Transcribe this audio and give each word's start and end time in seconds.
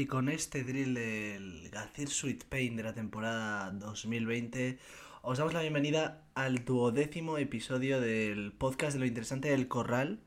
Y 0.00 0.06
con 0.06 0.30
este 0.30 0.64
drill 0.64 0.94
del 0.94 1.68
Gazir 1.68 2.08
Sweet 2.08 2.44
Pain 2.44 2.74
de 2.74 2.82
la 2.82 2.94
temporada 2.94 3.70
2020, 3.70 4.78
os 5.20 5.36
damos 5.36 5.52
la 5.52 5.60
bienvenida 5.60 6.24
al 6.34 6.64
duodécimo 6.64 7.36
episodio 7.36 8.00
del 8.00 8.52
podcast 8.52 8.94
de 8.94 9.00
lo 9.00 9.04
interesante 9.04 9.50
del 9.50 9.68
corral. 9.68 10.20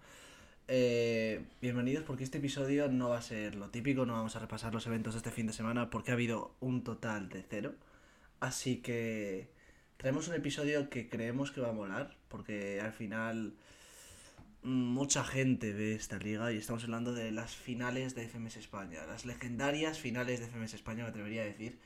Eh, 0.68 1.44
bienvenidos 1.60 2.04
porque 2.04 2.24
este 2.24 2.38
episodio 2.38 2.88
no 2.88 3.10
va 3.10 3.18
a 3.18 3.24
ser 3.24 3.56
lo 3.56 3.72
típico, 3.72 4.06
no 4.06 4.14
vamos 4.14 4.36
a 4.36 4.40
repasar 4.40 4.76
los 4.76 4.86
eventos 4.86 5.16
de 5.16 5.18
este 5.18 5.32
fin 5.32 5.48
de 5.48 5.54
semana 5.54 5.90
porque 5.90 6.12
ha 6.12 6.14
habido 6.14 6.56
un 6.60 6.84
total 6.84 7.30
de 7.30 7.42
cero. 7.42 7.74
Así 8.42 8.78
que 8.78 9.50
traemos 9.98 10.28
un 10.28 10.36
episodio 10.36 10.92
que 10.92 11.10
creemos 11.10 11.52
que 11.52 11.62
va 11.62 11.70
a 11.70 11.74
molar 11.74 12.16
porque 12.28 12.80
al 12.80 12.94
final 12.94 13.56
mucha 14.64 15.24
gente 15.24 15.74
ve 15.74 15.94
esta 15.94 16.18
liga 16.18 16.52
y 16.52 16.58
estamos 16.58 16.84
hablando 16.84 17.14
de 17.14 17.32
las 17.32 17.56
finales 17.56 18.16
de 18.16 18.28
FMS 18.28 18.58
España, 18.58 19.06
las 19.06 19.26
legendarias 19.26 20.00
finales 20.00 20.40
de 20.40 20.48
FMS 20.48 20.74
España, 20.74 21.04
me 21.04 21.10
atrevería 21.10 21.42
a 21.42 21.46
decir. 21.46 21.80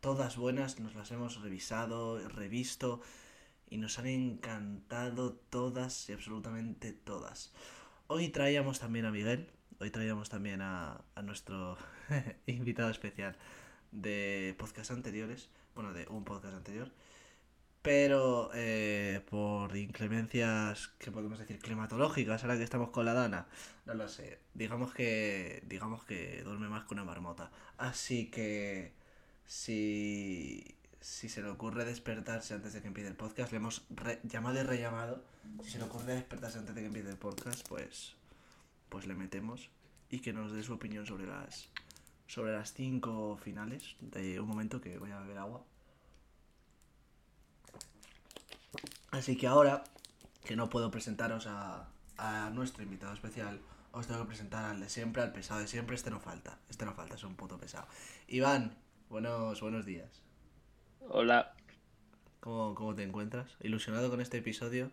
Todas 0.00 0.36
buenas, 0.36 0.78
nos 0.78 0.94
las 0.94 1.10
hemos 1.10 1.40
revisado, 1.42 2.20
revisto 2.28 3.00
y 3.68 3.78
nos 3.78 3.98
han 3.98 4.06
encantado 4.06 5.32
todas 5.32 6.08
y 6.08 6.12
absolutamente 6.12 6.92
todas. 6.92 7.52
Hoy 8.06 8.28
traíamos 8.28 8.78
también 8.78 9.06
a 9.06 9.10
Miguel, 9.10 9.50
hoy 9.80 9.90
traíamos 9.90 10.28
también 10.28 10.60
a, 10.62 11.00
a 11.16 11.22
nuestro 11.22 11.76
invitado 12.46 12.90
especial 12.90 13.36
de 13.90 14.54
podcast 14.56 14.92
anteriores, 14.92 15.48
bueno, 15.74 15.92
de 15.92 16.06
un 16.08 16.24
podcast 16.24 16.54
anterior 16.54 16.92
pero 17.82 18.50
eh, 18.54 19.22
por 19.30 19.76
inclemencias 19.76 20.88
que 20.98 21.10
podemos 21.10 21.38
decir 21.38 21.58
climatológicas 21.58 22.42
ahora 22.42 22.56
que 22.56 22.64
estamos 22.64 22.90
con 22.90 23.04
la 23.04 23.14
dana 23.14 23.46
no 23.88 23.94
lo 23.94 24.06
sé. 24.06 24.38
Digamos 24.52 24.92
que 24.92 25.62
digamos 25.66 26.04
que 26.04 26.42
duerme 26.44 26.68
más 26.68 26.84
que 26.84 26.92
una 26.92 27.04
marmota. 27.04 27.50
Así 27.78 28.26
que 28.30 28.92
si 29.46 30.76
si 31.00 31.30
se 31.30 31.42
le 31.42 31.48
ocurre 31.48 31.86
despertarse 31.86 32.52
antes 32.52 32.74
de 32.74 32.82
que 32.82 32.88
empiece 32.88 33.08
el 33.08 33.16
podcast 33.16 33.50
le 33.50 33.56
hemos 33.58 33.86
llamado 34.24 34.60
y 34.60 34.62
rellamado 34.62 35.22
si 35.62 35.70
se 35.70 35.78
le 35.78 35.84
ocurre 35.84 36.14
despertarse 36.16 36.58
antes 36.58 36.74
de 36.74 36.82
que 36.82 36.88
empiece 36.88 37.08
el 37.08 37.16
podcast 37.16 37.66
pues 37.68 38.14
pues 38.88 39.06
le 39.06 39.14
metemos 39.14 39.70
y 40.10 40.18
que 40.18 40.32
nos 40.32 40.52
dé 40.52 40.62
su 40.62 40.74
opinión 40.74 41.06
sobre 41.06 41.26
las 41.26 41.68
sobre 42.26 42.52
las 42.52 42.74
cinco 42.74 43.38
finales 43.42 43.96
de 44.00 44.40
un 44.40 44.48
momento 44.48 44.80
que 44.80 44.98
voy 44.98 45.12
a 45.12 45.20
beber 45.20 45.38
agua 45.38 45.64
Así 49.10 49.36
que 49.36 49.46
ahora, 49.46 49.84
que 50.44 50.56
no 50.56 50.68
puedo 50.68 50.90
presentaros 50.90 51.46
a, 51.46 51.88
a 52.16 52.50
nuestro 52.50 52.82
invitado 52.82 53.12
especial, 53.14 53.60
os 53.92 54.06
tengo 54.06 54.20
que 54.20 54.26
presentar 54.28 54.64
al 54.64 54.80
de 54.80 54.88
siempre, 54.88 55.22
al 55.22 55.32
pesado 55.32 55.60
de 55.60 55.66
siempre. 55.68 55.96
Este 55.96 56.10
no 56.10 56.20
falta, 56.20 56.58
este 56.68 56.84
no 56.84 56.94
falta, 56.94 57.14
es 57.14 57.24
un 57.24 57.36
puto 57.36 57.58
pesado. 57.58 57.86
Iván, 58.26 58.76
buenos, 59.08 59.60
buenos 59.60 59.86
días. 59.86 60.22
Hola. 61.00 61.54
¿Cómo, 62.40 62.74
¿Cómo 62.74 62.94
te 62.94 63.02
encuentras? 63.02 63.56
¿Ilusionado 63.60 64.10
con 64.10 64.20
este 64.20 64.38
episodio? 64.38 64.90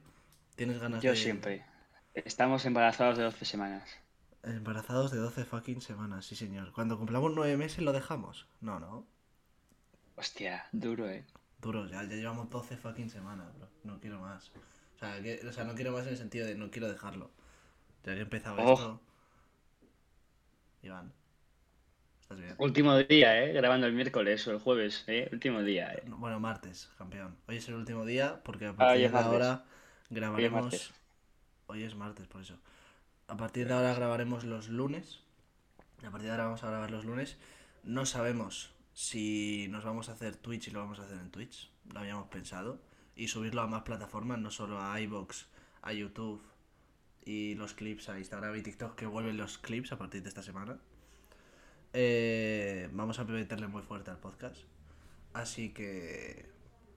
¿Tienes 0.55 0.79
ganas 0.79 1.03
Yo 1.03 1.11
de...? 1.11 1.17
siempre. 1.17 1.65
Estamos 2.13 2.65
embarazados 2.65 3.17
de 3.17 3.23
12 3.23 3.45
semanas. 3.45 3.89
Embarazados 4.43 5.11
de 5.11 5.17
12 5.17 5.43
fucking 5.45 5.81
semanas, 5.81 6.25
sí 6.25 6.35
señor. 6.35 6.71
Cuando 6.71 6.97
cumplamos 6.97 7.33
9 7.35 7.57
meses 7.57 7.83
lo 7.83 7.91
dejamos. 7.91 8.47
No, 8.61 8.79
no. 8.79 9.05
Hostia, 10.15 10.67
duro, 10.71 11.07
eh. 11.09 11.25
Ya, 11.73 12.03
ya 12.03 12.15
llevamos 12.15 12.49
12 12.49 12.77
fucking 12.77 13.09
semanas, 13.09 13.47
bro. 13.57 13.67
No 13.83 13.99
quiero 13.99 14.19
más. 14.19 14.51
O 14.95 14.99
sea, 14.99 15.21
que- 15.21 15.41
o 15.47 15.51
sea, 15.51 15.63
no 15.63 15.73
quiero 15.73 15.91
más 15.91 16.03
en 16.03 16.09
el 16.09 16.17
sentido 16.17 16.45
de 16.45 16.55
no 16.55 16.69
quiero 16.69 16.87
dejarlo. 16.87 17.31
Ya 18.03 18.13
que 18.13 18.19
he 18.19 18.23
empezado 18.23 18.57
Oh. 18.59 18.73
esto. 18.73 19.01
Iván. 20.83 21.11
¿Estás 22.21 22.39
bien? 22.39 22.55
Último 22.59 22.95
día, 22.97 23.43
eh. 23.43 23.53
Grabando 23.53 23.87
el 23.87 23.93
miércoles 23.93 24.47
o 24.47 24.51
el 24.51 24.59
jueves, 24.59 25.03
eh. 25.07 25.27
Último 25.31 25.63
día, 25.63 25.91
eh. 25.93 26.03
Bueno, 26.07 26.39
martes, 26.39 26.89
campeón. 26.97 27.35
Hoy 27.47 27.57
es 27.57 27.67
el 27.67 27.75
último 27.75 28.05
día 28.05 28.41
porque 28.43 28.67
a 28.67 28.69
Ah, 28.69 28.75
partir 28.77 29.11
de 29.11 29.17
ahora 29.17 29.65
grabaremos. 30.11 30.93
Hoy 31.67 31.83
es 31.83 31.95
martes, 31.95 32.27
por 32.27 32.41
eso. 32.41 32.59
A 33.27 33.37
partir 33.37 33.67
de 33.67 33.73
ahora 33.73 33.95
grabaremos 33.95 34.43
los 34.43 34.69
lunes. 34.69 35.21
A 36.05 36.11
partir 36.11 36.27
de 36.27 36.31
ahora 36.31 36.45
vamos 36.45 36.63
a 36.63 36.67
grabar 36.69 36.91
los 36.91 37.05
lunes. 37.05 37.37
No 37.83 38.05
sabemos 38.05 38.71
si 38.95 39.67
nos 39.67 39.83
vamos 39.83 40.07
a 40.07 40.13
hacer 40.13 40.37
Twitch 40.37 40.69
y 40.69 40.71
lo 40.71 40.79
vamos 40.79 40.99
a 40.99 41.03
hacer 41.03 41.17
en 41.19 41.29
Twitch. 41.29 41.69
Lo 41.93 41.99
habíamos 41.99 42.29
pensado. 42.29 42.79
Y 43.15 43.27
subirlo 43.27 43.61
a 43.61 43.67
más 43.67 43.83
plataformas, 43.83 44.39
no 44.39 44.51
solo 44.51 44.81
a 44.81 44.99
iBox, 45.01 45.47
a 45.81 45.93
YouTube 45.93 46.41
y 47.25 47.55
los 47.55 47.73
clips 47.73 48.07
a 48.09 48.17
Instagram 48.17 48.55
y 48.55 48.61
TikTok, 48.61 48.95
que 48.95 49.05
vuelven 49.05 49.37
los 49.37 49.57
clips 49.57 49.91
a 49.91 49.97
partir 49.97 50.23
de 50.23 50.29
esta 50.29 50.41
semana. 50.41 50.79
Eh, 51.91 52.89
vamos 52.93 53.19
a 53.19 53.25
meterle 53.25 53.67
muy 53.67 53.81
fuerte 53.81 54.11
al 54.11 54.17
podcast. 54.17 54.57
Así 55.33 55.73
que. 55.73 56.49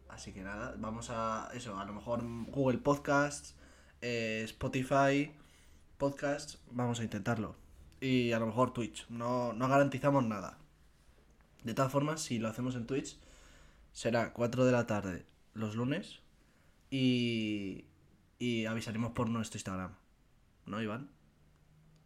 Así 0.09 0.33
que 0.33 0.43
nada, 0.43 0.77
vamos 0.79 1.11
a. 1.11 1.51
Eso, 1.53 1.79
a 1.79 1.85
lo 1.85 1.95
mejor 1.95 2.21
Google 2.47 2.79
Podcasts, 2.79 3.57
eh, 4.03 4.43
Spotify, 4.45 5.33
Podcasts, 5.99 6.61
vamos 6.71 7.01
a 7.01 7.03
intentarlo. 7.03 7.57
Y 8.01 8.31
a 8.33 8.39
lo 8.39 8.47
mejor 8.47 8.73
Twitch. 8.73 9.07
No, 9.09 9.53
no 9.53 9.69
garantizamos 9.69 10.25
nada. 10.25 10.59
De 11.69 11.75
todas 11.75 11.93
formas, 11.93 12.23
si 12.23 12.39
lo 12.39 12.49
hacemos 12.49 12.77
en 12.77 12.87
Twitch, 12.87 13.19
será 13.93 14.33
4 14.33 14.65
de 14.65 14.73
la 14.73 14.87
tarde 14.87 15.27
los 15.53 15.77
lunes. 15.77 16.21
Y. 16.91 17.85
Y 18.39 18.65
avisaremos 18.65 19.13
por 19.13 19.29
nuestro 19.29 19.59
Instagram. 19.59 19.93
¿No, 20.65 20.81
Iván? 20.81 21.11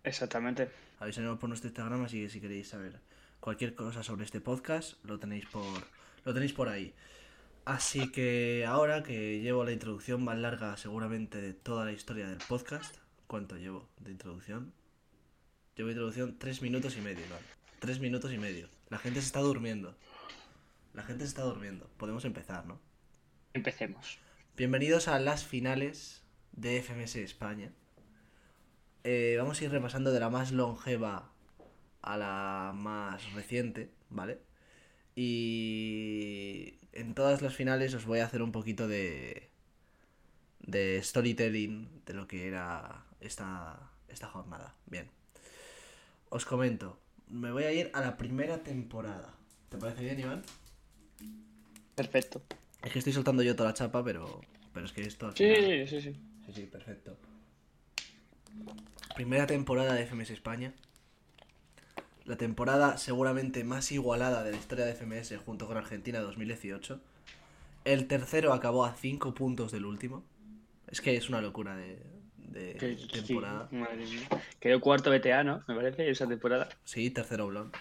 Exactamente. 0.03 0.69
Avisaremos 0.99 1.39
por 1.39 1.49
nuestro 1.49 1.69
Instagram, 1.69 2.03
así 2.03 2.23
que 2.23 2.29
si 2.29 2.41
queréis 2.41 2.71
saber 2.71 2.99
cualquier 3.39 3.77
cosa 3.77 4.03
sobre 4.03 4.25
este 4.25 4.41
podcast, 4.41 4.95
lo 5.05 5.21
tenéis 5.21 5.47
por, 5.47 5.63
lo 6.25 6.35
tenéis 6.35 6.55
por 6.55 6.69
ahí. 6.69 6.93
Así 7.65 8.11
que 8.11 8.65
ahora 8.67 9.05
que 9.05 9.41
llevo 9.43 9.63
la 9.63 9.71
introducción 9.71 10.25
más 10.25 10.39
larga 10.39 10.77
seguramente 10.77 11.41
de 11.41 11.55
toda 11.55 11.85
la 11.85 11.93
historia 11.93 12.27
del 12.27 12.39
podcast, 12.49 12.97
¿cuánto 13.29 13.57
llevo 13.59 13.89
de 14.01 14.11
introducción? 14.11 14.73
Llevo 15.77 15.91
introducción 15.91 16.37
tres 16.37 16.63
minutos 16.63 16.97
y 16.97 17.01
medio, 17.01 17.25
Iván. 17.25 17.62
Tres 17.83 17.99
minutos 17.99 18.33
y 18.33 18.39
medio. 18.39 18.69
La 18.91 18.99
gente 18.99 19.21
se 19.21 19.27
está 19.27 19.41
durmiendo. 19.41 19.97
La 20.95 21.03
gente 21.03 21.25
se 21.25 21.31
está 21.31 21.43
durmiendo. 21.43 21.91
Podemos 21.97 22.25
empezar, 22.25 22.65
¿no? 22.65 22.79
Empecemos. 23.55 24.21
Bienvenidos 24.57 25.09
a 25.09 25.19
las 25.19 25.45
finales 25.45 26.23
de 26.53 26.81
FMS 26.81 27.17
España. 27.17 27.73
Eh, 29.03 29.35
vamos 29.37 29.61
a 29.61 29.65
ir 29.65 29.73
repasando 29.73 30.13
de 30.13 30.21
la 30.21 30.31
más 30.31 30.53
longeva 30.53 31.33
a 32.03 32.17
la 32.17 32.73
más 32.73 33.33
reciente, 33.33 33.91
¿vale? 34.11 34.39
Y 35.17 36.79
en 36.93 37.15
todas 37.15 37.43
las 37.43 37.57
finales 37.57 37.95
os 37.95 38.07
voy 38.07 38.21
a 38.21 38.27
hacer 38.27 38.43
un 38.43 38.53
poquito 38.53 38.87
de 38.87 39.51
de 40.61 41.01
storytelling 41.03 42.05
de 42.07 42.15
lo 42.15 42.29
que 42.29 42.47
era 42.47 43.07
esta 43.21 43.91
esta 44.07 44.29
jornada. 44.29 44.77
Bien. 44.87 45.11
Os 46.29 46.45
comento, 46.45 47.02
me 47.33 47.51
voy 47.51 47.65
a 47.65 47.73
ir 47.73 47.91
a 47.95 48.01
la 48.01 48.17
primera 48.17 48.59
temporada. 48.63 49.35
¿Te 49.69 49.79
parece 49.79 50.05
bien, 50.05 50.21
Iván? 50.21 50.43
Perfecto. 51.95 52.43
Es 52.83 52.93
que 52.93 52.99
estoy 52.99 53.13
soltando 53.13 53.43
yo 53.43 53.57
toda 53.57 53.71
la 53.71 53.75
chapa, 53.75 54.05
pero 54.05 54.41
pero 54.73 54.87
es 54.87 54.93
que 54.93 55.03
esto 55.03 55.31
Sí, 55.33 55.45
final- 55.45 55.89
sí, 55.89 56.01
sí. 56.01 56.13
Sí, 56.47 56.53
sí, 56.55 56.63
perfecto. 56.67 57.17
Primera 59.15 59.47
temporada 59.47 59.95
de 59.95 60.03
FMS 60.07 60.33
España. 60.33 60.73
La 62.25 62.37
temporada 62.37 62.97
seguramente 62.99 63.65
más 63.65 63.93
igualada 63.93 64.43
de 64.45 64.53
la 64.53 64.57
historia 64.57 64.85
de 64.85 64.93
FMS 64.95 65.37
junto 65.39 65.67
con 65.67 65.77
Argentina 65.77 66.21
2018. 66.21 67.01
El 67.85 68.07
tercero 68.07 68.53
acabó 68.53 68.85
a 68.85 68.95
5 68.95 69.35
puntos 69.35 69.73
del 69.73 69.85
último. 69.85 70.25
Es 70.89 71.01
que 71.01 71.17
es 71.17 71.29
una 71.29 71.41
locura 71.41 71.77
de, 71.77 71.99
de 72.53 72.75
Que- 72.75 72.97
sí, 72.97 73.09
temporada. 73.09 73.69
madre 73.73 74.05
mía. 74.07 74.29
Quedó 74.61 74.81
cuarto 74.81 75.11
BTA, 75.11 75.43
¿no? 75.45 75.63
Me 75.67 75.75
parece, 75.75 76.09
esa 76.11 76.27
temporada. 76.29 76.69
Sí, 76.85 77.11
tercero 77.11 77.47
blon. 77.49 77.73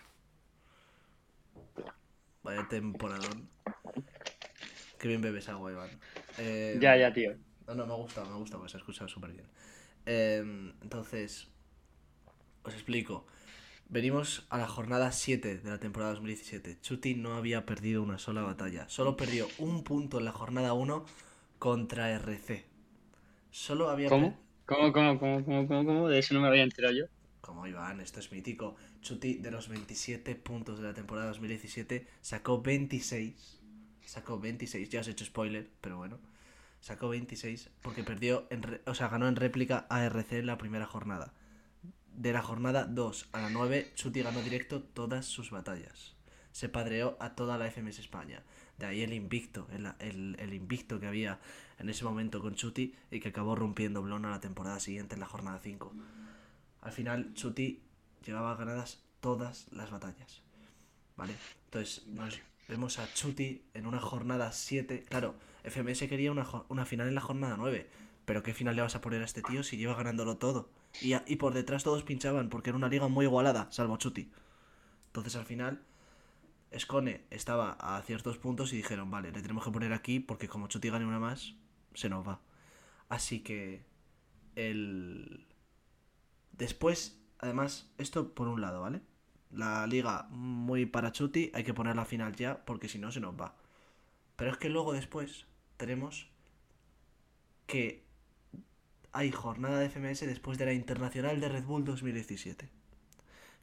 Vaya 2.44 2.68
temporadón. 2.69 3.50
Qué 5.00 5.07
bien 5.07 5.21
bebes 5.21 5.47
agua, 5.50 5.71
Iván. 5.71 5.89
Eh, 6.38 6.77
Ya, 6.81 6.95
ya, 6.97 7.13
tío. 7.13 7.35
No, 7.68 7.75
no, 7.75 7.85
me 7.85 7.94
gusta, 7.95 8.23
me 8.25 8.35
gusta, 8.35 8.57
pues 8.57 8.71
se 8.71 8.77
ha 8.77 8.79
escuchado 8.79 9.07
súper 9.07 9.31
bien. 9.31 9.45
Eh, 10.06 10.39
entonces, 10.81 11.47
os 12.63 12.73
explico. 12.73 13.25
Venimos 13.89 14.45
a 14.50 14.57
la 14.57 14.68
jornada 14.68 15.12
7 15.12 15.57
de 15.57 15.69
la 15.69 15.77
temporada 15.79 16.12
2017. 16.13 16.79
Chuti 16.81 17.13
no 17.15 17.35
había 17.35 17.65
perdido 17.65 18.01
una 18.01 18.18
sola 18.19 18.41
batalla. 18.41 18.88
Solo 18.89 19.18
perdió 19.18 19.47
un 19.57 19.83
punto 19.83 20.18
en 20.19 20.25
la 20.25 20.31
jornada 20.31 20.73
1 20.73 21.06
contra 21.59 22.09
RC. 22.12 22.65
Solo 23.51 23.89
había... 23.89 24.07
¿Cómo? 24.09 24.39
¿Cómo, 24.71 24.91
cómo, 24.95 25.19
cómo, 25.19 25.45
cómo, 25.45 25.68
cómo, 25.68 25.85
cómo? 25.85 26.07
De 26.09 26.18
eso 26.19 26.33
no 26.33 26.41
me 26.41 26.47
había 26.47 26.63
enterado 26.63 26.95
yo. 26.95 27.06
Como 27.41 27.68
Iván, 27.68 28.00
esto 28.01 28.19
es 28.19 28.31
mítico. 28.31 28.75
Chuti 29.01 29.35
de 29.35 29.51
los 29.51 29.68
27 29.68 30.35
puntos 30.35 30.79
de 30.79 30.85
la 30.88 30.94
temporada 30.94 31.27
2017 31.27 32.07
sacó 32.21 32.62
26. 32.62 33.59
Sacó 34.06 34.39
26, 34.39 34.89
ya 34.89 35.01
os 35.01 35.07
he 35.07 35.12
hecho 35.12 35.25
spoiler, 35.25 35.69
pero 35.81 35.97
bueno. 35.97 36.19
Sacó 36.81 37.09
26 37.09 37.69
porque 37.81 38.03
perdió, 38.03 38.47
en 38.50 38.63
re- 38.63 38.81
o 38.85 38.95
sea, 38.95 39.07
ganó 39.09 39.27
en 39.27 39.35
réplica 39.35 39.85
a 39.89 40.06
RC 40.06 40.39
en 40.39 40.47
la 40.47 40.57
primera 40.57 40.85
jornada. 40.85 41.33
de 42.15 42.33
la 42.33 42.41
jornada 42.41 42.85
2 42.85 43.29
a 43.33 43.41
la 43.41 43.50
9, 43.50 43.91
Chuti 43.95 44.21
ganó 44.23 44.41
directo 44.41 44.83
todas 44.83 45.25
sus 45.25 45.51
batallas. 45.51 46.15
Se 46.51 46.69
padreó 46.69 47.18
a 47.19 47.35
toda 47.35 47.57
la 47.57 47.68
FMS 47.68 48.00
España. 48.00 48.44
Ahí 48.86 49.01
el 49.01 49.13
invicto, 49.13 49.68
el, 49.72 50.36
el- 50.39 50.54
invicto 50.54 51.00
que 51.00 51.07
había 51.07 51.39
en 51.80 51.89
ese 51.89 52.04
momento 52.04 52.42
con 52.42 52.56
Chuti 52.56 52.94
y 53.10 53.19
que 53.19 53.30
acabó 53.30 53.56
rompiendo 53.56 54.01
Blon 54.01 54.25
a 54.25 54.31
la 54.31 54.39
temporada 54.42 54.80
siguiente 54.80 55.16
en 55.16 55.22
la 55.22 55.28
jornada 55.28 55.60
5. 55.60 55.94
Al 56.81 56.92
final, 56.92 57.33
Chuti 57.33 57.81
llevaba 58.25 58.56
ganadas 58.56 59.04
todas 59.19 59.68
las 59.72 59.92
batallas. 59.92 60.42
¿Vale? 61.16 61.33
Entonces, 61.66 62.06
nos 62.07 62.39
vemos 62.68 63.00
a 63.00 63.12
Chuti 63.13 63.63
en 63.74 63.86
una 63.86 64.00
jornada 64.00 64.51
7. 64.51 65.06
Claro, 65.10 65.36
FMS 65.63 66.07
quería 66.07 66.31
una, 66.31 66.48
una 66.69 66.86
final 66.86 67.07
en 67.07 67.16
la 67.16 67.22
jornada 67.22 67.56
9. 67.57 67.88
Pero 68.25 68.44
¿qué 68.44 68.54
final 68.54 68.75
le 68.75 68.81
vas 68.81 68.95
a 68.95 69.01
poner 69.01 69.22
a 69.22 69.25
este 69.25 69.42
tío 69.42 69.63
si 69.63 69.78
lleva 69.78 69.95
ganándolo 69.95 70.38
todo? 70.38 70.69
Y, 71.01 71.13
y 71.31 71.36
por 71.38 71.54
detrás 71.54 71.83
todos 71.83 72.04
pinchaban 72.04 72.50
porque 72.50 72.69
era 72.69 72.78
una 72.78 72.88
liga 72.89 73.07
muy 73.07 73.25
igualada, 73.25 73.68
salvo 73.72 73.98
Chuti. 73.98 74.31
Entonces 75.07 75.36
al 75.36 75.45
final, 75.45 75.81
Scone 76.77 77.25
estaba 77.29 77.71
a 77.73 78.01
ciertos 78.03 78.38
puntos 78.38 78.73
y 78.73 78.77
dijeron, 78.77 79.12
vale, 79.12 79.31
le 79.31 79.41
tenemos 79.41 79.65
que 79.65 79.71
poner 79.71 79.94
aquí 79.94 80.19
porque 80.19 80.47
como 80.47 80.68
Chuti 80.68 80.89
gane 80.89 81.06
una 81.06 81.19
más, 81.19 81.56
se 81.94 82.09
nos 82.09 82.27
va. 82.27 82.41
Así 83.09 83.41
que 83.41 83.83
el... 84.56 85.47
Después, 86.53 87.19
además, 87.39 87.91
esto 87.97 88.33
por 88.35 88.47
un 88.47 88.62
lado, 88.62 88.81
¿vale? 88.81 89.01
La 89.51 89.85
liga 89.88 90.27
muy 90.29 90.85
para 90.85 91.12
Chuti, 91.12 91.51
hay 91.53 91.63
que 91.63 91.73
poner 91.73 91.95
la 91.95 92.06
final 92.06 92.35
ya 92.35 92.63
porque 92.65 92.88
si 92.89 93.00
no 93.00 93.12
se 93.12 93.19
nos 93.19 93.35
va. 93.39 93.56
Pero 94.38 94.51
es 94.51 94.57
que 94.57 94.69
luego 94.69 94.94
después 94.94 95.45
tenemos 95.77 96.29
que 97.68 98.06
hay 99.12 99.31
jornada 99.31 99.79
de 99.79 99.89
FMS 99.89 100.21
después 100.25 100.57
de 100.57 100.65
la 100.65 100.73
Internacional 100.73 101.39
de 101.39 101.50
Red 101.50 101.63
Bull 101.65 101.83
2017. 101.85 102.69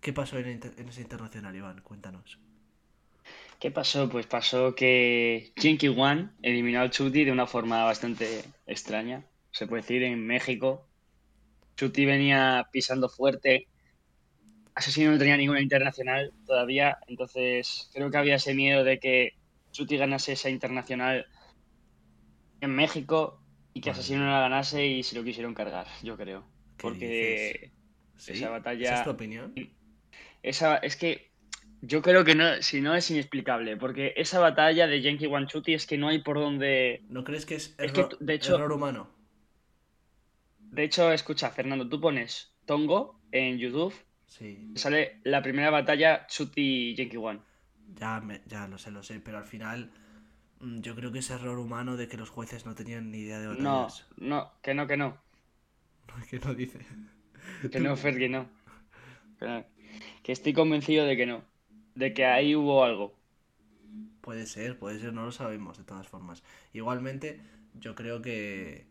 ¿Qué 0.00 0.12
pasó 0.12 0.38
en, 0.38 0.48
inter- 0.50 0.74
en 0.78 0.88
esa 0.88 1.00
internacional, 1.00 1.56
Iván? 1.56 1.80
Cuéntanos. 1.82 2.38
¿Qué 3.58 3.70
pasó? 3.72 4.08
Pues 4.08 4.26
pasó 4.26 4.74
que 4.74 5.52
Genki 5.56 5.88
One 5.88 6.30
eliminó 6.42 6.80
al 6.80 6.90
Chuti 6.90 7.24
de 7.24 7.32
una 7.32 7.46
forma 7.46 7.84
bastante 7.84 8.44
extraña, 8.66 9.24
se 9.50 9.66
puede 9.66 9.82
decir, 9.82 10.02
en 10.04 10.24
México. 10.26 10.88
Chuti 11.76 12.04
venía 12.04 12.68
pisando 12.72 13.08
fuerte. 13.08 13.66
Asesino 14.74 15.10
no 15.10 15.18
tenía 15.18 15.36
ninguna 15.36 15.60
internacional 15.60 16.32
todavía, 16.46 16.98
entonces 17.08 17.90
creo 17.92 18.10
que 18.12 18.16
había 18.18 18.36
ese 18.36 18.54
miedo 18.54 18.84
de 18.84 19.00
que 19.00 19.32
Chuti 19.72 19.96
ganase 19.96 20.32
esa 20.34 20.50
internacional 20.50 21.26
en 22.60 22.70
México 22.70 23.40
y 23.74 23.80
que. 23.80 23.90
Asesino 23.90 24.20
no 24.20 24.30
la 24.30 24.40
ganase 24.40 24.86
y 24.86 25.02
se 25.02 25.16
lo 25.16 25.24
quisieron 25.24 25.54
cargar, 25.54 25.88
yo 26.04 26.16
creo. 26.16 26.42
¿Qué 26.76 26.82
Porque 26.82 27.72
¿Sí? 28.16 28.32
esa 28.34 28.50
batalla- 28.50 28.84
¿Esa 28.86 28.98
es 28.98 29.04
tu 29.04 29.10
opinión? 29.10 29.52
esa 30.42 30.76
es 30.76 30.94
que 30.94 31.27
yo 31.82 32.02
creo 32.02 32.24
que 32.24 32.34
no, 32.34 32.60
si 32.62 32.80
no 32.80 32.94
es 32.94 33.10
inexplicable, 33.10 33.76
porque 33.76 34.12
esa 34.16 34.38
batalla 34.40 34.86
de 34.86 35.00
Genki 35.00 35.26
One 35.26 35.46
Chuti 35.46 35.74
es 35.74 35.86
que 35.86 35.98
no 35.98 36.08
hay 36.08 36.20
por 36.22 36.38
dónde. 36.38 37.02
¿No 37.08 37.24
crees 37.24 37.46
que 37.46 37.54
es, 37.56 37.74
Es 37.78 37.92
que, 37.92 38.00
error, 38.00 38.18
de 38.18 38.34
hecho- 38.34 38.54
error 38.56 38.72
humano? 38.72 39.08
De 40.70 40.84
hecho, 40.84 41.12
escucha, 41.12 41.50
Fernando, 41.50 41.88
tú 41.88 42.00
pones 42.00 42.52
Tongo 42.66 43.18
en 43.32 43.58
YouTube, 43.58 43.94
Sí, 44.26 44.72
sale 44.74 45.20
la 45.24 45.40
primera 45.42 45.70
batalla 45.70 46.26
Chuti 46.26 46.94
Genki 46.96 47.16
One. 47.16 47.40
ya, 47.98 48.20
me- 48.20 48.42
ya 48.46 48.68
lo 48.68 48.76
sé, 48.76 48.90
lo 48.90 49.02
sé, 49.02 49.20
pero 49.20 49.38
al 49.38 49.44
final 49.46 49.90
mm, 50.60 50.80
yo 50.80 50.94
creo 50.94 51.10
que 51.10 51.20
es 51.20 51.30
error 51.30 51.58
humano 51.58 51.96
de 51.96 52.08
que 52.08 52.18
los 52.18 52.28
jueces 52.28 52.66
no 52.66 52.74
tenían 52.74 53.10
ni 53.10 53.20
idea 53.20 53.38
de 53.38 53.46
No, 53.46 53.82
batallas. 53.84 54.06
no, 54.18 54.52
que 54.62 54.74
no, 54.74 54.86
que 54.86 54.96
no. 54.98 55.16
¿Qué 56.30 56.38
no 56.40 56.52
dice? 56.54 56.80
Que 57.72 57.80
no, 57.80 57.96
Fer, 57.96 58.18
que 58.18 58.28
no. 58.28 58.46
Que 59.38 59.46
no. 59.46 59.64
Que 60.22 60.32
estoy 60.32 60.52
convencido 60.52 61.06
de 61.06 61.16
que 61.16 61.24
no. 61.26 61.42
De 61.98 62.14
que 62.14 62.24
ahí 62.24 62.54
hubo 62.54 62.84
algo. 62.84 63.12
Puede 64.20 64.46
ser, 64.46 64.78
puede 64.78 65.00
ser, 65.00 65.12
no 65.12 65.24
lo 65.24 65.32
sabemos 65.32 65.78
de 65.78 65.82
todas 65.84 66.06
formas. 66.06 66.44
Igualmente, 66.72 67.40
yo 67.74 67.96
creo 67.96 68.22
que... 68.22 68.86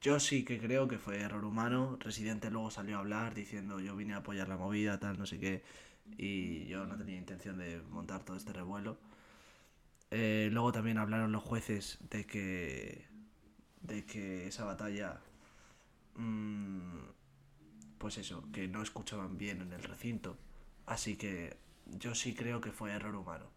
Yo 0.00 0.18
sí 0.18 0.44
que 0.46 0.58
creo 0.58 0.88
que 0.88 0.96
fue 0.96 1.20
error 1.20 1.44
humano. 1.44 1.98
Residente 2.00 2.50
luego 2.50 2.70
salió 2.70 2.96
a 2.96 3.00
hablar 3.00 3.34
diciendo 3.34 3.80
yo 3.80 3.96
vine 3.96 4.14
a 4.14 4.18
apoyar 4.18 4.48
la 4.48 4.56
movida, 4.56 4.98
tal, 4.98 5.18
no 5.18 5.26
sé 5.26 5.38
qué. 5.38 5.62
Y 6.16 6.64
yo 6.68 6.86
no 6.86 6.96
tenía 6.96 7.16
intención 7.18 7.58
de 7.58 7.82
montar 7.90 8.24
todo 8.24 8.38
este 8.38 8.54
revuelo. 8.54 8.96
Eh, 10.10 10.48
luego 10.50 10.72
también 10.72 10.96
hablaron 10.96 11.32
los 11.32 11.42
jueces 11.42 11.98
de 12.08 12.24
que... 12.24 13.04
De 13.82 14.06
que 14.06 14.46
esa 14.46 14.64
batalla... 14.64 15.20
mm, 16.16 16.98
pues 17.98 18.16
eso, 18.16 18.42
que 18.52 18.68
no 18.68 18.82
escuchaban 18.82 19.36
bien 19.36 19.60
en 19.60 19.74
el 19.74 19.82
recinto. 19.82 20.38
Así 20.86 21.16
que 21.16 21.67
yo 21.90 22.14
sí 22.14 22.34
creo 22.34 22.60
que 22.60 22.72
fue 22.72 22.92
error 22.92 23.14
humano. 23.14 23.50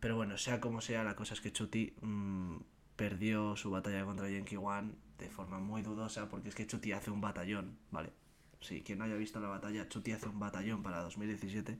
Pero 0.00 0.16
bueno, 0.16 0.36
sea 0.36 0.60
como 0.60 0.80
sea, 0.80 1.04
la 1.04 1.16
cosa 1.16 1.34
es 1.34 1.40
que 1.40 1.52
Chuti 1.52 1.94
mm, 2.00 2.56
perdió 2.96 3.56
su 3.56 3.70
batalla 3.70 4.04
contra 4.04 4.28
Yankee 4.28 4.56
One 4.56 4.92
de 5.18 5.30
forma 5.30 5.58
muy 5.58 5.82
dudosa, 5.82 6.28
porque 6.28 6.48
es 6.48 6.54
que 6.54 6.66
Chuti 6.66 6.92
hace 6.92 7.10
un 7.10 7.20
batallón, 7.20 7.78
¿vale? 7.90 8.12
Sí, 8.60 8.82
quien 8.82 8.98
no 8.98 9.04
haya 9.04 9.16
visto 9.16 9.40
la 9.40 9.48
batalla, 9.48 9.88
Chuti 9.88 10.12
hace 10.12 10.28
un 10.28 10.38
batallón 10.38 10.82
para 10.82 11.00
2017. 11.00 11.78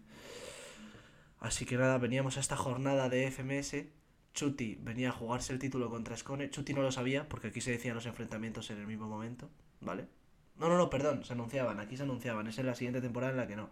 Así 1.41 1.67
que 1.67 1.77
nada, 1.77 1.99
veníamos 1.99 2.37
a 2.37 2.41
esta 2.41 2.57
jornada 2.57 3.09
de 3.09 3.31
FMS. 3.31 3.87
Chuti 4.33 4.79
venía 4.81 5.11
a 5.11 5.13
jugarse 5.13 5.53
el 5.53 5.59
título 5.59 5.91
contra 5.91 6.17
Scone. 6.17 6.51
Chuti 6.51 6.75
no 6.75 6.83
lo 6.83 6.93
sabía, 6.93 7.29
porque 7.29 7.49
aquí 7.49 7.61
se 7.61 7.71
decían 7.71 7.95
los 7.95 8.07
enfrentamientos 8.07 8.71
en 8.71 8.79
el 8.79 8.87
mismo 8.87 9.09
momento, 9.09 9.51
¿vale? 9.81 10.09
No, 10.57 10.69
no, 10.69 10.79
no, 10.79 10.89
perdón, 10.91 11.25
se 11.25 11.33
anunciaban, 11.33 11.81
aquí 11.81 11.97
se 11.97 12.05
anunciaban, 12.05 12.47
es 12.47 12.59
en 12.59 12.67
la 12.67 12.75
siguiente 12.75 13.01
temporada 13.01 13.33
en 13.33 13.39
la 13.39 13.47
que 13.47 13.57
no. 13.57 13.71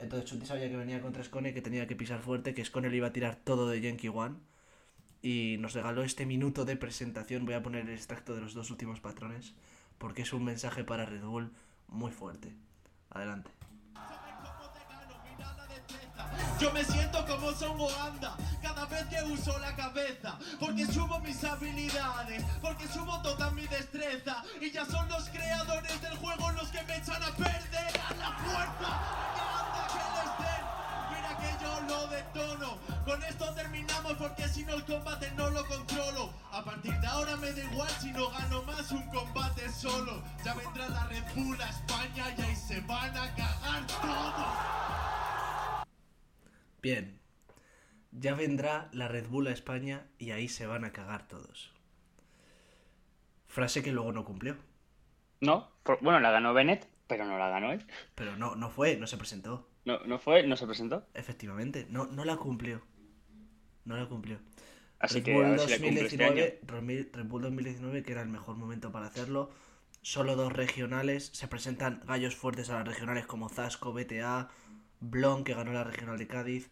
Entonces 0.00 0.28
Chuti 0.30 0.46
sabía 0.46 0.68
que 0.68 0.76
venía 0.76 1.00
contra 1.00 1.22
Scone, 1.22 1.52
que 1.52 1.62
tenía 1.62 1.86
que 1.86 1.96
pisar 1.96 2.20
fuerte, 2.20 2.54
que 2.54 2.64
Scone 2.64 2.88
le 2.88 2.96
iba 2.96 3.08
a 3.08 3.12
tirar 3.12 3.36
todo 3.36 3.68
de 3.68 3.80
Yankee 3.80 4.08
One. 4.08 4.36
Y 5.22 5.56
nos 5.58 5.74
regaló 5.74 6.02
este 6.02 6.24
minuto 6.24 6.64
de 6.64 6.76
presentación. 6.76 7.44
Voy 7.44 7.54
a 7.54 7.62
poner 7.62 7.82
el 7.86 7.90
extracto 7.90 8.34
de 8.34 8.40
los 8.40 8.54
dos 8.54 8.70
últimos 8.70 9.00
patrones, 9.00 9.54
porque 9.98 10.22
es 10.22 10.32
un 10.32 10.44
mensaje 10.44 10.82
para 10.84 11.04
Red 11.04 11.22
Bull 11.22 11.52
muy 11.88 12.10
fuerte. 12.10 12.54
Adelante. 13.10 13.50
Yo 16.58 16.72
me 16.72 16.84
siento 16.84 17.26
como 17.26 17.52
Son 17.52 17.76
Goanda 17.76 18.36
cada 18.62 18.86
vez 18.86 19.04
que 19.06 19.22
uso 19.24 19.58
la 19.58 19.74
cabeza, 19.74 20.38
porque 20.58 20.86
subo 20.86 21.18
mis 21.20 21.42
habilidades, 21.42 22.44
porque 22.60 22.86
subo 22.86 23.20
toda 23.22 23.50
mi 23.50 23.66
destreza, 23.66 24.42
y 24.60 24.70
ya 24.70 24.84
son 24.84 25.08
los 25.08 25.28
creadores 25.30 26.00
del 26.00 26.16
juego 26.18 26.50
los 26.52 26.68
que 26.68 26.82
me 26.84 26.96
echan 26.96 27.22
a 27.22 27.34
perder 27.34 28.00
a 28.08 28.14
la 28.14 28.32
fuerza. 28.38 29.89
Yo 31.60 31.80
lo 31.88 32.06
detono. 32.08 32.78
Con 33.04 33.22
esto 33.24 33.52
terminamos 33.54 34.12
porque 34.14 34.48
si 34.48 34.64
no 34.64 34.74
el 34.74 34.84
combate 34.84 35.30
no 35.32 35.50
lo 35.50 35.66
controlo. 35.66 36.32
A 36.52 36.64
partir 36.64 36.92
de 37.00 37.06
ahora 37.06 37.36
me 37.36 37.52
da 37.52 37.62
igual 37.64 37.90
si 38.00 38.12
no 38.12 38.30
gano 38.30 38.62
más 38.64 38.90
un 38.92 39.06
combate 39.10 39.68
solo. 39.70 40.22
Ya 40.44 40.54
vendrá 40.54 40.88
la 40.88 41.06
Red 41.06 41.24
Bull 41.34 41.60
a 41.60 41.68
España 41.68 42.34
y 42.36 42.42
ahí 42.42 42.56
se 42.56 42.80
van 42.82 43.16
a 43.16 43.34
cagar 43.34 43.86
todos. 43.86 44.46
Bien. 46.82 47.20
Ya 48.12 48.34
vendrá 48.34 48.88
la 48.92 49.06
Red 49.08 49.28
Bull 49.28 49.46
a 49.46 49.52
España 49.52 50.06
y 50.18 50.32
ahí 50.32 50.48
se 50.48 50.66
van 50.66 50.84
a 50.84 50.92
cagar 50.92 51.28
todos. 51.28 51.72
Frase 53.46 53.82
que 53.82 53.92
luego 53.92 54.12
no 54.12 54.24
cumplió. 54.24 54.56
No, 55.40 55.70
por- 55.84 56.00
bueno, 56.02 56.20
la 56.20 56.30
ganó 56.30 56.52
Bennett, 56.52 56.88
pero 57.06 57.24
no 57.24 57.38
la 57.38 57.48
ganó 57.48 57.72
él. 57.72 57.86
Pero 58.14 58.36
no, 58.36 58.56
no 58.56 58.68
fue, 58.70 58.96
no 58.96 59.06
se 59.06 59.16
presentó. 59.16 59.69
No, 59.84 59.98
no 60.04 60.18
fue, 60.18 60.46
no 60.46 60.56
se 60.56 60.66
presentó. 60.66 61.06
Efectivamente, 61.14 61.86
no, 61.90 62.06
no 62.06 62.24
la 62.24 62.36
cumplió. 62.36 62.82
No 63.84 63.96
la 63.96 64.06
cumplió. 64.06 64.38
Así 64.98 65.16
Red 65.16 65.24
que 65.24 65.34
Bull 65.34 65.44
a 65.44 65.50
ver 65.50 65.60
si 65.60 65.70
le 65.70 65.80
cumple 65.80 66.06
este 66.06 66.24
año. 66.24 66.44
2019, 66.62 67.10
Red 67.10 67.16
Red 67.16 67.26
Bull 67.26 67.42
2019, 67.42 68.02
que 68.02 68.12
era 68.12 68.22
el 68.22 68.28
mejor 68.28 68.56
momento 68.56 68.92
para 68.92 69.06
hacerlo. 69.06 69.50
Solo 70.02 70.36
dos 70.36 70.52
regionales. 70.52 71.30
Se 71.32 71.48
presentan 71.48 72.02
gallos 72.06 72.36
fuertes 72.36 72.68
a 72.70 72.74
las 72.74 72.88
regionales 72.88 73.26
como 73.26 73.48
Zasco, 73.48 73.92
BTA, 73.92 74.50
Blon, 75.00 75.44
que 75.44 75.54
ganó 75.54 75.72
la 75.72 75.84
regional 75.84 76.18
de 76.18 76.26
Cádiz. 76.26 76.70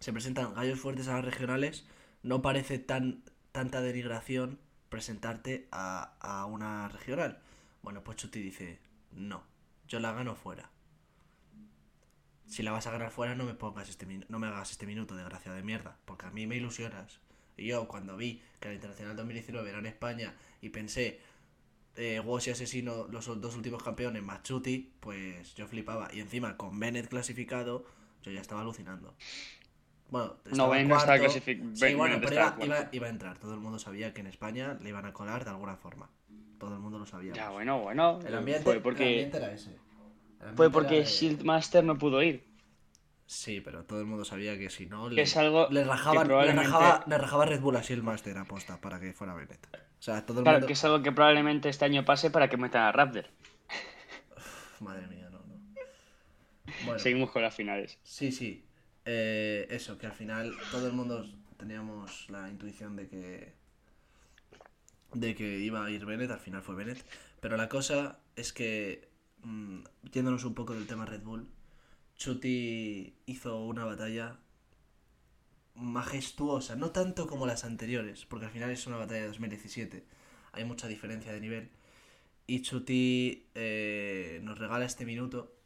Se 0.00 0.12
presentan 0.12 0.54
gallos 0.54 0.80
fuertes 0.80 1.06
a 1.08 1.14
las 1.14 1.24
regionales. 1.24 1.86
No 2.22 2.42
parece 2.42 2.78
tan 2.78 3.22
tanta 3.52 3.80
denigración 3.80 4.58
presentarte 4.88 5.68
a, 5.70 6.14
a 6.18 6.44
una 6.46 6.88
regional. 6.88 7.38
Bueno, 7.82 8.02
pues 8.02 8.16
Chuti 8.16 8.40
dice, 8.40 8.80
no, 9.12 9.44
yo 9.86 10.00
la 10.00 10.12
gano 10.12 10.34
fuera. 10.34 10.70
Si 12.54 12.62
la 12.62 12.70
vas 12.70 12.86
a 12.86 12.92
ganar 12.92 13.10
fuera, 13.10 13.34
no 13.34 13.42
me 13.42 13.54
pongas 13.54 13.88
este 13.88 14.06
no 14.28 14.38
me 14.38 14.46
hagas 14.46 14.70
este 14.70 14.86
minuto, 14.86 15.16
desgraciado 15.16 15.56
de 15.56 15.64
mierda, 15.64 15.96
porque 16.04 16.26
a 16.26 16.30
mí 16.30 16.46
me 16.46 16.54
ilusionas. 16.54 17.18
Y 17.56 17.66
yo, 17.66 17.88
cuando 17.88 18.16
vi 18.16 18.40
que 18.60 18.68
la 18.68 18.74
Internacional 18.74 19.16
2019 19.16 19.68
era 19.68 19.80
en 19.80 19.86
España 19.86 20.34
y 20.60 20.68
pensé, 20.68 21.18
eh, 21.96 22.20
Wosh 22.20 22.46
y 22.46 22.50
Asesino, 22.52 23.08
los 23.10 23.26
dos 23.40 23.56
últimos 23.56 23.82
campeones, 23.82 24.22
más 24.22 24.44
Chuti, 24.44 24.92
pues 25.00 25.52
yo 25.56 25.66
flipaba. 25.66 26.08
Y 26.12 26.20
encima, 26.20 26.56
con 26.56 26.78
Bennett 26.78 27.08
clasificado, 27.08 27.86
yo 28.22 28.30
ya 28.30 28.40
estaba 28.40 28.60
alucinando. 28.60 29.16
Bueno, 30.10 30.36
No, 30.52 30.70
Bennett 30.70 30.88
no 30.90 30.96
estaba 30.96 31.18
cuarto. 31.18 31.34
clasific- 31.40 31.74
Sí, 31.74 31.94
bueno, 31.94 32.20
pero 32.22 32.34
iba, 32.34 32.88
iba- 32.92 33.06
a 33.08 33.10
entrar. 33.10 33.36
Todo 33.38 33.54
el 33.54 33.60
mundo 33.60 33.80
sabía 33.80 34.14
que 34.14 34.20
en 34.20 34.28
España 34.28 34.78
le 34.80 34.90
iban 34.90 35.06
a 35.06 35.12
colar 35.12 35.42
de 35.42 35.50
alguna 35.50 35.76
forma. 35.76 36.08
Todo 36.60 36.74
el 36.74 36.80
mundo 36.80 37.00
lo 37.00 37.06
sabía. 37.06 37.32
Ya, 37.32 37.50
bueno, 37.50 37.80
bueno. 37.80 38.20
El 38.24 38.32
ambiente, 38.36 38.62
Fue 38.62 38.74
el 38.74 38.80
porque 38.82 39.02
ambiente 39.02 39.38
era 39.38 39.52
ese. 39.52 39.76
Fue 40.56 40.70
porque 40.70 40.96
de- 41.00 41.04
Shieldmaster 41.04 41.84
no 41.84 41.96
pudo 41.98 42.22
ir. 42.22 42.44
Sí, 43.26 43.60
pero 43.62 43.84
todo 43.84 44.00
el 44.00 44.06
mundo 44.06 44.24
sabía 44.24 44.58
que 44.58 44.68
si 44.68 44.84
no 44.86 45.08
le, 45.08 45.22
es 45.22 45.36
algo 45.36 45.68
le 45.70 45.80
que 45.82 45.86
rajaban, 45.88 46.26
probablemente- 46.26 46.62
le, 46.62 46.72
rajaba, 46.72 47.04
le 47.06 47.18
rajaba 47.18 47.46
Red 47.46 47.60
Bull 47.60 47.76
a 47.76 47.80
Shieldmaster 47.82 48.36
aposta 48.36 48.78
para 48.80 49.00
que 49.00 49.12
fuera 49.14 49.34
Bennett. 49.34 49.66
O 49.98 50.02
sea, 50.02 50.26
todo 50.26 50.40
el 50.40 50.44
Claro, 50.44 50.58
mundo... 50.58 50.66
que 50.66 50.72
es 50.74 50.84
algo 50.84 51.02
que 51.02 51.10
probablemente 51.12 51.68
este 51.70 51.86
año 51.86 52.04
pase 52.04 52.30
para 52.30 52.48
que 52.50 52.58
metan 52.58 52.82
a 52.82 52.92
Raptor. 52.92 53.24
Uf, 54.36 54.80
Madre 54.82 55.06
mía, 55.06 55.28
no, 55.30 55.38
no. 55.38 55.54
Bueno, 56.84 56.98
Seguimos 56.98 57.30
con 57.30 57.40
las 57.42 57.54
finales. 57.54 57.98
sí, 58.02 58.30
sí. 58.30 58.64
Eh, 59.06 59.66
eso, 59.70 59.96
que 59.98 60.06
al 60.06 60.12
final 60.14 60.54
todo 60.70 60.86
el 60.86 60.92
mundo 60.92 61.24
teníamos 61.58 62.28
la 62.30 62.48
intuición 62.50 62.96
de 62.96 63.08
que 63.08 63.54
de 65.12 65.34
que 65.34 65.58
iba 65.58 65.84
a 65.84 65.90
ir 65.90 66.04
Bennett, 66.04 66.30
al 66.30 66.40
final 66.40 66.62
fue 66.62 66.74
Bennett. 66.74 67.04
Pero 67.40 67.56
la 67.56 67.68
cosa 67.68 68.18
es 68.36 68.52
que, 68.52 69.08
mm, 69.44 69.84
yéndonos 70.12 70.44
un 70.44 70.54
poco 70.54 70.74
del 70.74 70.86
tema 70.86 71.06
Red 71.06 71.22
Bull, 71.22 71.48
Chuti 72.16 73.14
hizo 73.26 73.64
una 73.64 73.84
batalla 73.84 74.38
majestuosa, 75.74 76.76
no 76.76 76.90
tanto 76.90 77.26
como 77.26 77.46
las 77.46 77.64
anteriores, 77.64 78.26
porque 78.26 78.46
al 78.46 78.52
final 78.52 78.70
es 78.70 78.86
una 78.86 78.96
batalla 78.96 79.22
de 79.22 79.28
2017, 79.28 80.04
hay 80.52 80.64
mucha 80.64 80.88
diferencia 80.88 81.32
de 81.32 81.40
nivel. 81.40 81.70
Y 82.46 82.62
Chuti 82.62 83.48
eh, 83.54 84.40
nos 84.42 84.58
regala 84.58 84.84
este 84.84 85.04
minuto, 85.04 85.56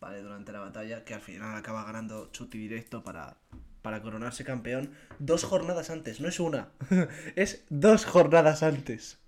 ¿vale? 0.00 0.22
Durante 0.22 0.52
la 0.52 0.60
batalla, 0.60 1.04
que 1.04 1.14
al 1.14 1.20
final 1.20 1.56
acaba 1.56 1.84
ganando 1.84 2.30
Chuti 2.32 2.58
directo 2.58 3.02
para, 3.02 3.36
para 3.82 4.00
coronarse 4.02 4.44
campeón 4.44 4.92
dos 5.18 5.44
jornadas 5.44 5.90
antes, 5.90 6.20
no 6.20 6.28
es 6.28 6.40
una, 6.40 6.70
es 7.36 7.64
dos 7.68 8.04
jornadas 8.04 8.62
antes. 8.62 9.18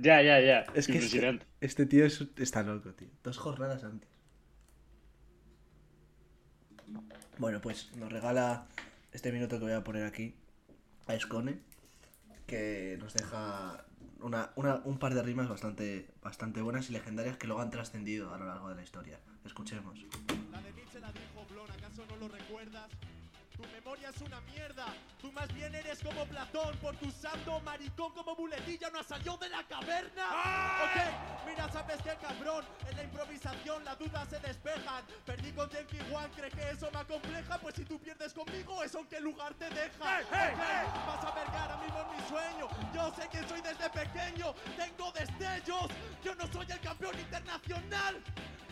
Ya, 0.00 0.22
ya, 0.22 0.40
ya. 0.40 0.60
Es 0.60 0.86
que 0.86 0.92
este, 0.92 0.92
Impresionante. 0.94 1.46
este 1.60 1.86
tío 1.86 2.04
es- 2.06 2.26
está 2.36 2.62
loco, 2.62 2.92
tío. 2.94 3.08
Dos 3.22 3.36
jornadas 3.38 3.84
antes. 3.84 4.08
Bueno, 7.38 7.60
pues 7.60 7.94
nos 7.96 8.12
regala 8.12 8.66
este 9.12 9.32
minuto 9.32 9.58
que 9.58 9.64
voy 9.64 9.72
a 9.72 9.84
poner 9.84 10.04
aquí 10.04 10.34
a 11.06 11.14
Escone, 11.14 11.58
que 12.46 12.96
nos 13.00 13.14
deja 13.14 13.84
una, 14.20 14.50
una- 14.56 14.80
un 14.84 14.98
par 14.98 15.14
de 15.14 15.22
rimas 15.22 15.48
bastante, 15.48 16.08
bastante 16.22 16.60
buenas 16.62 16.90
y 16.90 16.92
legendarias 16.92 17.36
que 17.36 17.46
luego 17.46 17.62
han 17.62 17.70
trascendido 17.70 18.34
a 18.34 18.38
lo 18.38 18.46
largo 18.46 18.68
de 18.68 18.74
la 18.76 18.82
historia. 18.82 19.18
Escuchemos. 19.44 19.98
La 20.52 20.60
de 20.62 20.72
Nietzsche 20.72 21.00
la 21.00 21.12
dijo 21.12 21.46
Blon, 21.50 21.70
¿acaso 21.70 22.04
no 22.06 22.16
lo 22.16 22.28
recuerdas? 22.28 22.90
Tu 23.60 23.68
memoria 23.68 24.08
es 24.08 24.20
una 24.22 24.40
mierda. 24.40 24.86
Tú 25.20 25.30
más 25.32 25.52
bien 25.52 25.74
eres 25.74 26.02
como 26.02 26.24
Platón, 26.24 26.78
porque 26.80 27.04
usando 27.06 27.60
maricón 27.60 28.10
como 28.14 28.34
muletilla 28.34 28.88
no 28.88 29.02
salió 29.02 29.36
de 29.36 29.50
la 29.50 29.62
caverna. 29.64 30.24
Ok, 30.84 31.46
mira, 31.46 31.70
sabes 31.70 31.98
qué 32.02 32.16
cabrón. 32.22 32.64
En 32.88 32.96
la 32.96 33.02
improvisación 33.02 33.84
las 33.84 33.98
dudas 33.98 34.28
se 34.30 34.40
despejan. 34.40 35.04
Perdí 35.26 35.52
con 35.52 35.68
Yankee 35.68 36.00
One, 36.10 36.30
¿crees 36.34 36.54
que 36.54 36.70
eso 36.70 36.90
me 36.90 37.00
acompleja? 37.00 37.58
Pues 37.58 37.74
si 37.74 37.84
tú 37.84 38.00
pierdes 38.00 38.32
conmigo, 38.32 38.82
¿eso 38.82 39.00
en 39.00 39.06
qué 39.08 39.20
lugar 39.20 39.52
te 39.54 39.68
deja? 39.68 40.20
Ok, 40.20 40.32
vas 41.06 41.24
a 41.24 41.30
ver 41.32 41.46
que 41.50 41.56
ahora 41.56 41.76
mismo 41.76 41.98
es 42.00 42.22
mi 42.22 42.28
sueño. 42.28 42.68
Yo 42.94 43.14
sé 43.14 43.28
que 43.28 43.46
soy 43.46 43.60
desde 43.60 43.90
pequeño. 43.90 44.54
Tengo 44.74 45.12
destellos. 45.12 45.88
Yo 46.24 46.34
no 46.34 46.46
soy 46.50 46.66
el 46.70 46.80
campeón 46.80 47.18
internacional. 47.18 48.22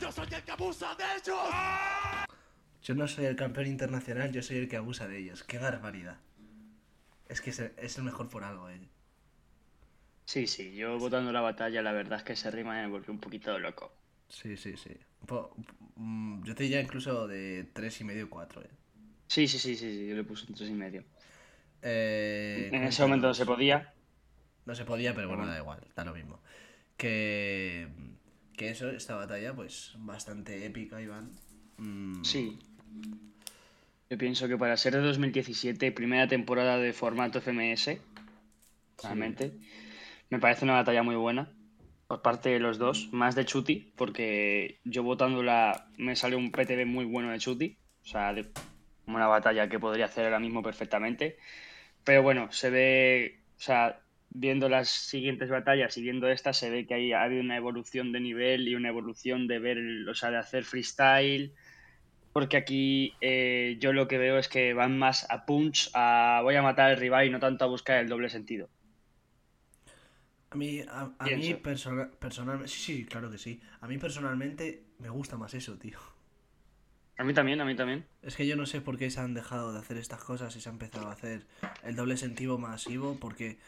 Yo 0.00 0.10
soy 0.10 0.28
el 0.32 0.42
que 0.42 0.52
abusa 0.52 0.94
de 0.94 1.04
ellos. 1.16 2.37
Yo 2.82 2.94
no 2.94 3.06
soy 3.06 3.26
el 3.26 3.36
campeón 3.36 3.66
internacional, 3.68 4.32
yo 4.32 4.42
soy 4.42 4.56
el 4.58 4.68
que 4.68 4.76
abusa 4.76 5.06
de 5.06 5.18
ellos. 5.18 5.44
¡Qué 5.44 5.58
barbaridad! 5.58 6.18
Es 7.28 7.40
que 7.40 7.50
es 7.50 7.96
el, 7.98 8.02
mejor 8.02 8.28
por 8.28 8.42
algo, 8.42 8.68
eh. 8.70 8.80
Sí, 10.26 10.46
sí, 10.46 10.76
yo 10.76 10.96
votando 10.96 11.32
la 11.32 11.40
batalla, 11.40 11.82
la 11.82 11.90
verdad 11.90 12.18
es 12.18 12.24
que 12.24 12.34
ese 12.34 12.52
rima 12.52 12.74
me 12.80 12.86
volvió 12.86 13.12
un 13.12 13.18
poquito 13.20 13.58
loco. 13.58 13.90
Sí, 14.28 14.56
sí, 14.56 14.76
sí. 14.76 14.90
Po- 15.26 15.54
mm, 15.96 16.42
yo 16.44 16.54
te 16.54 16.62
diría 16.64 16.80
incluso 16.80 17.26
de 17.26 17.64
tres 17.72 18.00
y 18.00 18.04
medio, 18.04 18.28
cuatro, 18.30 18.62
eh. 18.62 18.70
Sí, 19.28 19.46
sí, 19.48 19.58
sí, 19.58 19.76
sí, 19.76 19.94
sí, 19.96 20.06
yo 20.08 20.14
le 20.16 20.24
puse 20.24 20.46
un 20.48 20.54
tres 20.54 20.70
y 20.70 20.74
medio. 20.74 21.04
Eh, 21.82 22.68
En 22.72 22.84
ese 22.84 23.02
momento 23.02 23.28
no 23.28 23.34
se 23.34 23.46
podía. 23.46 23.92
No 24.66 24.74
se 24.74 24.84
podía, 24.84 25.14
pero 25.14 25.28
bueno, 25.28 25.44
Bueno. 25.44 25.52
da 25.54 25.58
igual, 25.58 25.80
da 25.96 26.04
lo 26.04 26.14
mismo. 26.14 26.40
Que, 26.96 27.88
que 28.56 28.70
eso, 28.70 28.90
esta 28.90 29.16
batalla, 29.16 29.54
pues 29.54 29.92
bastante 29.98 30.66
épica, 30.66 31.00
Iván. 31.00 31.30
Mm, 31.78 32.22
Sí. 32.24 32.58
Yo 34.10 34.16
pienso 34.16 34.48
que 34.48 34.56
para 34.56 34.76
ser 34.76 34.94
de 34.94 35.00
2017, 35.00 35.92
primera 35.92 36.26
temporada 36.28 36.78
de 36.78 36.92
formato 36.92 37.40
FMS, 37.40 37.98
realmente, 39.02 39.52
me 40.30 40.38
parece 40.38 40.64
una 40.64 40.74
batalla 40.74 41.02
muy 41.02 41.16
buena 41.16 41.50
por 42.06 42.22
parte 42.22 42.48
de 42.48 42.58
los 42.58 42.78
dos, 42.78 43.10
más 43.12 43.34
de 43.34 43.44
Chuti, 43.44 43.92
porque 43.96 44.78
yo 44.84 45.02
votándola 45.02 45.88
me 45.98 46.16
sale 46.16 46.36
un 46.36 46.50
PTB 46.50 46.86
muy 46.86 47.04
bueno 47.04 47.30
de 47.30 47.38
Chuti, 47.38 47.76
o 48.02 48.06
sea, 48.06 48.32
de 48.32 48.46
una 49.06 49.26
batalla 49.26 49.68
que 49.68 49.78
podría 49.78 50.06
hacer 50.06 50.24
ahora 50.24 50.38
mismo 50.38 50.62
perfectamente. 50.62 51.36
Pero 52.04 52.22
bueno, 52.22 52.50
se 52.50 52.70
ve, 52.70 53.40
o 53.58 53.60
sea, 53.60 54.00
viendo 54.30 54.70
las 54.70 54.88
siguientes 54.88 55.50
batallas 55.50 55.98
y 55.98 56.02
viendo 56.02 56.28
esta, 56.28 56.54
se 56.54 56.70
ve 56.70 56.86
que 56.86 56.94
hay, 56.94 57.12
ha 57.12 57.22
habido 57.22 57.42
una 57.42 57.58
evolución 57.58 58.12
de 58.12 58.20
nivel 58.20 58.68
y 58.68 58.74
una 58.74 58.88
evolución 58.88 59.46
de 59.46 59.58
ver, 59.58 59.78
o 60.08 60.14
sea, 60.14 60.30
de 60.30 60.38
hacer 60.38 60.64
freestyle. 60.64 61.52
Porque 62.38 62.56
aquí 62.56 63.16
eh, 63.20 63.76
yo 63.80 63.92
lo 63.92 64.06
que 64.06 64.16
veo 64.16 64.38
es 64.38 64.46
que 64.48 64.72
van 64.72 64.96
más 64.96 65.26
a 65.28 65.44
punch, 65.44 65.90
a 65.92 66.38
voy 66.44 66.54
a 66.54 66.62
matar 66.62 66.90
al 66.92 66.96
rival 66.96 67.26
y 67.26 67.30
no 67.30 67.40
tanto 67.40 67.64
a 67.64 67.68
buscar 67.68 67.98
el 67.98 68.08
doble 68.08 68.28
sentido. 68.28 68.68
A 70.50 70.54
mí, 70.54 70.80
a, 70.88 71.10
a 71.18 71.26
mí 71.26 71.54
persona- 71.54 72.08
personalmente, 72.12 72.68
sí, 72.68 72.80
sí, 72.80 73.04
claro 73.04 73.28
que 73.28 73.38
sí. 73.38 73.60
A 73.80 73.88
mí 73.88 73.98
personalmente 73.98 74.84
me 75.00 75.10
gusta 75.10 75.36
más 75.36 75.52
eso, 75.54 75.76
tío. 75.78 75.98
A 77.16 77.24
mí 77.24 77.34
también, 77.34 77.60
a 77.60 77.64
mí 77.64 77.74
también. 77.74 78.06
Es 78.22 78.36
que 78.36 78.46
yo 78.46 78.54
no 78.54 78.64
sé 78.66 78.80
por 78.80 78.96
qué 78.98 79.10
se 79.10 79.18
han 79.18 79.34
dejado 79.34 79.72
de 79.72 79.80
hacer 79.80 79.96
estas 79.96 80.22
cosas 80.22 80.54
y 80.54 80.60
se 80.60 80.68
ha 80.68 80.72
empezado 80.72 81.08
a 81.08 81.12
hacer 81.12 81.46
el 81.82 81.96
doble 81.96 82.16
sentido 82.16 82.56
masivo, 82.56 83.16
porque 83.20 83.58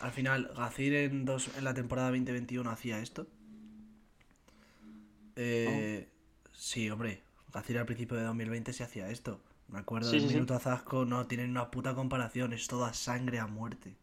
al 0.00 0.10
final 0.10 0.50
Gazir 0.56 0.94
en, 0.94 1.24
dos, 1.24 1.56
en 1.56 1.62
la 1.62 1.74
temporada 1.74 2.08
2021 2.08 2.68
hacía 2.70 2.98
esto. 2.98 3.28
Eh, 5.36 6.08
Sí, 6.52 6.88
hombre, 6.90 7.22
Gazir 7.56 7.78
al 7.78 7.86
principio 7.86 8.18
de 8.18 8.24
2020 8.24 8.72
se 8.74 8.84
hacía 8.84 9.08
esto. 9.08 9.40
Me 9.68 9.78
acuerdo 9.78 10.10
Sí, 10.10 10.16
del 10.16 10.22
sí, 10.24 10.28
sí. 10.28 10.34
minuto 10.34 10.54
a 10.54 10.58
Zasco, 10.60 11.06
no, 11.06 11.26
tienen 11.26 11.50
una 11.50 11.70
puta 11.70 11.94
comparación, 11.94 12.52
es 12.52 12.66
toda 12.68 12.92
sangre 12.92 13.38
a 13.38 13.46
muerte. 13.46 13.96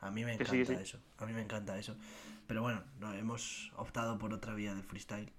A 0.00 0.10
mí 0.10 0.24
me 0.24 0.32
encanta 0.32 0.50
sí, 0.50 0.64
sí. 0.64 0.72
eso, 0.80 0.98
a 1.18 1.26
mí 1.26 1.34
me 1.34 1.42
encanta 1.42 1.78
eso. 1.78 1.94
Pero 2.46 2.62
bueno, 2.62 2.82
no, 2.98 3.12
hemos 3.12 3.70
optado 3.76 4.18
por 4.18 4.32
otra 4.32 4.54
vía 4.54 4.74
del 4.74 4.82
freestyle. 4.82 5.30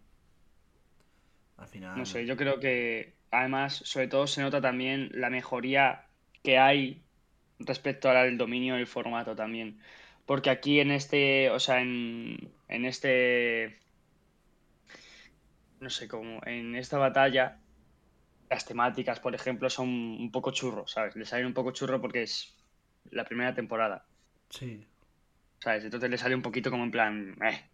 Al 1.58 1.68
final... 1.68 1.98
No 1.98 2.06
sé, 2.06 2.28
yo 2.28 2.38
creo 2.38 2.60
que 2.60 3.16
además, 3.32 3.82
sobre 3.86 4.08
todo 4.08 4.28
se 4.28 4.42
nota 4.42 4.62
también 4.62 5.10
la 5.14 5.30
mejoría 5.32 6.06
que 6.44 6.60
hay 6.60 7.02
respecto 7.60 8.10
al 8.10 8.38
dominio 8.38 8.76
del 8.76 8.86
formato 8.86 9.36
también. 9.36 9.80
Porque 10.28 10.52
aquí 10.52 10.80
en 10.80 10.92
este, 10.92 11.50
o 11.50 11.60
sea, 11.60 11.82
en, 11.82 12.52
en 12.68 12.86
este, 12.86 13.80
no 15.80 15.90
sé 15.90 16.08
cómo, 16.08 16.40
en 16.46 16.76
esta 16.76 16.98
batalla, 16.98 17.62
las 18.50 18.66
temáticas, 18.66 19.20
por 19.22 19.36
ejemplo, 19.36 19.70
son 19.70 19.90
un 19.90 20.32
poco 20.32 20.52
churro, 20.52 20.88
¿sabes? 20.88 21.16
Le 21.16 21.26
salen 21.26 21.48
un 21.48 21.54
poco 21.56 21.72
churro 21.74 22.02
porque 22.02 22.24
es 22.24 22.58
la 23.12 23.26
primera 23.26 23.54
temporada, 23.56 24.08
Sí, 24.50 24.86
¿sabes? 25.62 25.84
Entonces 25.84 26.10
le 26.10 26.18
sale 26.18 26.36
un 26.36 26.42
poquito 26.42 26.72
como 26.72 26.84
en 26.84 26.92
plan, 26.92 27.36
eh, 27.44 27.70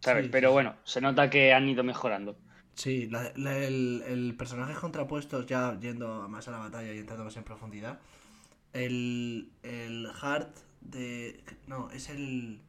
¿sabes? 0.00 0.28
Sí, 0.28 0.30
Pero 0.30 0.52
sí, 0.52 0.52
bueno, 0.52 0.76
se 0.84 1.00
nota 1.00 1.30
que 1.30 1.52
han 1.54 1.68
ido 1.68 1.84
mejorando. 1.84 2.38
Sí, 2.74 3.08
la- 3.10 3.32
la- 3.36 3.58
el, 3.58 4.02
el 4.06 4.36
personajes 4.36 4.78
contrapuestos, 4.78 5.46
ya 5.46 5.78
yendo 5.80 6.28
más 6.28 6.46
a 6.48 6.52
la 6.52 6.58
batalla 6.58 6.92
y 6.94 6.98
entrando 6.98 7.24
más 7.24 7.36
en 7.36 7.44
profundidad. 7.44 8.00
El, 8.72 9.52
el 9.64 10.08
Hard 10.22 10.54
de. 10.80 11.44
No, 11.68 11.90
es 11.92 12.10
el. 12.10 12.62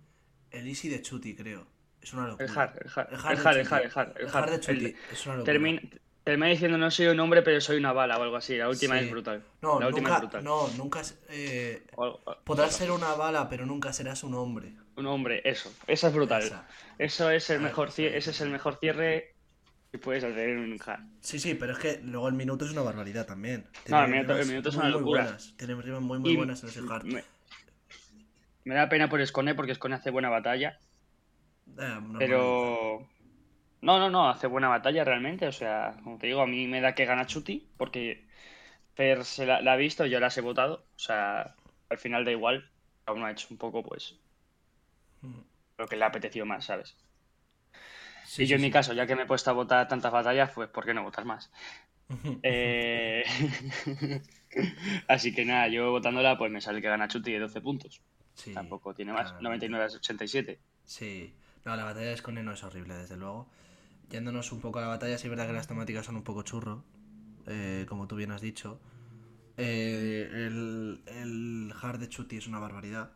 El 0.52 0.68
Easy 0.68 0.90
de 0.90 1.02
Chuti, 1.04 1.36
creo. 1.36 1.68
Es 2.02 2.14
una 2.14 2.28
locura. 2.28 2.46
El 2.46 2.58
hard, 2.58 2.78
el 2.82 2.90
hard, 2.96 3.08
El 3.10 3.16
el 3.16 3.22
de 3.22 3.62
el 3.62 3.68
hard, 3.68 3.82
Chuti. 3.84 3.86
el 3.86 3.92
hard, 3.96 4.10
el 4.18 4.22
El 4.22 4.28
hard. 4.30 4.36
hard 4.44 4.52
de 4.52 4.60
Chuti. 4.60 4.86
El- 4.86 4.96
Es 5.12 5.26
una 5.26 5.36
locura. 5.36 5.52
Termina, 5.54 5.82
termina 6.24 6.48
diciendo 6.48 6.78
no 6.78 6.92
soy 6.92 7.08
un 7.08 7.20
hombre, 7.20 7.42
pero 7.42 7.60
soy 7.62 7.78
una 7.78 7.92
bala 7.94 8.18
o 8.18 8.24
algo 8.24 8.36
así. 8.38 8.56
La 8.58 8.70
última 8.70 8.98
Sí. 9.00 9.06
es 9.06 9.12
brutal. 9.12 9.44
No, 9.62 9.80
La 9.80 9.88
última 9.88 10.10
nunca. 10.10 10.16
es 10.16 10.22
brutal. 10.22 10.44
No, 10.44 10.68
nunca. 10.78 11.02
eh, 11.30 11.84
O 11.96 12.04
algo- 12.04 12.22
o- 12.26 12.38
podrás 12.44 12.74
ser 12.76 12.92
una 12.92 13.14
bala, 13.14 13.50
pero 13.50 13.66
nunca 13.66 13.92
serás 13.94 14.24
un 14.24 14.34
hombre. 14.36 14.74
un 14.96 15.06
hombre, 15.08 15.42
eso. 15.46 15.74
Esa 15.88 16.08
es 16.10 16.14
brutal. 16.14 16.42
Esa. 16.44 16.68
Eso 16.98 17.32
es 17.32 17.50
el 17.50 17.62
mejor 17.62 17.90
sí, 17.92 18.04
cie- 18.04 18.10
sí, 18.12 18.16
ese 18.18 18.32
es 18.32 18.42
el 18.42 18.50
mejor 18.50 18.78
cierre 18.82 19.34
que 19.92 19.98
puedes 19.98 20.24
hacer 20.26 20.50
en 20.50 20.60
un 20.60 20.80
hard. 20.86 21.00
Sí, 21.22 21.40
sí, 21.40 21.54
pero 21.56 21.72
es 21.74 21.80
que 21.80 22.02
luego 22.04 22.28
el 22.28 22.34
minuto 22.34 22.66
es 22.66 22.72
una 22.72 22.82
barbaridad 22.82 23.26
también. 23.26 23.66
No, 23.88 24.00
el 24.00 24.06
Tiene 24.08 24.22
minuto- 24.24 24.38
el 24.40 24.48
minuto 24.48 24.70
es 24.70 24.76
una 24.76 24.90
locura. 24.90 25.24
buenas. 25.24 25.54
Tiene 25.58 25.76
rimas 25.82 26.02
muy, 26.02 26.20
muy 26.20 26.32
Y 26.32 26.36
buenas 26.36 26.62
en 26.64 26.70
ese 26.70 26.82
hard. 26.90 27.04
me, 27.06 27.24
me 28.66 28.76
da 28.76 28.90
pena 28.90 29.08
por 29.10 29.26
Scone 29.26 29.56
porque 29.56 29.74
Scone 29.74 29.96
hace 29.96 30.12
buena 30.12 30.30
batalla. 30.30 30.78
Eh, 31.78 31.78
normalmente. 31.78 32.20
Pero. 32.20 33.08
No, 33.82 33.98
no, 33.98 34.10
no, 34.10 34.30
hace 34.30 34.48
buena 34.48 34.68
batalla 34.68 35.04
realmente. 35.04 35.48
O 35.48 35.52
sea, 35.52 35.96
como 36.04 36.18
te 36.18 36.28
digo, 36.28 36.42
a 36.42 36.48
mí 36.48 36.68
me 36.68 36.82
da 36.82 36.96
que 36.96 37.06
gana 37.06 37.26
Chuti 37.26 37.70
porque 37.78 38.28
Fer 38.96 39.24
se 39.24 39.46
la, 39.46 39.62
la 39.62 39.74
ha 39.74 39.78
visto, 39.78 40.06
yo 40.06 40.20
las 40.20 40.38
he 40.38 40.42
votado. 40.42 40.86
O 40.96 41.00
sea, 41.00 41.56
al 41.90 41.98
final 41.98 42.26
da 42.26 42.32
igual. 42.32 42.70
Cada 43.06 43.18
uno 43.18 43.26
ha 43.26 43.32
hecho 43.32 43.48
un 43.50 43.58
poco, 43.58 43.82
pues, 43.82 44.20
lo 45.78 45.88
que 45.88 45.96
le 45.96 46.04
ha 46.04 46.08
apetecido 46.08 46.46
más, 46.46 46.66
¿sabes? 46.66 46.96
Sí, 48.26 48.44
y 48.44 48.46
yo 48.46 48.50
sí, 48.50 48.54
en 48.56 48.62
mi 48.62 48.72
caso, 48.72 48.94
ya 48.94 49.08
que 49.08 49.16
me 49.16 49.24
he 49.24 49.26
puesto 49.26 49.50
a 49.50 49.54
votar 49.54 49.88
tantas 49.88 50.12
batallas, 50.12 50.52
pues 50.52 50.70
¿por 50.70 50.86
qué 50.86 50.94
no 50.94 51.04
votar 51.04 51.26
más? 51.26 51.52
Eh, 52.44 53.24
Así 55.08 55.34
que 55.34 55.46
nada, 55.46 55.68
yo 55.68 55.92
votándola, 55.92 56.38
pues 56.38 56.52
me 56.52 56.60
sale 56.60 56.82
que 56.82 56.88
gana 56.88 57.08
Chuti 57.08 57.32
de 57.32 57.40
12 57.40 57.62
puntos. 57.62 58.02
Tampoco 58.54 58.94
tiene 58.94 59.14
más, 59.14 59.32
claramente. 59.34 59.70
99 59.70 59.94
a 59.94 59.98
87. 59.98 60.60
Sí, 60.86 61.36
no, 61.66 61.76
la 61.76 61.84
batalla 61.84 62.08
de 62.10 62.18
Scone 62.18 62.44
no 62.44 62.54
es 62.54 62.64
horrible, 62.64 62.96
desde 62.96 63.18
luego. 63.18 63.48
Yéndonos 64.10 64.52
un 64.52 64.62
poco 64.62 64.80
a 64.80 64.84
la 64.84 64.88
batalla, 64.90 65.18
sí 65.18 65.28
es 65.28 65.30
verdad 65.32 65.48
que 65.48 65.54
las 65.54 65.68
temáticas 65.68 66.06
son 66.06 66.16
un 66.18 66.24
poco 66.24 66.44
churro, 66.44 66.84
eh, 67.48 67.86
como 67.90 68.08
tú 68.08 68.16
bien 68.16 68.32
has 68.32 68.42
dicho. 68.42 68.80
Eh, 69.58 70.30
el, 70.32 71.02
el 71.08 71.74
hard 71.82 72.00
de 72.00 72.10
Chuti 72.10 72.38
es 72.38 72.48
una 72.48 72.60
barbaridad. 72.60 73.12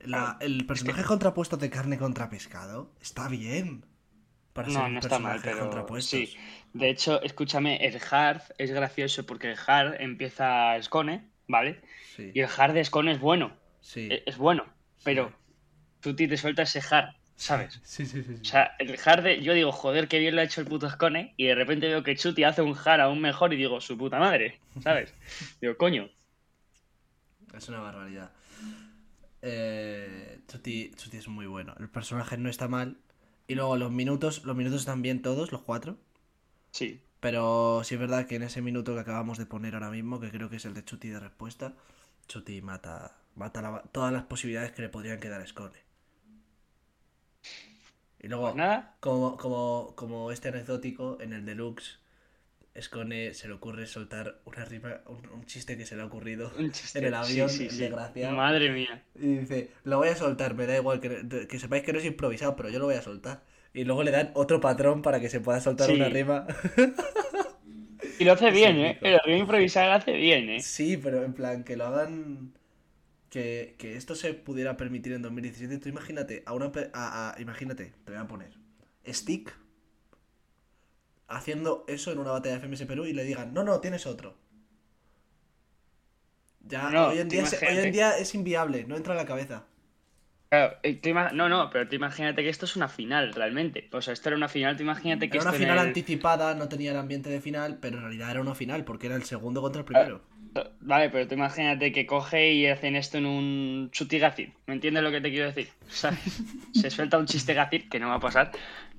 La- 0.00 0.36
el 0.40 0.66
personaje 0.66 1.04
contrapuesto 1.04 1.56
de 1.56 1.70
carne 1.70 1.98
contra 1.98 2.30
pescado 2.30 2.90
está 3.00 3.28
bien. 3.28 3.84
Para 4.52 4.70
ser 4.70 4.80
No, 4.80 4.88
un 4.88 4.94
no 4.94 4.98
está 5.00 5.18
mal, 5.18 5.40
pero 5.42 6.00
sí. 6.00 6.34
De 6.72 6.88
hecho, 6.90 7.20
escúchame, 7.22 7.86
el 7.86 8.00
hard 8.10 8.42
es 8.58 8.70
gracioso 8.70 9.24
porque 9.26 9.52
el 9.52 9.58
hard 9.66 10.00
empieza 10.00 10.80
Scone, 10.82 11.30
¿vale? 11.48 11.82
Sí, 12.14 12.32
Y 12.32 12.40
el 12.40 12.48
hard 12.56 12.72
de 12.74 12.84
Scone 12.84 13.12
es 13.12 13.20
bueno, 13.20 13.56
sí, 13.80 14.08
e- 14.08 14.22
es 14.26 14.36
bueno, 14.38 14.64
pero. 15.02 15.32
Chuti 16.02 16.28
te 16.28 16.36
suelta 16.36 16.62
ese 16.62 16.80
hard, 16.90 17.14
¿sabes? 17.36 17.80
sí, 17.82 18.06
sí, 18.06 18.22
sí, 18.22 18.36
sí. 18.36 18.42
O 18.42 18.46
sea, 18.46 18.76
el 18.78 18.98
hard 19.04 19.22
de, 19.24 19.42
yo 19.42 19.54
digo, 19.54 19.72
joder, 19.72 20.08
qué 20.08 20.18
bien 20.20 20.34
lo 20.36 20.40
ha 20.42 20.44
hecho 20.44 20.60
el 20.60 20.68
puto 20.68 20.88
Scone, 20.90 21.34
y 21.36 21.46
de 21.46 21.54
repente 21.54 21.88
veo 21.88 22.02
que 22.04 22.16
Chuti 22.16 22.44
hace 22.44 22.62
un 22.62 22.76
hard 22.76 23.00
aún 23.00 23.20
mejor 23.20 23.52
y 23.54 23.56
digo, 23.56 23.80
su 23.80 23.98
puta 23.98 24.18
madre, 24.20 24.60
¿sabes? 24.82 25.14
digo, 25.60 25.76
coño. 25.76 26.10
Es 27.54 27.68
una 27.68 27.80
barbaridad. 27.80 28.30
Eh, 29.42 30.40
Chuti, 30.48 30.90
Chuti 30.96 31.16
es 31.18 31.28
muy 31.28 31.46
bueno. 31.46 31.74
El 31.78 31.88
personaje 31.88 32.36
no 32.38 32.48
está 32.48 32.68
mal. 32.68 32.98
Y 33.46 33.54
luego 33.54 33.76
los 33.76 33.90
minutos, 33.92 34.44
los 34.44 34.56
minutos 34.56 34.80
están 34.80 35.02
bien 35.02 35.22
todos, 35.22 35.52
los 35.52 35.62
cuatro. 35.62 35.98
Sí, 36.72 37.02
Pero 37.20 37.82
sí 37.84 37.94
es 37.94 38.00
verdad 38.00 38.26
que 38.28 38.36
en 38.36 38.44
ese 38.44 38.62
minuto 38.62 38.94
que 38.94 39.00
acabamos 39.00 39.36
de 39.38 39.46
poner 39.46 39.74
ahora 39.74 39.90
mismo, 39.90 40.20
que 40.20 40.30
creo 40.30 40.48
que 40.50 40.56
es 40.56 40.64
el 40.64 40.74
de 40.74 40.84
Chuti 40.84 41.08
de 41.08 41.18
respuesta, 41.20 41.74
Chuti 42.28 42.62
mata, 42.62 43.18
mata 43.34 43.62
la- 43.62 43.82
todas 43.92 44.12
las 44.12 44.24
posibilidades 44.24 44.70
que 44.72 44.82
le 44.82 44.88
podrían 44.90 45.18
quedar 45.20 45.40
a 45.40 45.46
Scone. 45.46 45.78
Y 48.24 48.28
luego, 48.28 48.44
pues 48.44 48.54
nada, 48.56 48.96
como, 49.00 49.36
como, 49.36 49.92
como 49.96 50.32
este 50.32 50.48
anecdótico, 50.48 51.18
en 51.20 51.32
el 51.32 51.44
deluxe, 51.44 51.98
Scone 52.80 53.34
se 53.34 53.48
le 53.48 53.54
ocurre 53.54 53.86
soltar 53.86 54.40
una 54.44 54.64
rima, 54.64 55.00
un, 55.06 55.28
un 55.28 55.46
chiste 55.46 55.76
que 55.76 55.86
se 55.86 55.96
le 55.96 56.02
ha 56.02 56.06
ocurrido 56.06 56.50
chiste. 56.72 56.98
en 56.98 57.04
el 57.06 57.14
avión, 57.14 57.48
sí, 57.48 57.58
sí, 57.58 57.64
el 57.64 57.70
sí. 57.70 57.78
desgraciado. 57.78 58.36
Madre 58.36 58.70
mía. 58.70 59.02
Y 59.14 59.36
dice, 59.38 59.70
lo 59.84 59.98
voy 59.98 60.08
a 60.08 60.16
soltar, 60.16 60.54
me 60.54 60.66
da 60.66 60.76
igual, 60.76 61.00
que, 61.00 61.46
que 61.48 61.58
sepáis 61.58 61.82
que 61.84 61.92
no 61.92 61.98
es 62.00 62.04
improvisado, 62.04 62.56
pero 62.56 62.68
yo 62.70 62.78
lo 62.78 62.86
voy 62.86 62.96
a 62.96 63.02
soltar. 63.02 63.42
Y 63.72 63.84
luego 63.84 64.02
le 64.04 64.10
dan 64.12 64.30
otro 64.34 64.60
patrón 64.60 65.02
para 65.02 65.20
que 65.20 65.28
se 65.28 65.40
pueda 65.40 65.60
soltar 65.60 65.90
una 65.90 66.08
rima. 66.08 66.46
Y 68.18 68.24
lo 68.24 68.32
hace 68.32 68.50
bien, 68.50 68.76
¿eh? 68.78 68.98
épico. 69.00 69.06
El 69.06 69.20
río 69.24 69.36
improvisar 69.36 69.86
lo 69.88 69.94
hace 69.94 70.12
bien, 70.16 70.48
¿eh? 70.50 70.68
Sí, 70.70 70.96
pero 70.96 71.22
en 71.24 71.34
plan, 71.34 71.64
que 71.64 71.76
lo 71.76 71.84
hagan. 71.86 72.54
Que, 73.34 73.74
que 73.78 73.96
esto 73.96 74.14
se 74.14 74.32
pudiera 74.32 74.76
permitir 74.76 75.12
en 75.12 75.20
2017. 75.22 75.78
Tú 75.78 75.88
imagínate, 75.88 76.44
a 76.46 76.52
una. 76.52 76.70
A, 76.92 77.32
a- 77.32 77.40
imagínate, 77.40 77.92
te 78.04 78.12
voy 78.12 78.20
a 78.20 78.28
poner. 78.28 78.52
Stick. 79.08 79.52
Haciendo 81.26 81.84
eso 81.88 82.12
en 82.12 82.18
una 82.20 82.30
batalla 82.30 82.54
de 82.54 82.60
FMS 82.60 82.86
Perú 82.86 83.06
y 83.06 83.12
le 83.12 83.24
digan, 83.24 83.52
no, 83.52 83.64
no, 83.64 83.80
tienes 83.80 84.06
otro. 84.06 84.36
Ya, 86.60 86.90
No, 86.90 87.08
hoy, 87.08 87.18
en 87.18 87.28
día, 87.28 87.42
es- 87.42 87.60
hoy 87.60 87.76
en 87.76 87.90
día 87.90 88.16
es 88.18 88.36
inviable, 88.36 88.84
no 88.84 88.94
entra 88.96 89.14
en 89.14 89.18
la 89.18 89.26
cabeza. 89.26 89.64
Claro, 90.50 90.76
eh, 90.84 91.00
no, 91.32 91.48
no, 91.48 91.70
pero 91.70 91.88
tú 91.88 91.96
imagínate 91.96 92.40
que 92.44 92.48
esto 92.50 92.66
es 92.66 92.76
una 92.76 92.86
final, 92.86 93.34
realmente. 93.34 93.88
O 93.92 94.00
sea, 94.00 94.12
esto 94.12 94.28
era 94.28 94.36
una 94.36 94.48
final, 94.48 94.76
tú 94.76 94.84
imagínate 94.84 95.28
que 95.28 95.38
Era 95.38 95.42
una 95.42 95.50
esto 95.50 95.60
en 95.64 95.68
final 95.70 95.78
el- 95.82 95.88
anticipada, 95.88 96.54
no 96.54 96.68
tenía 96.68 96.92
el 96.92 96.98
ambiente 96.98 97.30
de 97.30 97.40
final, 97.40 97.78
pero 97.80 97.96
en 97.96 98.04
realidad 98.04 98.30
era 98.30 98.40
una 98.40 98.54
final, 98.54 98.84
porque 98.84 99.06
era 99.08 99.16
el 99.16 99.24
segundo 99.24 99.60
contra 99.60 99.80
el 99.80 99.86
primero. 99.86 100.22
Vale, 100.80 101.10
pero 101.10 101.26
tú 101.26 101.34
imagínate 101.34 101.90
que 101.92 102.06
coge 102.06 102.52
y 102.52 102.66
hacen 102.66 102.94
esto 102.96 103.18
en 103.18 103.26
un 103.26 103.88
chutigazir. 103.90 104.52
¿Me 104.66 104.74
entiendes 104.74 105.02
lo 105.02 105.10
que 105.10 105.20
te 105.20 105.30
quiero 105.30 105.46
decir? 105.46 105.68
¿Sabes? 105.88 106.20
Se 106.74 106.90
suelta 106.90 107.18
un 107.18 107.26
chiste 107.26 107.54
gazir, 107.54 107.88
que 107.88 107.98
no 107.98 108.08
va 108.08 108.14
a 108.16 108.20
pasar. 108.20 108.52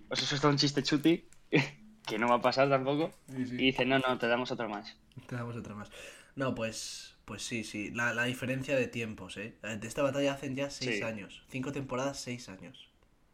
O 0.10 0.16
se 0.16 0.26
suelta 0.26 0.48
un 0.50 0.58
chiste 0.58 0.84
chuti, 0.84 1.26
que 2.08 2.20
no 2.20 2.28
va 2.28 2.36
a 2.36 2.42
pasar 2.42 2.70
tampoco. 2.70 3.12
Y 3.36 3.44
dicen, 3.44 3.90
no, 3.90 4.00
no, 4.00 4.18
te 4.18 4.28
damos 4.28 4.52
otro 4.52 4.70
más. 4.70 4.96
Te 5.28 5.36
damos 5.36 5.56
otra 5.56 5.74
más. 5.74 5.90
No, 6.36 6.54
pues, 6.54 7.16
pues 7.26 7.42
sí, 7.42 7.64
sí. 7.64 7.90
La, 7.92 8.14
la 8.14 8.26
diferencia 8.26 8.76
de 8.76 8.88
tiempos, 8.88 9.38
¿eh? 9.38 9.56
De 9.64 9.88
esta 9.88 10.04
batalla 10.04 10.34
hacen 10.34 10.56
ya 10.56 10.70
seis 10.70 10.98
Sí. 10.98 11.04
años. 11.04 11.44
Cinco 11.50 11.72
temporadas, 11.72 12.20
seis 12.20 12.50
años. 12.50 12.88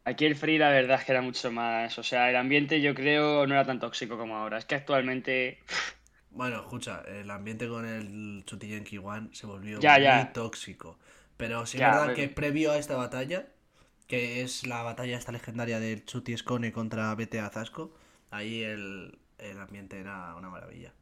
Aquí 0.04 0.24
el 0.24 0.34
free, 0.34 0.58
la 0.58 0.70
verdad 0.70 0.98
es 0.98 1.04
que 1.04 1.12
era 1.12 1.20
mucho 1.22 1.50
más. 1.52 1.98
O 1.98 2.02
sea, 2.02 2.30
el 2.30 2.36
ambiente 2.36 2.80
yo 2.80 2.94
creo 2.94 3.46
no 3.46 3.54
era 3.54 3.64
tan 3.66 3.78
tóxico 3.80 4.16
como 4.16 4.36
ahora. 4.36 4.58
Es 4.58 4.64
que 4.64 4.74
actualmente. 4.76 5.58
Bueno, 6.32 6.56
escucha, 6.60 7.02
el 7.06 7.30
ambiente 7.30 7.68
con 7.68 7.86
el 7.86 8.42
Chutillenki 8.46 8.98
One 8.98 9.28
se 9.32 9.46
volvió 9.46 9.78
Ya, 9.80 9.94
muy 9.94 10.02
ya. 10.04 10.32
tóxico. 10.32 10.98
Pero 11.36 11.66
sí 11.66 11.76
es 11.76 11.82
verdad 11.82 12.02
pero- 12.06 12.14
que 12.16 12.28
previo 12.28 12.72
a 12.72 12.78
esta 12.78 12.96
batalla, 12.96 13.48
que 14.06 14.42
es 14.42 14.66
la 14.66 14.82
batalla 14.82 15.16
esta 15.18 15.32
legendaria 15.32 15.78
del 15.80 16.04
Chuti 16.04 16.32
Escone 16.32 16.72
contra 16.72 17.14
BTA 17.14 17.50
Zasco, 17.50 17.94
ahí 18.30 18.62
el, 18.62 19.18
el 19.38 19.58
ambiente 19.60 19.98
era 20.00 20.34
una 20.36 20.48
maravilla. 20.48 20.92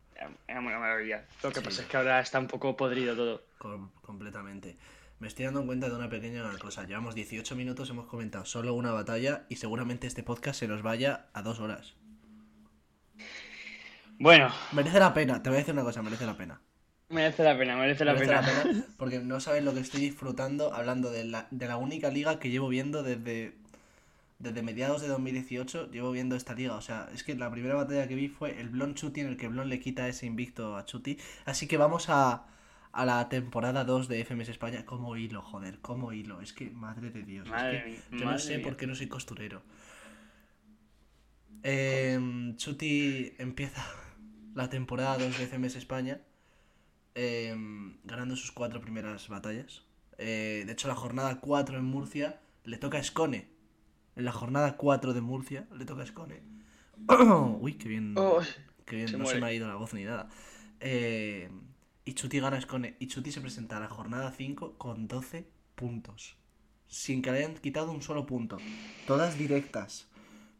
Era 0.48 0.60
una 0.60 0.78
maravilla. 0.78 1.24
Lo 1.42 1.50
que 1.50 1.60
Sí. 1.60 1.64
pasa 1.64 1.82
es 1.82 1.88
que 1.88 1.96
ahora 1.96 2.20
está 2.20 2.38
un 2.38 2.46
poco 2.46 2.76
podrido 2.76 3.14
todo. 3.16 3.42
Com- 3.58 3.90
completamente. 4.02 4.76
Me 5.18 5.28
estoy 5.28 5.44
dando 5.44 5.64
cuenta 5.64 5.88
de 5.88 5.94
una 5.96 6.08
pequeña 6.08 6.42
cosa. 6.58 6.84
Llevamos 6.86 7.14
18 7.14 7.54
minutos, 7.54 7.88
hemos 7.90 8.06
comentado 8.06 8.44
solo 8.46 8.74
una 8.74 8.90
batalla 8.92 9.44
y 9.48 9.56
seguramente 9.56 10.06
este 10.06 10.22
podcast 10.22 10.58
se 10.60 10.68
nos 10.68 10.82
vaya 10.82 11.26
a 11.34 11.42
dos 11.42 11.60
horas. 11.60 11.94
Bueno, 14.20 14.50
Merece 14.72 15.00
la 15.00 15.12
pena, 15.14 15.42
te 15.42 15.48
voy 15.50 15.56
a 15.56 15.61
decir 15.61 15.74
una 15.74 15.83
cosa, 15.83 16.02
merece 16.02 16.26
la 16.26 16.37
pena. 16.37 16.61
merece 17.09 17.42
la 17.42 17.56
pena, 17.59 17.76
merece 17.76 18.04
la 18.04 18.12
Merece 18.14 18.26
pena. 18.26 18.42
la 18.42 18.46
pena 18.46 18.85
porque 18.98 19.18
no 19.20 19.40
sabes 19.40 19.64
lo 19.64 19.74
que 19.74 19.80
estoy 19.80 20.00
disfrutando 20.02 20.72
hablando 20.74 21.11
de 21.11 21.24
la, 21.24 21.48
de 21.50 21.66
la 21.66 21.76
única 21.76 22.11
liga 22.11 22.38
que 22.38 22.50
llevo 22.50 22.68
viendo 22.68 23.02
desde, 23.02 23.54
desde 24.38 24.62
mediados 24.62 25.02
de 25.02 25.09
2018. 25.09 25.90
Llevo 25.90 26.12
viendo 26.12 26.37
esta 26.37 26.54
liga. 26.54 26.74
O 26.76 26.83
sea, 26.83 27.09
es 27.14 27.24
que 27.24 27.35
la 27.35 27.50
primera 27.50 27.74
batalla 27.74 28.06
que 28.09 28.14
vi 28.14 28.28
fue 28.28 28.61
el 28.61 28.68
Blon 28.68 28.94
Chuti 28.94 29.20
en 29.22 29.28
el 29.28 29.37
que 29.37 29.48
Blon 29.48 29.68
le 29.70 29.80
quita 29.80 30.06
ese 30.09 30.26
invicto 30.26 30.76
a 30.76 30.85
Chuti. 30.85 31.18
Así 31.46 31.66
que 31.66 31.76
vamos 31.78 32.09
a, 32.11 32.46
a 32.92 33.04
la 33.06 33.28
temporada 33.30 33.85
2 33.85 34.09
de 34.09 34.24
FMS 34.24 34.50
España. 34.50 34.85
Como 34.87 35.16
hilo, 35.16 35.42
joder, 35.42 35.80
como 35.80 36.12
hilo. 36.12 36.40
Es 36.42 36.52
que, 36.52 36.70
madre 36.70 37.11
de 37.11 37.22
Dios. 37.22 37.48
es 37.48 37.54
que 37.54 37.83
mía, 37.87 38.02
yo 38.11 38.24
no 38.26 38.38
sé 38.38 38.59
mía. 38.59 38.64
por 38.66 38.76
qué 38.76 38.87
no 38.87 38.94
soy 38.94 39.09
costurero. 39.09 39.62
Em, 41.62 42.56
Chuti 42.56 43.35
empieza 43.38 43.85
la 44.54 44.68
temporada 44.68 45.18
2 45.18 45.38
de 45.38 45.46
FMS 45.46 45.76
España 45.76 46.20
em, 47.14 47.98
ganando 48.04 48.36
sus 48.36 48.52
cuatro 48.52 48.80
primeras 48.80 49.28
batallas. 49.28 49.84
Eh, 50.18 50.64
de 50.66 50.72
hecho, 50.72 50.88
la 50.88 50.94
jornada 50.94 51.40
4 51.40 51.78
en 51.78 51.84
Murcia 51.84 52.40
le 52.64 52.76
toca 52.78 52.98
a 52.98 53.02
Scone. 53.02 53.48
En 54.16 54.24
la 54.24 54.32
jornada 54.32 54.76
4 54.76 55.14
de 55.14 55.20
Murcia 55.20 55.66
le 55.76 55.84
toca 55.84 56.02
a 56.02 56.06
Scone. 56.06 56.42
Uy, 57.60 57.74
qué 57.74 57.88
bien. 57.88 58.14
Oh, 58.16 58.40
qué 58.84 58.96
bien, 58.96 59.08
se 59.08 59.16
no 59.16 59.26
se 59.26 59.40
me 59.40 59.46
ha 59.46 59.52
ido 59.52 59.66
la 59.66 59.76
voz 59.76 59.94
ni 59.94 60.04
nada. 60.04 60.28
Eh, 60.80 61.50
y 62.04 62.14
Chuti 62.14 62.40
gana 62.40 62.56
a 62.56 62.60
Scone. 62.60 62.96
Y 62.98 63.06
Chuti 63.06 63.32
se 63.32 63.40
presenta 63.40 63.76
a 63.76 63.80
la 63.80 63.88
jornada 63.88 64.32
5 64.32 64.76
con 64.78 65.08
12 65.08 65.48
puntos. 65.74 66.36
Sin 66.86 67.22
que 67.22 67.30
le 67.30 67.38
hayan 67.38 67.54
quitado 67.54 67.92
un 67.92 68.02
solo 68.02 68.26
punto. 68.26 68.58
Todas 69.06 69.38
directas. 69.38 70.08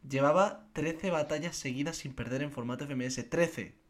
Llevaba 0.09 0.69
13 0.73 1.11
batallas 1.11 1.55
seguidas 1.55 1.97
sin 1.97 2.13
perder 2.13 2.41
en 2.41 2.51
formato 2.51 2.87
FMS. 2.87 3.29
13. 3.29 3.80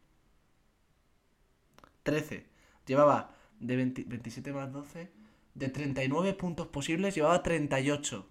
13. 2.04 2.46
Llevaba 2.86 3.36
de 3.60 3.76
20 3.76 4.04
27 4.06 4.54
más 4.54 4.72
12. 4.72 5.12
De 5.54 5.70
39 5.70 6.34
puntos 6.34 6.68
posibles, 6.68 7.16
llevaba 7.16 7.44
38. 7.44 8.28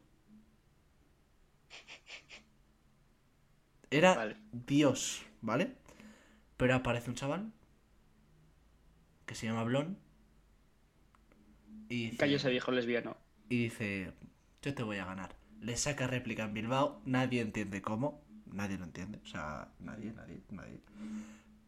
Era 3.90 4.14
Vale. 4.14 4.36
Dios, 4.52 5.22
¿vale? 5.42 5.76
Pero 6.56 6.74
aparece 6.76 7.10
un 7.10 7.16
chaval 7.16 7.52
que 9.26 9.34
se 9.34 9.46
llama 9.46 9.64
Blon. 9.64 9.98
Y 11.88 12.10
dice, 12.10 12.34
ese 12.34 12.50
viejo 12.50 12.70
lesbiano. 12.72 13.16
y 13.48 13.64
dice, 13.64 14.12
yo 14.62 14.74
te 14.74 14.82
voy 14.82 14.96
a 14.98 15.04
ganar. 15.04 15.36
Le 15.60 15.76
saca 15.76 16.06
réplica 16.06 16.44
en 16.44 16.54
Bilbao, 16.54 17.02
nadie 17.04 17.40
entiende 17.42 17.82
cómo, 17.82 18.22
nadie 18.46 18.78
lo 18.78 18.84
entiende, 18.84 19.18
o 19.22 19.26
sea, 19.26 19.72
nadie, 19.80 20.12
nadie, 20.12 20.42
nadie. 20.50 20.80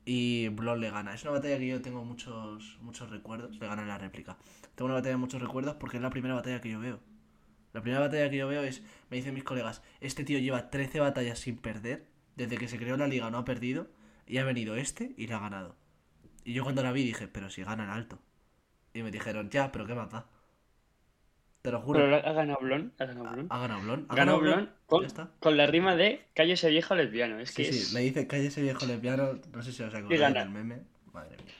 Y 0.05 0.49
Blon 0.49 0.81
le 0.81 0.91
gana. 0.91 1.15
Es 1.15 1.23
una 1.23 1.33
batalla 1.33 1.59
que 1.59 1.69
yo 1.69 1.81
tengo 1.81 2.05
muchos, 2.05 2.79
muchos 2.81 3.11
recuerdos, 3.11 3.59
le 3.59 3.67
gana 3.67 3.85
la 3.85 3.99
réplica. 3.99 4.37
Tengo 4.75 4.87
una 4.87 4.95
batalla 4.95 5.15
de 5.15 5.19
muchos 5.19 5.41
recuerdos 5.41 5.77
porque 5.77 5.99
es 5.99 6.03
la 6.03 6.11
primera 6.11 6.35
batalla 6.35 6.61
que 6.61 6.71
yo 6.71 6.81
veo. 6.81 7.01
La 7.73 7.81
primera 7.81 8.01
batalla 8.01 8.29
que 8.29 8.37
yo 8.37 8.49
veo 8.49 8.63
es, 8.63 8.83
me 9.11 9.17
dicen 9.17 9.35
mis 9.35 9.45
colegas, 9.45 9.83
este 10.01 10.25
tío 10.25 10.39
lleva 10.39 10.71
13 10.71 11.01
batallas 11.01 11.39
sin 11.39 11.57
perder, 11.57 12.07
desde 12.37 12.59
que 12.59 12.69
se 12.69 12.79
creó 12.79 12.97
la 12.97 13.07
liga 13.07 13.31
no 13.31 13.39
ha 13.39 13.45
perdido, 13.45 13.89
y 14.27 14.39
ha 14.39 14.45
venido 14.45 14.77
este 14.77 15.15
y 15.17 15.27
le 15.27 15.35
ha 15.35 15.39
ganado. 15.39 15.77
Y 16.45 16.53
yo 16.53 16.65
cuando 16.65 16.83
la 16.83 16.93
vi 16.93 17.05
dije, 17.05 17.29
pero 17.29 17.49
si 17.49 17.63
gana 17.63 17.85
en 17.85 17.91
alto. 17.91 18.19
Y 18.95 19.03
me 19.03 19.11
dijeron, 19.11 19.49
ya, 19.51 19.73
pero 19.73 19.87
qué 19.87 19.95
más. 19.95 20.11
Te 21.63 21.71
lo 21.71 21.81
juro. 21.81 22.01
Pero 22.01 22.17
ha 22.17 22.33
ganado 22.33 22.59
Blon, 22.61 22.93
ha 22.99 23.05
ganado 23.05 23.33
Blon. 23.33 23.47
Ha 23.49 23.59
ganado 23.61 23.81
Blon. 23.83 24.07
Ha 24.09 24.15
ganado 24.17 24.41
Blon. 24.41 24.71
Con, 24.87 25.07
con 25.39 25.57
la 25.57 25.67
rima 25.69 25.95
de 25.95 26.27
calle 26.35 26.55
ese 26.55 26.69
viejo 26.71 26.97
lesbiano. 26.97 27.39
Es 27.39 27.51
Sí, 27.51 27.63
que 27.63 27.73
sí, 27.73 27.79
es... 27.79 27.93
le 27.93 28.01
dice 28.01 28.27
calle 28.27 28.47
ese 28.49 28.63
viejo 28.63 28.85
lesbiano. 28.85 29.39
No 29.53 29.63
sé 29.63 29.73
si 29.73 29.83
os 29.85 29.95
acordáis 29.95 30.35
del 30.35 30.51
meme. 30.51 30.81
Madre 31.13 31.37
mía. 31.37 31.55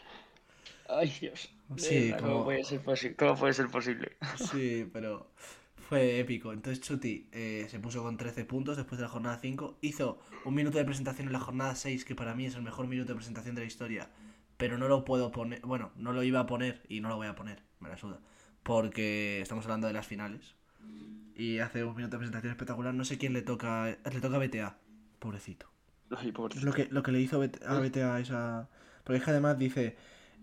Ay, 0.89 1.15
Dios. 1.21 1.51
Sí, 1.77 2.13
como- 2.19 2.33
¿cómo, 2.33 2.45
puede 2.45 2.65
ser 2.65 3.17
¿Cómo 3.17 3.37
puede 3.37 3.55
ser 3.55 3.69
posible? 3.69 4.17
Sí, 4.37 4.91
pero 4.93 5.31
fue 5.77 6.19
épico. 6.19 6.53
Entonces 6.53 6.81
Chuti 6.85 7.29
eh, 7.31 7.67
se 7.71 7.79
puso 7.79 8.03
con 8.03 8.17
13 8.17 8.45
puntos 8.45 8.77
después 8.77 8.99
de 8.99 9.05
la 9.05 9.09
jornada 9.09 9.39
5. 9.41 9.79
Hizo 9.83 10.19
un 10.45 10.55
minuto 10.55 10.79
de 10.79 10.85
presentación 10.85 11.29
en 11.29 11.33
la 11.33 11.41
jornada 11.41 11.77
6, 11.77 12.05
que 12.05 12.17
para 12.17 12.35
mí 12.35 12.47
es 12.47 12.57
el 12.57 12.63
mejor 12.63 12.89
minuto 12.89 13.13
de 13.13 13.15
presentación 13.15 13.55
de 13.55 13.61
la 13.61 13.67
historia. 13.69 14.09
Pero 14.57 14.79
no 14.79 14.89
lo 14.89 15.05
puedo 15.05 15.31
poner. 15.31 15.61
Bueno, 15.61 15.93
no 15.95 16.13
lo 16.13 16.25
iba 16.25 16.41
a 16.41 16.47
poner 16.47 16.83
y 16.89 17.01
no 17.01 17.09
lo 17.09 17.17
voy 17.17 17.29
a 17.29 17.37
poner. 17.37 17.63
Me 17.79 17.89
la 17.89 17.97
suda. 17.97 18.19
Porque 18.63 19.41
estamos 19.41 19.65
hablando 19.67 19.87
de 19.87 19.93
las 19.93 20.07
finales. 20.07 20.55
Y 21.35 21.59
hace 21.61 21.85
un 21.85 21.97
minuto 21.97 22.17
de 22.17 22.19
presentación 22.21 22.53
espectacular. 22.53 22.95
No 22.95 23.05
sé 23.05 23.19
quién 23.19 23.33
le 23.33 23.43
toca. 23.43 23.87
Le 23.89 24.21
toca 24.21 24.37
a 24.37 24.41
BTA. 24.41 24.79
Pobrecito. 25.19 25.71
Ay, 26.11 26.31
pobre. 26.33 26.61
Lo 26.61 26.73
que, 26.73 26.87
lo 26.91 27.03
que 27.03 27.13
le 27.13 27.21
hizo 27.21 27.43
a 27.43 27.79
BTA 27.81 28.21
esa. 28.21 28.69
Porque 29.05 29.19
es 29.19 29.25
que 29.25 29.31
además 29.31 29.59
dice. 29.59 29.97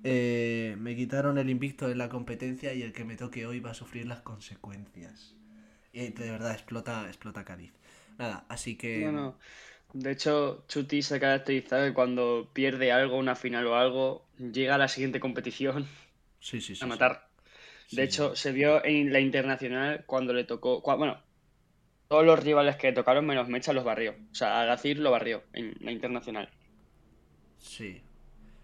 eh, 0.04 0.76
me 0.80 0.96
quitaron 0.96 1.38
el 1.38 1.50
invicto 1.50 1.90
en 1.92 1.98
la 1.98 2.10
competencia 2.10 2.74
y 2.74 2.82
el 2.84 2.94
que 2.94 3.06
me 3.06 3.16
toque 3.18 3.46
hoy 3.46 3.60
va 3.60 3.72
a 3.72 3.74
sufrir 3.74 4.06
las 4.08 4.22
consecuencias. 4.22 5.36
Y 5.94 6.10
de 6.10 6.32
verdad 6.32 6.54
explota, 6.54 7.08
explota 7.08 7.44
Cádiz. 7.46 7.74
Nada, 8.18 8.46
así 8.50 8.76
que. 8.78 9.06
No, 9.06 9.12
no. 9.12 9.40
De 9.94 10.12
hecho, 10.12 10.66
Chuti 10.68 11.02
se 11.02 11.16
ha 11.16 11.20
caracterizado 11.20 11.86
que 11.88 11.94
cuando 11.94 12.52
pierde 12.54 12.92
algo, 12.92 13.18
una 13.18 13.36
final 13.36 13.68
o 13.68 13.76
algo, 13.76 14.28
llega 14.38 14.76
a 14.76 14.78
la 14.78 14.88
siguiente 14.88 15.20
competición 15.20 15.88
Sí, 16.40 16.62
sí, 16.62 16.76
sí. 16.76 16.82
a 16.82 16.86
sí. 16.86 16.88
matar. 16.88 17.29
Sí, 17.90 17.96
De 17.96 18.04
hecho, 18.04 18.36
se 18.36 18.52
vio 18.52 18.86
en 18.86 19.12
la 19.12 19.20
internacional 19.20 20.04
cuando 20.06 20.32
le 20.32 20.44
tocó. 20.44 20.80
bueno, 20.82 21.20
todos 22.08 22.24
los 22.24 22.44
rivales 22.44 22.76
que 22.76 22.92
tocaron 22.92 23.26
menos 23.26 23.48
Mecha 23.50 23.74
los 23.74 23.84
barrió. 23.84 24.16
O 24.32 24.36
sea, 24.36 24.62
Agacir 24.62 25.00
lo 25.00 25.10
barrió 25.10 25.44
en 25.54 25.74
la 25.80 25.92
internacional. 25.92 26.50
Sí. 27.58 28.04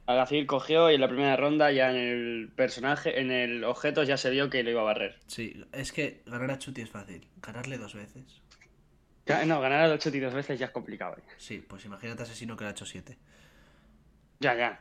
Agacir 0.06 0.46
cogió 0.46 0.92
y 0.92 0.96
en 0.96 1.02
la 1.02 1.08
primera 1.08 1.36
ronda, 1.36 1.72
ya 1.72 1.90
en 1.90 1.96
el 1.98 2.52
personaje, 2.56 3.20
en 3.20 3.32
el 3.32 3.64
objeto, 3.64 4.04
ya 4.04 4.18
se 4.18 4.30
vio 4.30 4.52
que 4.52 4.62
lo 4.62 4.70
iba 4.70 4.82
a 4.82 4.86
barrer. 4.86 5.18
Sí, 5.26 5.60
es 5.74 5.92
que 5.92 6.22
ganar 6.28 6.52
a 6.52 6.60
Chuti 6.60 6.82
es 6.82 6.92
fácil. 6.92 7.28
Ganarle 7.42 7.80
dos 7.80 7.96
veces. 7.96 8.42
No, 9.48 9.60
ganar 9.60 9.82
a 9.82 9.88
los 9.88 10.00
Chuti 10.00 10.20
dos 10.20 10.36
veces 10.36 10.60
ya 10.60 10.68
es 10.68 10.72
complicado. 10.72 11.16
eh. 11.18 11.24
Sí, 11.38 11.66
pues 11.68 11.84
imagínate 11.86 12.22
a 12.22 12.26
Asesino 12.26 12.56
que 12.56 12.64
le 12.66 12.68
ha 12.68 12.72
hecho 12.72 12.86
siete. 12.86 13.18
Ya, 14.40 14.54
ya. 14.56 14.80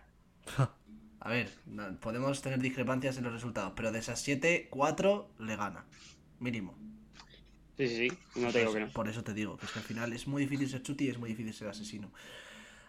A 1.25 1.31
ver, 1.31 1.51
no- 1.67 1.99
podemos 2.01 2.41
tener 2.43 2.61
discrepancias 2.61 3.17
en 3.17 3.25
los 3.25 3.33
resultados, 3.33 3.73
pero 3.75 3.91
de 3.91 3.99
esas 3.99 4.21
siete, 4.21 4.69
cuatro 4.71 5.31
le 5.39 5.57
gana. 5.57 5.85
Mínimo. 6.39 6.77
Sí, 7.77 7.89
sí, 7.89 8.09
sí. 8.09 8.19
No 8.41 8.53
te 8.53 8.61
digo 8.61 8.73
que 8.73 8.81
no. 8.81 8.89
Por 8.91 9.09
eso 9.09 9.25
te 9.25 9.35
digo, 9.35 9.57
que 9.57 9.67
es 9.67 9.73
que 9.73 9.79
al 9.81 9.85
final 9.85 10.13
es 10.13 10.29
muy 10.29 10.43
difícil 10.43 10.69
ser 10.69 10.83
Chuti 10.83 11.07
y 11.07 11.09
es 11.09 11.19
muy 11.19 11.31
difícil 11.31 11.53
ser 11.53 11.69
asesino. 11.69 12.13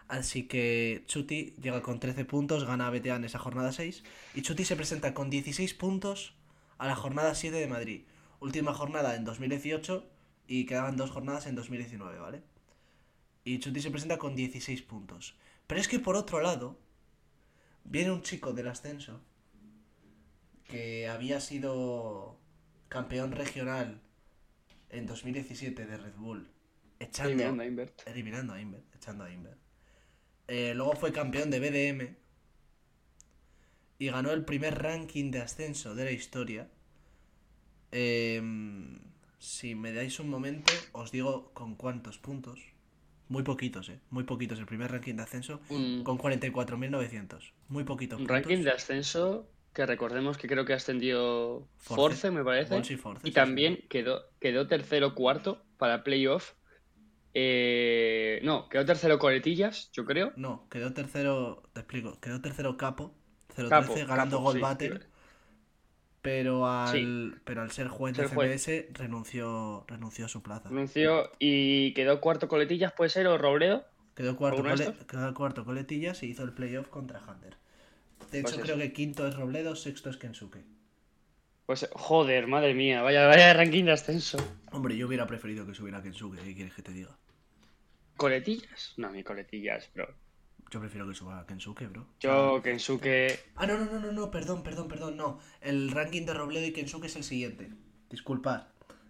Así 0.06 0.44
que 0.44 1.02
Chuti 1.08 1.56
llega 1.60 1.82
con 1.82 1.98
13 1.98 2.24
puntos, 2.24 2.64
gana 2.64 2.86
a 2.86 2.90
BTA 2.90 3.16
en 3.16 3.24
esa 3.24 3.40
jornada 3.40 3.72
6. 3.72 4.04
Y 4.34 4.42
Chuti 4.42 4.64
se 4.64 4.76
presenta 4.76 5.14
con 5.14 5.30
16 5.30 5.74
puntos 5.74 6.34
a 6.78 6.86
la 6.86 6.94
jornada 6.94 7.34
7 7.34 7.56
de 7.56 7.66
Madrid. 7.66 8.02
Última 8.38 8.72
jornada 8.74 9.16
en 9.16 9.24
2018 9.24 10.06
y 10.46 10.66
quedaban 10.66 10.96
dos 10.96 11.10
jornadas 11.10 11.46
en 11.46 11.56
2019, 11.56 12.18
¿vale? 12.20 12.42
Y 13.44 13.58
Chuti 13.58 13.80
se 13.80 13.90
presenta 13.90 14.18
con 14.18 14.36
16 14.36 14.82
puntos. 14.82 15.34
Pero 15.66 15.80
es 15.80 15.88
que 15.88 15.98
por 15.98 16.14
otro 16.14 16.40
lado, 16.40 16.78
viene 17.88 18.10
un 18.10 18.22
chico 18.22 18.52
del 18.52 18.68
ascenso 18.68 19.20
que 20.64 21.08
había 21.08 21.40
sido 21.40 22.38
campeón 22.88 23.32
regional 23.32 24.00
en 24.90 25.06
2017 25.06 25.86
de 25.86 25.96
Red 25.96 26.14
Bull, 26.16 26.48
echando, 26.98 27.30
Eliminando 27.30 27.62
a 27.62 27.66
Invert. 27.66 28.02
eliminando 28.06 28.52
a 28.54 28.60
Inver, 28.60 28.82
echando 28.94 29.24
a 29.24 29.30
Inver. 29.30 29.56
Eh, 30.48 30.74
luego 30.74 30.94
fue 30.94 31.12
campeón 31.12 31.50
de 31.50 31.60
BDM 31.60 32.16
y 33.98 34.06
ganó 34.06 34.32
el 34.32 34.44
primer 34.44 34.80
ranking 34.80 35.30
de 35.30 35.40
ascenso 35.40 35.94
de 35.94 36.04
la 36.04 36.10
historia. 36.12 36.68
Em, 37.90 38.98
si 39.38 39.74
me 39.74 39.92
dais 39.92 40.20
un 40.20 40.28
momento, 40.28 40.72
os 40.92 41.10
digo 41.10 41.52
con 41.54 41.76
cuántos 41.76 42.18
puntos. 42.18 42.60
Muy 43.28 43.42
poquitos, 43.42 43.88
eh. 43.88 44.00
Muy 44.10 44.24
poquitos. 44.24 44.58
El 44.58 44.66
primer 44.66 44.90
ranking 44.90 45.14
de 45.14 45.22
ascenso 45.22 45.60
Un, 45.68 46.04
con 46.04 46.18
44.900. 46.18 47.52
Muy 47.68 47.84
poquitos. 47.84 48.20
un 48.20 48.28
ranking 48.28 48.62
de 48.62 48.70
ascenso 48.70 49.48
que 49.72 49.84
recordemos 49.84 50.38
que 50.38 50.48
creo 50.48 50.64
que 50.64 50.72
ascendió 50.72 51.68
Force. 51.76 51.94
Force, 51.94 52.30
me 52.30 52.42
parece. 52.42 52.78
Y 52.78 52.96
Force, 52.96 53.20
Y 53.24 53.30
sí, 53.30 53.34
también 53.34 53.84
quedó, 53.90 54.22
quedó 54.40 54.66
tercero 54.66 55.14
cuarto 55.14 55.62
para 55.76 56.02
playoff. 56.02 56.52
Eh, 57.34 58.40
no, 58.42 58.70
quedó 58.70 58.86
tercero 58.86 59.18
coletillas, 59.18 59.90
yo 59.92 60.06
creo. 60.06 60.32
No, 60.36 60.66
quedó 60.70 60.94
tercero, 60.94 61.62
te 61.74 61.80
explico, 61.80 62.18
quedó 62.20 62.40
tercero 62.40 62.78
Capo, 62.78 63.14
0-13 63.54 63.68
Capo, 63.68 63.94
ganando 63.94 64.36
Capo, 64.38 64.42
Gol 64.44 64.54
sí, 64.54 64.60
Battle. 64.60 65.00
Pero 66.26 66.66
al 66.66 66.88
Sí. 66.92 67.32
pero 67.44 67.62
al 67.62 67.70
ser 67.70 67.86
juez 67.88 68.16
de 68.16 68.24
Ser 68.26 68.34
juez. 68.34 68.50
CBS 68.64 68.88
renunció 68.94 69.84
renunció 69.86 70.26
a 70.26 70.28
su 70.28 70.42
plaza. 70.42 70.68
Anunció 70.68 71.30
y 71.38 71.94
quedó 71.94 72.20
cuarto 72.20 72.48
coletillas, 72.48 72.92
puede 72.92 73.10
ser, 73.10 73.26
o 73.28 73.38
Robledo. 73.38 73.84
Quedó 74.16 74.36
cuarto, 74.36 74.62
quedó 75.06 75.34
cuarto 75.34 75.64
coletillas 75.64 76.22
y 76.22 76.26
hizo 76.30 76.42
el 76.42 76.52
playoff 76.52 76.88
contra 76.88 77.20
Hunter. 77.20 77.56
De 78.32 78.42
Pues 78.42 78.54
hecho, 78.54 78.54
eso. 78.56 78.60
creo 78.62 78.78
que 78.78 78.92
quinto 78.92 79.26
es 79.28 79.36
Robledo, 79.36 79.76
sexto 79.76 80.10
es 80.10 80.16
Kensuke. 80.16 80.64
Pues 81.66 81.88
joder, 81.92 82.46
madre 82.46 82.74
mía, 82.74 83.02
vaya, 83.02 83.26
vaya 83.26 83.52
ranking 83.54 83.84
de 83.84 83.92
ascenso. 83.92 84.38
Hombre, 84.72 84.96
yo 84.96 85.06
hubiera 85.06 85.26
preferido 85.26 85.66
que 85.66 85.74
subiera 85.74 86.02
Kensuke, 86.02 86.38
¿qué 86.42 86.54
quieres 86.54 86.74
que 86.74 86.82
te 86.82 86.92
diga? 86.92 87.16
¿Coletillas? 88.16 88.94
No, 88.96 89.10
mi 89.10 89.22
coletillas, 89.22 89.90
bro. 89.94 90.08
Yo 90.70 90.80
prefiero 90.80 91.06
que 91.08 91.14
suba 91.14 91.46
Kensuke, 91.46 91.86
bro. 91.86 92.06
Yo, 92.20 92.60
Kensuke. 92.62 93.38
Ah, 93.54 93.66
no, 93.66 93.78
no, 93.78 93.84
no, 93.86 94.00
no, 94.00 94.12
no, 94.12 94.30
perdón, 94.30 94.62
perdón, 94.62 94.88
perdón, 94.88 95.16
no. 95.16 95.38
El 95.60 95.90
ranking 95.90 96.26
de 96.26 96.34
Robledo 96.34 96.66
y 96.66 96.72
Kensuke 96.72 97.06
es 97.06 97.16
el 97.16 97.24
siguiente. 97.24 97.70
Disculpad. 98.10 98.64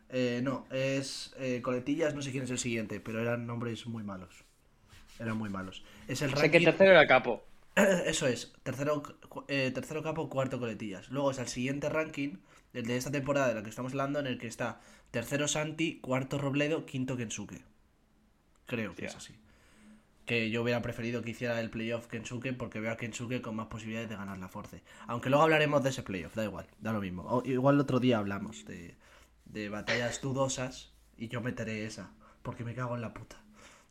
Eh, 0.08 0.40
no, 0.42 0.66
es 0.70 1.34
eh, 1.38 1.60
Coletillas, 1.62 2.14
no 2.14 2.22
sé 2.22 2.30
quién 2.30 2.44
es 2.44 2.50
el 2.50 2.58
siguiente, 2.58 3.00
pero 3.00 3.20
eran 3.20 3.46
nombres 3.46 3.86
muy 3.86 4.02
malos. 4.04 4.44
Eran 5.18 5.36
muy 5.38 5.50
malos. 5.50 5.84
Es 6.08 6.22
el 6.22 6.34
Sé 6.34 6.50
que 6.50 6.58
ranking. 6.58 6.58
el 6.58 6.64
tercero 6.64 6.90
era 6.92 7.06
Capo. 7.06 7.44
Eso 8.06 8.26
es, 8.26 8.52
tercero, 8.62 9.02
eh, 9.48 9.70
tercero 9.74 10.02
capo, 10.02 10.28
cuarto 10.30 10.58
coletillas. 10.58 11.10
Luego 11.10 11.30
es 11.30 11.38
el 11.38 11.48
siguiente 11.48 11.88
ranking, 11.88 12.38
el 12.72 12.86
de 12.86 12.96
esta 12.96 13.10
temporada 13.10 13.48
de 13.48 13.54
la 13.54 13.62
que 13.62 13.70
estamos 13.70 13.92
hablando, 13.92 14.18
en 14.18 14.26
el 14.26 14.38
que 14.38 14.46
está 14.46 14.80
tercero 15.10 15.48
Santi, 15.48 16.00
cuarto 16.00 16.38
Robledo, 16.38 16.86
quinto 16.86 17.16
Kensuke. 17.16 17.64
Creo 18.66 18.94
que 18.94 19.06
es 19.06 19.14
así. 19.16 19.34
Que 20.26 20.50
yo 20.50 20.62
hubiera 20.62 20.82
preferido 20.82 21.22
que 21.22 21.30
hiciera 21.30 21.60
el 21.60 21.70
playoff 21.70 22.08
Kensuke 22.08 22.52
porque 22.52 22.80
veo 22.80 22.92
a 22.92 22.96
Kensuke 22.96 23.40
con 23.40 23.56
más 23.56 23.68
posibilidades 23.68 24.10
de 24.10 24.16
ganar 24.16 24.38
la 24.38 24.48
Force. 24.48 24.82
Aunque 25.06 25.30
luego 25.30 25.44
hablaremos 25.44 25.82
de 25.82 25.90
ese 25.90 26.02
playoff, 26.02 26.34
da 26.34 26.44
igual, 26.44 26.66
da 26.80 26.92
lo 26.92 27.00
mismo. 27.00 27.42
Igual 27.44 27.76
el 27.76 27.80
otro 27.80 28.00
día 28.00 28.18
hablamos 28.18 28.64
de, 28.64 28.96
de 29.44 29.68
batallas 29.68 30.20
dudosas 30.20 30.92
y 31.16 31.28
yo 31.28 31.40
meteré 31.40 31.86
esa, 31.86 32.10
porque 32.42 32.64
me 32.64 32.74
cago 32.74 32.96
en 32.96 33.02
la 33.02 33.14
puta. 33.14 33.36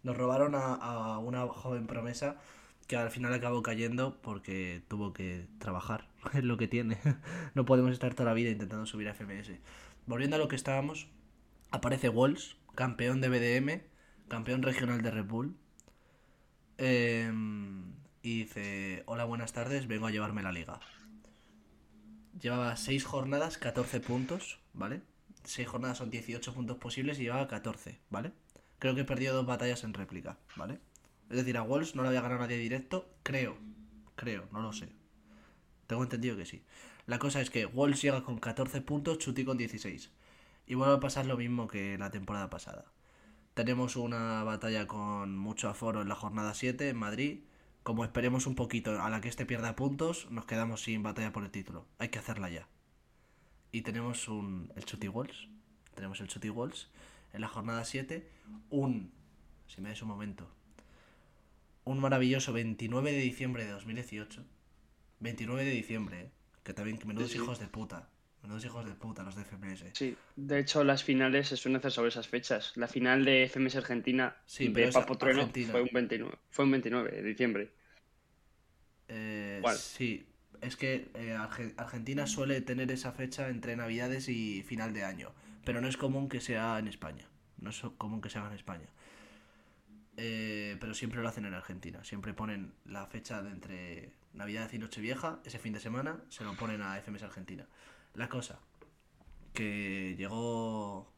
Nos 0.04 0.18
robaron 0.18 0.56
a, 0.56 0.76
a 0.76 1.20
una 1.20 1.48
joven 1.48 1.88
promesa 1.88 2.38
que 2.88 2.96
al 2.96 3.10
final 3.10 3.34
acabó 3.34 3.64
cayendo 3.64 4.22
porque 4.22 4.84
tuvo 4.88 5.14
que 5.14 5.48
trabajar, 5.60 6.08
es 6.34 6.44
lo 6.44 6.58
que 6.58 6.68
tiene. 6.68 6.98
No 7.56 7.66
podemos 7.66 7.92
estar 7.92 8.14
toda 8.14 8.30
la 8.30 8.34
vida 8.34 8.50
intentando 8.50 8.86
subir 8.86 9.08
a 9.08 9.14
FMS. 9.14 9.52
Volviendo 10.06 10.36
a 10.36 10.40
lo 10.40 10.48
que 10.48 10.56
estábamos, 10.56 11.08
aparece 11.72 12.10
Walls, 12.10 12.58
campeón 12.76 13.22
de 13.22 13.30
BDM, 13.30 13.82
campeón 14.28 14.62
regional 14.62 15.02
de 15.02 15.12
Red 15.12 15.26
Bull. 15.26 15.56
Em, 16.78 17.94
y 18.22 18.40
dice, 18.40 19.04
hola, 19.06 19.24
buenas 19.24 19.54
tardes, 19.54 19.88
vengo 19.88 20.08
a 20.08 20.12
llevarme 20.12 20.44
la 20.44 20.52
liga. 20.52 20.80
Llevaba 22.40 22.76
6 22.76 23.06
jornadas, 23.06 23.58
14 23.58 24.02
puntos, 24.02 24.60
¿vale? 24.74 25.02
6 25.46 25.68
jornadas 25.68 26.00
son 26.00 26.10
18 26.10 26.54
puntos 26.54 26.78
posibles 26.78 27.18
y 27.20 27.24
llevaba 27.24 27.48
14, 27.48 28.00
¿vale? 28.10 28.34
Creo 28.80 28.94
que 28.94 29.06
perdió 29.06 29.34
dos 29.34 29.46
batallas 29.46 29.84
en 29.84 29.94
réplica, 29.94 30.38
¿vale? 30.58 30.80
Es 31.30 31.38
decir, 31.38 31.58
a 31.58 31.64
Walls 31.64 31.96
no 31.96 32.02
le 32.04 32.10
había 32.10 32.22
ganado 32.22 32.42
nadie 32.42 32.58
directo, 32.58 33.10
creo. 33.24 33.58
Creo, 34.16 34.48
no 34.52 34.62
lo 34.62 34.74
sé. 34.74 34.90
Tengo 35.88 36.04
entendido 36.04 36.36
que 36.36 36.46
sí. 36.46 36.64
La 37.06 37.20
cosa 37.20 37.42
es 37.42 37.50
que 37.50 37.66
Walls 37.66 38.02
llega 38.02 38.24
con 38.24 38.38
14 38.38 38.82
puntos, 38.82 39.20
Chuti 39.20 39.46
con 39.46 39.58
16. 39.58 40.12
Y 40.68 40.74
vuelve 40.74 40.96
a 40.96 41.00
pasar 41.00 41.26
lo 41.26 41.38
mismo 41.38 41.68
que 41.68 41.98
la 41.98 42.12
temporada 42.12 42.50
pasada. 42.50 42.86
Tenemos 43.56 43.96
una 43.96 44.44
batalla 44.44 44.86
con 44.86 45.38
mucho 45.38 45.70
aforo 45.70 46.02
en 46.02 46.10
la 46.10 46.16
jornada 46.16 46.54
7 46.54 46.90
en 46.90 46.98
Madrid. 46.98 47.40
Como 47.84 48.04
esperemos 48.04 48.48
un 48.48 48.56
poquito 48.56 49.02
a 49.02 49.10
la 49.10 49.22
que 49.22 49.30
este 49.30 49.46
pierda 49.46 49.78
puntos, 49.78 50.30
nos 50.30 50.46
quedamos 50.46 50.84
sin 50.84 51.04
batalla 51.04 51.32
por 51.32 51.44
el 51.46 51.52
título. 51.52 51.86
Hay 51.98 52.10
que 52.10 52.20
hacerla 52.20 52.50
ya. 52.50 52.68
Y 53.72 53.82
tenemos 53.84 54.28
un, 54.28 54.72
el 54.76 54.84
Chuti 54.84 55.08
Walls. 55.08 55.48
Tenemos 55.94 56.20
el 56.20 56.28
Chuti 56.28 56.50
Walls 56.50 56.90
en 57.32 57.40
la 57.40 57.48
jornada 57.48 57.86
7. 57.86 58.30
Un, 58.72 59.14
si 59.68 59.80
me 59.80 59.88
des 59.90 60.02
un 60.02 60.10
momento, 60.10 60.50
un 61.86 62.00
maravilloso 62.00 62.52
29 62.52 63.12
de 63.14 63.20
diciembre 63.20 63.64
de 63.64 63.72
2018. 63.72 64.44
29 65.22 65.64
de 65.64 65.72
diciembre, 65.72 66.22
¿eh? 66.24 66.32
Que 66.64 66.74
también, 66.74 66.98
que 66.98 67.06
menudos 67.06 67.30
Sí, 67.32 67.38
sí. 67.38 67.44
hijos 67.44 67.60
de 67.60 67.68
puta. 67.68 68.10
Menudos 68.46 68.64
hijos 68.66 68.86
de 68.86 68.92
puta 68.94 69.24
los 69.24 69.36
de 69.36 69.42
FMS. 69.44 69.86
Sí, 69.94 70.16
de 70.36 70.60
hecho 70.60 70.84
las 70.84 71.04
finales 71.04 71.48
se 71.48 71.58
suelen 71.58 71.78
hacer 71.80 71.92
sobre 71.92 72.10
esas 72.10 72.28
fechas. 72.28 72.74
La 72.76 72.88
final 72.88 73.26
de 73.26 73.44
FMS 73.50 73.76
Argentina 73.78 74.36
Sí, 74.46 74.68
de 74.68 74.92
Papo 74.92 75.18
Trueno 75.18 75.40
Argentina. 75.42 75.72
fue 75.72 75.82
un 75.82 75.90
29, 75.92 76.36
fue 76.52 76.66
un 76.66 76.72
29 76.72 77.12
de 77.12 77.24
diciembre. 77.24 77.72
Eh, 79.08 79.58
¿Cuál? 79.64 79.76
Sí, 79.76 80.28
es 80.62 80.76
que 80.76 81.10
eh, 81.16 81.36
Arge- 81.36 81.74
Argentina 81.78 82.28
suele 82.28 82.62
tener 82.62 82.92
esa 82.92 83.14
fecha 83.14 83.50
entre 83.50 83.76
Navidades 83.76 84.30
y 84.30 84.62
final 84.62 84.94
de 84.94 85.04
año, 85.06 85.32
pero 85.64 85.82
no 85.82 85.88
es 85.88 85.98
común 85.98 86.30
que 86.30 86.40
sea 86.40 86.78
en 86.78 86.88
España. 86.88 87.26
No 87.60 87.72
es 87.72 87.82
común 87.98 88.22
que 88.22 88.30
se 88.30 88.38
haga 88.38 88.50
en 88.50 88.56
España. 88.56 88.86
Eh, 90.18 90.78
pero 90.80 90.94
siempre 90.94 91.20
lo 91.20 91.28
hacen 91.28 91.46
en 91.46 91.56
Argentina. 91.56 92.04
Siempre 92.04 92.36
ponen 92.36 92.74
la 92.86 93.08
fecha 93.08 93.42
de 93.42 93.50
entre 93.50 94.12
Navidad 94.34 94.72
y 94.72 94.78
Nochevieja, 94.78 95.40
ese 95.46 95.58
fin 95.58 95.74
de 95.74 95.80
semana, 95.80 96.20
se 96.30 96.44
lo 96.44 96.54
ponen 96.54 96.84
a 96.84 96.96
FMS 97.00 97.24
Argentina. 97.26 97.66
La 98.16 98.30
cosa, 98.30 98.60
que 99.54 100.16
llegó. 100.18 101.12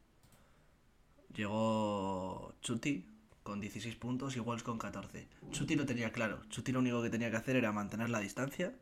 Llegó 1.33 2.55
Chuti 2.61 3.05
con 3.43 3.59
16 3.61 3.95
puntos 3.95 4.35
y 4.35 4.39
Walsh 4.39 4.63
con 4.63 4.79
14. 4.79 5.27
Chuti 5.51 5.75
lo 5.75 5.85
tenía 5.85 6.11
claro. 6.11 6.41
Chuti 6.49 6.71
lo 6.71 6.79
único 6.79 7.01
que 7.03 7.09
tenía 7.09 7.29
que 7.29 7.37
hacer 7.37 7.55
era 7.55 7.71
mantener 7.71 8.09
la 8.09 8.19
distancia 8.19 8.73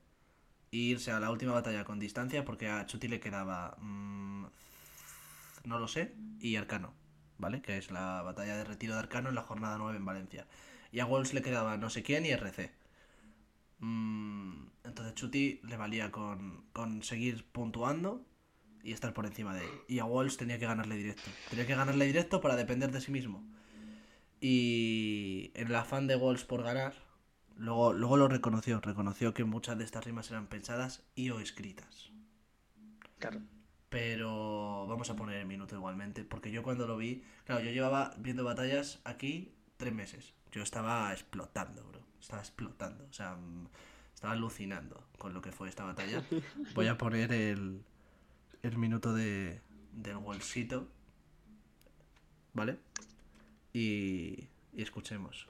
e 0.72 0.78
irse 0.78 1.12
a 1.12 1.20
la 1.20 1.32
última 1.32 1.52
batalla 1.52 1.84
con 1.84 2.00
distancia 2.00 2.46
porque 2.46 2.70
a 2.70 2.86
Chuti 2.86 3.08
le 3.08 3.20
quedaba. 3.20 3.76
mm, 3.82 4.46
no 5.66 5.80
lo 5.80 5.88
sé. 5.88 6.16
Y 6.40 6.56
Arcano, 6.56 6.94
¿vale? 7.38 7.62
Que 7.62 7.78
es 7.78 7.92
la 7.92 8.22
batalla 8.22 8.56
de 8.58 8.64
retiro 8.64 8.94
de 8.94 9.00
Arcano 9.00 9.30
en 9.30 9.36
la 9.36 9.44
jornada 9.44 9.78
9 9.78 9.98
en 9.98 10.06
Valencia. 10.06 10.48
Y 10.92 11.00
a 11.02 11.06
Walsh 11.06 11.34
le 11.34 11.42
quedaba 11.42 11.78
no 11.78 11.90
sé 11.90 12.04
quién 12.04 12.26
y 12.26 12.30
RC. 12.30 12.72
Mm, 13.80 14.68
entonces 14.96 15.16
Chuti 15.16 15.60
le 15.64 15.76
valía 15.76 16.10
con, 16.10 16.64
con 16.72 17.04
seguir 17.04 17.46
puntuando 17.52 18.26
y 18.82 18.94
estar 18.94 19.14
por 19.14 19.26
encima 19.26 19.54
de 19.54 19.66
él. 19.66 19.72
Y 19.90 20.00
a 20.00 20.06
Walsh 20.06 20.38
tenía 20.38 20.58
que 20.58 20.66
ganarle 20.66 20.96
directo. 20.96 21.30
Tenía 21.50 21.68
que 21.68 21.76
ganarle 21.76 22.06
directo 22.06 22.40
para 22.40 22.56
depender 22.56 22.94
de 22.94 23.02
sí 23.02 23.12
mismo. 23.12 23.44
Y 24.40 25.52
en 25.54 25.68
el 25.68 25.76
afán 25.76 26.08
de 26.08 26.16
Walsh 26.16 26.46
por 26.46 26.64
ganar, 26.64 26.94
luego, 27.58 27.92
luego 27.92 28.16
lo 28.16 28.30
reconoció. 28.30 28.80
Reconoció 28.80 29.34
que 29.34 29.44
muchas 29.44 29.78
de 29.78 29.84
estas 29.84 30.06
rimas 30.06 30.32
eran 30.32 30.48
pensadas 30.48 31.04
y 31.14 31.30
o 31.30 31.42
escritas. 31.42 32.14
Claro. 33.20 33.42
Pero 33.90 34.88
vamos 34.88 35.10
a 35.10 35.18
poner 35.18 35.42
el 35.42 35.46
minuto 35.46 35.76
igualmente. 35.76 36.24
Porque 36.24 36.52
yo 36.52 36.64
cuando 36.64 36.88
lo 36.88 36.96
vi, 36.96 37.22
claro, 37.44 37.62
yo 37.66 37.72
llevaba 37.72 38.14
viendo 38.18 38.46
batallas 38.46 39.02
aquí 39.04 39.58
tres 39.76 39.94
meses. 39.94 40.36
Yo 40.54 40.64
estaba 40.64 41.12
explotando, 41.12 41.84
bro. 41.84 42.00
Estaba 42.18 42.42
explotando. 42.42 43.06
O 43.10 43.14
sea, 43.14 43.38
estaba 44.16 44.34
alucinando 44.34 45.04
con 45.18 45.34
lo 45.34 45.42
que 45.42 45.52
fue 45.52 45.70
esta 45.70 45.84
batalla. 45.84 46.24
Voy 46.74 46.88
a 46.88 46.98
poner 46.98 47.32
el, 47.32 47.84
el 48.64 48.78
minuto 48.78 49.14
de, 49.14 49.62
del 49.92 50.18
bolsito. 50.18 50.90
¿Vale? 52.54 52.80
Y, 53.74 54.48
y 54.74 54.82
escuchemos. 54.82 55.48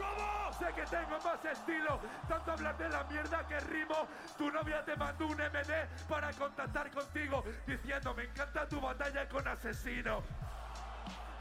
¿Cómo? 0.00 0.52
Sé 0.58 0.66
que 0.74 0.82
tengo 0.86 1.18
más 1.20 1.44
estilo, 1.44 2.00
tanto 2.28 2.52
hablar 2.52 2.76
de 2.78 2.88
la 2.88 3.04
mierda 3.04 3.46
que 3.46 3.60
rimo. 3.60 4.08
Tu 4.36 4.50
novia 4.50 4.84
te 4.84 4.96
mandó 4.96 5.26
un 5.26 5.36
MD 5.36 5.72
para 6.08 6.32
contactar 6.32 6.90
contigo, 6.90 7.44
diciendo 7.66 8.14
me 8.14 8.24
encanta 8.24 8.68
tu 8.68 8.80
batalla 8.80 9.28
con 9.28 9.46
asesino. 9.46 10.22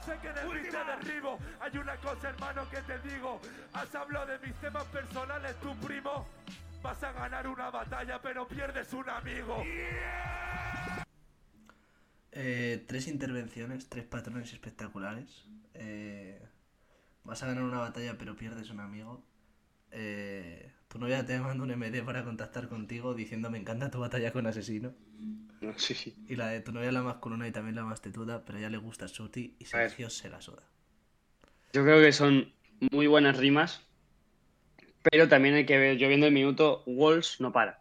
Sé 0.06 0.18
que 0.22 0.30
en 0.30 0.38
el 0.38 0.48
beat 0.48 0.72
te 0.72 0.84
derribo. 0.86 1.38
Hay 1.60 1.78
una 1.78 1.96
cosa, 1.98 2.30
hermano, 2.30 2.70
que 2.70 2.82
te 2.82 3.00
digo. 3.00 3.40
Has 3.74 3.94
hablado 3.96 4.28
de 4.28 4.40
mis 4.40 4.56
temas 4.56 4.86
personales, 4.86 5.56
tu 5.60 5.76
primo. 5.78 6.26
Vas 6.82 7.04
a 7.04 7.12
ganar 7.12 7.48
una 7.48 7.70
batalla, 7.70 8.22
pero 8.22 8.48
pierdes 8.48 8.92
un 8.94 9.10
amigo. 9.10 9.64
Eh, 12.32 12.86
tres 12.88 13.08
intervenciones, 13.08 13.90
tres 13.90 14.06
patrones 14.06 14.54
espectaculares. 14.54 15.46
Eh, 15.74 16.42
vas 17.30 17.44
a 17.44 17.48
ganar 17.48 17.64
una 17.64 17.80
batalla 17.80 18.18
pero 18.18 18.36
pierdes 18.36 18.70
un 18.72 18.80
amigo. 18.82 19.24
Eh, 19.92 20.72
tu 20.88 21.00
novia 21.00 21.26
te 21.26 21.40
manda 21.40 21.64
un 21.64 21.72
MD 21.72 22.04
para 22.04 22.24
contactar 22.24 22.68
contigo 22.70 23.14
diciendo 23.16 23.50
me 23.50 23.58
encanta 23.58 23.92
tu 23.92 24.00
batalla 24.00 24.32
con 24.32 24.48
asesino. 24.48 24.94
No, 25.62 25.74
sí. 25.78 26.16
Y 26.28 26.36
la 26.36 26.48
de 26.48 26.62
tu 26.62 26.72
novia 26.72 26.92
la 26.92 27.02
más 27.04 27.16
culona 27.18 27.48
y 27.48 27.52
también 27.52 27.76
la 27.76 27.84
más 27.84 28.02
tetuda, 28.02 28.44
pero 28.46 28.58
a 28.58 28.62
ella 28.62 28.70
le 28.70 28.78
gusta 28.78 29.08
Suti 29.08 29.56
y. 29.60 29.66
Sergio 29.66 30.10
se 30.10 30.30
la 30.30 30.42
suda. 30.42 30.64
Yo 31.74 31.84
creo 31.84 32.00
que 32.02 32.12
son 32.12 32.52
muy 32.92 33.08
buenas 33.08 33.38
rimas, 33.38 33.82
pero 35.04 35.28
también 35.28 35.56
hay 35.56 35.66
que 35.66 35.78
ver, 35.78 35.98
yo 35.98 36.08
viendo 36.08 36.28
el 36.28 36.34
minuto, 36.34 36.84
Walls 36.86 37.40
no 37.40 37.52
para. 37.52 37.80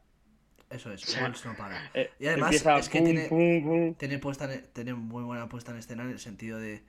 Eso 0.71 0.93
es, 0.93 1.03
O 1.05 1.07
sea, 1.07 1.25
Walsh 1.25 1.45
no 1.47 1.57
para. 1.57 1.91
Eh, 1.95 2.11
Y 2.21 2.27
además 2.27 2.53
es 2.55 2.89
que 2.89 2.99
pum, 2.99 3.05
tiene, 3.07 3.29
pum, 3.29 3.65
pum. 3.65 3.95
tiene, 3.95 4.19
puesta 4.19 4.53
en- 4.53 4.67
tiene 4.73 4.95
muy 4.95 5.23
buena 5.23 5.49
puesta 5.49 5.73
en 5.73 5.79
escena 5.79 6.03
en 6.05 6.11
el 6.11 6.19
sentido 6.19 6.59
de 6.59 6.83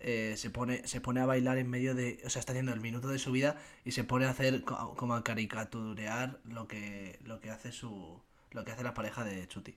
eh, 0.00 0.34
se 0.36 0.50
pone 0.50 0.86
se 0.86 1.00
pone 1.00 1.20
a 1.20 1.26
bailar 1.26 1.58
en 1.58 1.68
medio 1.70 1.94
de 1.94 2.18
o 2.24 2.30
sea 2.30 2.40
está 2.40 2.52
haciendo 2.52 2.72
el 2.72 2.80
minuto 2.80 3.08
de 3.08 3.18
su 3.18 3.32
vida 3.32 3.56
y 3.84 3.92
se 3.92 4.04
pone 4.04 4.26
a 4.26 4.30
hacer 4.30 4.62
co- 4.62 4.94
como 4.96 5.14
a 5.14 5.24
caricaturear 5.24 6.38
lo 6.44 6.68
que 6.68 7.18
lo 7.24 7.40
que 7.40 7.50
hace 7.50 7.72
su 7.72 8.20
lo 8.52 8.64
que 8.64 8.72
hace 8.72 8.82
la 8.84 8.94
pareja 8.94 9.24
de 9.24 9.46
Chuti 9.48 9.74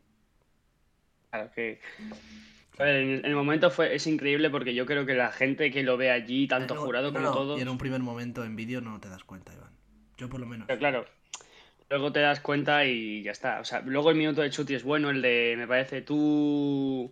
Claro 1.32 1.52
que. 1.52 1.80
En 2.80 3.26
el 3.26 3.36
momento 3.36 3.70
fue, 3.72 3.94
es 3.94 4.08
increíble 4.08 4.50
porque 4.50 4.74
yo 4.74 4.86
creo 4.86 5.06
que 5.06 5.14
la 5.14 5.32
gente 5.34 5.70
que 5.70 5.84
lo 5.84 5.98
ve 5.98 6.12
allí, 6.12 6.48
tanto 6.48 6.76
No, 6.76 6.82
jurado 6.82 7.12
como 7.12 7.26
no, 7.26 7.34
todos. 7.34 7.60
y 7.60 7.62
en 7.62 7.68
un 7.70 7.78
primer 7.78 8.00
momento 8.02 8.46
en 8.46 8.56
vídeo 8.56 8.80
no 8.80 9.00
te 9.02 9.10
das 9.10 9.24
cuenta 9.26 9.54
Iván 9.54 9.74
yo 10.18 10.30
por 10.30 10.40
lo 10.40 10.46
menos 10.46 10.68
Pero 10.68 10.80
claro, 10.80 11.06
luego 11.90 12.12
te 12.14 12.20
das 12.22 12.40
cuenta 12.40 12.86
y 12.86 13.22
ya 13.24 13.32
está. 13.32 13.60
O 13.60 13.66
sea, 13.66 13.82
luego 13.82 14.10
el 14.12 14.18
minuto 14.18 14.42
de 14.42 14.50
Chuti 14.50 14.76
es 14.76 14.84
bueno, 14.84 15.10
el 15.10 15.22
de, 15.22 15.56
me 15.58 15.68
parece, 15.68 16.02
tú 16.02 17.12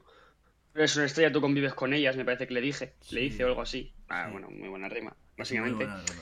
eres 0.77 0.95
una 0.95 1.05
estrella, 1.05 1.31
tú 1.31 1.41
convives 1.41 1.73
con 1.73 1.93
ellas, 1.93 2.15
me 2.15 2.25
parece 2.25 2.47
que 2.47 2.53
le 2.53 2.61
dije, 2.61 2.93
le 3.11 3.43
o 3.43 3.47
algo 3.47 3.61
así. 3.61 3.91
Ah, 4.09 4.25
Sí. 4.25 4.31
bueno, 4.31 4.49
muy 4.49 4.69
buena 4.69 4.87
rima, 4.89 5.15
básicamente. 5.37 5.85
buena 5.85 6.03
broma. 6.03 6.21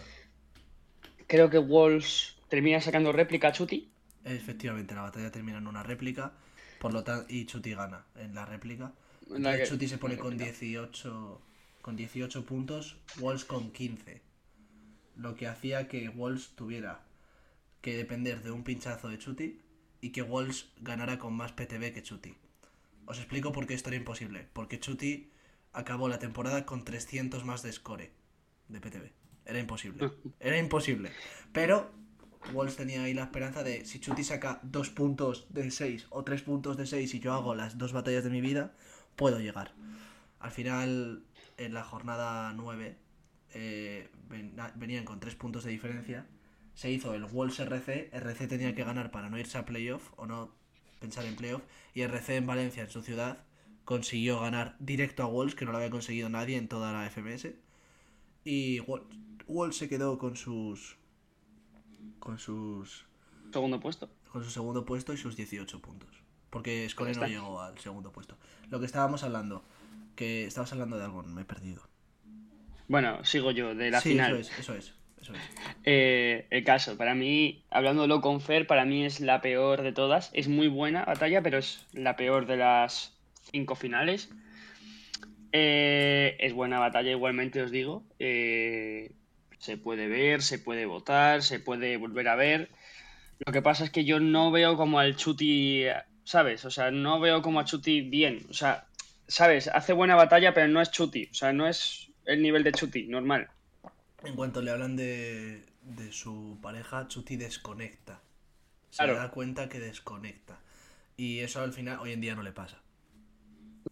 Creo 1.27 1.49
que 1.49 1.57
Walls 1.59 2.35
termina 2.49 2.79
sacando 2.81 3.11
réplica 3.11 3.49
a 3.49 3.51
Chuti. 3.51 3.89
efectivamente 4.23 4.95
la 4.95 5.01
batalla 5.03 5.31
termina 5.31 5.59
en 5.59 5.67
una 5.67 5.83
réplica 5.83 6.33
por 6.79 6.91
lo 6.93 7.03
tanto 7.03 7.25
y 7.31 7.45
Chuti 7.45 7.73
gana 7.75 8.05
en 8.15 8.33
la 8.33 8.43
réplica 8.45 8.91
la 9.29 9.55
que- 9.57 9.63
Chuti 9.65 9.87
se 9.87 9.97
pone 9.99 10.17
con 10.17 10.31
réplica. 10.31 10.51
18 10.51 11.41
con 11.81 11.95
18 11.95 12.43
puntos, 12.45 12.97
Walls 13.19 13.45
con 13.45 13.71
15. 13.71 14.21
Lo 15.17 15.35
que 15.35 15.47
hacía 15.47 15.87
que 15.87 16.09
Walls 16.09 16.49
tuviera 16.55 17.01
que 17.81 17.95
depender 17.97 18.41
de 18.41 18.49
un 18.51 18.63
pinchazo 18.63 19.09
de 19.09 19.19
Chuti 19.19 19.59
y 20.01 20.09
que 20.09 20.21
Walls 20.23 20.69
ganara 20.81 21.19
con 21.19 21.33
más 21.35 21.51
PTB 21.51 21.93
que 21.93 22.01
Chuti. 22.03 22.35
Os 23.05 23.17
explico 23.19 23.51
por 23.51 23.67
qué 23.67 23.73
esto 23.73 23.89
era 23.89 23.97
imposible. 23.97 24.47
Porque 24.53 24.79
Chuti 24.79 25.31
acabó 25.73 26.07
la 26.09 26.19
temporada 26.19 26.65
con 26.65 26.83
300 26.83 27.43
más 27.45 27.61
de 27.63 27.71
score 27.71 28.11
de 28.69 28.79
PTB. 28.81 29.11
Era 29.45 29.59
imposible. 29.59 30.11
Era 30.39 30.57
imposible. 30.57 31.11
Pero 31.51 31.91
Walls 32.53 32.75
tenía 32.75 33.03
ahí 33.03 33.13
la 33.13 33.23
esperanza 33.23 33.63
de 33.63 33.85
si 33.85 33.99
Chuti 33.99 34.23
saca 34.23 34.59
dos 34.63 34.89
puntos 34.89 35.47
de 35.53 35.69
6 35.71 36.07
o 36.09 36.23
tres 36.23 36.41
puntos 36.41 36.77
de 36.77 36.85
6 36.85 37.13
y 37.15 37.19
yo 37.19 37.33
hago 37.33 37.53
las 37.55 37.77
dos 37.77 37.91
batallas 37.93 38.23
de 38.23 38.29
mi 38.29 38.41
vida, 38.41 38.73
puedo 39.15 39.39
llegar. 39.39 39.73
Al 40.39 40.51
final, 40.51 41.23
en 41.57 41.73
la 41.73 41.83
jornada 41.83 42.53
9, 42.53 42.97
eh, 43.53 44.09
ven- 44.29 44.55
venían 44.75 45.05
con 45.05 45.19
tres 45.19 45.35
puntos 45.35 45.63
de 45.63 45.71
diferencia. 45.71 46.27
Se 46.73 46.91
hizo 46.91 47.13
el 47.13 47.23
Walls 47.25 47.59
RC. 47.59 48.09
RC 48.11 48.47
tenía 48.47 48.75
que 48.75 48.83
ganar 48.83 49.09
para 49.11 49.29
no 49.29 49.37
irse 49.39 49.57
a 49.57 49.65
playoff 49.65 50.11
o 50.17 50.25
no 50.25 50.53
pensar 50.99 51.25
en 51.25 51.35
playoff. 51.35 51.61
Y 51.93 52.01
RC 52.01 52.37
en 52.37 52.47
Valencia, 52.47 52.83
en 52.83 52.89
su 52.89 53.01
ciudad, 53.01 53.39
consiguió 53.85 54.39
ganar 54.39 54.75
directo 54.79 55.23
a 55.23 55.27
Walls, 55.27 55.55
que 55.55 55.65
no 55.65 55.71
lo 55.71 55.77
había 55.77 55.89
conseguido 55.89 56.29
nadie 56.29 56.57
en 56.57 56.67
toda 56.67 56.91
la 56.91 57.09
FMS. 57.09 57.49
Y 58.43 58.79
Walls 59.47 59.77
se 59.77 59.89
quedó 59.89 60.17
con 60.17 60.35
sus. 60.35 60.97
con 62.19 62.37
sus. 62.39 63.05
Segundo 63.51 63.79
puesto. 63.79 64.09
con 64.31 64.43
su 64.43 64.49
segundo 64.49 64.85
puesto 64.85 65.13
y 65.13 65.17
sus 65.17 65.35
18 65.35 65.81
puntos. 65.81 66.09
Porque 66.49 66.89
Pues 66.95 67.17
no 67.17 67.27
llegó 67.27 67.61
al 67.61 67.77
segundo 67.79 68.11
puesto. 68.11 68.37
Lo 68.69 68.79
que 68.79 68.85
estábamos 68.85 69.23
hablando, 69.23 69.63
que 70.15 70.45
estabas 70.45 70.71
hablando 70.73 70.97
de 70.97 71.05
algo, 71.05 71.23
me 71.23 71.41
he 71.41 71.45
perdido. 71.45 71.81
Bueno, 72.87 73.23
sigo 73.25 73.51
yo, 73.51 73.73
de 73.75 73.91
la 73.91 73.99
sí, 73.99 74.09
final. 74.09 74.37
eso 74.37 74.51
es, 74.53 74.59
eso 74.59 74.75
es, 74.75 74.93
Eh, 75.83 76.47
el 76.49 76.63
caso, 76.63 76.97
para 76.97 77.15
mí, 77.15 77.63
hablándolo 77.69 78.21
con 78.21 78.41
Fer, 78.41 78.67
para 78.67 78.85
mí 78.85 79.05
es 79.05 79.19
la 79.19 79.41
peor 79.41 79.81
de 79.81 79.91
todas. 79.91 80.31
Es 80.33 80.47
muy 80.47 80.67
buena 80.67 81.05
batalla, 81.05 81.41
pero 81.41 81.57
es 81.57 81.85
la 81.93 82.15
peor 82.15 82.45
de 82.45 82.57
las 82.57 83.17
cinco 83.51 83.75
finales. 83.75 84.29
Eh, 85.51 86.35
es 86.39 86.53
buena 86.53 86.79
batalla 86.79 87.11
igualmente, 87.11 87.61
os 87.61 87.71
digo. 87.71 88.03
Eh, 88.19 89.11
se 89.57 89.77
puede 89.77 90.07
ver, 90.07 90.41
se 90.41 90.59
puede 90.59 90.85
votar, 90.85 91.41
se 91.43 91.59
puede 91.59 91.97
volver 91.97 92.27
a 92.27 92.35
ver. 92.35 92.69
Lo 93.39 93.51
que 93.51 93.61
pasa 93.61 93.83
es 93.83 93.89
que 93.89 94.05
yo 94.05 94.19
no 94.19 94.51
veo 94.51 94.77
como 94.77 94.99
al 94.99 95.15
Chuti, 95.15 95.85
¿sabes? 96.23 96.65
O 96.65 96.71
sea, 96.71 96.91
no 96.91 97.19
veo 97.19 97.41
como 97.41 97.59
a 97.59 97.65
Chuti 97.65 98.01
bien. 98.01 98.45
O 98.49 98.53
sea, 98.53 98.85
¿sabes? 99.27 99.67
Hace 99.67 99.93
buena 99.93 100.15
batalla, 100.15 100.53
pero 100.53 100.67
no 100.67 100.81
es 100.81 100.91
Chuti. 100.91 101.29
O 101.31 101.33
sea, 101.33 101.53
no 101.53 101.67
es 101.67 102.09
el 102.25 102.41
nivel 102.41 102.63
de 102.63 102.71
Chuti, 102.71 103.07
normal. 103.07 103.49
En 104.25 104.35
cuanto 104.35 104.61
le 104.61 104.71
hablan 104.71 104.95
de, 104.95 105.63
de 105.83 106.11
su 106.11 106.57
pareja, 106.61 107.07
Chuti 107.07 107.37
desconecta. 107.37 108.21
Se 108.89 109.03
Claro. 109.03 109.15
da 109.15 109.29
cuenta 109.31 109.69
que 109.69 109.79
desconecta. 109.79 110.57
Y 111.17 111.39
eso 111.39 111.61
al 111.61 111.73
final, 111.73 111.99
hoy 111.99 112.11
en 112.13 112.21
día 112.21 112.35
no 112.35 112.43
le 112.43 112.51
pasa. 112.51 112.81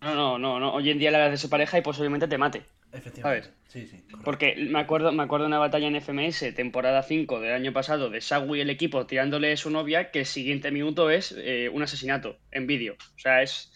No, 0.01 0.15
no, 0.15 0.39
no, 0.39 0.59
no. 0.59 0.73
Hoy 0.73 0.89
en 0.89 0.99
día 0.99 1.11
le 1.11 1.17
hablas 1.17 1.31
de 1.31 1.37
su 1.37 1.49
pareja 1.49 1.77
y 1.77 1.81
posiblemente 1.81 2.27
te 2.27 2.37
mate. 2.37 2.65
Efectivamente. 2.91 3.49
Sí, 3.67 3.87
sí. 3.87 3.97
correcto. 4.01 4.21
Porque 4.23 4.55
me 4.69 4.79
acuerdo, 4.79 5.11
me 5.11 5.23
acuerdo 5.23 5.45
de 5.45 5.47
una 5.47 5.59
batalla 5.59 5.87
en 5.87 5.95
FMS, 5.95 6.53
temporada 6.55 7.01
5 7.03 7.39
del 7.39 7.53
año 7.53 7.73
pasado, 7.73 8.09
de 8.09 8.21
Sagui 8.21 8.59
y 8.59 8.61
el 8.61 8.69
equipo 8.69 9.05
tirándole 9.07 9.53
a 9.53 9.57
su 9.57 9.69
novia, 9.69 10.11
que 10.11 10.19
el 10.19 10.25
siguiente 10.25 10.71
minuto 10.71 11.09
es 11.09 11.33
eh, 11.37 11.69
un 11.73 11.81
asesinato 11.83 12.37
en 12.51 12.67
vídeo. 12.67 12.93
O 13.15 13.19
sea, 13.19 13.41
es. 13.41 13.71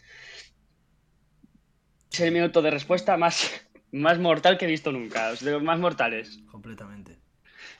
Es 2.11 2.19
el 2.21 2.31
minuto 2.31 2.61
de 2.61 2.71
respuesta 2.71 3.15
más, 3.17 3.51
más 3.91 4.19
mortal 4.19 4.57
que 4.57 4.65
he 4.65 4.67
visto 4.67 4.91
nunca. 4.91 5.33
De 5.33 5.51
los 5.51 5.63
más 5.63 5.79
mortales. 5.79 6.39
Completamente. 6.51 7.17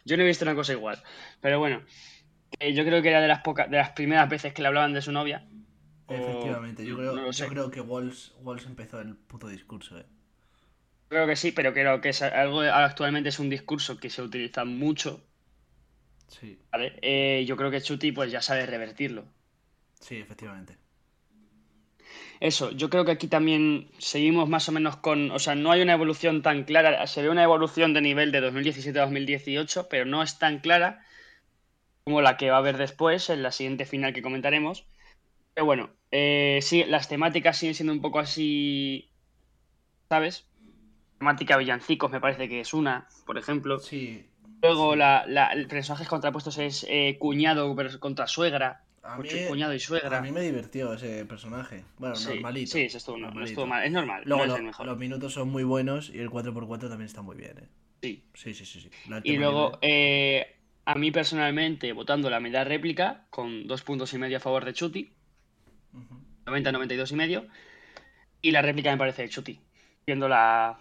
Yo 0.06 0.18
no 0.18 0.24
he 0.24 0.28
visto 0.28 0.46
una 0.46 0.56
cosa 0.56 0.74
igual. 0.74 1.02
Pero 1.42 1.60
bueno, 1.60 1.82
eh, 2.60 2.74
yo 2.74 2.84
creo 2.86 3.02
que 3.02 3.10
era 3.10 3.22
de 3.22 3.28
las 3.28 3.42
pocas, 3.42 3.70
de 3.70 3.78
las 3.78 3.92
primeras 3.92 4.30
veces 4.30 4.54
que 4.54 4.62
le 4.62 4.70
hablaban 4.70 4.94
de 4.94 5.02
su 5.02 5.12
novia. 5.12 5.46
O- 6.08 6.14
Efectivamente. 6.14 6.86
Yo 6.86 6.96
creo, 6.98 7.16
no 7.16 7.32
yo 7.32 7.48
creo 7.50 7.72
que 7.72 7.82
Walls, 7.82 8.34
Walls 8.42 8.66
empezó 8.66 9.00
el 9.02 9.16
puto 9.16 9.48
discurso, 9.48 10.00
eh. 10.00 10.06
Creo 11.10 11.28
que 11.28 11.36
sí, 11.36 11.52
pero 11.52 11.74
creo 11.74 12.00
que 12.00 12.10
es 12.10 12.22
algo 12.22 12.62
actualmente 12.62 13.28
es 13.30 13.40
un 13.40 13.50
discurso 13.50 13.98
que 14.00 14.10
se 14.10 14.22
utiliza 14.22 14.64
mucho. 14.64 15.22
Sí, 16.28 16.58
¿vale? 16.72 16.98
Eh, 17.02 17.44
yo 17.46 17.58
creo 17.58 17.72
que 17.72 17.82
Chuti 17.82 18.12
pues 18.14 18.32
ya 18.32 18.42
sabe 18.42 18.66
revertirlo. 18.66 19.26
sí, 20.00 20.18
efectivamente. 20.18 20.78
Eso, 22.40 22.72
yo 22.72 22.90
creo 22.90 23.06
que 23.06 23.12
aquí 23.12 23.28
también 23.28 23.90
seguimos 23.98 24.48
más 24.50 24.70
o 24.70 24.72
menos 24.72 24.98
con, 24.98 25.32
o 25.32 25.40
sea, 25.40 25.56
no 25.56 25.72
hay 25.72 25.82
una 25.82 25.94
evolución 25.94 26.42
tan 26.42 26.64
clara, 26.64 27.06
se 27.08 27.22
ve 27.22 27.30
una 27.30 27.44
evolución 27.44 27.94
de 27.94 28.02
nivel 28.02 28.32
de 28.32 28.42
2017 28.42 29.00
a 29.00 29.04
2018, 29.04 29.88
pero 29.90 30.06
no 30.06 30.22
es 30.24 30.38
tan 30.40 30.60
clara 30.60 31.04
como 32.04 32.22
la 32.22 32.38
que 32.38 32.50
va 32.50 32.56
a 32.58 32.60
haber 32.60 32.78
después, 32.78 33.30
en 33.30 33.44
la 33.44 33.52
siguiente 33.52 33.86
final 33.86 34.14
que 34.14 34.22
comentaremos. 34.22 34.86
Pero 35.54 35.66
bueno, 35.66 35.92
eh, 36.12 36.60
sí, 36.62 36.84
las 36.86 37.10
temáticas 37.10 37.58
siguen 37.58 37.76
siendo 37.76 37.94
un 37.94 38.02
poco 38.02 38.20
así, 38.20 39.10
¿sabes? 40.10 40.48
Temática 41.20 41.58
villancicos 41.58 42.12
me 42.12 42.22
parece 42.22 42.50
que 42.50 42.62
es 42.62 42.74
una, 42.74 43.08
por 43.26 43.38
ejemplo. 43.38 43.80
Sí. 43.80 44.26
Luego 44.62 44.94
sí. 44.94 45.00
la, 45.00 45.26
la- 45.28 45.48
el 45.54 45.68
personajes 45.68 46.08
contrapuestos 46.08 46.58
es 46.58 46.86
eh, 46.90 47.18
cuñado 47.20 47.76
contra 48.00 48.28
suegra, 48.28 48.87
A 49.08 49.18
mí, 49.18 49.30
cuñado 49.48 49.74
y 49.74 49.80
suegra. 49.80 50.18
a 50.18 50.22
mí 50.22 50.32
me 50.32 50.42
divirtió 50.42 50.94
ese 50.94 51.26
personaje. 51.26 51.84
Bueno, 51.98 52.16
Sí, 52.16 52.30
normalito. 52.34 52.72
sí, 52.74 52.82
eso 52.82 52.98
estuvo, 52.98 53.16
no, 53.16 53.22
no 53.22 53.26
normalito. 53.28 53.50
estuvo 53.52 53.68
mal, 53.68 53.84
es 53.86 53.92
normal, 53.92 54.24
Luego 54.26 54.46
no 54.46 54.54
es 54.54 54.60
el 54.60 54.66
mejor. 54.66 54.86
los 54.86 54.98
minutos 54.98 55.34
son 55.34 55.50
muy 55.50 55.64
buenos 55.64 56.10
y 56.10 56.20
el 56.20 56.30
4x4 56.30 56.90
también 56.90 57.06
está 57.08 57.22
muy 57.22 57.38
bien, 57.38 57.58
eh. 57.58 57.68
Sí. 58.02 58.24
Sí, 58.34 58.54
sí, 58.54 58.66
sí. 58.66 58.82
sí. 58.82 58.90
La 59.10 59.22
Y 59.24 59.38
luego, 59.38 59.80
eh, 59.82 60.58
a 60.86 60.96
mí 60.96 61.12
personalmente, 61.12 61.92
votando 61.94 62.30
la 62.30 62.40
media 62.40 62.64
réplica, 62.64 63.26
con 63.30 63.66
dos 63.68 63.82
puntos 63.84 64.14
y 64.14 64.18
medio 64.18 64.38
a 64.38 64.40
favor 64.42 64.66
de 64.66 64.74
Chuti, 64.74 65.12
Ujú. 65.94 66.22
90-92 66.46 67.12
y 67.12 67.16
medio, 67.16 67.48
y 68.42 68.52
la 68.52 68.62
réplica 68.62 68.92
me 68.92 68.98
parece 68.98 69.24
de 69.24 69.30
Chuti. 69.30 69.60
Viéndola, 70.06 70.78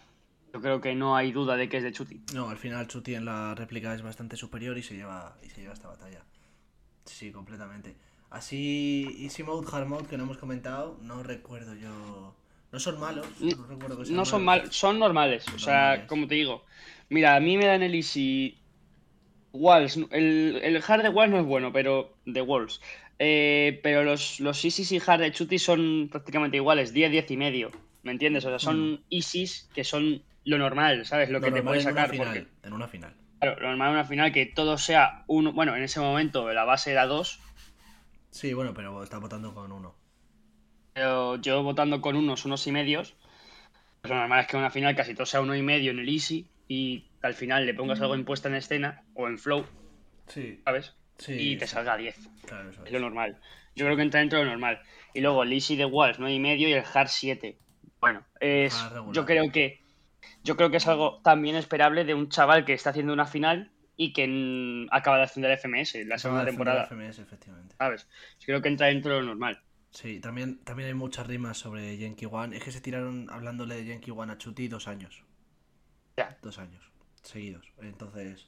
yo 0.53 0.61
creo 0.61 0.81
que 0.81 0.95
no 0.95 1.17
hay 1.17 1.33
duda 1.33 1.57
de 1.57 1.69
que 1.69 1.79
es 1.79 1.83
de 1.83 1.93
Chuti. 1.93 2.21
No, 2.35 2.49
al 2.51 2.59
final 2.59 2.87
Chuti 2.87 3.15
en 3.15 3.25
la 3.25 3.55
réplica 3.55 3.95
es 3.95 4.03
bastante 4.03 4.37
superior 4.37 4.77
y 4.79 4.83
se 4.83 4.95
lleva, 4.95 5.37
y 5.43 5.49
se 5.49 5.61
lleva 5.63 5.73
esta 5.75 5.89
batalla. 5.89 6.23
Sí, 7.05 7.31
completamente. 7.33 7.95
Así, 8.31 9.17
Easy 9.21 9.43
Mode, 9.43 9.67
Hard 9.73 9.87
Mode, 9.87 10.07
que 10.09 10.17
no 10.17 10.25
hemos 10.25 10.39
comentado, 10.39 10.99
no 11.03 11.23
recuerdo 11.23 11.75
yo... 11.75 12.35
No 12.73 12.81
son 12.81 12.99
malos, 13.01 13.27
no 13.41 13.65
recuerdo 13.67 13.99
que 13.99 14.05
sean 14.07 14.17
No 14.17 14.25
son 14.25 14.45
malos. 14.45 14.65
mal, 14.65 14.73
son 14.73 14.99
normales, 14.99 15.47
o 15.55 15.59
sea, 15.59 15.83
Normales. 15.83 16.09
como 16.09 16.27
te 16.27 16.35
digo. 16.35 16.65
Mira, 17.09 17.37
a 17.37 17.41
mí 17.41 17.57
me 17.57 17.65
dan 17.67 17.83
el 17.83 17.95
Easy 17.95 18.59
Walls, 19.53 19.97
el, 20.11 20.61
el 20.63 20.83
hard 20.87 21.03
de 21.05 21.09
Walls 21.09 21.31
no 21.33 21.39
es 21.41 21.47
bueno, 21.47 21.73
pero 21.73 22.15
de 22.27 22.43
Walls. 22.43 22.81
Eh, 23.19 23.81
pero 23.83 24.05
los, 24.05 24.41
los 24.41 24.63
Easys 24.65 24.93
y 24.93 25.01
hard 25.07 25.21
de 25.21 25.33
Chuti 25.33 25.59
son 25.59 26.09
prácticamente 26.11 26.59
iguales, 26.59 26.93
10, 26.93 27.11
10 27.13 27.31
y 27.31 27.37
medio. 27.37 27.71
¿Me 28.03 28.13
entiendes? 28.13 28.45
O 28.45 28.51
sea, 28.51 28.59
son 28.59 29.03
Easys 29.11 29.71
que 29.75 29.85
son 29.85 30.23
lo 30.45 30.59
normal, 30.59 31.07
¿sabes? 31.07 31.31
Lo, 31.31 31.39
Lo 31.39 31.47
que 31.47 31.53
te 31.53 31.63
puedes 31.63 31.87
en 31.87 31.93
una 31.93 32.03
sacar. 32.03 32.11
final, 32.11 32.27
Porque, 32.29 32.67
en 32.67 32.73
una 32.75 32.89
final. 32.89 33.15
claro, 33.41 33.61
lo 33.61 33.69
normal 33.69 33.89
en 33.89 33.95
una 33.95 34.05
final 34.05 34.33
que 34.33 34.45
todo 34.47 34.77
sea 34.77 35.25
uno. 35.29 35.53
Bueno, 35.53 35.75
en 35.77 35.83
ese 35.85 36.01
momento 36.01 36.53
la 36.53 36.65
base 36.65 36.91
era 36.93 37.07
2, 37.07 37.41
Sí, 38.37 38.53
bueno, 38.53 38.75
pero 38.75 39.03
está 39.03 39.19
votando 39.19 39.55
con 39.55 39.73
uno. 39.73 39.95
pero 40.93 41.37
yo 41.37 41.63
votando 41.63 42.01
con 42.01 42.17
unos, 42.17 42.45
unos 42.45 42.67
y 42.67 42.73
medios. 42.73 43.15
Pues 44.03 44.11
lo 44.13 44.17
normal 44.19 44.41
es 44.41 44.47
que 44.47 44.57
en 44.57 44.61
una 44.63 44.71
final 44.71 44.95
casi 44.95 45.15
todo 45.15 45.27
sea 45.27 45.41
uno 45.41 45.55
y 45.57 45.63
medio 45.63 45.91
en 45.91 45.99
el 45.99 46.09
Easy 46.09 46.47
y 46.69 47.05
al 47.23 47.35
final 47.35 47.65
le 47.67 47.75
pongas 47.75 48.01
algo 48.01 48.15
en 48.15 48.25
puesta 48.25 48.49
en 48.49 48.55
escena 48.57 49.03
o 49.15 49.27
en 49.27 49.39
flow, 49.39 49.65
Sí, 50.29 50.61
¿sabes? 50.65 50.95
sí. 51.19 51.33
y 51.33 51.57
te 51.57 51.67
salga 51.67 51.97
10. 51.97 52.29
Claro, 52.47 52.71
eso 52.71 52.81
Es 52.83 52.87
es. 52.87 52.93
lo 52.93 53.01
normal. 53.01 53.41
Yo 53.75 53.85
creo 53.87 53.97
que 53.97 54.03
entra 54.03 54.21
dentro 54.21 54.39
de 54.39 54.45
lo 54.45 54.51
normal. 54.53 54.81
Y 55.15 55.21
luego 55.23 55.43
el 55.43 55.53
Easy 55.53 55.77
de 55.77 55.87
Walls 55.87 56.19
9 56.19 56.35
y 56.35 56.41
medio 56.41 56.69
y 56.69 56.73
el 56.75 56.85
Hard 56.93 57.09
7. 57.09 57.59
Bueno, 58.01 58.23
es, 58.41 58.75
Ah, 58.77 59.03
yo 59.13 59.25
creo 59.25 59.51
que 59.51 59.81
yo 60.45 60.57
creo 60.57 60.71
que 60.71 60.77
es 60.77 60.87
algo 60.87 61.21
también 61.23 61.57
esperable 61.57 62.05
de 62.05 62.15
un 62.15 62.29
chaval 62.29 62.65
que 62.65 62.75
está 62.75 62.91
haciendo 62.91 63.13
una 63.13 63.27
final 63.27 63.71
y 63.97 64.13
que 64.13 64.87
acaba 64.91 65.17
de 65.19 65.23
ascender 65.25 65.51
a 65.51 65.55
FMS 65.57 65.95
la 66.07 66.19
segunda 66.19 66.45
de 66.45 66.51
temporada, 66.51 66.83
a 66.83 66.87
FMS, 66.87 67.19
efectivamente. 67.19 67.75
¿sabes? 67.79 68.07
Creo 68.45 68.61
que 68.61 68.69
entra 68.69 68.89
dentro 68.89 69.15
de 69.15 69.21
lo 69.21 69.27
normal. 69.27 69.61
Sí, 69.91 70.21
también, 70.21 70.59
también 70.65 70.89
hay 70.89 70.95
muchas 70.95 71.27
rimas 71.27 71.57
sobre 71.57 71.97
Yankee 71.97 72.27
One. 72.31 72.57
Es 72.57 72.63
que 72.63 72.71
se 72.73 72.81
tiraron 72.83 73.31
hablándole 73.31 73.77
de 73.77 73.87
Yankee 73.87 74.11
One 74.11 74.33
a 74.33 74.39
Chuti 74.39 74.69
dos 74.69 74.89
años. 74.89 75.23
Ya. 76.19 76.37
Dos 76.43 76.59
años 76.59 76.83
seguidos. 77.23 77.67
Entonces, 77.81 78.47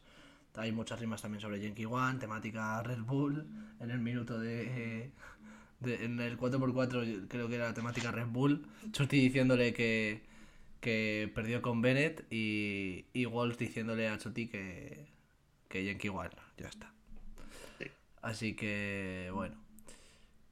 hay 0.57 0.73
muchas 0.73 1.01
rimas 1.01 1.23
también 1.23 1.41
sobre 1.41 1.61
Yankee 1.61 1.87
One, 1.87 2.19
temática 2.19 2.83
Red 2.83 3.01
Bull. 3.01 3.47
En 3.81 3.91
el 3.91 3.99
minuto 4.01 4.39
de. 4.39 5.11
de- 5.81 6.05
en 6.05 6.21
el 6.21 6.37
4x4 6.37 7.29
creo 7.29 7.49
que 7.49 7.55
era 7.55 7.73
temática 7.73 8.11
Red 8.13 8.27
Bull. 8.27 8.67
Chuti 8.93 9.19
diciéndole 9.21 9.73
que, 9.73 10.23
que 10.81 11.31
perdió 11.35 11.63
con 11.63 11.81
Bennett 11.81 12.27
y, 12.31 13.07
y 13.15 13.25
Wolf 13.25 13.57
diciéndole 13.57 14.09
a 14.09 14.19
Chuti 14.19 14.49
que, 14.49 15.07
que 15.69 15.85
Yankee 15.85 16.09
One. 16.09 16.31
Ya 16.57 16.69
está. 16.69 16.93
Así 18.23 18.55
que, 18.57 19.31
bueno. 19.33 19.57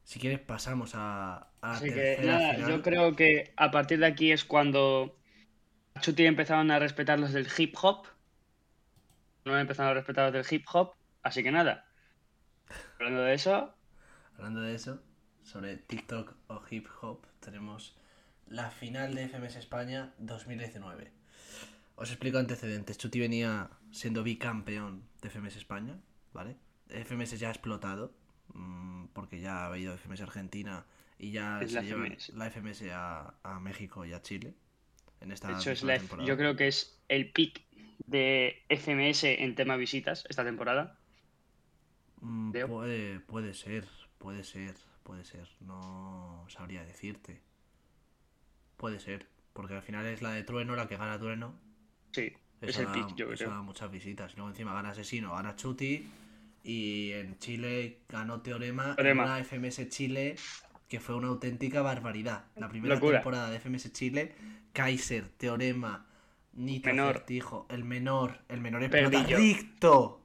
Si 0.05 0.20
quieres 0.20 0.38
pasamos 0.38 0.94
a, 0.94 1.48
a 1.61 1.68
la 1.68 1.72
Así 1.72 1.90
que 1.90 2.20
nada, 2.22 2.55
final. 2.55 2.70
yo 2.70 2.83
creo 2.83 3.16
que 3.16 3.52
a 3.57 3.72
partir 3.72 3.98
de 3.98 4.07
aquí 4.07 4.31
es 4.31 4.44
cuando 4.44 5.18
Chuti 6.00 6.26
empezaron 6.26 6.70
a 6.70 6.79
respetar 6.79 7.18
los 7.18 7.33
del 7.33 7.48
hip 7.59 7.74
hop. 7.83 8.07
No 9.44 9.59
empezaron 9.59 9.90
a 9.90 9.94
respetar 9.94 10.33
los 10.33 10.33
del 10.33 10.59
hip 10.59 10.64
hop. 10.72 10.92
Así 11.22 11.42
que 11.42 11.50
nada. 11.50 11.88
Hablando 12.98 13.22
de 13.22 13.35
eso, 13.35 13.74
Hablando 14.37 14.61
de 14.61 14.74
eso, 14.74 15.02
sobre 15.42 15.76
TikTok 15.76 16.35
o 16.48 16.62
hip 16.70 16.87
hop, 17.00 17.26
tenemos 17.40 17.96
la 18.48 18.70
final 18.70 19.14
de 19.14 19.29
FMS 19.29 19.57
España 19.57 20.12
2019. 20.18 21.11
Os 21.96 22.11
explico 22.11 22.38
antecedentes. 22.38 22.98
Chuti 22.98 23.18
venía 23.20 23.70
siendo 23.90 24.22
bicampeón 24.22 25.02
de 25.22 25.30
FMS 25.30 25.56
España, 25.56 25.98
¿vale? 26.32 26.56
FMS 26.88 27.38
ya 27.38 27.48
ha 27.48 27.50
explotado, 27.52 28.14
mm, 28.54 29.06
porque 29.14 29.40
ya 29.40 29.66
ha 29.70 29.78
ido 29.78 29.94
FMS 29.94 30.20
Argentina 30.22 30.85
y 31.18 31.30
ya 31.32 31.61
Es 31.62 31.70
se 31.72 31.76
la 31.76 31.82
lleva 31.82 32.04
FMS. 32.06 32.28
la 32.35 32.46
FMS 32.50 32.82
a, 32.92 33.35
a 33.42 33.61
México 33.61 34.04
y 34.04 34.12
a 34.12 34.20
Chile. 34.22 34.55
En 35.20 35.32
esta 35.32 35.49
de 35.49 35.55
hecho 35.55 35.70
es 35.70 35.82
la- 35.82 35.97
yo 36.24 36.36
creo 36.36 36.55
que 36.57 36.68
es 36.68 37.01
el 37.09 37.32
pick 37.32 37.64
de 38.07 38.62
FMS 38.68 39.24
en 39.42 39.55
tema 39.55 39.76
visitas 39.76 40.24
esta 40.28 40.44
temporada. 40.44 40.99
Mm. 42.20 42.53
Puede, 42.68 43.20
puede 43.20 43.55
ser, 43.55 43.88
puede 44.18 44.44
ser, 44.44 44.74
puede 45.03 45.24
ser. 45.24 45.49
No 45.61 46.44
sabría 46.49 46.84
decirte. 46.84 47.40
Puede 48.76 49.01
ser, 49.01 49.26
porque 49.55 49.74
al 49.74 49.82
final 49.82 50.05
es 50.07 50.20
la 50.20 50.32
de 50.32 50.42
Trueno 50.42 50.76
la 50.76 50.86
que 50.86 50.99
gana 50.99 51.18
Trueno. 51.18 51.59
Sí, 52.16 52.32
es 52.62 52.70
Eso 52.70 52.80
el 52.80 52.86
da, 52.86 52.92
pick, 52.92 53.14
yo 53.16 53.26
eso 53.32 53.44
creo. 53.44 53.50
da 53.50 53.62
muchas 53.62 53.90
visitas. 53.90 54.32
Y 54.32 54.36
luego 54.36 54.50
encima 54.50 54.72
gana 54.74 54.90
Asesino, 54.90 55.34
gana 55.34 55.54
Chuti. 55.56 56.06
Y 56.64 57.12
en 57.12 57.38
Chile 57.38 58.00
ganó 58.08 58.40
Teorema, 58.40 58.90
en 58.90 58.96
Teorema. 58.96 59.24
una 59.24 59.44
FMS 59.44 59.88
Chile 59.88 60.34
que 60.88 60.98
fue 61.00 61.14
una 61.14 61.28
auténtica 61.28 61.82
barbaridad. 61.82 62.46
La 62.56 62.68
primera 62.68 62.94
Locura. 62.94 63.18
temporada 63.18 63.50
de 63.50 63.60
FMS 63.60 63.92
Chile, 63.92 64.34
Kaiser, 64.72 65.28
Teorema, 65.36 66.06
Nitro, 66.54 66.92
Menor. 66.92 67.12
Certijo, 67.18 67.66
el 67.70 67.84
menor, 67.84 68.38
el 68.48 68.60
menor 68.60 68.82
explota. 68.84 69.22
¡Ricto! 69.36 70.20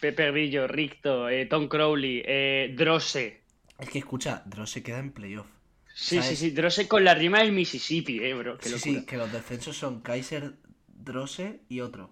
Pepe 0.00 0.30
Grillo, 0.30 0.66
Ricto, 0.68 1.28
eh, 1.28 1.46
Tom 1.46 1.68
Crowley, 1.68 2.22
eh, 2.26 2.74
Drosse. 2.76 3.40
Es 3.78 3.88
que 3.90 3.98
escucha, 3.98 4.42
Dross 4.46 4.70
se 4.70 4.82
queda 4.82 4.98
en 4.98 5.12
playoff. 5.12 5.46
Sí, 5.94 6.16
¿Sabes? 6.16 6.28
sí, 6.30 6.36
sí, 6.36 6.50
Drosse 6.50 6.86
con 6.88 7.04
la 7.04 7.14
rima 7.14 7.40
del 7.40 7.52
Mississippi, 7.52 8.20
eh, 8.22 8.34
bro. 8.34 8.58
Qué 8.58 8.68
Sí, 8.68 8.78
sí, 8.78 9.06
que 9.06 9.16
los 9.16 9.30
descensos 9.32 9.76
son 9.76 10.00
Kaiser, 10.00 10.54
Drosse 11.04 11.60
y 11.68 11.80
otro. 11.80 12.10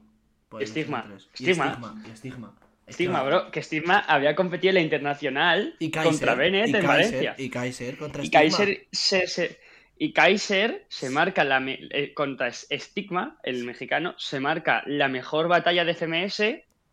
Puede 0.48 0.66
ser 0.66 0.82
Stigma. 0.84 1.04
tres. 1.06 1.28
Y 1.34 1.44
Stigma. 1.44 1.72
Stigma. 1.72 2.02
Y 2.12 2.16
Stigma. 2.16 2.54
Es 2.86 2.94
Stigma, 2.94 3.20
que- 3.22 3.26
bro, 3.26 3.50
que 3.50 3.62
Stigma 3.62 3.98
había 3.98 4.34
competido 4.34 4.70
en 4.70 4.74
la 4.76 4.80
internacional 4.80 5.76
Y 5.78 5.90
Kaiser, 5.90 6.10
contra 6.10 6.34
Bennett 6.34 6.68
y 6.68 6.70
en 6.70 6.72
Kaiser, 6.72 6.88
Valencia. 6.88 7.34
Y 7.36 7.50
Kaiser 7.50 7.98
contra 7.98 8.22
Y 8.22 8.26
Stigma. 8.28 8.40
Kaiser 8.40 8.86
se, 8.90 9.26
se- 9.26 9.60
Y 10.00 10.12
Kaiser 10.12 10.86
se 10.88 11.10
marca 11.10 11.44
la 11.44 11.58
me- 11.60 11.80
eh, 11.90 12.14
contra 12.14 12.50
Stigma, 12.52 13.36
el 13.42 13.64
mexicano, 13.64 14.14
se 14.16 14.38
marca 14.40 14.82
la 14.86 15.08
mejor 15.08 15.48
batalla 15.48 15.84
de 15.84 15.92
FMS 15.92 16.38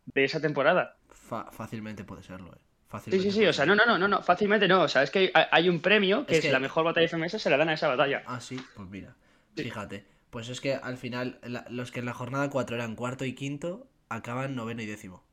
de 0.05 0.23
esa 0.23 0.41
temporada. 0.41 0.97
Fa- 1.09 1.49
fácilmente 1.51 2.03
puede 2.03 2.23
serlo, 2.23 2.51
eh. 2.53 2.57
Sí, 2.57 2.87
Fácilmente 2.89 3.31
sí, 3.31 3.37
sí, 3.39 3.45
o 3.45 3.53
sea, 3.53 3.65
no, 3.65 3.75
no, 3.75 3.85
no, 3.85 3.97
no, 3.97 4.07
no, 4.07 4.21
fácilmente 4.21 4.67
no. 4.67 4.81
O 4.83 4.87
sea, 4.87 5.03
es 5.03 5.11
que 5.11 5.31
hay, 5.51 5.69
un 5.69 5.81
premio 5.81 6.25
que 6.25 6.33
Es 6.33 6.39
es, 6.39 6.45
que- 6.45 6.51
la 6.51 6.59
mejor 6.59 6.83
batalla 6.85 7.01
de 7.03 7.07
FMS, 7.09 7.39
se 7.39 7.49
la 7.49 7.57
dan 7.57 7.69
a 7.69 7.73
esa 7.73 7.87
batalla. 7.87 8.23
Ah, 8.25 8.39
sí, 8.39 8.59
pues 8.75 8.89
mira. 8.89 9.13
Sí. 9.55 9.63
Fíjate. 9.63 10.05
Pues 10.35 10.49
es 10.49 10.59
que 10.59 10.73
al 10.73 10.97
final, 10.97 11.39
la- 11.43 11.65
los 11.69 11.93
que 11.93 12.01
en 12.01 12.05
la 12.05 12.13
jornada 12.13 12.49
4 12.49 12.75
eran 12.75 12.97
cuarto 12.97 13.23
y 13.23 13.31
quinto, 13.35 13.87
acaban 14.09 14.53
noveno 14.53 14.81
y 14.81 14.85
décimo. 14.85 15.23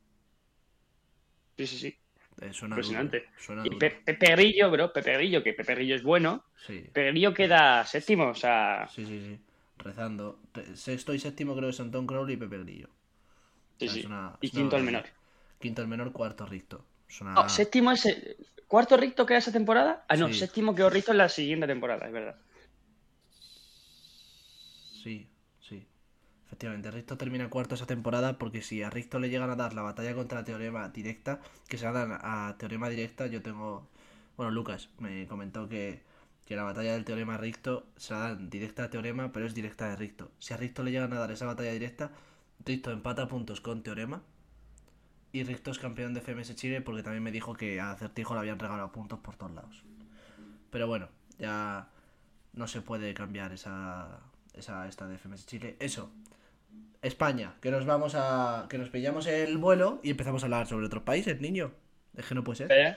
Sí, 1.58 1.66
sí, 1.66 1.76
sí. 1.76 1.98
Eh, 2.40 2.52
suena 2.52 2.76
Impresionante. 2.76 3.28
Suena 3.36 3.66
Y. 3.66 3.70
Pe- 3.70 3.90
Pepe 4.04 4.26
Grillo, 4.36 4.70
bro, 4.70 4.92
Pepe 4.92 5.14
Grillo, 5.14 5.42
que 5.42 5.54
Pepe 5.54 5.74
Grillo 5.74 5.96
es 5.96 6.04
bueno. 6.04 6.44
Sí, 6.68 6.82
Pepe 6.92 7.10
Grillo 7.10 7.34
queda 7.34 7.84
séptimo, 7.84 8.28
o 8.28 8.34
sea. 8.36 8.88
sí, 8.94 9.04
sí, 9.04 9.20
sí. 9.20 9.40
Rezando. 9.78 10.38
Re- 10.54 10.76
Sexto 10.76 11.12
y 11.14 11.18
séptimo 11.18 11.56
creo 11.56 11.70
que 11.70 11.72
son 11.76 11.90
Tom 11.90 12.06
Crowley 12.06 12.34
y 12.34 12.38
Pepe 12.38 12.58
Grillo. 12.58 12.88
Sí, 13.80 13.88
O 13.88 13.90
sea, 13.90 14.00
sí. 14.02 14.06
una- 14.06 14.38
Y 14.40 14.50
quinto 14.50 14.76
el 14.76 14.84
barbaridad. 14.84 15.02
menor. 15.02 15.58
Quinto 15.58 15.82
el 15.82 15.88
menor, 15.88 16.12
cuarto 16.12 16.46
Ricto. 16.46 16.84
Una- 17.22 17.34
No, 17.34 17.48
séptimo 17.48 17.90
es. 17.90 18.06
el- 18.06 18.36
¿Cuarto 18.68 18.96
Ricto 18.96 19.26
queda 19.26 19.38
esa 19.38 19.50
temporada? 19.50 20.04
Ah, 20.08 20.14
no, 20.14 20.28
Sí. 20.28 20.34
séptimo 20.34 20.76
quedó 20.76 20.90
Ricto 20.90 21.10
en 21.10 21.18
la 21.18 21.28
siguiente 21.28 21.66
temporada, 21.66 22.06
es 22.06 22.12
verdad. 22.12 22.36
Sí, 25.02 25.28
sí. 25.68 25.84
Efectivamente, 26.62 26.92
Ricto 26.92 27.16
termina 27.18 27.50
cuarto 27.50 27.74
esa 27.74 27.86
temporada 27.86 28.38
porque 28.38 28.62
si 28.62 28.84
a 28.84 28.88
Ricto 28.88 29.18
le 29.18 29.30
llegan 29.30 29.50
a 29.50 29.56
dar 29.56 29.74
la 29.74 29.82
batalla 29.82 30.14
contra 30.14 30.44
Teorema 30.44 30.88
directa, 30.90 31.40
que 31.66 31.76
se 31.76 31.86
la 31.86 31.90
dan 31.90 32.12
a 32.22 32.54
Teorema 32.56 32.88
directa, 32.88 33.26
yo 33.26 33.42
tengo... 33.42 33.88
Bueno, 34.36 34.52
Lucas 34.52 34.88
me 35.00 35.26
comentó 35.26 35.68
que, 35.68 36.04
que 36.46 36.54
la 36.54 36.62
batalla 36.62 36.92
del 36.92 37.04
Teorema 37.04 37.36
Ricto 37.36 37.88
se 37.96 38.14
la 38.14 38.20
dan 38.20 38.48
directa 38.48 38.84
a 38.84 38.90
Teorema, 38.90 39.32
pero 39.32 39.44
es 39.44 39.54
directa 39.54 39.88
de 39.88 39.96
Ricto. 39.96 40.30
Si 40.38 40.54
a 40.54 40.56
Ricto 40.56 40.84
le 40.84 40.92
llegan 40.92 41.12
a 41.12 41.18
dar 41.18 41.32
esa 41.32 41.46
batalla 41.46 41.72
directa, 41.72 42.12
Ricto 42.64 42.92
empata 42.92 43.26
puntos 43.26 43.60
con 43.60 43.82
Teorema 43.82 44.22
y 45.32 45.42
Ricto 45.42 45.72
es 45.72 45.80
campeón 45.80 46.14
de 46.14 46.20
FMS 46.20 46.54
Chile 46.54 46.80
porque 46.80 47.02
también 47.02 47.24
me 47.24 47.32
dijo 47.32 47.54
que 47.54 47.80
a 47.80 47.96
Certijo 47.96 48.34
le 48.34 48.40
habían 48.40 48.60
regalado 48.60 48.92
puntos 48.92 49.18
por 49.18 49.34
todos 49.34 49.50
lados. 49.50 49.82
Pero 50.70 50.86
bueno, 50.86 51.08
ya 51.40 51.88
no 52.52 52.68
se 52.68 52.82
puede 52.82 53.14
cambiar 53.14 53.52
esa, 53.52 54.20
esa 54.54 54.86
esta 54.86 55.08
de 55.08 55.18
FMS 55.18 55.44
Chile. 55.44 55.76
Eso. 55.80 56.12
España, 57.02 57.56
que 57.60 57.70
nos 57.70 57.84
vamos 57.84 58.14
a. 58.14 58.66
que 58.70 58.78
nos 58.78 58.88
pillamos 58.88 59.26
el 59.26 59.58
vuelo 59.58 60.00
y 60.02 60.10
empezamos 60.10 60.42
a 60.42 60.46
hablar 60.46 60.66
sobre 60.66 60.86
otros 60.86 61.02
países, 61.02 61.40
niño. 61.40 61.72
Es 62.16 62.26
que 62.26 62.34
no 62.34 62.44
puede 62.44 62.58
ser. 62.58 62.72
¿Eh? 62.72 62.96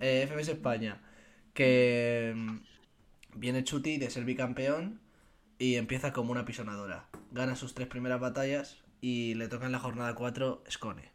Eh, 0.00 0.26
FMS 0.28 0.48
España. 0.48 1.00
Que 1.54 2.34
mm, 2.36 2.58
viene 3.36 3.64
Chuti 3.64 3.96
de 3.96 4.10
ser 4.10 4.24
bicampeón 4.24 5.00
y 5.58 5.76
empieza 5.76 6.12
como 6.12 6.30
una 6.30 6.44
pisonadora. 6.44 7.08
Gana 7.32 7.56
sus 7.56 7.74
tres 7.74 7.88
primeras 7.88 8.20
batallas 8.20 8.82
y 9.00 9.34
le 9.34 9.48
toca 9.48 9.66
en 9.66 9.72
la 9.72 9.78
jornada 9.78 10.14
4 10.14 10.64
Scone. 10.70 11.10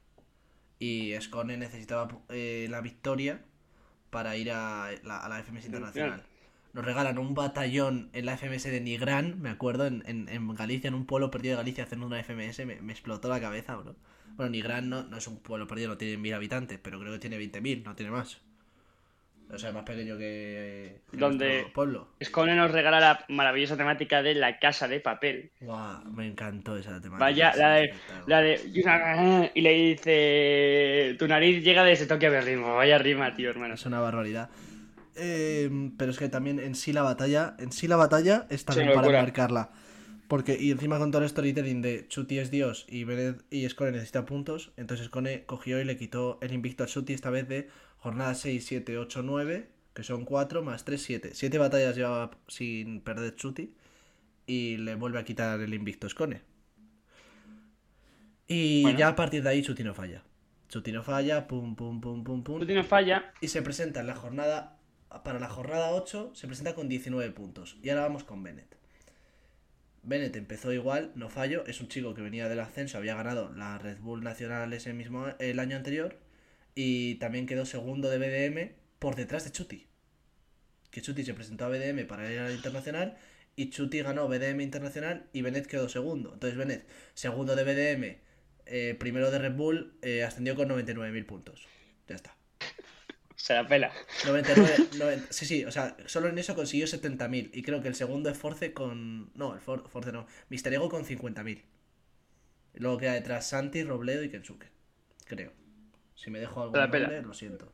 Y 0.80 1.14
Scone 1.22 1.58
necesitaba 1.58 2.20
eh, 2.30 2.68
la 2.70 2.82
victoria 2.82 3.42
para 4.10 4.36
ir 4.38 4.52
a 4.52 4.90
la, 5.04 5.20
a 5.20 5.30
la 5.30 5.44
FMS 5.44 5.66
Internacional. 5.66 6.24
Nos 6.74 6.84
regalan 6.84 7.19
un 7.19 7.36
batallón 7.36 8.09
en 8.13 8.26
la 8.26 8.36
FMS 8.36 8.63
de 8.63 8.82
Nigrán, 8.82 9.39
me 9.39 9.49
acuerdo, 9.49 9.86
en, 9.86 10.03
en, 10.07 10.28
en 10.28 10.53
Galicia, 10.55 10.88
en 10.88 10.95
un 10.95 11.05
pueblo 11.05 11.30
perdido 11.30 11.53
de 11.55 11.57
Galicia 11.63 11.84
haciendo 11.84 12.07
una 12.07 12.19
FMS, 12.24 12.65
me, 12.65 12.82
me 12.82 12.93
explotó 12.93 13.30
la 13.30 13.39
cabeza, 13.39 13.76
bro. 13.76 13.95
Bueno, 14.36 14.49
Nigrán 14.51 14.89
no, 14.89 15.03
no 15.03 15.17
es 15.17 15.28
un 15.28 15.38
pueblo 15.38 15.67
perdido, 15.67 15.89
no 15.89 15.97
tiene 15.97 16.17
mil 16.17 16.34
habitantes, 16.34 16.80
pero 16.82 16.99
creo 16.99 17.13
que 17.13 17.19
tiene 17.19 17.38
20.000, 17.38 17.84
no 17.84 17.95
tiene 17.95 18.11
más. 18.11 18.41
O 19.51 19.59
sea, 19.59 19.71
más 19.71 19.84
pequeño 19.84 20.17
que, 20.17 21.01
que 21.11 21.17
Donde- 21.17 21.67
pueblo. 21.76 22.07
Scone 22.24 22.55
nos 22.55 22.71
regala 22.71 22.99
la 22.99 23.24
maravillosa 23.30 23.78
temática 23.78 24.24
de 24.24 24.34
la 24.34 24.57
casa 24.57 24.88
de 24.88 24.99
papel. 24.99 25.51
Guau, 25.59 26.03
me 26.05 26.26
encantó 26.26 26.76
esa 26.76 26.99
temática. 26.99 27.19
Vaya, 27.24 27.53
la 27.55 27.74
de, 27.76 27.93
la 28.26 28.41
de. 28.41 29.51
Y 29.53 29.61
le 29.61 29.74
dice. 29.74 31.15
Tu 31.19 31.28
nariz 31.28 31.63
llega 31.63 31.84
desde 31.84 32.07
Tokio 32.07 32.32
de 32.32 32.41
ritmo. 32.41 32.76
Vaya 32.76 32.97
rima, 32.97 33.36
tío, 33.36 33.51
hermano. 33.51 33.76
Es 33.76 33.86
una 33.86 33.99
barbaridad. 33.99 34.49
Eh, 35.16 35.91
pero 35.97 36.11
es 36.11 36.18
que 36.18 36.30
también 36.30 36.59
en 36.59 36.76
sí 36.76 36.93
la 36.93 37.03
batalla, 37.03 37.55
en 37.59 37.72
sí 37.72 37.88
la 37.88 37.95
batalla 37.95 38.47
es 38.49 38.66
también 38.66 38.89
Sí, 38.89 38.95
para 38.95 39.09
marcarla. 39.22 39.72
Porque, 40.28 40.57
y 40.59 40.72
encima 40.72 40.97
con 40.97 41.11
todo 41.11 41.22
el 41.22 41.30
storytelling 41.30 41.82
de 41.82 42.07
Chuti 42.07 42.39
es 42.39 42.49
Dios 42.49 42.86
y 42.89 43.03
Benet 43.03 43.43
y 43.51 43.68
Scone 43.70 43.91
necesita 43.91 44.26
puntos, 44.26 44.72
entonces 44.78 45.07
Scone 45.07 45.45
cogió 45.45 45.80
y 45.80 45.86
le 45.86 45.97
quitó 45.97 46.39
el 46.41 46.53
invicto 46.53 46.84
a 46.84 46.88
Chuti 46.88 47.14
esta 47.14 47.30
vez 47.30 47.47
de 47.47 47.70
jornada 47.97 48.34
6, 48.34 48.66
7, 48.66 48.97
8, 48.97 49.22
9, 49.22 49.70
que 49.93 50.03
son 50.03 50.26
4 50.26 50.64
más 50.64 50.86
3, 50.86 51.01
7. 51.01 51.30
7 51.34 51.57
batallas 51.59 51.95
llevaba 51.95 52.32
sin 52.47 53.01
perder 53.01 53.36
Chuti 53.36 53.76
y 54.47 54.78
le 54.78 54.95
vuelve 54.95 55.20
a 55.20 55.24
quitar 55.26 55.59
el 55.59 55.74
invicto 55.74 56.07
a 56.07 56.09
Scone. 56.09 56.41
Y 58.47 58.82
Bueno. 58.84 58.97
ya 58.99 59.09
a 59.09 59.16
partir 59.16 59.43
de 59.43 59.49
ahí 59.49 59.61
Chuti 59.61 59.84
no 59.84 59.93
falla. 59.93 60.24
Chuti 60.70 60.91
no 60.91 61.03
falla, 61.03 61.47
pum, 61.47 61.76
pum, 61.76 62.01
pum, 62.01 62.24
pum, 62.24 62.43
pum. 62.43 62.59
Tú 62.59 62.66
tienes 62.66 62.88
falla. 62.88 63.32
Y 63.41 63.47
se 63.49 63.61
presenta 63.61 63.99
en 63.99 64.07
la 64.07 64.16
jornada. 64.16 64.80
Para 65.24 65.39
la 65.39 65.47
jornada 65.47 65.91
8 65.91 66.32
se 66.34 66.47
presenta 66.47 66.74
con 66.74 66.89
19 66.89 67.32
puntos. 67.32 67.78
Y 67.84 67.89
ahora 67.89 68.03
vamos 68.03 68.24
con 68.24 68.41
Bennett. 68.41 68.76
Bennett 70.01 70.36
empezó 70.36 70.74
igual, 70.74 71.11
no 71.16 71.30
fallo. 71.30 71.66
Es 71.68 71.80
un 71.82 71.88
chico 71.88 72.14
que 72.14 72.22
venía 72.22 72.49
del 72.49 72.59
ascenso, 72.59 72.97
había 72.97 73.16
ganado 73.16 73.53
la 73.53 73.78
Red 73.78 73.99
Bull 73.99 74.24
Nacional 74.24 74.74
ese 74.74 74.93
mismo 74.93 75.28
el 75.39 75.59
año 75.59 75.78
anterior. 75.78 76.18
Y 76.76 77.16
también 77.16 77.45
quedó 77.45 77.66
segundo 77.66 78.09
de 78.09 78.18
BDM 78.18 78.72
por 78.99 79.16
detrás 79.16 79.45
de 79.45 79.51
Chuti. 79.51 79.86
Que 80.89 81.01
Chuti 81.01 81.24
se 81.24 81.34
presentó 81.34 81.66
a 81.66 81.70
BDM 81.70 82.07
para 82.07 82.32
ir 82.32 82.39
a 82.39 82.47
la 82.49 82.53
internacional. 82.53 83.18
Y 83.55 83.70
Chuti 83.70 84.01
ganó 84.01 84.28
BDM 84.28 84.61
internacional 84.61 85.28
y 85.32 85.43
Bennett 85.43 85.68
quedó 85.68 85.88
segundo. 85.89 86.34
Entonces 86.34 86.57
Bennett, 86.57 86.88
segundo 87.14 87.55
de 87.55 87.64
BDM, 87.64 88.18
eh, 88.66 88.95
primero 88.99 89.30
de 89.30 89.38
Red 89.38 89.53
Bull, 89.53 89.93
eh, 90.01 90.24
ascendió 90.24 90.55
con 90.55 90.70
99.000 90.70 91.26
puntos. 91.26 91.68
Ya 92.07 92.16
está. 92.16 92.36
Se 93.44 93.54
la 93.54 93.68
pela. 93.68 93.91
99, 94.26 94.74
90 94.98 95.28
sí, 95.34 95.46
sí, 95.46 95.66
o 95.66 95.72
sea, 95.72 95.98
solo 96.06 96.30
en 96.30 96.38
eso 96.38 96.56
consiguió 96.56 96.86
70.000. 96.88 97.50
Y 97.52 97.62
creo 97.62 97.82
que 97.82 97.89
el 97.89 97.96
segundo 97.96 98.30
es 98.30 98.38
Force 98.38 98.72
con. 98.72 99.34
No, 99.36 99.54
el 99.54 99.60
For- 99.60 99.86
Force 99.89 100.14
no. 100.14 100.28
Mister 100.48 100.74
Ego 100.74 100.88
con 100.88 101.04
50.000. 101.04 101.62
Y 102.76 102.80
luego 102.80 102.98
queda 103.00 103.12
detrás 103.16 103.46
Santi, 103.50 103.84
Robledo 103.84 104.24
y 104.24 104.30
Kensuke. 104.30 104.72
Creo. 105.26 105.52
Si 106.16 106.32
me 106.32 106.39
dejo 106.39 106.70
nombre, 106.84 107.22
lo 107.22 107.34
siento. 107.34 107.70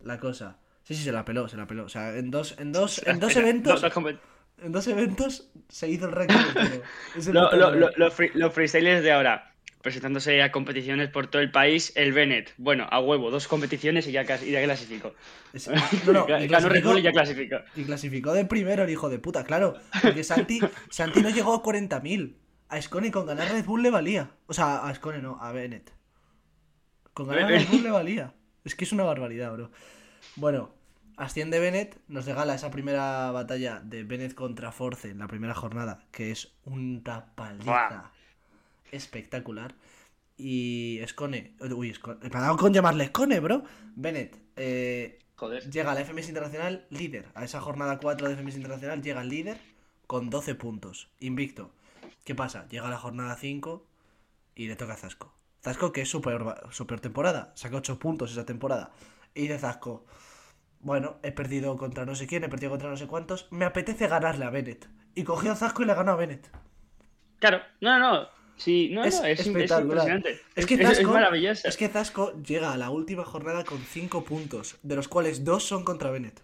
La 0.00 0.18
cosa. 0.18 0.58
Sí, 0.82 0.96
sí, 0.96 1.04
se 1.04 1.12
la 1.12 1.24
peló, 1.24 1.46
se 1.48 1.56
la 1.56 1.68
peló. 1.68 1.84
O 1.84 1.88
sea, 1.88 2.16
en 2.16 2.32
dos, 2.32 2.56
en 2.58 2.72
dos, 2.72 3.00
en 3.06 3.20
dos 3.20 3.36
eventos. 3.36 3.80
no, 3.82 3.88
no, 3.88 3.94
como- 3.94 4.08
En 4.08 4.72
dos 4.72 4.88
eventos 4.88 5.52
se 5.68 5.88
hizo 5.88 6.06
el 6.06 6.12
récord. 6.12 6.36
Los 7.96 8.12
free- 8.12 8.32
los 8.34 8.52
freestyles 8.52 9.04
de 9.04 9.12
ahora. 9.12 9.49
Presentándose 9.82 10.42
a 10.42 10.52
competiciones 10.52 11.08
por 11.08 11.28
todo 11.28 11.40
el 11.40 11.50
país, 11.50 11.92
el 11.96 12.12
Bennett. 12.12 12.52
Bueno, 12.58 12.86
a 12.90 13.00
huevo, 13.00 13.30
dos 13.30 13.48
competiciones 13.48 14.06
y 14.06 14.12
ya, 14.12 14.22
y 14.22 14.50
ya 14.50 14.62
clasificó. 14.62 15.14
No, 16.06 16.12
no, 16.12 16.38
y 16.38 16.46
Ganó 16.48 16.68
Red 16.68 16.82
clasificó- 16.82 16.88
Bull 16.90 16.98
y 16.98 17.02
ya 17.02 17.12
clasificó. 17.12 17.56
Y 17.76 17.84
clasificó 17.84 18.32
de 18.34 18.44
primero 18.44 18.84
el 18.84 18.90
hijo 18.90 19.08
de 19.08 19.18
puta, 19.18 19.42
claro. 19.44 19.74
Porque 20.02 20.22
Santi, 20.22 20.60
Santi 20.90 21.22
no 21.22 21.30
llegó 21.30 21.54
a 21.54 21.62
40.000. 21.62 22.34
A 22.68 22.80
Scone 22.80 23.10
con 23.10 23.26
ganar 23.26 23.50
Red 23.50 23.64
Bull 23.64 23.82
le 23.82 23.90
valía. 23.90 24.30
O 24.46 24.52
sea, 24.52 24.86
a 24.86 24.94
Scone 24.94 25.20
no, 25.22 25.38
a 25.40 25.50
Bennett. 25.52 25.92
Con 27.14 27.26
ganar 27.28 27.48
Red 27.50 27.66
Bull 27.68 27.82
le 27.82 27.90
valía. 27.90 28.34
Es 28.64 28.74
que 28.74 28.84
es 28.84 28.92
una 28.92 29.04
barbaridad, 29.04 29.52
bro. 29.52 29.70
Bueno, 30.36 30.72
asciende 31.16 31.58
Bennett, 31.58 31.98
nos 32.06 32.26
regala 32.26 32.54
esa 32.54 32.70
primera 32.70 33.30
batalla 33.32 33.80
de 33.82 34.04
Bennett 34.04 34.34
contra 34.34 34.70
Force 34.70 35.08
en 35.10 35.18
la 35.18 35.26
primera 35.26 35.54
jornada, 35.54 36.04
que 36.12 36.30
es 36.30 36.52
una 36.64 37.34
paliza. 37.34 38.12
Espectacular. 38.92 39.74
Y 40.36 41.00
Scone, 41.06 41.54
uy, 41.74 41.92
Scone, 41.92 42.18
me 42.22 42.38
ha 42.38 42.40
dado 42.40 42.56
con 42.56 42.72
llamarle 42.72 43.08
Scone, 43.08 43.40
bro. 43.40 43.62
Bennett, 43.94 44.38
eh, 44.56 45.20
Joder. 45.40 45.70
Llega 45.70 45.92
a 45.92 45.94
la 45.94 46.04
FMS 46.04 46.28
Internacional 46.28 46.84
líder. 46.90 47.24
A 47.34 47.44
esa 47.44 47.62
jornada 47.62 47.98
4 47.98 48.28
de 48.28 48.36
FMS 48.36 48.56
Internacional 48.56 49.00
llega 49.00 49.22
el 49.22 49.30
líder 49.30 49.56
con 50.06 50.28
12 50.28 50.54
puntos. 50.54 51.08
Invicto. 51.18 51.70
¿Qué 52.24 52.34
pasa? 52.34 52.68
Llega 52.68 52.88
a 52.88 52.90
la 52.90 52.98
jornada 52.98 53.34
5 53.36 53.86
y 54.54 54.68
le 54.68 54.76
toca 54.76 54.92
a 54.92 54.96
Zasco. 54.98 55.32
Zasco 55.62 55.92
que 55.92 56.02
es 56.02 56.10
super, 56.10 56.44
super 56.72 57.00
temporada. 57.00 57.52
Saca 57.54 57.78
8 57.78 57.98
puntos 57.98 58.32
esa 58.32 58.44
temporada. 58.44 58.90
Y 59.34 59.42
dice 59.42 59.58
Zasco, 59.58 60.04
bueno, 60.80 61.16
he 61.22 61.32
perdido 61.32 61.74
contra 61.78 62.04
no 62.04 62.14
sé 62.14 62.26
quién, 62.26 62.44
he 62.44 62.50
perdido 62.50 62.72
contra 62.72 62.90
no 62.90 62.98
sé 62.98 63.06
cuántos. 63.06 63.50
Me 63.50 63.64
apetece 63.64 64.08
ganarle 64.08 64.44
a 64.44 64.50
Bennett. 64.50 64.90
Y 65.14 65.24
cogió 65.24 65.52
a 65.52 65.56
Zasco 65.56 65.80
y 65.80 65.86
le 65.86 65.94
ganó 65.94 66.12
a 66.12 66.16
Bennett. 66.16 66.50
Claro, 67.38 67.62
no, 67.80 67.98
no. 67.98 68.28
Sí, 68.60 68.90
no, 68.92 69.04
Es 69.04 69.20
no, 69.20 69.26
es, 69.26 69.40
es 69.40 69.46
espectacular. 69.46 69.82
impresionante. 70.08 70.40
Es 70.54 70.66
que 70.66 70.76
Zasco, 70.76 71.10
maravilloso. 71.12 71.66
es 71.66 71.76
que 71.76 71.88
Zasco 71.88 72.34
llega 72.42 72.72
a 72.72 72.76
la 72.76 72.90
última 72.90 73.24
jornada 73.24 73.64
con 73.64 73.78
5 73.78 74.22
puntos, 74.24 74.76
de 74.82 74.96
los 74.96 75.08
cuales 75.08 75.44
2 75.44 75.64
son 75.64 75.82
contra 75.84 76.10
Bennett. 76.10 76.40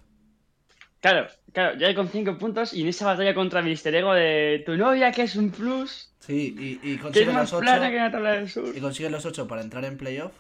Claro, 1.00 1.28
claro, 1.52 1.78
ya 1.78 1.94
con 1.94 2.08
5 2.08 2.38
puntos 2.38 2.72
y 2.72 2.80
en 2.82 2.88
esa 2.88 3.04
batalla 3.06 3.34
contra 3.34 3.60
Mister 3.62 3.94
Ego 3.94 4.14
de 4.14 4.62
tu 4.64 4.76
novia, 4.76 5.12
que 5.12 5.22
es 5.22 5.36
un 5.36 5.50
plus, 5.50 6.10
Sí, 6.20 6.56
y, 6.82 6.92
y 6.92 6.96
consigue 6.96 7.26
los 7.32 7.52
8. 7.52 7.60
plana 7.60 7.90
que 7.90 7.96
la 7.96 8.10
tabla 8.10 8.32
del 8.32 8.48
sur. 8.48 8.72
Y 8.74 8.80
consigue 8.80 9.10
los 9.10 9.24
8 9.26 9.46
para 9.46 9.60
entrar 9.62 9.84
en 9.84 9.98
playoff, 9.98 10.32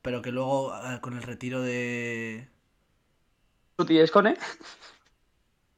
pero 0.00 0.22
que 0.22 0.30
luego 0.32 0.72
ah, 0.72 1.00
con 1.02 1.16
el 1.16 1.22
retiro 1.24 1.60
de... 1.60 2.48
¿Tú 3.76 3.84
tienes 3.84 4.10
con 4.10 4.26
él? 4.28 4.36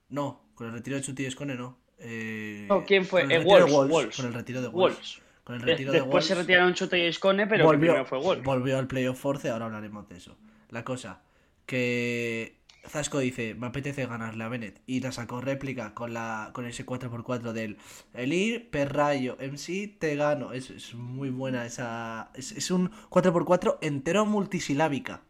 No, 0.09 0.41
Con 0.55 0.67
el 0.69 0.73
retiro 0.75 0.97
de 0.97 1.03
Chuti 1.03 1.25
y 1.27 1.31
Scone 1.31 1.55
no. 1.55 1.79
Eh, 1.99 2.67
No, 2.69 2.85
¿quién 2.85 3.05
fue? 3.05 3.23
con 3.23 3.31
el 3.33 3.37
Eh, 3.39 3.45
retiro 3.45 3.67
de 3.67 3.73
Wolves, 3.73 3.91
Wolves. 3.93 4.17
Con 4.17 4.27
el 4.27 4.35
retiro 4.35 4.63
de 4.63 4.69
Wolves. 4.69 4.97
Wolves. 4.97 5.23
Con 5.51 5.59
el 5.61 5.67
De- 5.67 5.73
retiro 5.73 5.93
de 5.93 5.99
después 6.01 6.25
se 6.25 6.35
retiraron 6.37 6.75
Chute 6.75 6.99
y 6.99 7.07
Escone, 7.07 7.47
pero 7.49 7.71
el 7.73 7.79
primero 7.79 8.05
fue 8.07 8.19
Wolves. 8.19 8.45
volvió 8.45 8.79
al 8.79 8.87
playoff 8.87 9.19
Force, 9.19 9.51
ahora 9.51 9.65
hablaremos 9.67 10.09
de 10.09 10.17
eso. 10.17 10.37
La 10.69 10.85
cosa, 10.85 11.23
que 11.67 12.61
Zasco 12.89 13.19
dice, 13.19 13.55
me 13.55 13.67
apetece 13.67 14.07
ganarle 14.07 14.45
a 14.45 14.49
Bennett 14.49 14.81
y 14.87 15.01
la 15.01 15.11
sacó 15.11 15.41
réplica 15.41 15.93
con 15.93 16.15
la 16.15 16.51
con 16.53 16.67
ese 16.67 16.87
4x4 16.87 17.53
del 17.53 17.79
Elir, 18.15 18.71
Perrayo, 18.71 19.37
MC, 19.41 19.97
te 19.99 20.15
gano. 20.15 20.53
Es, 20.53 20.71
es 20.71 20.95
muy 20.95 21.31
buena 21.31 21.67
esa... 21.67 22.31
Es, 22.35 22.53
es 22.53 22.71
un 22.71 22.91
4x4 23.11 23.79
entero 23.81 24.27
multisilábica. 24.27 25.23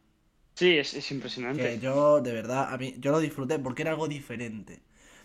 Sí, 0.55 0.77
es, 0.77 0.93
es 0.93 1.11
impresionante. 1.11 1.63
Que 1.63 1.79
yo, 1.79 2.21
de 2.21 2.33
verdad, 2.35 2.73
a 2.73 2.77
mí, 2.77 2.95
yo 2.99 3.11
lo 3.11 3.21
disfruté 3.21 3.59
porque 3.59 3.83
era 3.83 3.93
algo 3.93 4.07
diferente. 4.07 4.81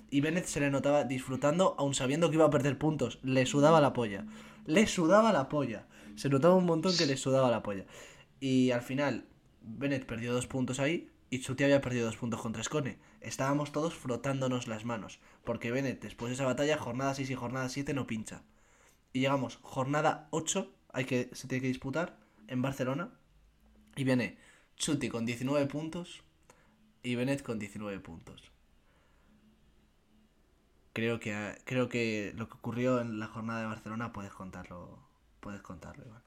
Y 0.10 0.22
Bennett 0.22 0.46
se 0.46 0.62
le 0.62 0.70
notaba 0.72 1.04
disfrutando, 1.04 1.76
aun 1.78 1.94
sabiendo 1.96 2.30
que 2.30 2.36
iba 2.36 2.46
a 2.46 2.50
perder 2.50 2.78
puntos. 2.78 3.20
Le 3.24 3.46
sudaba 3.46 3.82
la 3.82 3.92
polla. 3.92 4.24
Le 4.66 4.88
sudaba 4.88 5.32
la 5.32 5.50
polla. 5.50 5.88
Se 6.16 6.30
notaba 6.30 6.56
un 6.56 6.66
montón 6.66 6.96
que 6.98 7.06
le 7.06 7.18
sudaba 7.18 7.52
la 7.52 7.64
polla. 7.64 7.86
Y 8.40 8.72
al 8.72 8.82
final, 8.82 9.26
Bennett 9.62 10.06
perdió 10.06 10.34
dos 10.34 10.48
puntos 10.48 10.80
ahí 10.80 11.10
y 11.30 11.40
Chuti 11.40 11.64
había 11.64 11.82
perdido 11.82 12.06
dos 12.06 12.18
puntos 12.18 12.42
contra 12.42 12.64
Scone. 12.64 12.98
Estábamos 13.22 13.72
todos 13.72 13.94
frotándonos 13.94 14.68
las 14.68 14.86
manos. 14.86 15.20
Porque 15.44 15.72
Bennett, 15.72 16.02
después 16.02 16.30
de 16.30 16.36
esa 16.36 16.46
batalla, 16.46 16.78
jornada 16.78 17.14
6 17.14 17.30
y 17.30 17.36
jornada 17.36 17.70
7 17.70 17.94
no 17.94 18.08
pincha. 18.08 18.44
Y 19.14 19.22
llegamos, 19.22 19.60
jornada 19.62 20.28
8, 20.32 20.74
hay 20.94 21.06
que, 21.06 21.30
se 21.34 21.48
tiene 21.48 21.62
que 21.62 21.68
disputar 21.68 22.18
en 22.48 22.62
Barcelona. 22.62 23.12
Y 23.96 24.04
viene 24.04 24.38
Chuti 24.76 25.10
con 25.10 25.26
19 25.26 25.68
puntos 25.68 26.24
y 27.04 27.16
Bennett 27.16 27.44
con 27.44 27.60
19 27.60 28.00
puntos. 28.00 28.52
Creo 30.96 31.20
que, 31.20 31.36
creo 31.66 31.90
que 31.90 32.32
lo 32.38 32.48
que 32.48 32.54
ocurrió 32.56 33.02
en 33.02 33.20
la 33.20 33.28
jornada 33.28 33.60
de 33.60 33.66
Barcelona 33.68 34.14
puedes 34.14 34.32
contarlo. 34.32 34.98
Puedes 35.42 35.62
contarlo, 35.62 36.06
Iván. 36.06 36.24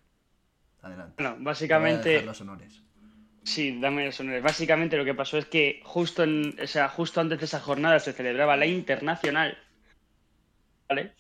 Adelante. 0.83 1.15
Bueno, 1.17 1.31
Te 1.31 1.37
voy 1.39 1.43
a 1.43 1.45
básicamente, 1.47 2.23
los 2.23 2.39
honores. 2.43 2.83
sí, 3.43 3.81
dame 3.81 4.05
los 4.05 4.21
honores. 4.21 4.43
Básicamente 4.43 4.99
lo 4.99 5.07
que 5.07 5.15
pasó 5.15 5.39
es 5.39 5.47
que 5.47 5.81
justo, 5.85 6.23
en, 6.23 6.55
o 6.63 6.67
sea, 6.67 6.91
justo 6.91 7.19
antes 7.23 7.39
de 7.39 7.47
esa 7.47 7.61
jornada 7.61 7.99
se 7.99 8.13
celebraba 8.13 8.59
la 8.59 8.67
internacional. 8.67 9.57
¿Vale? 10.87 11.15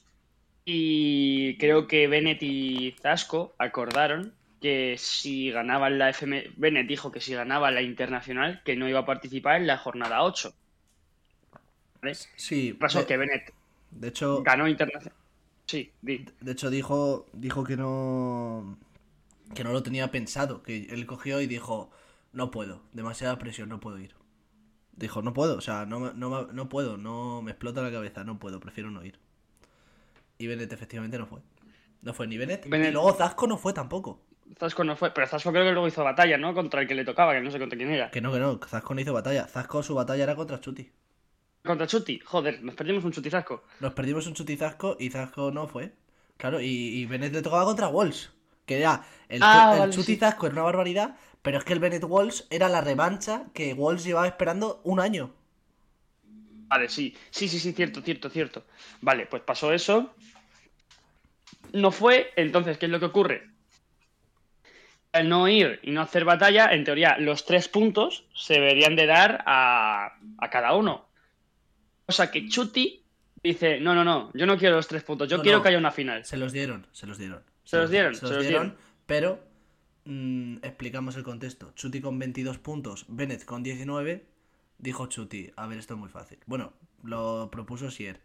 Y 0.66 1.56
creo 1.56 1.86
que 1.86 2.06
Bennett 2.06 2.42
y 2.42 2.94
Zasco 3.00 3.54
acordaron 3.56 4.34
que 4.60 4.96
si 4.98 5.50
ganaban 5.50 5.98
la 5.98 6.10
FM. 6.10 6.52
Bennett 6.56 6.86
dijo 6.86 7.10
que 7.10 7.20
si 7.22 7.32
ganaba 7.32 7.70
la 7.70 7.80
internacional, 7.80 8.60
que 8.62 8.76
no 8.76 8.86
iba 8.90 9.00
a 9.00 9.06
participar 9.06 9.56
en 9.56 9.66
la 9.66 9.78
jornada 9.78 10.22
8. 10.22 10.52
Sí, 12.36 12.72
Pasó 12.74 13.00
de, 13.00 13.06
que 13.06 13.16
Bennett 13.16 13.52
de 13.90 14.08
hecho, 14.08 14.42
ganó 14.42 14.68
internacional. 14.68 15.16
Sí, 15.66 15.92
di. 16.00 16.24
de 16.40 16.52
hecho 16.52 16.70
dijo, 16.70 17.26
dijo 17.32 17.64
que 17.64 17.76
no 17.76 18.78
que 19.54 19.64
no 19.64 19.72
lo 19.72 19.82
tenía 19.82 20.10
pensado, 20.10 20.62
que 20.62 20.88
él 20.90 21.06
cogió 21.06 21.40
y 21.40 21.46
dijo, 21.46 21.90
no 22.32 22.50
puedo, 22.50 22.82
demasiada 22.92 23.38
presión, 23.38 23.68
no 23.70 23.80
puedo 23.80 23.98
ir. 23.98 24.14
Dijo, 24.92 25.22
no 25.22 25.32
puedo, 25.32 25.56
o 25.56 25.60
sea, 25.60 25.86
no, 25.86 26.12
no, 26.12 26.46
no 26.52 26.68
puedo, 26.68 26.96
no 26.98 27.40
me 27.42 27.52
explota 27.52 27.80
la 27.82 27.90
cabeza, 27.90 28.24
no 28.24 28.38
puedo, 28.38 28.60
prefiero 28.60 28.90
no 28.90 29.04
ir. 29.04 29.18
Y 30.38 30.46
Bennett 30.46 30.72
efectivamente 30.72 31.18
no 31.18 31.26
fue. 31.26 31.40
No 32.02 32.12
fue 32.14 32.26
ni 32.26 32.36
Bennett, 32.38 32.66
y 32.66 32.68
Bennett- 32.68 32.92
luego 32.92 33.12
Zasco 33.14 33.46
no 33.46 33.56
fue 33.58 33.72
tampoco. 33.72 34.20
Zasco 34.58 34.84
no 34.84 34.96
fue, 34.96 35.12
pero 35.12 35.26
Zasco 35.26 35.50
creo 35.50 35.64
que 35.64 35.72
luego 35.72 35.88
hizo 35.88 36.04
batalla, 36.04 36.36
¿no? 36.38 36.54
Contra 36.54 36.80
el 36.80 36.88
que 36.88 36.94
le 36.94 37.04
tocaba, 37.04 37.32
que 37.34 37.40
no 37.40 37.50
sé 37.50 37.58
contra 37.58 37.76
quién 37.76 37.90
era. 37.90 38.10
Que 38.10 38.20
no, 38.20 38.32
que 38.32 38.38
no, 38.38 38.58
Zasco 38.58 38.94
no 38.94 39.00
hizo 39.00 39.12
batalla. 39.12 39.46
Zasco 39.46 39.82
su 39.82 39.94
batalla 39.94 40.24
era 40.24 40.36
contra 40.36 40.60
Chuti. 40.60 40.90
Contra 41.68 41.86
Chuti. 41.86 42.18
Joder, 42.24 42.62
nos 42.62 42.74
perdimos 42.74 43.04
un 43.04 43.12
Chuti 43.12 43.28
Zasco. 43.28 43.62
Nos 43.80 43.92
perdimos 43.92 44.26
un 44.26 44.32
Chuti 44.32 44.56
Zasco 44.56 44.96
y 44.98 45.10
Zasco 45.10 45.50
no 45.50 45.68
fue. 45.68 45.92
Claro, 46.38 46.62
y, 46.62 46.66
y 46.66 47.04
Bennett 47.04 47.34
le 47.34 47.42
tocaba 47.42 47.66
contra 47.66 47.88
Walls. 47.88 48.32
Que 48.64 48.80
ya, 48.80 49.04
el, 49.28 49.42
Ah, 49.42 49.72
el 49.74 49.80
vale, 49.80 49.92
Chuti 49.92 50.14
sí. 50.14 50.16
Zasco 50.16 50.46
era 50.46 50.54
una 50.54 50.62
barbaridad, 50.62 51.16
pero 51.42 51.58
es 51.58 51.64
que 51.64 51.74
el 51.74 51.78
Bennett 51.78 52.04
Walls 52.04 52.46
era 52.48 52.70
la 52.70 52.80
revancha 52.80 53.44
que 53.52 53.74
Walls 53.74 54.02
llevaba 54.02 54.26
esperando 54.26 54.80
un 54.82 54.98
año. 54.98 55.34
Vale, 56.68 56.88
sí. 56.88 57.14
Sí, 57.30 57.48
sí, 57.48 57.58
sí, 57.58 57.74
cierto, 57.74 58.00
cierto, 58.00 58.30
cierto. 58.30 58.64
Vale, 59.02 59.26
pues 59.26 59.42
pasó 59.42 59.70
eso. 59.70 60.14
No 61.74 61.90
fue, 61.90 62.30
entonces, 62.36 62.78
¿qué 62.78 62.86
es 62.86 62.92
lo 62.92 62.98
que 62.98 63.06
ocurre? 63.06 63.50
Al 65.12 65.28
no 65.28 65.48
ir 65.48 65.80
y 65.82 65.90
no 65.90 66.00
hacer 66.00 66.24
batalla, 66.24 66.72
en 66.72 66.84
teoría, 66.84 67.18
los 67.18 67.44
tres 67.44 67.68
puntos 67.68 68.24
se 68.34 68.54
deberían 68.54 68.96
de 68.96 69.04
dar 69.04 69.44
a, 69.46 70.16
a 70.38 70.50
cada 70.50 70.74
uno. 70.74 71.07
O 72.08 72.12
sea 72.12 72.30
que 72.30 72.48
Chuti 72.48 73.04
dice, 73.42 73.80
no, 73.80 73.94
no, 73.94 74.02
no, 74.02 74.30
yo 74.34 74.46
no 74.46 74.56
quiero 74.56 74.76
los 74.76 74.88
tres 74.88 75.02
puntos, 75.04 75.28
yo 75.28 75.36
No, 75.36 75.42
quiero 75.42 75.58
no. 75.58 75.62
que 75.62 75.68
haya 75.68 75.78
una 75.78 75.90
final. 75.90 76.24
Se 76.24 76.36
los 76.38 76.52
dieron, 76.52 76.86
se 76.92 77.06
los 77.06 77.18
dieron. 77.18 77.42
Se 77.64 77.76
los 77.76 77.90
dieron, 77.90 78.14
se 78.14 78.26
los 78.26 78.46
dieron. 78.46 78.76
Pero 79.06 79.40
mm, 80.04 80.56
explicamos 80.62 81.16
el 81.16 81.22
contexto. 81.22 81.72
Chuti 81.74 82.00
con 82.00 82.18
22 82.18 82.58
puntos, 82.58 83.04
Bennett 83.08 83.44
con 83.44 83.62
19. 83.62 84.24
Dijo 84.78 85.06
Chuti, 85.06 85.50
a 85.56 85.66
ver, 85.66 85.78
esto 85.78 85.94
es 85.94 86.00
muy 86.00 86.08
fácil. 86.08 86.38
Bueno, 86.46 86.72
lo 87.02 87.50
propuso 87.50 87.90
Sier. 87.90 88.20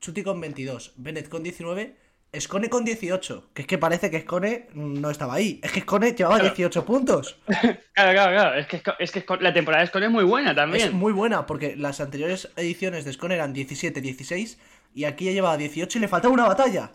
Chuti 0.00 0.24
con 0.24 0.40
22, 0.40 0.94
Bennett 0.96 1.28
con 1.28 1.42
19, 1.44 1.96
Scone 2.38 2.70
con 2.70 2.84
18. 2.84 3.50
Que 3.52 3.62
es 3.62 3.68
que 3.68 3.78
parece 3.78 4.10
que 4.10 4.20
Scone 4.20 4.68
no 4.74 5.10
estaba 5.10 5.34
ahí. 5.34 5.60
Es 5.62 5.72
que 5.72 5.80
Scone 5.82 6.12
llevaba 6.12 6.38
18 6.38 6.84
puntos. 6.84 7.36
Claro, 7.94 8.12
claro, 8.12 8.32
claro. 8.32 8.58
Es 8.58 8.66
que, 8.66 8.82
es 9.00 9.12
que 9.12 9.24
la 9.40 9.52
temporada 9.52 9.82
de 9.82 9.88
Scone 9.88 10.06
es 10.06 10.12
muy 10.12 10.24
buena 10.24 10.54
también. 10.54 10.88
Es 10.88 10.94
muy 10.94 11.12
buena 11.12 11.44
porque 11.44 11.76
las 11.76 12.00
anteriores 12.00 12.50
ediciones 12.56 13.04
de 13.04 13.12
Scone 13.12 13.34
eran 13.34 13.52
17, 13.52 14.00
16 14.00 14.58
y 14.94 15.04
aquí 15.04 15.26
ya 15.26 15.32
llevaba 15.32 15.58
18 15.58 15.98
y 15.98 16.00
le 16.00 16.08
faltaba 16.08 16.32
una 16.32 16.46
batalla. 16.46 16.92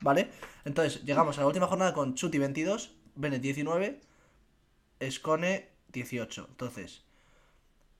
¿Vale? 0.00 0.30
Entonces, 0.64 1.04
llegamos 1.04 1.36
a 1.36 1.42
la 1.42 1.48
última 1.48 1.66
jornada 1.66 1.92
con 1.92 2.14
Chuti 2.14 2.38
22, 2.38 2.94
Bennett 3.14 3.42
19, 3.42 4.00
Scone 5.10 5.68
18. 5.92 6.46
Entonces, 6.48 7.04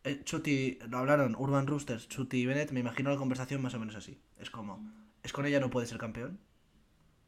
eh, 0.05 0.23
Chuti, 0.25 0.79
lo 0.89 0.99
hablaron 0.99 1.35
Urban 1.37 1.67
Roosters, 1.67 2.09
Chuti 2.09 2.39
y 2.39 2.47
Bennett, 2.47 2.71
me 2.73 2.81
imagino 2.81 3.11
la 3.11 3.17
conversación 3.17 3.61
más 3.63 3.75
o 3.75 3.79
menos 3.79 3.97
así. 3.97 4.19
Es 4.39 4.51
como, 4.51 4.81
Scone 5.29 5.51
ya 5.51 5.61
no 5.61 5.71
puede 5.71 5.87
ser 5.87 5.99
campeón. 5.99 6.41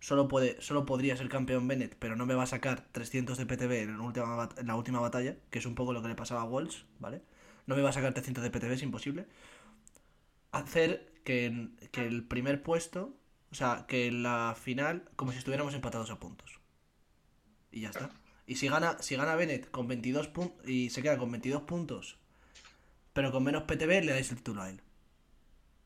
Solo, 0.00 0.28
puede, 0.28 0.60
solo 0.62 0.86
podría 0.86 1.16
ser 1.16 1.28
campeón 1.28 1.68
Bennett, 1.68 1.94
pero 1.98 2.16
no 2.16 2.24
me 2.24 2.34
va 2.34 2.44
a 2.44 2.46
sacar 2.46 2.88
300 2.92 3.36
de 3.36 3.44
PTB 3.44 3.72
en 3.82 3.98
la, 3.98 4.02
última, 4.02 4.48
en 4.56 4.66
la 4.66 4.76
última 4.76 4.98
batalla, 4.98 5.36
que 5.50 5.58
es 5.58 5.66
un 5.66 5.74
poco 5.74 5.92
lo 5.92 6.00
que 6.00 6.08
le 6.08 6.14
pasaba 6.14 6.40
a 6.40 6.44
Walsh, 6.44 6.84
¿vale? 6.98 7.22
No 7.66 7.76
me 7.76 7.82
va 7.82 7.90
a 7.90 7.92
sacar 7.92 8.14
300 8.14 8.42
de 8.42 8.50
PTB, 8.50 8.72
es 8.72 8.82
imposible. 8.82 9.26
Hacer 10.52 11.12
que, 11.22 11.68
que 11.92 12.06
el 12.06 12.24
primer 12.24 12.62
puesto, 12.62 13.14
o 13.52 13.54
sea, 13.54 13.84
que 13.86 14.10
la 14.10 14.56
final, 14.58 15.04
como 15.16 15.32
si 15.32 15.38
estuviéramos 15.38 15.74
empatados 15.74 16.10
a 16.10 16.18
puntos. 16.18 16.60
Y 17.70 17.82
ya 17.82 17.90
está. 17.90 18.10
Y 18.46 18.56
si 18.56 18.68
gana, 18.68 18.96
si 19.00 19.16
gana 19.16 19.36
Bennett 19.36 19.70
con 19.70 19.86
22 19.86 20.28
puntos 20.28 20.68
y 20.68 20.90
se 20.90 21.02
queda 21.02 21.18
con 21.18 21.30
22 21.30 21.62
puntos, 21.62 22.18
pero 23.12 23.32
con 23.32 23.44
menos 23.44 23.64
PTB, 23.64 24.04
le 24.04 24.12
dais 24.12 24.30
el 24.30 24.38
título 24.38 24.62
a 24.62 24.70
él. 24.70 24.80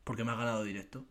Porque 0.04 0.24
me 0.24 0.32
ha 0.32 0.36
ganado 0.36 0.62
directo. 0.62 1.04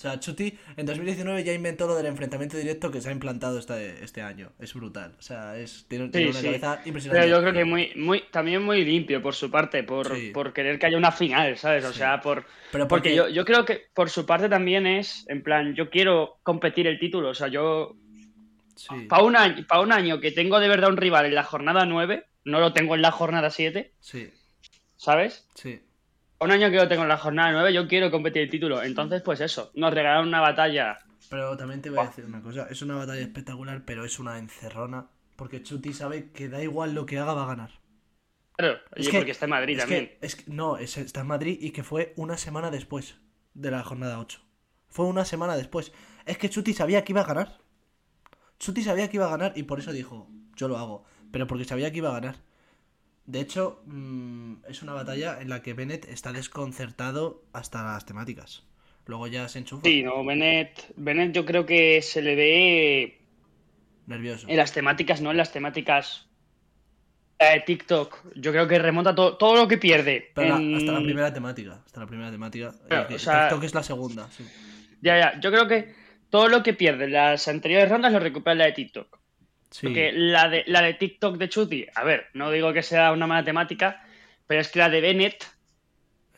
O 0.00 0.02
sea, 0.02 0.18
Chuti 0.18 0.58
en 0.78 0.86
2019 0.86 1.44
ya 1.44 1.52
inventó 1.52 1.86
lo 1.86 1.94
del 1.94 2.06
enfrentamiento 2.06 2.56
directo 2.56 2.90
que 2.90 3.02
se 3.02 3.10
ha 3.10 3.12
implantado 3.12 3.58
este, 3.58 4.02
este 4.02 4.22
año. 4.22 4.50
Es 4.58 4.72
brutal. 4.72 5.14
O 5.18 5.20
sea, 5.20 5.58
es, 5.58 5.84
tiene, 5.88 6.06
una 6.06 6.32
sí. 6.32 6.42
cabeza 6.42 6.80
impresionante. 6.86 7.26
Pero 7.26 7.36
yo 7.36 7.42
creo 7.42 7.52
que 7.52 7.64
muy, 7.66 7.92
muy, 7.96 8.24
también 8.30 8.62
muy 8.62 8.82
limpio 8.82 9.20
por 9.20 9.34
su 9.34 9.50
parte, 9.50 9.82
por, 9.82 10.16
Sí. 10.16 10.30
por 10.30 10.54
querer 10.54 10.78
que 10.78 10.86
haya 10.86 10.96
una 10.96 11.12
final, 11.12 11.58
¿sabes? 11.58 11.84
O 11.84 11.92
sea, 11.92 12.18
por. 12.22 12.46
Pero 12.72 12.88
Porque 12.88 13.14
yo, 13.14 13.28
yo 13.28 13.44
creo 13.44 13.66
que 13.66 13.88
por 13.92 14.08
su 14.08 14.24
parte 14.24 14.48
también 14.48 14.86
es, 14.86 15.26
en 15.28 15.42
plan, 15.42 15.74
yo 15.74 15.90
quiero 15.90 16.38
competir 16.44 16.86
el 16.86 16.98
título. 16.98 17.28
O 17.28 17.34
sea, 17.34 17.48
yo. 17.48 17.94
Sí, 18.76 19.04
Para 19.06 19.22
un, 19.22 19.36
año, 19.36 19.66
pa' 19.68 19.82
un 19.82 19.92
año 19.92 20.18
que 20.18 20.32
tengo 20.32 20.60
de 20.60 20.68
verdad 20.68 20.88
un 20.88 20.96
rival 20.96 21.26
en 21.26 21.34
la 21.34 21.44
jornada 21.44 21.84
9, 21.84 22.24
no 22.44 22.58
lo 22.58 22.72
tengo 22.72 22.94
en 22.94 23.02
la 23.02 23.10
jornada 23.10 23.50
7, 23.50 23.92
sí, 24.00 24.30
¿sabes? 24.96 25.46
sí. 25.54 25.78
Un 26.40 26.50
año 26.50 26.70
que 26.70 26.76
lo 26.76 26.88
tengo 26.88 27.02
en 27.02 27.08
la 27.08 27.18
jornada 27.18 27.52
9, 27.52 27.72
yo 27.74 27.86
quiero 27.86 28.10
competir 28.10 28.42
el 28.42 28.50
título. 28.50 28.82
Entonces, 28.82 29.20
pues 29.22 29.40
eso, 29.40 29.70
nos 29.74 29.92
regalaron 29.92 30.28
una 30.28 30.40
batalla. 30.40 30.96
Pero 31.28 31.54
también 31.56 31.82
te 31.82 31.90
voy 31.90 31.98
a 32.00 32.06
decir 32.08 32.24
una 32.24 32.40
cosa. 32.40 32.66
Es 32.70 32.80
una 32.80 32.96
batalla 32.96 33.20
espectacular, 33.20 33.82
pero 33.84 34.04
es 34.06 34.18
una 34.18 34.38
encerrona. 34.38 35.06
Porque 35.36 35.62
Chuti 35.62 35.92
sabe 35.92 36.30
que 36.32 36.48
da 36.48 36.62
igual 36.62 36.94
lo 36.94 37.04
que 37.06 37.18
haga, 37.18 37.34
va 37.34 37.44
a 37.44 37.48
ganar. 37.48 37.70
Claro, 38.56 38.78
Es 38.94 39.08
que- 39.08 39.18
porque 39.18 39.30
está 39.32 39.44
en 39.46 39.50
Madrid 39.50 39.74
es 39.74 39.80
también. 39.80 40.06
Que, 40.06 40.18
es 40.26 40.36
que- 40.36 40.44
no, 40.50 40.76
es- 40.78 40.96
está 40.96 41.20
en 41.20 41.26
Madrid 41.26 41.58
y 41.60 41.70
que 41.72 41.82
fue 41.82 42.12
una 42.16 42.36
semana 42.38 42.70
después 42.70 43.16
de 43.54 43.70
la 43.70 43.82
jornada 43.82 44.18
8. 44.18 44.40
Fue 44.88 45.06
una 45.06 45.24
semana 45.26 45.56
después. 45.56 45.92
Es 46.26 46.36
que 46.38 46.50
Chuti 46.50 46.72
sabía 46.74 47.04
que 47.04 47.12
iba 47.12 47.20
a 47.20 47.26
ganar. 47.26 47.58
Chuti 48.58 48.82
sabía 48.82 49.08
que 49.08 49.16
iba 49.18 49.26
a 49.26 49.30
ganar 49.30 49.52
y 49.56 49.62
por 49.64 49.78
eso 49.78 49.92
dijo, 49.92 50.28
yo 50.56 50.68
lo 50.68 50.78
hago. 50.78 51.04
Pero 51.32 51.46
porque 51.46 51.64
sabía 51.64 51.90
que 51.90 51.98
iba 51.98 52.10
a 52.10 52.20
ganar. 52.20 52.36
De 53.30 53.40
hecho, 53.40 53.80
mm, 53.86 54.54
es 54.68 54.82
una 54.82 54.92
batalla 54.92 55.40
en 55.40 55.48
la 55.48 55.62
que 55.62 55.72
Bennett 55.72 56.04
está 56.08 56.32
desconcertado 56.32 57.44
hasta 57.52 57.84
las 57.84 58.04
temáticas. 58.04 58.64
Luego 59.06 59.28
ya 59.28 59.48
se 59.48 59.60
enchufa. 59.60 59.82
Sí, 59.84 60.02
no, 60.02 60.24
Bennett, 60.24 60.92
Bennett 60.96 61.32
yo 61.32 61.44
creo 61.44 61.64
que 61.64 62.02
se 62.02 62.22
le 62.22 62.34
ve 62.34 63.20
Nervioso. 64.06 64.48
en 64.48 64.56
las 64.56 64.72
temáticas, 64.72 65.20
no 65.20 65.30
en 65.30 65.36
las 65.36 65.52
temáticas 65.52 66.26
de 67.38 67.60
TikTok, 67.64 68.34
yo 68.34 68.50
creo 68.50 68.66
que 68.66 68.78
remonta 68.80 69.14
todo, 69.14 69.36
todo 69.36 69.54
lo 69.54 69.68
que 69.68 69.78
pierde. 69.78 70.32
Pero 70.34 70.58
la- 70.58 70.76
hasta 70.78 70.92
la 70.92 71.00
primera 71.02 71.32
temática. 71.32 71.80
Hasta 71.86 72.00
la 72.00 72.06
primera 72.06 72.30
temática. 72.32 72.74
Claro, 72.88 73.10
Eh, 73.10 73.14
o 73.14 73.18
sea- 73.18 73.48
TikTok 73.48 73.64
es 73.64 73.74
la 73.74 73.82
segunda, 73.84 74.28
sí. 74.30 74.44
Ya, 75.02 75.18
ya, 75.18 75.40
yo 75.40 75.50
creo 75.52 75.68
que 75.68 75.94
todo 76.30 76.48
lo 76.48 76.62
que 76.64 76.74
pierde 76.74 77.04
en 77.04 77.12
las 77.12 77.46
anteriores 77.46 77.88
rondas 77.88 78.12
lo 78.12 78.18
recupera 78.18 78.56
la 78.56 78.64
de 78.66 78.72
TikTok. 78.72 79.19
Sí. 79.70 79.86
Porque 79.86 80.12
la 80.12 80.48
de, 80.48 80.64
la 80.66 80.82
de 80.82 80.94
TikTok 80.94 81.36
de 81.36 81.48
Chuti, 81.48 81.86
a 81.94 82.02
ver, 82.04 82.26
no 82.34 82.50
digo 82.50 82.72
que 82.72 82.82
sea 82.82 83.12
una 83.12 83.26
mala 83.26 83.44
temática, 83.44 84.04
pero 84.46 84.60
es 84.60 84.68
que 84.68 84.78
la 84.80 84.88
de 84.88 85.00
Bennett, 85.00 85.46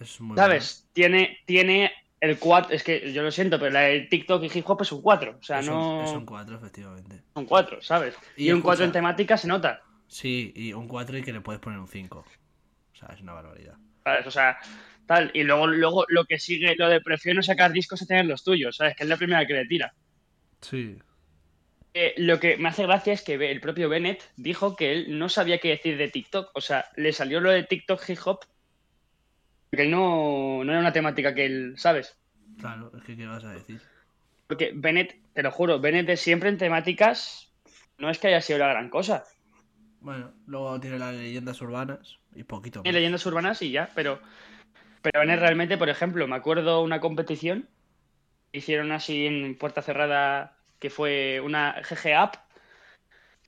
Es 0.01 0.21
muy 0.21 0.37
¿sabes? 0.37 0.89
Tiene, 0.93 1.39
tiene 1.47 1.93
el 2.21 2.39
4, 2.39 2.75
es 2.75 2.83
que 2.85 3.13
yo 3.13 3.23
lo 3.23 3.31
siento, 3.31 3.59
pero 3.59 3.71
la 3.73 3.81
de 3.81 4.01
TikTok 4.03 4.43
y 4.45 4.59
hip 4.59 4.69
hop 4.69 4.83
es 4.83 4.93
un 4.93 5.01
4, 5.03 5.39
o 5.41 5.43
sea. 5.43 5.61
Es 5.61 5.67
no 5.67 5.99
un- 6.01 6.05
Es 6.05 6.11
un 6.13 6.27
4, 6.27 6.57
efectivamente. 6.57 7.23
son 7.35 7.47
4, 7.47 7.81
¿sabes? 7.83 8.15
Y 8.37 8.49
Y, 8.49 8.53
un 8.53 8.61
4 8.61 8.85
en 8.85 8.93
temática 8.93 9.37
se 9.37 9.49
nota, 9.49 9.83
Sí, 10.09 10.53
y 10.55 10.75
un 10.75 10.87
4 10.89 11.17
y 11.17 11.23
que 11.23 11.33
le 11.33 11.41
puedes 11.41 11.61
poner 11.61 11.79
un 11.79 11.89
5. 11.89 12.19
O 12.19 12.95
sea, 12.95 13.09
es 13.15 13.21
una 13.23 13.33
barbaridad. 13.33 13.77
¿sabes? 14.05 14.27
O 14.27 14.31
sea, 14.31 14.59
tal. 15.07 15.31
Y 15.33 15.43
luego, 15.45 15.67
luego 15.69 16.05
lo 16.09 16.27
que 16.27 16.39
sigue, 16.39 16.77
lo 16.77 16.89
de 16.91 17.01
prefiero 17.01 17.37
no 17.37 17.43
sacar 17.43 17.73
discos 17.73 18.03
a 18.03 18.07
tener 18.07 18.27
los 18.27 18.45
tuyos, 18.45 18.77
¿sabes? 18.77 18.95
Que 18.95 19.05
es 19.05 19.09
la 19.09 19.17
primera 19.17 19.47
que 19.47 19.55
le 19.55 19.65
tira. 19.65 19.95
Sí. 20.61 20.99
Eh, 21.95 22.15
lo 22.17 22.41
que 22.41 22.57
me 22.57 22.69
hace 22.69 22.85
gracia 22.85 23.13
es 23.13 23.23
que 23.23 23.35
el 23.35 23.61
propio 23.61 23.89
Bennett 23.89 24.23
dijo 24.37 24.77
que 24.77 24.93
él 24.93 25.19
no 25.19 25.29
sabía 25.29 25.59
qué 25.59 25.69
decir 25.69 25.99
de 25.99 26.09
TikTok. 26.09 26.51
O 26.55 26.61
sea, 26.61 26.87
le 26.97 27.13
salió 27.13 27.41
lo 27.41 27.51
de 27.51 27.65
TikTok 27.65 28.09
hip 28.09 28.19
hop. 28.25 28.41
Que 29.71 29.83
él 29.83 29.91
no, 29.91 30.65
no 30.65 30.73
era 30.73 30.81
una 30.81 30.93
temática 30.93 31.35
que 31.35 31.47
él, 31.47 31.75
¿sabes? 31.77 32.17
Claro, 32.59 32.93
es 32.97 33.03
que 33.05 33.17
¿qué 33.17 33.27
vas 33.27 33.45
a 33.45 33.53
decir? 33.53 33.81
Porque 34.47 34.73
Bennett, 34.75 35.19
te 35.33 35.43
lo 35.43 35.51
juro, 35.51 35.81
Bennett 35.81 36.07
de 36.07 36.17
siempre 36.17 36.49
en 36.49 36.59
temáticas 36.59 37.51
no 37.99 38.11
es 38.11 38.19
que 38.19 38.29
haya 38.29 38.41
sido 38.41 38.59
la 38.59 38.69
gran 38.69 38.91
cosa. 38.91 39.25
Bueno, 40.01 40.33
luego 40.47 40.79
tiene 40.81 40.99
las 40.99 41.15
leyendas 41.15 41.61
urbanas 41.63 42.19
y 42.35 42.43
poquito 42.43 42.81
más. 42.81 42.83
Tiene 42.83 42.99
leyendas 42.99 43.25
urbanas 43.25 43.63
y 43.63 43.71
ya, 43.71 43.89
pero, 43.95 44.21
pero 45.01 45.21
Bennett 45.21 45.41
realmente, 45.41 45.79
por 45.79 45.89
ejemplo, 45.89 46.27
me 46.27 46.37
acuerdo 46.37 46.83
una 46.83 47.01
competición 47.01 47.69
hicieron 48.53 48.93
así 48.93 49.27
en 49.27 49.57
puerta 49.57 49.83
cerrada 49.83 50.59
que 50.83 50.91
fue 50.91 51.41
una 51.41 51.81
GG 51.81 52.13
App. 52.13 52.35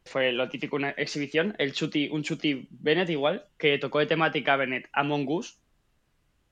Fue 0.05 0.31
lo 0.31 0.49
típico, 0.49 0.77
una 0.77 0.91
exhibición. 0.91 1.57
El 1.59 1.73
chuti, 1.73 2.09
un 2.09 2.23
chuti 2.23 2.69
Bennett 2.71 3.11
igual, 3.11 3.49
que 3.59 3.77
tocó 3.79 3.99
de 3.99 4.07
temática 4.07 4.55
Bennett 4.55 4.89
Among 4.93 5.27
Us. 5.29 5.59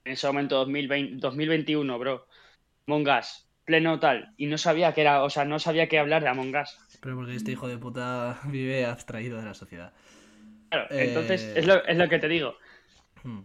En 0.05 0.15
ese 0.15 0.27
momento 0.27 0.57
2020, 0.57 1.19
2021, 1.19 1.99
bro. 2.01 2.27
Among 2.89 3.09
Us, 3.09 3.47
pleno 3.65 4.01
tal. 4.01 4.35
Y 4.37 4.47
no 4.47 4.59
sabía 4.59 4.93
que 4.93 5.03
era, 5.03 5.23
o 5.23 5.31
sea, 5.31 5.45
no 5.45 5.61
sabía 5.61 5.89
qué 5.89 6.01
hablar 6.01 6.25
de 6.25 6.31
Among 6.31 6.57
Us. 6.57 6.77
Pero 7.01 7.15
porque 7.15 7.37
este 7.37 7.53
hijo 7.53 7.69
de 7.69 7.79
puta 7.79 8.41
vive 8.47 8.85
abstraído 8.85 9.39
de 9.39 9.45
la 9.45 9.55
sociedad. 9.55 9.93
Claro, 10.69 10.89
Eh, 10.91 11.05
entonces 11.09 11.45
es, 11.55 11.65
lo, 11.65 11.85
es 11.85 11.97
lo 11.97 12.09
que 12.09 12.19
te 12.19 12.27
digo. 12.27 12.57
Hmm. 13.23 13.43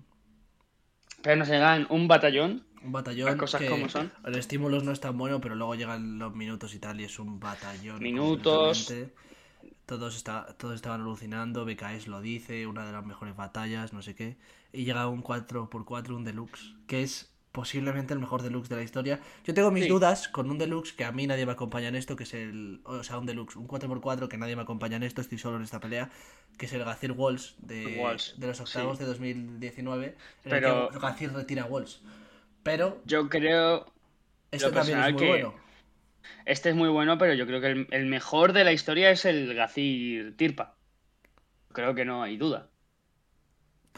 Pero 1.21 1.35
nos 1.35 1.49
llegan 1.49 1.85
un 1.91 2.07
batallón. 2.07 2.65
Un 2.87 2.93
batallón. 2.93 3.25
Las 3.27 3.35
cosas 3.35 3.61
que 3.61 3.69
como 3.69 3.89
son. 3.89 4.11
El 4.25 4.35
estímulo 4.35 4.81
no 4.81 4.91
es 4.91 4.99
tan 4.99 5.17
bueno, 5.17 5.39
pero 5.41 5.55
luego 5.55 5.75
llegan 5.75 6.17
los 6.19 6.33
minutos 6.33 6.73
y 6.73 6.79
tal, 6.79 6.99
y 7.01 7.03
es 7.03 7.19
un 7.19 7.39
batallón. 7.39 8.01
Minutos. 8.01 8.91
Todos, 9.85 10.15
está, 10.17 10.47
todos 10.57 10.75
estaban 10.75 11.01
alucinando, 11.01 11.63
BKS 11.65 12.07
lo 12.07 12.19
dice, 12.21 12.67
una 12.67 12.85
de 12.85 12.91
las 12.91 13.05
mejores 13.05 13.35
batallas, 13.37 13.93
no 13.93 14.01
sé 14.01 14.15
qué. 14.15 14.35
Y 14.73 14.83
llega 14.83 15.07
un 15.07 15.23
4x4, 15.23 16.09
un 16.15 16.25
deluxe, 16.25 16.75
que 16.87 17.03
es 17.03 17.29
posiblemente 17.53 18.13
el 18.13 18.19
mejor 18.19 18.41
deluxe 18.43 18.67
de 18.69 18.75
la 18.75 18.83
historia. 18.83 19.19
Yo 19.45 19.53
tengo 19.53 19.71
mis 19.71 19.83
Sí. 19.85 19.89
dudas 19.89 20.27
con 20.27 20.51
un 20.51 20.57
deluxe 20.57 20.91
que 20.93 21.05
a 21.05 21.11
mí 21.13 21.25
nadie 21.25 21.45
me 21.45 21.53
acompaña 21.53 21.87
en 21.87 21.95
esto, 21.95 22.15
que 22.17 22.23
es 22.23 22.33
el. 22.33 22.81
O 22.83 23.01
sea, 23.03 23.17
un 23.17 23.25
deluxe, 23.25 23.55
un 23.55 23.67
4x4 23.67 24.27
que 24.27 24.37
nadie 24.37 24.55
me 24.57 24.61
acompaña 24.63 24.97
en 24.97 25.03
esto, 25.03 25.21
estoy 25.21 25.37
solo 25.37 25.55
en 25.57 25.63
esta 25.63 25.79
pelea, 25.79 26.09
que 26.57 26.65
es 26.65 26.73
el 26.73 26.83
Gazir 26.83 27.13
Walls 27.13 27.55
de, 27.59 27.97
Walls, 28.01 28.35
de 28.37 28.47
los 28.47 28.59
octavos 28.59 28.97
sí. 28.97 29.03
de 29.03 29.09
2019, 29.09 30.05
en 30.07 30.15
Pero- 30.49 30.91
el 30.91 31.15
que 31.15 31.27
retira 31.29 31.65
Walls. 31.65 32.01
Pero 32.67 33.01
Yo 33.05 33.29
creo. 33.29 33.85
este 34.51 34.67
Lo 34.67 34.73
también 34.73 34.99
es 34.99 35.13
muy 35.13 35.21
que- 35.21 35.27
bueno. 35.29 35.55
Este 36.45 36.69
es 36.69 36.75
muy 36.75 36.89
bueno, 36.89 37.17
pero 37.17 37.33
yo 37.33 37.45
creo 37.47 37.61
que 37.61 37.67
el, 37.71 37.87
el 37.91 38.05
mejor 38.05 38.51
de 38.53 38.63
la 38.65 38.73
historia 38.73 39.09
es 39.11 39.23
el 39.25 39.53
Gazir 39.53 40.35
Tirpa. 40.35 40.75
Creo 41.73 41.95
que 41.95 42.03
no 42.05 42.21
hay 42.23 42.37
duda. 42.37 42.69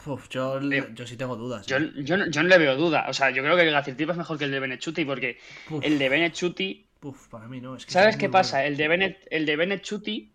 Uf, 0.06 0.28
yo, 0.30 0.60
Eh, 0.60 0.88
yo 0.94 1.06
sí 1.06 1.16
tengo 1.16 1.36
dudas. 1.36 1.66
Yo, 1.66 1.76
¿eh? 1.78 1.90
yo, 2.04 2.16
no- 2.16 2.26
yo 2.30 2.42
no 2.42 2.48
le 2.48 2.58
veo 2.58 2.76
duda. 2.76 3.06
O 3.08 3.12
sea, 3.12 3.30
yo 3.30 3.42
creo 3.42 3.56
que 3.56 3.62
el 3.62 3.72
Gazir 3.72 3.96
Tirpa 3.96 4.12
es 4.12 4.18
mejor 4.18 4.38
que 4.38 4.44
el 4.44 4.50
de 4.52 4.60
Benechuti, 4.60 5.04
porque 5.04 5.38
Uf, 5.70 5.84
el 5.84 5.98
de 5.98 6.08
Benechuti. 6.08 6.88
uf, 7.02 7.28
para 7.28 7.48
mí 7.48 7.60
no. 7.60 7.74
Es 7.76 7.86
que 7.86 7.92
¿Sabes 7.92 8.14
es 8.14 8.20
qué 8.20 8.28
pasa? 8.28 8.58
bueno. 8.58 8.68
El 8.68 8.76
de 8.76 8.88
Benet, 8.88 9.28
el 9.30 9.46
de 9.46 9.56
Benechuti. 9.56 10.32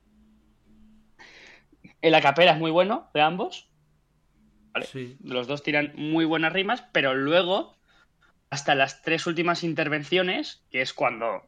El 2.02 2.14
acapela 2.16 2.52
es 2.52 2.60
muy 2.60 2.72
bueno 2.72 3.10
de 3.14 3.22
ambos. 3.22 3.70
Vale. 4.74 4.86
Sí. 4.86 5.18
Los 5.24 5.48
dos 5.48 5.64
tiran 5.64 5.94
muy 5.96 6.26
buenas 6.26 6.52
rimas, 6.54 6.84
pero 6.92 7.16
luego, 7.16 7.76
hasta 8.56 8.74
las 8.74 9.02
tres 9.02 9.28
últimas 9.28 9.64
intervenciones, 9.64 10.64
que 10.72 10.82
es 10.82 10.94
cuando 10.94 11.44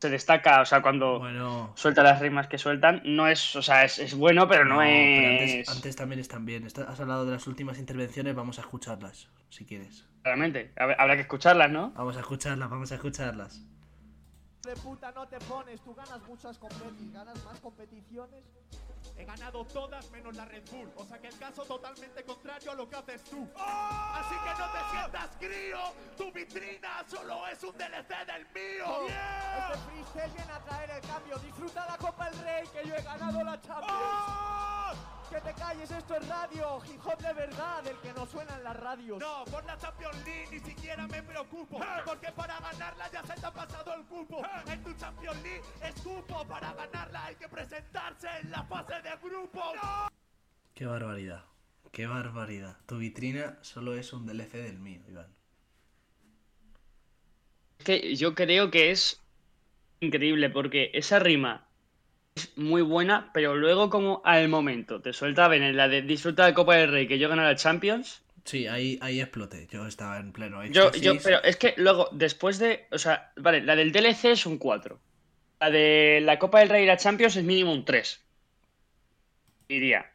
se 0.00 0.08
destaca, 0.08 0.62
o 0.62 0.64
sea, 0.64 0.80
cuando 0.80 1.18
Bueno. 1.18 1.72
suelta 1.76 2.02
las 2.02 2.20
rimas 2.20 2.46
que 2.46 2.56
sueltan, 2.56 3.02
no 3.04 3.26
es, 3.28 3.54
o 3.56 3.62
sea, 3.62 3.84
es, 3.84 3.98
es 3.98 4.14
bueno, 4.14 4.48
pero 4.48 4.64
no, 4.64 4.78
pero 4.78 4.88
es. 4.90 5.50
antes, 5.58 5.68
antes 5.76 5.96
también 5.96 6.20
están 6.20 6.46
bien. 6.46 6.66
Está- 6.66 6.84
Has 6.84 7.00
hablado 7.00 7.26
de 7.26 7.32
las 7.32 7.46
últimas 7.46 7.78
intervenciones, 7.78 8.34
vamos 8.34 8.58
a 8.58 8.62
escucharlas, 8.62 9.28
si 9.50 9.66
quieres. 9.66 10.06
Realmente, 10.22 10.72
hab- 10.76 10.94
habrá 10.98 11.16
que 11.16 11.22
escucharlas, 11.22 11.70
¿no? 11.70 11.90
Vamos 11.96 12.16
a 12.16 12.20
escucharlas, 12.20 12.70
vamos 12.70 12.90
a 12.92 12.94
escucharlas. 12.94 13.60
de 14.62 14.76
puta 14.76 15.10
no 15.12 15.26
te 15.26 15.38
pones, 15.40 15.80
tú 15.80 15.94
ganas 15.94 16.20
muchas 16.28 16.60
competi- 16.60 17.12
ganas 17.12 17.44
más 17.44 17.58
competiciones. 17.60 18.44
He 19.20 19.24
ganado 19.26 19.66
todas 19.66 20.10
menos 20.12 20.34
la 20.34 20.46
Red 20.46 20.62
Bull, 20.70 20.90
o 20.96 21.04
sea 21.04 21.18
que 21.18 21.26
el 21.26 21.38
caso 21.38 21.62
totalmente 21.66 22.24
contrario 22.24 22.72
a 22.72 22.74
lo 22.74 22.88
que 22.88 22.96
haces 22.96 23.22
tú. 23.24 23.46
Así 23.54 24.34
que 24.34 24.50
no 24.58 24.70
te 24.72 24.90
sientas 24.90 25.30
crío, 25.38 25.78
tu 26.16 26.32
vitrina 26.32 27.04
solo 27.06 27.46
es 27.46 27.62
un 27.62 27.76
DLC 27.76 28.08
del 28.24 28.46
mío. 28.54 29.08
Este 29.08 29.78
freestyle 29.84 30.32
viene 30.32 30.52
a 30.52 30.60
traer 30.60 30.90
el 30.92 31.00
cambio, 31.02 31.38
disfruta 31.40 31.84
la 31.84 31.98
Copa 31.98 32.30
del 32.30 32.40
Rey 32.40 32.66
que 32.68 32.88
yo 32.88 32.94
he 32.94 33.02
ganado 33.02 33.44
la 33.44 33.60
Champions. 33.60 35.19
Que 35.30 35.40
te 35.40 35.54
calles, 35.54 35.90
esto 35.90 36.16
es 36.16 36.28
radio, 36.28 36.80
hip 36.84 37.00
hop 37.06 37.18
de 37.18 37.32
verdad, 37.32 37.86
el 37.86 37.96
que 37.98 38.12
no 38.12 38.26
suena 38.26 38.56
en 38.56 38.64
las 38.64 38.76
radios. 38.76 39.20
No, 39.20 39.44
por 39.44 39.64
la 39.64 39.78
Champions 39.78 40.16
League 40.24 40.48
ni 40.50 40.58
siquiera 40.58 41.06
me 41.06 41.22
preocupo, 41.22 41.80
porque 42.04 42.32
para 42.32 42.58
ganarla 42.58 43.08
ya 43.12 43.22
se 43.22 43.40
te 43.40 43.46
ha 43.46 43.52
pasado 43.52 43.94
el 43.94 44.04
cupo. 44.06 44.42
En 44.66 44.82
tu 44.82 44.92
Champions 44.94 45.40
League 45.42 45.62
es 45.84 45.94
cupo, 46.02 46.44
para 46.48 46.74
ganarla 46.74 47.26
hay 47.26 47.36
que 47.36 47.48
presentarse 47.48 48.28
en 48.42 48.50
la 48.50 48.64
fase 48.64 48.94
de 49.02 49.10
grupos. 49.22 49.74
Qué 50.74 50.86
barbaridad. 50.86 51.44
Qué 51.92 52.06
barbaridad. 52.08 52.76
Tu 52.86 52.98
vitrina 52.98 53.58
solo 53.62 53.94
es 53.94 54.12
un 54.12 54.26
DLC 54.26 54.54
del 54.54 54.80
mío, 54.80 55.02
Iván. 55.08 55.32
Es 57.78 57.84
que 57.84 58.16
yo 58.16 58.34
creo 58.34 58.72
que 58.72 58.90
es 58.90 59.22
increíble 60.00 60.50
porque 60.50 60.90
esa 60.92 61.20
rima 61.20 61.69
es 62.34 62.56
muy 62.56 62.82
buena, 62.82 63.30
pero 63.34 63.54
luego 63.56 63.90
como 63.90 64.22
al 64.24 64.48
momento 64.48 65.00
te 65.00 65.12
suelta 65.12 65.48
ven 65.48 65.76
la 65.76 65.88
de 65.88 66.02
disfruta 66.02 66.46
de 66.46 66.54
Copa 66.54 66.76
del 66.76 66.90
Rey 66.90 67.06
que 67.06 67.18
yo 67.18 67.28
gané 67.28 67.42
la 67.42 67.56
Champions. 67.56 68.22
Sí, 68.44 68.66
ahí, 68.66 68.98
ahí 69.02 69.20
exploté. 69.20 69.66
Yo 69.70 69.86
estaba 69.86 70.18
en 70.18 70.32
pleno 70.32 70.64
Yo, 70.66 70.90
yo, 70.92 71.12
pero 71.22 71.42
es 71.42 71.56
que 71.56 71.74
luego, 71.76 72.08
después 72.12 72.58
de, 72.58 72.86
o 72.90 72.98
sea, 72.98 73.32
vale, 73.36 73.60
la 73.62 73.76
del 73.76 73.92
DLC 73.92 74.26
es 74.26 74.46
un 74.46 74.58
4. 74.58 74.98
La 75.60 75.70
de 75.70 76.20
la 76.22 76.38
Copa 76.38 76.60
del 76.60 76.70
Rey 76.70 76.84
y 76.84 76.86
la 76.86 76.96
Champions 76.96 77.36
es 77.36 77.44
mínimo 77.44 77.70
un 77.72 77.84
3. 77.84 78.20
Diría. 79.68 80.06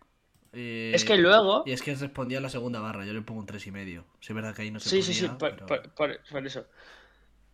Eh, 0.54 0.92
Es 0.96 1.06
que 1.06 1.18
luego... 1.18 1.64
Y 1.66 1.72
es 1.72 1.82
que 1.82 1.94
respondía 1.96 2.40
a 2.40 2.42
la 2.42 2.50
segunda 2.50 2.80
barra, 2.80 3.06
yo 3.06 3.14
le 3.14 3.22
pongo 3.22 3.42
un 3.42 3.48
3,5. 3.48 3.68
y 3.68 3.72
medio. 3.72 4.06
Sí, 4.20 4.28
es 4.32 4.36
verdad 4.36 4.56
que 4.56 4.64
ahí 4.64 4.72
no 4.72 4.80
se 4.80 4.90
Sí, 4.90 4.96
podía, 5.00 5.06
sí, 5.06 5.14
sí, 5.14 5.28
por, 5.28 5.38
pero- 5.56 5.66
por- 5.68 5.90
por- 5.94 6.20
por 6.30 6.48
eso. 6.48 6.66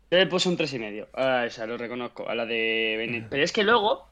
Yo 0.10 0.18
le 0.18 0.28
puse 0.28 0.50
un 0.50 0.58
3,5 0.58 0.76
y 0.76 0.80
medio. 0.80 1.10
A 1.14 1.46
esa, 1.46 1.66
lo 1.66 1.78
reconozco, 1.78 2.28
a 2.30 2.36
la 2.36 2.46
de 2.46 2.96
Benet. 2.98 3.28
Pero 3.30 3.44
es 3.44 3.52
que 3.52 3.64
luego, 3.64 4.10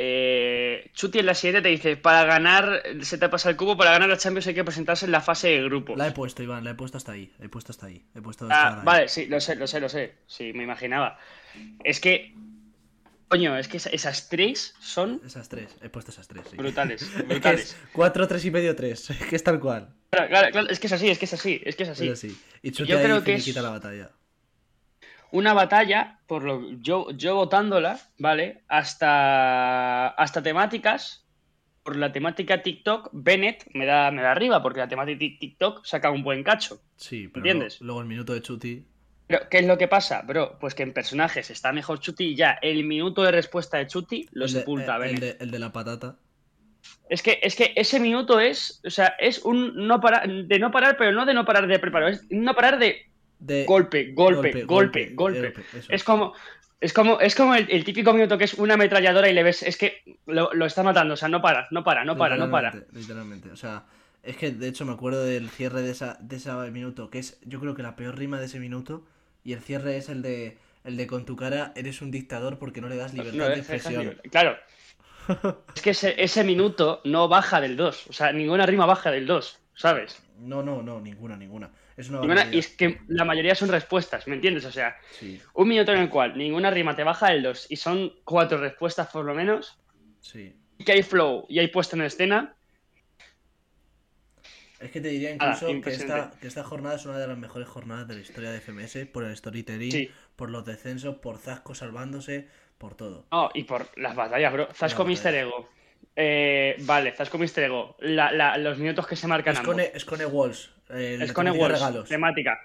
eh, 0.00 0.90
Chuti 0.94 1.18
en 1.18 1.26
la 1.26 1.34
siguiente 1.34 1.60
te 1.62 1.68
dice, 1.68 1.96
para 1.96 2.24
ganar, 2.24 2.82
se 3.02 3.18
te 3.18 3.28
pasa 3.28 3.50
el 3.50 3.56
cubo, 3.56 3.76
para 3.76 3.90
ganar 3.90 4.08
la 4.08 4.16
Champions 4.16 4.46
hay 4.46 4.54
que 4.54 4.64
presentarse 4.64 5.04
en 5.06 5.12
la 5.12 5.20
fase 5.20 5.48
de 5.48 5.62
grupos. 5.64 5.98
La 5.98 6.06
he 6.06 6.12
puesto, 6.12 6.42
Iván, 6.42 6.62
la 6.64 6.70
he 6.70 6.74
puesto 6.74 6.96
hasta 6.98 7.12
ahí. 7.12 7.32
La 7.38 7.46
he 7.46 7.48
puesto 7.48 7.72
hasta 7.72 7.86
ahí. 7.86 8.04
He 8.14 8.20
puesto 8.22 8.46
Ah, 8.48 8.54
estar 8.54 8.78
ahí. 8.78 8.84
vale, 8.84 9.08
sí, 9.08 9.26
lo 9.26 9.40
sé, 9.40 9.56
lo 9.56 9.66
sé, 9.66 9.80
lo 9.80 9.88
sé. 9.88 10.14
Sí, 10.26 10.52
me 10.54 10.62
imaginaba. 10.62 11.18
Es 11.82 11.98
que, 12.00 12.32
coño, 13.28 13.58
es 13.58 13.66
que 13.68 13.78
esa- 13.78 13.90
esas 13.90 14.28
tres 14.28 14.74
son 14.80 15.20
Esas 15.26 15.48
tres, 15.48 15.76
he 15.82 15.88
puesto 15.88 16.12
esas 16.12 16.28
tres. 16.28 16.46
Sí. 16.50 16.56
brutales, 16.56 17.02
Es 17.16 17.26
brutales. 17.28 17.60
es 17.72 17.76
4, 17.92 18.28
3 18.28 18.44
y 18.44 18.50
medio, 18.52 18.76
3. 18.76 19.10
Es 19.10 19.26
que 19.26 19.36
es 19.36 19.42
tal 19.42 19.58
cual. 19.58 19.94
Claro, 20.10 20.28
claro, 20.28 20.48
claro, 20.52 20.68
es 20.70 20.78
que 20.80 20.86
es 20.86 20.92
así, 20.92 21.10
es 21.10 21.18
que 21.18 21.24
es 21.26 21.32
así, 21.34 21.60
es 21.64 21.76
que 21.76 21.82
es 21.82 21.88
así. 21.90 22.04
Pero 22.04 22.16
sí. 22.16 22.40
Y 22.62 22.70
Chuti 22.70 22.90
Yo 22.90 22.98
ahí 22.98 23.04
creo 23.04 23.22
que 23.24 23.34
es- 23.34 23.54
la 23.56 23.68
batalla. 23.70 24.10
Una 25.32 25.52
batalla, 25.54 26.18
por 26.26 26.42
lo 26.44 26.62
yo, 26.80 27.10
yo 27.12 27.34
votándola, 27.36 27.98
¿vale? 28.18 28.62
Hasta, 28.68 30.08
hasta 30.08 30.42
temáticas. 30.42 31.24
Por 31.82 31.96
la 31.96 32.12
temática 32.12 32.62
TikTok, 32.62 33.08
Bennett 33.12 33.64
me 33.72 33.86
da, 33.86 34.10
me 34.10 34.20
da 34.20 34.32
arriba, 34.32 34.62
porque 34.62 34.80
la 34.80 34.88
temática 34.88 35.18
TikTok 35.40 35.84
saca 35.86 36.10
un 36.10 36.22
buen 36.22 36.42
cacho. 36.42 36.80
Sí, 36.96 37.28
pero 37.28 37.38
¿Entiendes? 37.46 37.80
Luego, 37.80 37.86
luego 37.86 38.00
el 38.02 38.08
minuto 38.08 38.34
de 38.34 38.42
Chuti. 38.42 38.84
Pero, 39.26 39.48
¿qué 39.50 39.58
es 39.58 39.66
lo 39.66 39.78
que 39.78 39.88
pasa, 39.88 40.20
bro? 40.22 40.58
Pues 40.58 40.74
que 40.74 40.82
en 40.82 40.92
personajes 40.92 41.50
está 41.50 41.72
mejor 41.72 42.00
Chuti 42.00 42.28
y 42.28 42.34
ya 42.36 42.58
el 42.60 42.84
minuto 42.84 43.22
de 43.22 43.30
respuesta 43.32 43.78
de 43.78 43.86
Chuti 43.86 44.26
lo 44.32 44.44
el 44.44 44.52
de- 44.52 44.58
sepulta 44.60 44.94
a 44.94 44.96
el, 44.98 45.02
el 45.02 45.08
Bennett. 45.14 45.38
de, 45.38 45.44
el 45.44 45.50
de 45.50 45.58
la 45.58 45.72
patata. 45.72 46.16
Es 47.08 47.22
que, 47.22 47.38
es 47.42 47.56
que 47.56 47.72
ese 47.74 48.00
minuto 48.00 48.38
es, 48.38 48.80
o 48.84 48.90
sea, 48.90 49.14
es 49.18 49.38
un 49.44 49.86
no 49.86 49.98
parar, 50.00 50.28
de 50.28 50.58
no 50.58 50.70
parar, 50.70 50.96
pero 50.98 51.12
no 51.12 51.24
de 51.24 51.32
no 51.34 51.44
parar 51.46 51.66
de 51.66 51.78
preparar, 51.78 52.10
es 52.10 52.26
no 52.30 52.54
parar 52.54 52.78
de 52.78 53.07
De 53.38 53.64
golpe, 53.64 54.12
golpe, 54.12 54.64
golpe, 54.64 55.10
golpe. 55.14 55.54
Es 55.88 56.02
como, 56.04 56.34
es 56.80 56.92
como, 56.92 57.20
es 57.20 57.34
como 57.34 57.54
el, 57.54 57.70
el 57.70 57.84
típico 57.84 58.12
minuto 58.12 58.36
que 58.38 58.44
es 58.44 58.54
una 58.54 58.74
ametralladora 58.74 59.28
y 59.28 59.34
le 59.34 59.42
ves, 59.42 59.62
es 59.62 59.76
que 59.76 60.02
lo, 60.26 60.52
lo 60.54 60.66
está 60.66 60.82
matando, 60.82 61.14
o 61.14 61.16
sea, 61.16 61.28
no 61.28 61.40
para, 61.40 61.68
no 61.70 61.84
para, 61.84 62.04
no 62.04 62.16
para, 62.16 62.36
no 62.36 62.50
para. 62.50 62.72
Literalmente, 62.92 63.50
o 63.50 63.56
sea, 63.56 63.84
es 64.22 64.36
que 64.36 64.50
de 64.50 64.68
hecho 64.68 64.84
me 64.84 64.92
acuerdo 64.92 65.22
del 65.24 65.48
cierre 65.50 65.82
de 65.82 65.90
esa 65.92 66.18
de 66.20 66.36
ese 66.36 66.52
minuto, 66.70 67.10
que 67.10 67.18
es 67.20 67.40
yo 67.44 67.60
creo 67.60 67.74
que 67.74 67.82
la 67.82 67.94
peor 67.96 68.18
rima 68.18 68.38
de 68.40 68.46
ese 68.46 68.58
minuto 68.60 69.04
y 69.44 69.52
el 69.52 69.60
cierre 69.60 69.96
es 69.96 70.08
el 70.08 70.22
de 70.22 70.58
el 70.84 70.96
de 70.96 71.06
con 71.06 71.24
tu 71.24 71.36
cara 71.36 71.72
eres 71.76 72.02
un 72.02 72.10
dictador 72.10 72.58
porque 72.58 72.80
no 72.80 72.88
le 72.88 72.96
das 72.96 73.12
libertad 73.12 73.38
No, 73.38 73.44
de 73.48 73.52
es- 73.54 73.58
es- 73.60 73.70
expresión. 73.70 74.20
Claro. 74.30 74.56
Es 75.76 75.82
que 75.82 75.90
ese, 75.90 76.14
ese 76.22 76.42
minuto 76.42 77.00
no 77.04 77.28
baja 77.28 77.60
del 77.60 77.76
2, 77.76 78.06
o 78.08 78.12
sea, 78.14 78.32
ninguna 78.32 78.64
rima 78.64 78.86
baja 78.86 79.10
del 79.10 79.26
2, 79.26 79.58
¿sabes? 79.74 80.22
No, 80.40 80.62
no, 80.62 80.82
no, 80.82 81.00
ninguna, 81.00 81.36
ninguna. 81.36 81.70
Es 81.98 82.08
una 82.08 82.20
Ninguna- 82.20 82.48
y 82.54 82.58
es 82.60 82.68
que 82.68 83.00
la 83.08 83.24
mayoría 83.24 83.54
son 83.56 83.68
respuestas, 83.70 84.26
¿me 84.28 84.36
entiendes? 84.36 84.64
O 84.64 84.70
sea, 84.72 84.96
Sí, 85.18 85.40
un 85.54 85.68
minuto 85.68 85.92
en 85.92 85.98
el 85.98 86.08
cual 86.08 86.38
ninguna 86.38 86.70
rima 86.70 86.94
te 86.94 87.02
baja 87.02 87.30
del 87.30 87.42
2 87.42 87.66
y 87.68 87.76
son 87.76 88.12
cuatro 88.24 88.56
respuestas 88.58 89.08
por 89.08 89.24
lo 89.24 89.34
menos, 89.34 89.76
sí. 90.20 90.54
y 90.78 90.84
que 90.84 90.92
hay 90.92 91.02
flow 91.02 91.44
y 91.48 91.58
hay 91.58 91.66
puesta 91.68 91.96
en 91.96 92.02
escena, 92.02 92.54
Es 94.80 94.92
que 94.92 95.00
te 95.00 95.08
diría 95.08 95.34
Nada, 95.34 95.58
incluso 95.60 95.82
que, 95.82 95.90
esta, 95.90 96.30
que 96.40 96.46
esta 96.46 96.62
jornada 96.62 96.94
es 96.94 97.04
una 97.04 97.18
de 97.18 97.26
las 97.26 97.36
mejores 97.36 97.66
jornadas 97.66 98.06
de 98.06 98.14
la 98.14 98.20
historia 98.20 98.52
de 98.52 98.58
FMS 98.60 99.06
por 99.06 99.24
el 99.24 99.36
storytelling, 99.36 99.90
Sí. 99.90 100.08
por 100.36 100.50
los 100.50 100.64
descensos, 100.64 101.16
por 101.16 101.38
Zasco 101.38 101.74
salvándose, 101.74 102.46
por 102.78 102.94
todo. 102.94 103.26
No, 103.32 103.50
y 103.54 103.64
por 103.64 103.88
las 103.98 104.14
batallas, 104.14 104.52
bro. 104.52 104.68
Zasco 104.72 105.04
Mister. 105.04 105.34
Ego. 105.34 105.68
Eh, 106.20 106.74
vale, 106.80 107.12
Zasco 107.12 107.38
Mister 107.38 107.62
Ego. 107.64 107.94
La- 108.00 108.32
la- 108.32 108.58
los 108.58 108.76
minutos 108.78 109.06
que 109.06 109.14
se 109.14 109.28
marcan. 109.28 109.54
Escone, 109.54 109.92
Escone 109.94 110.26
Walls. 110.26 110.68
eh, 110.90 111.16
Es 111.20 111.28
la 111.28 111.32
con 111.34 111.44
temática 111.44 111.62
Walls, 111.62 111.78
regalos. 111.78 112.08
temática. 112.08 112.60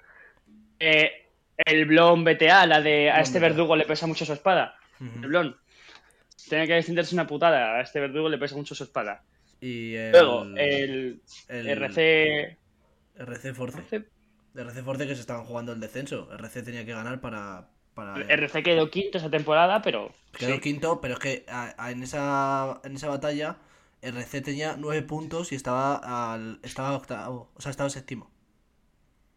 Eh, 0.80 1.12
el 1.58 1.86
Blon 1.86 2.24
BTA, 2.24 2.66
la 2.66 2.82
de 2.82 3.12
a 3.12 3.20
este 3.22 3.38
verdugo 3.38 3.76
le 3.76 3.86
pesa 3.86 4.08
mucho 4.08 4.26
su 4.26 4.34
espada. 4.34 4.76
El 5.00 5.28
Blon. 5.28 5.56
Tiene 6.50 6.66
que 6.66 6.74
descenderse 6.74 7.14
una 7.14 7.28
putada. 7.28 7.76
A 7.78 7.82
este 7.82 8.00
verdugo 8.00 8.28
le 8.28 8.40
pesa 8.40 8.56
mucho 8.56 8.74
su 8.74 8.86
espada. 8.86 9.22
Y 9.62 9.94
el, 9.96 10.12
Luego, 10.14 10.44
el, 10.58 11.22
el 11.48 11.68
RC. 11.70 12.58
RC 13.18 13.54
Force. 13.54 13.78
RC 13.78 14.04
RC 14.56 14.82
Force 14.84 15.08
que 15.08 15.14
se 15.16 15.22
estaban 15.22 15.46
jugando 15.46 15.74
el 15.74 15.80
descenso. 15.80 16.28
RC 16.34 16.64
tenía 16.64 16.86
que 16.86 16.94
ganar 16.94 17.22
para. 17.22 17.68
Para 17.94 18.16
RC 18.28 18.64
quedó 18.64 18.90
quinto 18.90 19.18
esa 19.18 19.30
temporada, 19.30 19.82
pero. 19.82 20.12
Quedó 20.38 20.56
sí. 20.56 20.62
quinto, 20.62 21.00
pero 21.02 21.14
es 21.16 21.20
que 21.20 21.46
a- 21.48 21.74
a- 21.78 21.92
en, 21.92 22.02
esa, 22.04 22.80
en 22.84 22.96
esa 22.96 23.10
batalla 23.10 23.58
RC 24.02 24.42
tenía 24.42 24.76
nueve 24.78 25.02
puntos 25.04 25.52
y 25.52 25.56
estaba 25.56 26.34
al, 26.34 26.60
estaba 26.64 26.96
octavo, 26.96 27.52
o 27.56 27.62
sea, 27.62 27.70
estaba 27.72 27.90
séptimo. 27.90 28.30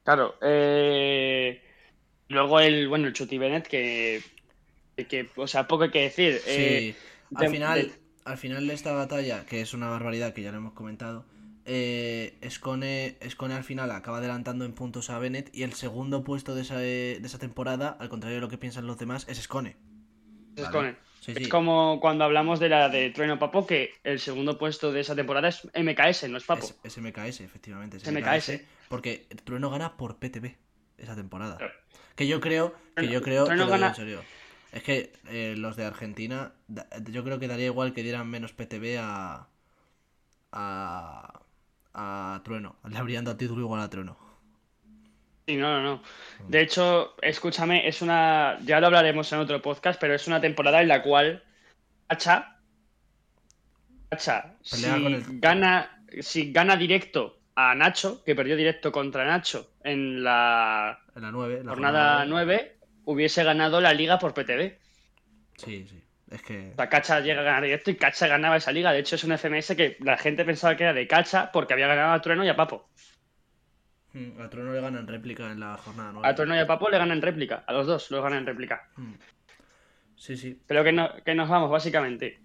Claro. 0.05 0.35
eh, 0.43 1.63
Luego 2.29 2.61
el. 2.61 2.89
Bueno, 2.89 3.07
el 3.07 3.13
Chuti 3.13 3.39
Bennett, 3.39 3.67
que. 3.69 4.21
que 5.09 5.31
o 5.37 5.47
sea, 5.47 5.69
poco 5.69 5.85
hay 5.85 5.91
que 5.91 6.03
decir. 6.03 6.41
Sí, 6.45 6.51
Eh, 6.51 6.97
al 7.35 7.43
de- 7.45 7.51
final, 7.51 7.83
de- 7.83 7.93
al 8.25 8.39
final 8.39 8.67
de 8.67 8.75
esta 8.75 8.93
batalla, 8.93 9.45
que 9.47 9.61
es 9.61 9.75
una 9.75 9.89
barbaridad 9.89 10.33
que 10.35 10.43
ya 10.43 10.51
lo 10.51 10.59
hemos 10.59 10.73
comentado, 10.73 11.25
eh, 11.67 12.39
Escone, 12.41 13.17
Escone 13.21 13.55
al 13.55 13.65
final 13.65 13.91
acaba 13.91 14.19
adelantando 14.19 14.65
en 14.65 14.73
puntos 14.73 15.11
a 15.11 15.19
Bennett 15.19 15.55
y 15.55 15.63
el 15.65 15.73
segundo 15.75 16.25
puesto 16.25 16.55
de 16.55 16.63
esa, 16.63 16.79
de 16.79 17.17
esa 17.23 17.39
temporada, 17.39 17.97
al 18.01 18.09
contrario 18.09 18.37
de 18.37 18.41
lo 18.41 18.49
que 18.49 18.57
piensan 18.59 18.87
los 18.87 18.97
demás, 18.99 19.27
es 19.29 19.39
Escone. 19.39 19.77
es 20.57 20.63
Vale. 20.65 20.73
con 20.77 20.87
él. 20.87 20.97
Sí, 21.21 21.33
Es 21.35 21.49
como 21.49 21.99
cuando 22.01 22.23
hablamos 22.25 22.61
de 22.61 22.69
la 22.69 22.89
de 22.89 23.11
Trueno 23.11 23.37
Papo, 23.41 23.67
que 23.67 23.91
el 24.05 24.21
segundo 24.21 24.59
puesto 24.59 24.93
de 24.93 25.01
esa 25.01 25.17
temporada 25.17 25.49
es 25.49 25.65
MKS, 25.75 26.29
no 26.29 26.39
es 26.39 26.45
Papo. 26.45 26.65
Es, 26.85 26.97
es 26.97 26.99
MKS, 26.99 27.41
efectivamente. 27.41 27.97
Es 27.97 28.09
MKS. 28.11 28.61
Porque 28.89 29.27
Trueno 29.43 29.69
gana 29.69 29.97
por 29.97 30.19
PTB 30.19 30.55
esa 30.99 31.17
temporada. 31.17 31.59
Que 32.15 32.29
yo 32.29 32.41
creo, 32.41 32.77
que 32.95 33.09
yo 33.09 33.23
creo 33.23 33.43
que 33.45 33.49
Trueno 33.55 33.65
lo 33.65 33.73
digo 33.73 33.79
gana- 33.81 33.89
en 33.89 33.95
serio. 33.97 34.23
Es 34.71 34.83
que 34.85 35.13
eh, 35.29 35.55
los 35.57 35.75
de 35.75 35.85
Argentina, 35.85 36.53
yo 37.11 37.25
creo 37.25 37.41
que 37.41 37.49
daría 37.49 37.67
igual 37.67 37.93
que 37.93 38.05
dieran 38.05 38.29
menos 38.31 38.53
PTB 38.53 38.99
a. 39.01 39.49
a. 40.53 41.41
a 41.99 42.41
Trueno. 42.45 42.77
Le 42.89 42.99
habrían 42.99 43.25
dado 43.25 43.37
título 43.39 43.63
igual 43.63 43.81
a 43.81 43.89
Trueno. 43.91 44.17
Sí, 45.47 45.57
no, 45.57 45.81
no, 45.81 45.83
no. 45.83 46.03
De 46.49 46.61
hecho, 46.61 47.15
escúchame, 47.23 47.89
es 47.89 48.03
una. 48.03 48.59
Ya 48.65 48.81
lo 48.81 48.87
hablaremos 48.89 49.33
en 49.33 49.39
otro 49.39 49.63
podcast, 49.63 49.99
pero 50.01 50.15
es 50.15 50.27
una 50.27 50.41
temporada 50.41 50.83
en 50.83 50.89
la 50.89 51.03
cual 51.03 51.43
Hacha. 52.09 52.59
Hacha, 54.11 54.55
si 54.63 54.85
el- 54.85 55.41
gana, 55.41 56.03
si 56.21 56.53
gana 56.53 56.77
directo 56.77 57.39
a 57.55 57.75
Nacho, 57.75 58.23
que 58.25 58.35
perdió 58.35 58.55
directo 58.57 58.93
contra 58.93 59.25
Nacho 59.25 59.71
en 59.83 60.23
la 60.23 60.99
En 61.15 61.23
la 61.23 61.31
9. 61.33 61.63
La 61.65 61.71
jornada 61.71 62.25
nueve. 62.27 62.77
9, 62.77 62.89
hubiese 63.07 63.43
ganado 63.43 63.81
la 63.81 63.93
liga 63.95 64.19
por 64.19 64.35
PTB. 64.35 64.79
Sí, 65.57 65.87
sí. 65.89 66.03
Es 66.31 66.43
que. 66.43 66.71
O 66.73 66.77
sea, 66.77 66.89
Cacha 66.89 67.21
llega 67.21 67.41
a 67.41 67.45
ganar 67.45 67.63
directo 67.63 67.91
y 67.91 67.97
Cacha 67.97 68.27
ganaba 68.27 68.57
esa 68.57 68.73
liga. 68.73 68.93
De 68.93 68.99
hecho, 68.99 69.15
es 69.17 69.25
un 69.25 69.33
FMS 69.33 69.77
que 69.77 69.97
la 70.01 70.17
gente 70.17 70.45
pensaba 70.45 70.77
que 70.77 70.83
era 70.85 70.93
de 70.93 71.07
Cacha 71.07 71.51
porque 71.53 71.73
había 71.75 71.87
ganado 71.87 72.13
a 72.15 72.21
Trueno 72.21 72.45
y 72.45 72.49
a 72.49 72.57
Papo. 72.57 72.89
mm, 74.13 74.41
A 74.41 74.49
Trueno 74.51 74.73
le 74.73 74.81
ganan 74.81 75.07
réplica 75.07 75.51
en 75.53 75.61
la 75.61 75.77
jornada 75.77 76.11
9. 76.13 76.29
A 76.29 76.35
Trueno 76.35 76.57
y 76.57 76.59
a 76.59 76.67
Papo 76.67 76.89
le 76.91 76.99
ganan 76.99 77.23
réplica. 77.23 77.65
A 77.67 77.73
los 77.73 77.87
dos 77.87 78.11
los 78.11 78.23
ganan 78.23 78.41
en 78.41 78.47
réplica. 78.47 78.89
Mm. 78.97 79.13
Sí, 80.17 80.37
sí. 80.37 80.59
Pero 80.67 80.83
que, 80.83 80.93
no- 80.93 81.11
que 81.25 81.35
nos 81.35 81.49
vamos, 81.49 81.71
básicamente. 81.71 82.41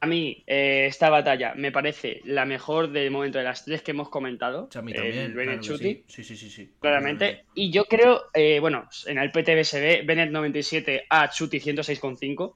A 0.00 0.06
mí, 0.06 0.44
eh, 0.46 0.84
esta 0.86 1.08
batalla 1.08 1.54
me 1.54 1.72
parece 1.72 2.20
la 2.26 2.44
mejor 2.44 2.90
de 2.90 3.08
momento 3.08 3.38
de 3.38 3.44
las 3.44 3.64
tres 3.64 3.80
que 3.80 3.92
hemos 3.92 4.10
comentado. 4.10 4.68
A 4.74 4.82
mí 4.82 4.92
el 4.92 4.98
también. 4.98 5.34
Bennett 5.34 5.60
claro 5.60 5.60
que 5.60 5.66
Chuti, 5.66 6.04
sí. 6.08 6.22
sí, 6.24 6.36
sí, 6.36 6.50
sí, 6.50 6.72
claramente. 6.78 7.46
Y 7.54 7.70
yo 7.70 7.86
creo, 7.86 8.24
eh, 8.34 8.60
bueno, 8.60 8.86
en 9.06 9.16
el 9.16 9.30
PTB 9.32 9.64
se 9.64 9.80
ve 9.80 10.02
Bennett 10.06 10.30
97 10.30 11.06
a 11.08 11.30
Chuti 11.30 11.58
106,5. 11.58 12.54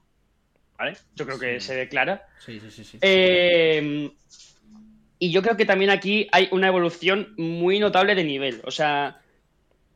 ¿Vale? 0.79 0.97
Yo 1.15 1.25
creo 1.25 1.37
que 1.37 1.59
Sí. 1.59 1.67
se 1.67 1.75
ve 1.75 1.89
clara. 1.89 2.25
Sí, 2.43 2.59
sí, 2.61 2.71
sí. 2.71 2.83
sí. 2.85 2.97
Eh, 3.01 4.09
y 5.19 5.31
yo 5.31 5.41
creo 5.41 5.57
que 5.57 5.65
también 5.65 5.91
aquí 5.91 6.29
hay 6.31 6.47
una 6.51 6.69
evolución 6.69 7.33
muy 7.37 7.79
notable 7.79 8.15
de 8.15 8.23
nivel. 8.23 8.61
O 8.63 8.71
sea, 8.71 9.19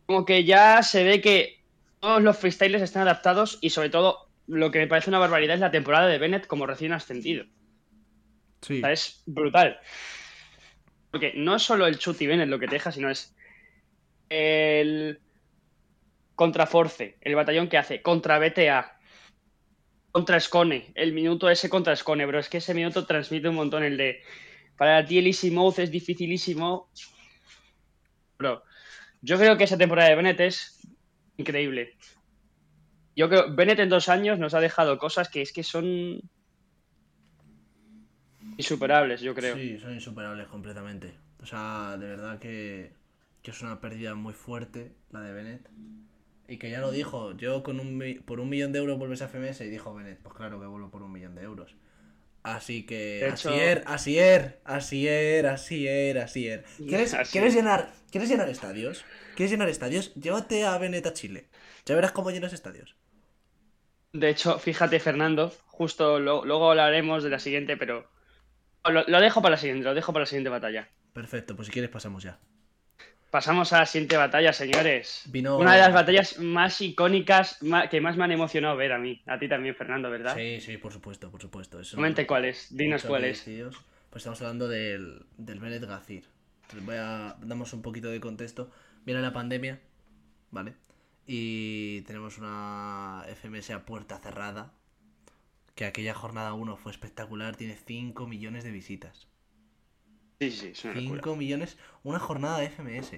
como 0.06 0.26
que 0.26 0.44
ya 0.44 0.84
se 0.84 1.06
ve 1.06 1.22
que 1.22 1.64
todos 2.02 2.22
los 2.22 2.38
freestyles 2.38 2.82
están 2.82 3.04
adaptados 3.04 3.58
y 3.62 3.70
sobre 3.70 3.90
todo 3.90 4.28
lo 4.48 4.72
que 4.72 4.80
me 4.80 4.88
parece 4.88 5.10
una 5.10 5.20
barbaridad 5.20 5.56
es 5.56 5.62
la 5.62 5.72
temporada 5.72 6.08
de 6.08 6.18
Bennett 6.18 6.48
como 6.48 6.66
recién 6.68 6.92
ascendido. 6.92 7.46
Sí. 8.62 8.80
O 8.80 8.82
sea, 8.82 8.92
es 8.92 9.24
brutal. 9.26 9.80
Porque 11.12 11.32
no 11.36 11.56
es 11.56 11.64
solo 11.64 11.88
el 11.88 11.98
Chuti 11.98 12.28
Bennett 12.28 12.50
lo 12.50 12.60
que 12.60 12.68
te 12.68 12.76
deja, 12.76 12.92
sino 12.92 13.10
es 13.10 13.34
el 14.30 15.22
contra 16.36 16.66
Force, 16.66 17.18
el 17.22 17.36
batallón 17.36 17.70
que 17.70 17.78
hace, 17.78 18.02
contra 18.02 18.40
BTA, 18.40 18.93
contra 20.14 20.39
Scone, 20.39 20.91
el 20.93 21.11
minuto 21.11 21.49
ese 21.49 21.70
contra 21.70 21.95
Scone, 21.95 22.28
bro. 22.28 22.39
Es 22.39 22.47
que 22.47 22.59
ese 22.59 22.76
minuto 22.76 23.05
transmite 23.05 23.49
un 23.49 23.55
montón 23.55 23.84
el 23.84 23.97
de 23.97 24.22
para 24.78 25.03
ti 25.05 25.18
el 25.18 25.26
Easy 25.28 25.53
es 25.78 25.91
dificilísimo. 25.91 26.89
Bro, 28.38 28.64
yo 29.22 29.38
creo 29.38 29.57
que 29.57 29.64
esa 29.64 29.78
temporada 29.78 30.09
de 30.09 30.16
Bennett 30.16 30.39
es 30.39 30.88
increíble. 31.38 31.95
Yo 33.16 33.28
creo 33.28 33.53
Bennett 33.55 33.80
en 33.80 33.89
dos 33.89 34.07
años 34.07 34.38
nos 34.38 34.53
ha 34.53 34.59
dejado 34.59 34.99
cosas 34.99 35.30
que 35.30 35.41
es 35.41 35.51
que 35.51 35.64
son 35.64 36.22
insuperables, 38.57 39.22
yo 39.22 39.34
creo. 39.34 39.55
Sí, 39.55 39.80
son 39.80 39.95
insuperables 39.95 40.47
completamente. 40.47 41.11
O 41.41 41.47
sea, 41.47 41.97
de 41.97 42.05
verdad 42.05 42.38
que, 42.38 42.93
que 43.41 43.49
es 43.49 43.61
una 43.64 43.82
pérdida 43.82 44.14
muy 44.14 44.34
fuerte 44.34 44.93
la 45.09 45.22
de 45.22 45.34
Bennett. 45.34 45.70
Y 46.48 46.58
que 46.58 46.70
ya 46.70 46.82
lo 46.82 46.91
dijo, 46.91 47.32
yo 47.38 47.64
con 47.64 47.80
un, 47.80 48.22
por 48.26 48.39
un 48.39 48.50
millón 48.50 48.72
de 48.74 48.80
euros 48.80 48.98
vuelves 48.98 49.22
a 49.22 49.26
FMS 49.26 49.62
y 49.66 49.70
dijo 49.70 49.94
Bennett, 49.94 50.20
pues 50.22 50.36
claro 50.36 50.60
que 50.60 50.66
vuelvo 50.66 50.89
por 50.91 51.02
un 51.02 51.12
millón 51.12 51.36
de 51.36 51.44
euros. 51.44 51.76
Así 52.44 52.86
que, 52.86 53.26
hecho- 53.30 53.54
er, 53.54 53.84
así 53.88 54.20
er, 54.20 54.60
así 54.66 55.08
er, 55.08 55.48
así 55.48 55.88
er, 55.88 56.18
así 56.20 56.48
er. 56.50 56.66
¿Quieres, 56.78 57.14
Así 57.14 57.32
¿quieres 57.32 57.52
es. 57.52 57.56
llenar, 57.56 57.89
¿Quieres 58.12 58.30
llenar 58.30 58.50
estadios? 58.50 59.06
¿Quieres 59.36 59.52
llenar 59.52 59.70
estadios? 59.70 60.14
Llévate 60.16 60.66
a 60.66 60.78
Bennett 60.78 61.08
a 61.08 61.14
Chile. 61.14 61.48
Ya 61.86 61.96
verás 61.96 62.12
cómo 62.12 62.32
llenas 62.32 62.52
estadios. 62.52 62.96
De 64.12 64.30
hecho, 64.30 64.60
fíjate, 64.60 65.00
Fernando, 65.00 65.52
justo 65.66 66.20
lo- 66.20 66.46
luego 66.46 66.70
hablaremos 66.70 67.24
de 67.24 67.30
la 67.30 67.39
siguiente, 67.39 67.78
pero 67.78 68.10
lo, 68.86 69.04
lo 69.08 69.22
dejo 69.22 69.41
para 69.41 69.52
la 69.56 69.58
siguiente, 69.58 69.86
lo 69.86 69.94
dejo 69.94 70.14
para 70.14 70.24
la 70.24 70.28
siguiente 70.28 70.50
batalla. 70.50 70.89
Perfecto, 71.14 71.56
pues 71.56 71.68
si 71.68 71.72
quieres 71.74 71.89
pasamos 71.91 72.24
ya. 72.24 72.39
Pasamos 73.34 73.74
a 73.74 73.80
la 73.80 73.86
siguiente 73.88 74.16
batalla, 74.16 74.54
señores. 74.54 75.24
Vino- 75.26 75.58
Una 75.58 75.74
de 75.74 75.80
las 75.80 75.92
batallas 75.92 76.38
más 76.38 76.80
icónicas 76.82 77.58
que 77.90 78.00
más 78.00 78.16
me 78.16 78.26
han 78.26 78.32
emocionado 78.32 78.78
ver 78.78 78.92
a 78.92 79.00
mí. 79.00 79.24
A 79.26 79.40
ti 79.40 79.50
también, 79.50 79.74
Fernando, 79.74 80.12
¿verdad? 80.12 80.36
Sí, 80.38 80.62
sí, 80.62 80.78
por 80.78 80.94
supuesto, 80.94 81.32
por 81.32 81.42
supuesto. 81.42 81.80
Eso 81.80 81.96
Comente 81.96 82.28
cuál 82.28 82.46
es, 82.46 82.68
dinos 82.78 83.04
cuál 83.04 83.24
es. 83.26 83.42
Pues 84.12 84.22
estamos 84.22 84.40
hablando 84.44 84.68
del, 84.68 85.26
del 85.36 85.60
Bennett 85.60 85.84
Gazir. 85.84 86.26
Entonces 86.62 86.86
voy 86.86 86.98
a 87.00 87.36
damos 87.42 87.74
un 87.74 87.82
poquito 87.82 88.10
de 88.10 88.20
contexto. 88.20 88.70
Viene 89.04 89.20
la 89.20 89.34
pandemia, 89.34 89.82
¿vale? 90.52 90.76
Y 91.26 92.02
tenemos 92.02 92.38
una 92.38 93.24
FMS 93.36 93.72
a 93.74 93.84
puerta 93.84 94.20
cerrada. 94.20 94.74
que 95.74 95.86
aquella 95.86 96.14
jornada 96.14 96.54
1 96.54 96.78
fue 96.78 96.92
espectacular, 96.92 97.56
tiene 97.56 97.76
5 97.84 98.28
millones 98.28 98.64
de 98.64 98.70
visitas. 98.70 99.28
Sí, 100.40 100.52
sí, 100.52 100.68
es 100.70 100.84
una 100.86 100.96
locura. 100.96 101.22
5 101.24 101.36
millones, 101.36 101.78
una 102.04 102.20
jornada 102.20 102.60
de 102.60 102.70
FMS. 102.70 103.14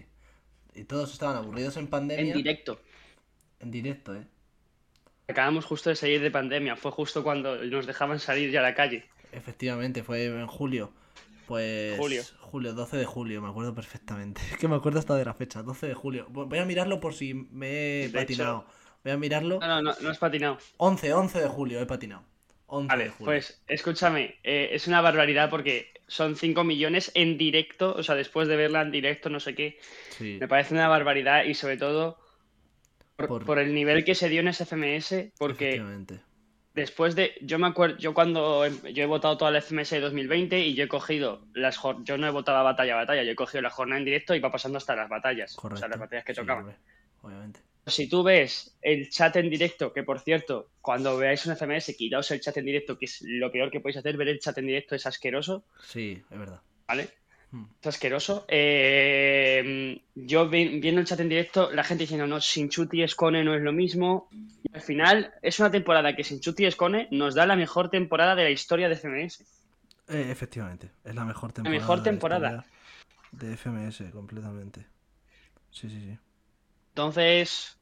Y 0.75 0.83
todos 0.83 1.13
estaban 1.13 1.37
aburridos 1.37 1.77
en 1.77 1.87
pandemia. 1.87 2.31
En 2.31 2.37
directo. 2.37 2.81
En 3.59 3.71
directo, 3.71 4.15
¿eh? 4.15 4.27
Acabamos 5.27 5.65
justo 5.65 5.89
de 5.89 5.95
salir 5.95 6.21
de 6.21 6.29
pandemia. 6.29 6.75
Fue 6.75 6.91
justo 6.91 7.23
cuando 7.23 7.55
nos 7.65 7.87
dejaban 7.87 8.19
salir 8.19 8.51
ya 8.51 8.59
a 8.59 8.63
la 8.63 8.75
calle. 8.75 9.05
Efectivamente, 9.31 10.03
fue 10.03 10.25
en 10.25 10.47
julio. 10.47 10.91
Pues. 11.47 11.97
Julio. 11.97 12.23
Julio, 12.39 12.73
12 12.73 12.97
de 12.97 13.05
julio, 13.05 13.41
me 13.41 13.49
acuerdo 13.49 13.73
perfectamente. 13.73 14.41
Es 14.51 14.57
que 14.57 14.67
me 14.67 14.75
acuerdo 14.75 14.99
hasta 14.99 15.15
de 15.15 15.25
la 15.25 15.33
fecha, 15.33 15.63
12 15.63 15.87
de 15.87 15.93
julio. 15.93 16.27
Voy 16.29 16.59
a 16.59 16.65
mirarlo 16.65 16.99
por 16.99 17.13
si 17.13 17.33
me 17.33 17.69
he 18.03 18.07
De 18.09 18.19
patinado. 18.19 18.65
Voy 19.03 19.13
a 19.13 19.17
mirarlo. 19.17 19.59
No, 19.59 19.67
no, 19.67 19.81
no, 19.81 19.93
no 19.99 20.09
has 20.09 20.17
patinado. 20.17 20.57
11, 20.77 21.13
11 21.13 21.41
de 21.41 21.47
julio 21.47 21.79
he 21.79 21.85
patinado. 21.85 22.23
11 22.67 22.83
de 22.83 22.87
Vale, 22.87 23.09
julio. 23.11 23.25
pues 23.25 23.61
escúchame, 23.67 24.35
eh, 24.43 24.69
es 24.71 24.87
una 24.87 25.01
barbaridad 25.01 25.49
porque 25.49 25.93
son 26.07 26.35
5 26.35 26.63
millones 26.63 27.11
en 27.15 27.37
directo, 27.37 27.93
o 27.97 28.03
sea, 28.03 28.15
después 28.15 28.47
de 28.47 28.55
verla 28.55 28.81
en 28.81 28.91
directo, 28.91 29.29
no 29.29 29.39
sé 29.39 29.55
qué, 29.55 29.79
Sí. 30.09 30.37
me 30.39 30.47
parece 30.47 30.73
una 30.73 30.87
barbaridad 30.87 31.43
y 31.45 31.53
sobre 31.55 31.77
todo 31.77 32.17
por, 33.15 33.27
Por- 33.27 33.45
por 33.45 33.59
el 33.59 33.73
nivel 33.73 34.03
que 34.03 34.13
se 34.15 34.29
dio 34.29 34.41
en 34.41 34.49
ese 34.49 34.65
FMS, 34.65 35.31
porque 35.37 35.81
después 36.73 37.15
de, 37.15 37.33
yo 37.41 37.57
me 37.59 37.67
acuerdo, 37.67 37.97
yo 37.97 38.13
cuando, 38.13 38.65
em- 38.65 38.81
yo 38.93 39.03
he 39.03 39.05
votado 39.05 39.37
toda 39.37 39.51
la 39.51 39.59
FMS 39.59 39.95
de 39.95 40.01
2020 40.01 40.59
y 40.59 40.73
yo 40.75 40.83
he 40.83 40.87
cogido 40.89 41.45
las, 41.53 41.79
yo 42.03 42.17
no 42.17 42.27
he 42.27 42.31
votado 42.31 42.61
batalla 42.63 42.93
a 42.93 42.97
batalla, 42.97 43.23
yo 43.23 43.31
he 43.31 43.35
cogido 43.35 43.61
la 43.61 43.69
jornada 43.69 43.99
en 43.99 44.05
directo 44.05 44.35
y 44.35 44.39
va 44.39 44.51
pasando 44.51 44.77
hasta 44.77 44.95
las 44.95 45.07
batallas, 45.09 45.55
Correcto. 45.55 45.75
o 45.75 45.79
sea, 45.79 45.87
las 45.87 45.99
batallas 45.99 46.25
que 46.25 46.33
tocaban. 46.33 46.75
obviamente. 47.21 47.61
Si 47.87 48.07
tú 48.09 48.23
ves 48.23 48.75
el 48.81 49.09
chat 49.09 49.35
en 49.35 49.49
directo, 49.49 49.93
que 49.93 50.01
por 50.03 50.19
cierto, 50.19 50.69
cuando 50.81 51.17
veáis 51.17 51.45
un 51.45 51.55
FMS, 51.55 51.93
quitaos 51.95 52.31
el 52.31 52.41
chat 52.41 52.57
en 52.57 52.65
directo, 52.65 52.97
que 52.97 53.05
es 53.05 53.21
lo 53.21 53.51
peor 53.51 53.69
que 53.69 53.79
podéis 53.79 53.97
hacer, 53.97 54.17
ver 54.17 54.29
el 54.29 54.39
chat 54.39 54.57
en 54.57 54.67
directo 54.67 54.95
es 54.95 55.05
asqueroso, 55.05 55.65
Sí, 55.87 56.21
es 56.31 56.39
verdad. 56.39 56.61
¿vale? 56.87 57.09
Hmm. 57.51 57.65
Es 57.79 57.87
asqueroso. 57.87 58.45
Eh, 58.47 60.01
yo 60.15 60.49
vi- 60.49 60.79
viendo 60.79 60.99
el 61.01 61.07
chat 61.07 61.19
en 61.19 61.29
directo, 61.29 61.71
la 61.71 61.83
gente 61.83 62.03
diciendo, 62.05 62.25
no, 62.25 62.41
sin 62.41 62.69
Chuti 62.69 62.99
y 62.99 63.03
Escone 63.03 63.43
no 63.43 63.53
es 63.55 63.61
lo 63.61 63.71
mismo. 63.71 64.29
Y 64.31 64.73
al 64.73 64.81
final, 64.81 65.33
es 65.43 65.59
una 65.59 65.69
temporada 65.69 66.15
que 66.15 66.23
sin 66.23 66.39
Chuti 66.39 66.63
y 66.63 66.65
Escone 66.67 67.07
nos 67.11 67.35
da 67.35 67.45
la 67.45 67.55
mejor 67.55 67.89
temporada 67.91 68.33
de 68.35 68.43
la 68.45 68.49
historia 68.49 68.89
de 68.89 68.95
FMS. 68.95 69.41
Eh, 70.07 70.27
efectivamente, 70.31 70.89
es 71.03 71.13
la 71.15 71.23
mejor 71.25 71.51
temporada. 71.53 71.79
mejor 71.79 71.97
de 71.97 72.01
la 72.01 72.03
temporada. 72.11 72.49
historia 72.49 72.71
De 73.31 73.53
FMS, 73.57 74.11
completamente. 74.11 74.85
Sí, 75.71 75.89
sí, 75.89 75.99
sí. 76.01 76.17
Entonces, 76.89 77.74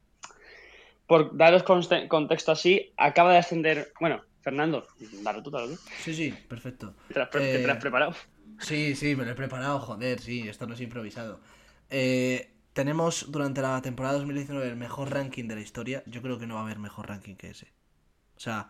por 1.08 1.36
daros 1.38 1.64
contexto 1.64 2.51
así, 2.51 2.93
acaba 2.97 3.32
de 3.32 3.38
ascender. 3.39 3.91
Bueno, 3.99 4.22
Fernando, 4.41 4.88
dale 5.24 5.41
tú, 5.41 5.49
dale 5.51 5.76
tú. 5.76 5.82
Sí, 6.04 6.14
sí, 6.14 6.32
perfecto. 6.47 6.95
¿Te 7.10 7.20
lo 7.20 7.24
has, 7.24 7.30
pre- 7.30 7.66
Eh, 7.66 7.72
has 7.72 7.78
preparado? 7.78 8.16
Sí, 8.60 8.95
sí, 8.95 9.16
me 9.16 9.26
lo 9.26 9.32
he 9.32 9.36
preparado, 9.36 9.80
joder, 9.80 10.20
sí, 10.20 10.47
esto 10.47 10.68
no 10.68 10.74
es 10.74 10.82
improvisado. 10.82 11.39
Eh, 11.89 12.49
tenemos 12.74 13.32
durante 13.32 13.62
la 13.62 13.82
temporada 13.82 14.16
2019 14.16 14.68
el 14.68 14.76
mejor 14.76 15.12
ranking 15.12 15.47
de 15.47 15.56
la 15.56 15.62
historia. 15.62 16.04
Yo 16.06 16.22
creo 16.22 16.39
que 16.39 16.47
no 16.47 16.56
va 16.56 16.62
a 16.62 16.64
haber 16.64 16.80
mejor 16.80 17.08
ranking 17.10 17.36
que 17.36 17.49
ese. 17.51 17.68
O 18.36 18.39
sea, 18.39 18.70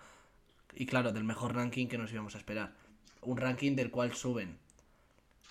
y 0.73 0.85
claro, 0.85 1.11
del 1.11 1.23
mejor 1.23 1.55
ranking 1.55 1.87
que 1.87 1.97
nos 1.97 2.11
íbamos 2.11 2.35
a 2.35 2.39
esperar. 2.39 2.73
Un 3.21 3.37
ranking 3.37 3.75
del 3.75 3.91
cual 3.91 4.13
suben 4.13 4.57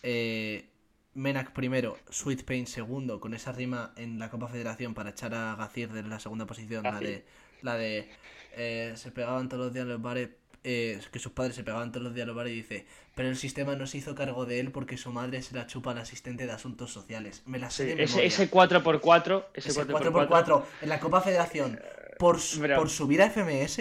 eh, 0.03 0.69
Menak 1.15 1.53
primero, 1.53 1.99
Sweet 2.09 2.45
Pain 2.45 2.67
segundo, 2.67 3.21
con 3.21 3.35
esa 3.35 3.53
rima 3.53 3.93
en 3.97 4.19
la 4.19 4.31
Copa 4.31 4.49
Federación 4.49 4.95
para 4.95 5.11
echar 5.11 5.35
a 5.35 5.55
Gacir 5.57 5.93
de 5.93 6.03
la 6.03 6.19
segunda 6.19 6.47
posición, 6.47 6.85
la 6.85 6.93
Gacir. 6.93 7.09
de, 7.09 7.25
la 7.63 7.75
de 7.77 8.09
eh, 8.57 8.93
se 8.97 9.11
pegaban 9.11 9.49
todos 9.49 9.67
los 9.67 9.75
días 9.75 9.87
los 9.87 10.01
bares, 10.01 10.31
eh, 10.65 10.99
que 11.13 11.19
sus 11.19 11.33
padres 11.33 11.55
se 11.55 11.65
pegaban 11.65 11.93
todos 11.93 12.05
los 12.05 12.15
días 12.15 12.27
los 12.27 12.35
bares 12.35 12.53
y 12.55 12.57
dice, 12.57 12.87
pero 13.15 13.29
el 13.29 13.37
sistema 13.37 13.77
no 13.77 13.87
se 13.87 13.99
hizo 13.99 14.15
cargo 14.15 14.47
de 14.47 14.59
él 14.61 14.71
porque 14.73 14.97
su 14.97 15.11
madre 15.13 15.43
se 15.43 15.55
la 15.55 15.67
chupa 15.67 15.91
al 15.91 15.99
asistente 15.99 16.47
de 16.47 16.53
asuntos 16.53 16.91
sociales. 16.93 17.43
Me 17.45 17.59
la 17.59 17.69
sé 17.69 17.91
Sí, 17.91 17.97
de 17.97 18.05
ese, 18.05 18.13
memoria. 18.15 18.29
ese 18.29 18.51
4x4, 18.51 19.45
ese, 19.53 19.69
Ese 19.69 19.85
4x4, 19.87 20.29
4x4 20.29 20.65
en 20.81 20.89
la 20.89 20.99
Copa 21.01 21.21
Federación 21.21 21.79
por, 22.19 22.41
su- 22.41 22.61
Pero- 22.61 22.77
por 22.77 22.89
subir 22.89 23.21
a 23.21 23.27
FMS. 23.27 23.81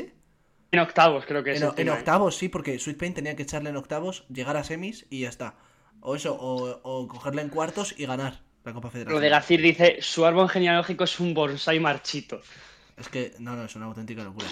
en 0.71 0.79
octavos 0.79 1.25
creo 1.25 1.43
que 1.45 1.53
es. 1.53 1.61
En, 1.61 1.87
¿eh? 1.87 1.91
octavos, 1.91 2.35
sí, 2.35 2.49
porque 2.49 2.77
Sweet 2.77 2.97
Pain 2.97 3.13
tenía 3.13 3.37
que 3.37 3.43
echarle 3.43 3.69
en 3.69 3.77
octavos, 3.77 4.25
llegar 4.27 4.57
a 4.57 4.63
semis 4.65 5.05
y 5.09 5.21
ya 5.21 5.29
está. 5.29 5.55
O 6.01 6.15
eso, 6.15 6.35
o, 6.39 6.79
o 6.83 7.07
cogerla 7.07 7.41
en 7.41 7.49
cuartos 7.49 7.93
y 7.97 8.05
ganar 8.05 8.41
la 8.63 8.73
Copa 8.73 8.89
Federación. 8.89 9.15
Lo 9.15 9.21
de 9.21 9.29
Gacir 9.29 9.61
dice, 9.61 9.97
su 10.01 10.25
árbol 10.25 10.49
genealógico 10.49 11.03
es 11.03 11.19
un 11.19 11.33
bonsai 11.33 11.79
marchito. 11.79 12.41
Es 12.97 13.07
que, 13.09 13.33
no, 13.39 13.55
no, 13.55 13.65
es 13.65 13.75
una 13.75 13.85
auténtica 13.85 14.23
locura. 14.23 14.47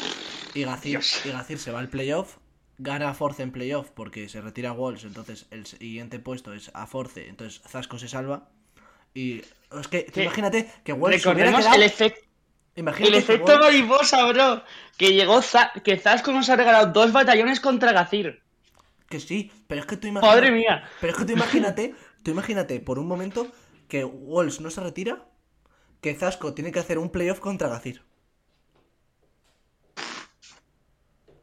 Y 0.54 0.64
Gacir, 0.64 1.00
y 1.26 1.30
Gacir 1.30 1.60
se 1.60 1.72
va 1.72 1.80
al 1.80 1.90
playoff, 1.90 2.38
gana 2.78 3.10
a 3.10 3.14
Force 3.14 3.44
en 3.44 3.52
playoff 3.52 3.90
porque 3.92 4.30
se 4.30 4.42
retira 4.42 4.72
Walls, 4.72 5.04
entonces 5.04 5.46
el 5.52 5.66
siguiente 5.66 6.20
puesto 6.20 6.54
es 6.54 6.72
a 6.74 6.88
Force, 6.88 7.28
entonces 7.28 7.62
Zasco 7.68 8.00
se 8.00 8.08
salva. 8.08 8.50
Y 9.14 9.42
es 9.80 9.88
que, 9.90 10.12
imagínate 10.16 10.72
que 10.84 10.94
Walls 10.94 11.22
se 11.22 11.30
hubiera 11.30 11.52
Recordemos 11.52 11.62
quedado... 11.66 11.84
el, 11.84 11.92
efec- 11.92 12.24
imagínate 12.76 13.10
el 13.18 13.24
efecto 13.24 13.60
mariposa, 13.60 14.26
bro. 14.32 14.64
Que 14.98 15.14
llegó 15.14 15.42
Za- 15.42 15.72
que 15.84 15.98
Zasco 15.98 16.32
nos 16.32 16.50
ha 16.50 16.56
regalado 16.56 16.92
dos 16.94 17.12
batallones 17.12 17.60
contra 17.60 17.92
Gacir. 17.92 18.42
Que 19.10 19.20
sí, 19.20 19.52
pero 19.68 19.82
es 19.82 19.88
que 19.88 19.98
tú 19.98 20.08
imagínate... 20.08 20.36
Madre 20.38 20.52
mía. 20.52 20.84
Pero 21.02 21.14
es 21.14 21.18
que 21.20 21.26
tú 21.26 21.32
imagínate, 21.34 21.96
tú 22.24 22.32
imagínate 22.32 22.80
por 22.80 23.00
un 23.00 23.08
momento 23.08 23.48
que 23.88 24.06
Walls 24.06 24.62
no 24.62 24.70
se 24.70 24.82
retira, 24.82 25.26
que 26.02 26.14
Zasco 26.14 26.54
tiene 26.54 26.72
que 26.72 26.80
hacer 26.80 27.00
un 27.00 27.10
playoff 27.10 27.40
contra 27.40 27.70
Gacir. 27.70 28.04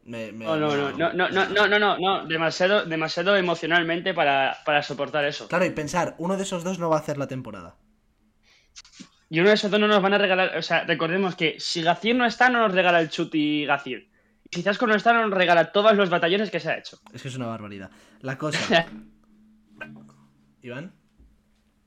Me- 0.05 0.31
me- 0.31 0.45
No, 0.45 0.55
no, 0.55 0.73
no, 0.77 0.91
no, 0.93 1.11
no, 1.13 1.29
no, 1.29 1.49
no, 1.49 1.67
no, 1.67 1.79
no, 1.79 1.97
no. 1.97 2.25
Demasiado, 2.25 2.85
demasiado 2.85 3.35
emocionalmente 3.35 4.13
para, 4.13 4.57
para 4.65 4.81
soportar 4.81 5.25
eso. 5.25 5.49
Claro, 5.49 5.65
y 5.65 5.71
pensar, 5.71 6.15
uno 6.17 6.37
de 6.37 6.43
esos 6.43 6.63
dos 6.63 6.79
no 6.79 6.89
va 6.89 6.95
a 6.95 6.99
hacer 6.99 7.17
la 7.17 7.27
temporada. 7.27 7.75
Y 9.29 9.41
uno 9.41 9.49
de 9.49 9.55
esos 9.55 9.69
dos 9.69 9.79
no 9.81 9.89
nos 9.89 10.01
van 10.01 10.13
a 10.13 10.17
regalar. 10.17 10.57
O 10.57 10.61
sea, 10.61 10.85
recordemos 10.85 11.35
que 11.35 11.59
si 11.59 11.81
Gacir 11.81 12.15
no 12.15 12.25
está, 12.25 12.49
no 12.49 12.59
nos 12.59 12.71
regala 12.73 13.01
el 13.01 13.09
Chuti 13.09 13.65
Gacir. 13.65 14.09
Está, 14.51 15.13
no 15.13 15.27
nos 15.27 15.37
regala 15.37 15.71
todos 15.71 15.95
los 15.95 16.09
batallones 16.09 16.49
que 16.51 16.59
se 16.59 16.69
ha 16.69 16.77
hecho. 16.77 16.99
Es 17.13 17.21
que 17.21 17.27
es 17.27 17.35
una 17.35 17.47
barbaridad. 17.47 17.89
La 18.21 18.37
cosa. 18.37 18.85
¿Iván? 20.61 20.93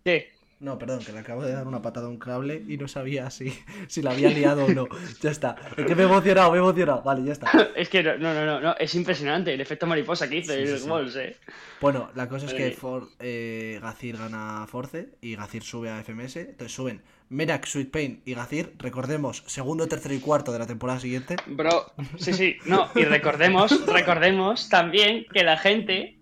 Sí. 0.04 0.22
No, 0.60 0.78
perdón, 0.78 1.02
que 1.02 1.12
le 1.12 1.20
acabo 1.20 1.42
de 1.42 1.52
dar 1.52 1.66
una 1.66 1.80
patada 1.80 2.06
a 2.06 2.10
un 2.10 2.18
cable 2.18 2.62
y 2.68 2.76
no 2.76 2.86
sabía 2.86 3.30
si, 3.30 3.50
si 3.88 4.02
la 4.02 4.10
había 4.10 4.28
liado 4.28 4.66
o 4.66 4.68
no. 4.68 4.86
Ya 5.22 5.30
está. 5.30 5.56
Es 5.74 5.86
que 5.86 5.94
me 5.94 6.02
he 6.02 6.04
emocionado, 6.04 6.50
me 6.50 6.58
he 6.58 6.60
emocionado. 6.60 7.02
Vale, 7.02 7.24
ya 7.24 7.32
está. 7.32 7.50
Es 7.74 7.88
que 7.88 8.02
no, 8.02 8.18
no, 8.18 8.34
no, 8.44 8.60
no, 8.60 8.76
es 8.78 8.94
impresionante 8.94 9.54
el 9.54 9.60
efecto 9.62 9.86
mariposa 9.86 10.28
que 10.28 10.36
hizo 10.36 10.52
Sí, 10.52 10.58
el 10.58 10.78
sí, 11.10 11.18
eh. 11.18 11.36
Bueno, 11.80 12.10
la 12.14 12.28
cosa 12.28 12.44
es 12.44 12.52
que. 12.52 12.72
For- 12.72 13.08
eh, 13.20 13.78
Gacir 13.80 14.18
gana 14.18 14.66
Force 14.68 15.14
y 15.22 15.34
Gacir 15.34 15.62
sube 15.62 15.88
a 15.90 16.02
FMS. 16.04 16.36
Entonces 16.36 16.72
suben 16.74 17.02
Merak, 17.30 17.64
Sweet 17.66 17.90
Pain 17.90 18.22
y 18.26 18.34
Gacir. 18.34 18.74
Recordemos, 18.78 19.42
segundo, 19.46 19.86
tercero 19.88 20.14
y 20.14 20.20
cuarto 20.20 20.52
de 20.52 20.58
la 20.58 20.66
temporada 20.66 21.00
siguiente. 21.00 21.36
Bro, 21.46 21.92
sí, 22.18 22.32
sí, 22.34 22.56
no, 22.66 22.90
y 22.94 23.04
recordemos, 23.04 23.86
recordemos 23.86 24.68
también 24.68 25.26
que 25.32 25.42
la 25.44 25.56
gente, 25.56 26.18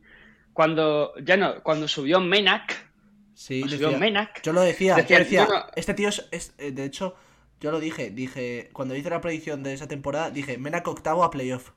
cuando, 0.52 1.14
ya 1.24 1.36
no, 1.36 1.62
cuando 1.62 1.88
subió 1.88 2.20
Menak, 2.20 2.86
Sí, 3.34 3.62
subió 3.68 3.92
Menak, 3.92 4.42
yo 4.42 4.52
lo 4.52 4.60
decía, 4.60 4.96
Decía, 4.96 5.22
yo 5.22 5.46
este 5.76 5.94
tío 5.94 6.08
es, 6.08 6.26
es- 6.32 6.54
eh, 6.58 6.72
de 6.72 6.84
hecho, 6.84 7.14
yo 7.60 7.70
lo 7.70 7.80
dije, 7.80 8.10
dije, 8.10 8.68
cuando 8.72 8.94
hice 8.96 9.10
la 9.10 9.20
predicción 9.20 9.62
de 9.62 9.72
esa 9.74 9.88
temporada, 9.88 10.30
dije, 10.30 10.58
Menak 10.58 10.86
octavo 10.88 11.24
a 11.24 11.30
playoff. 11.30 11.70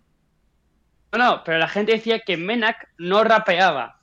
no, 1.13 1.17
no, 1.19 1.43
pero 1.43 1.57
la 1.57 1.67
gente 1.67 1.93
decía 1.93 2.19
que 2.19 2.37
Menak 2.37 2.89
no 2.97 3.23
rapeaba. 3.23 4.00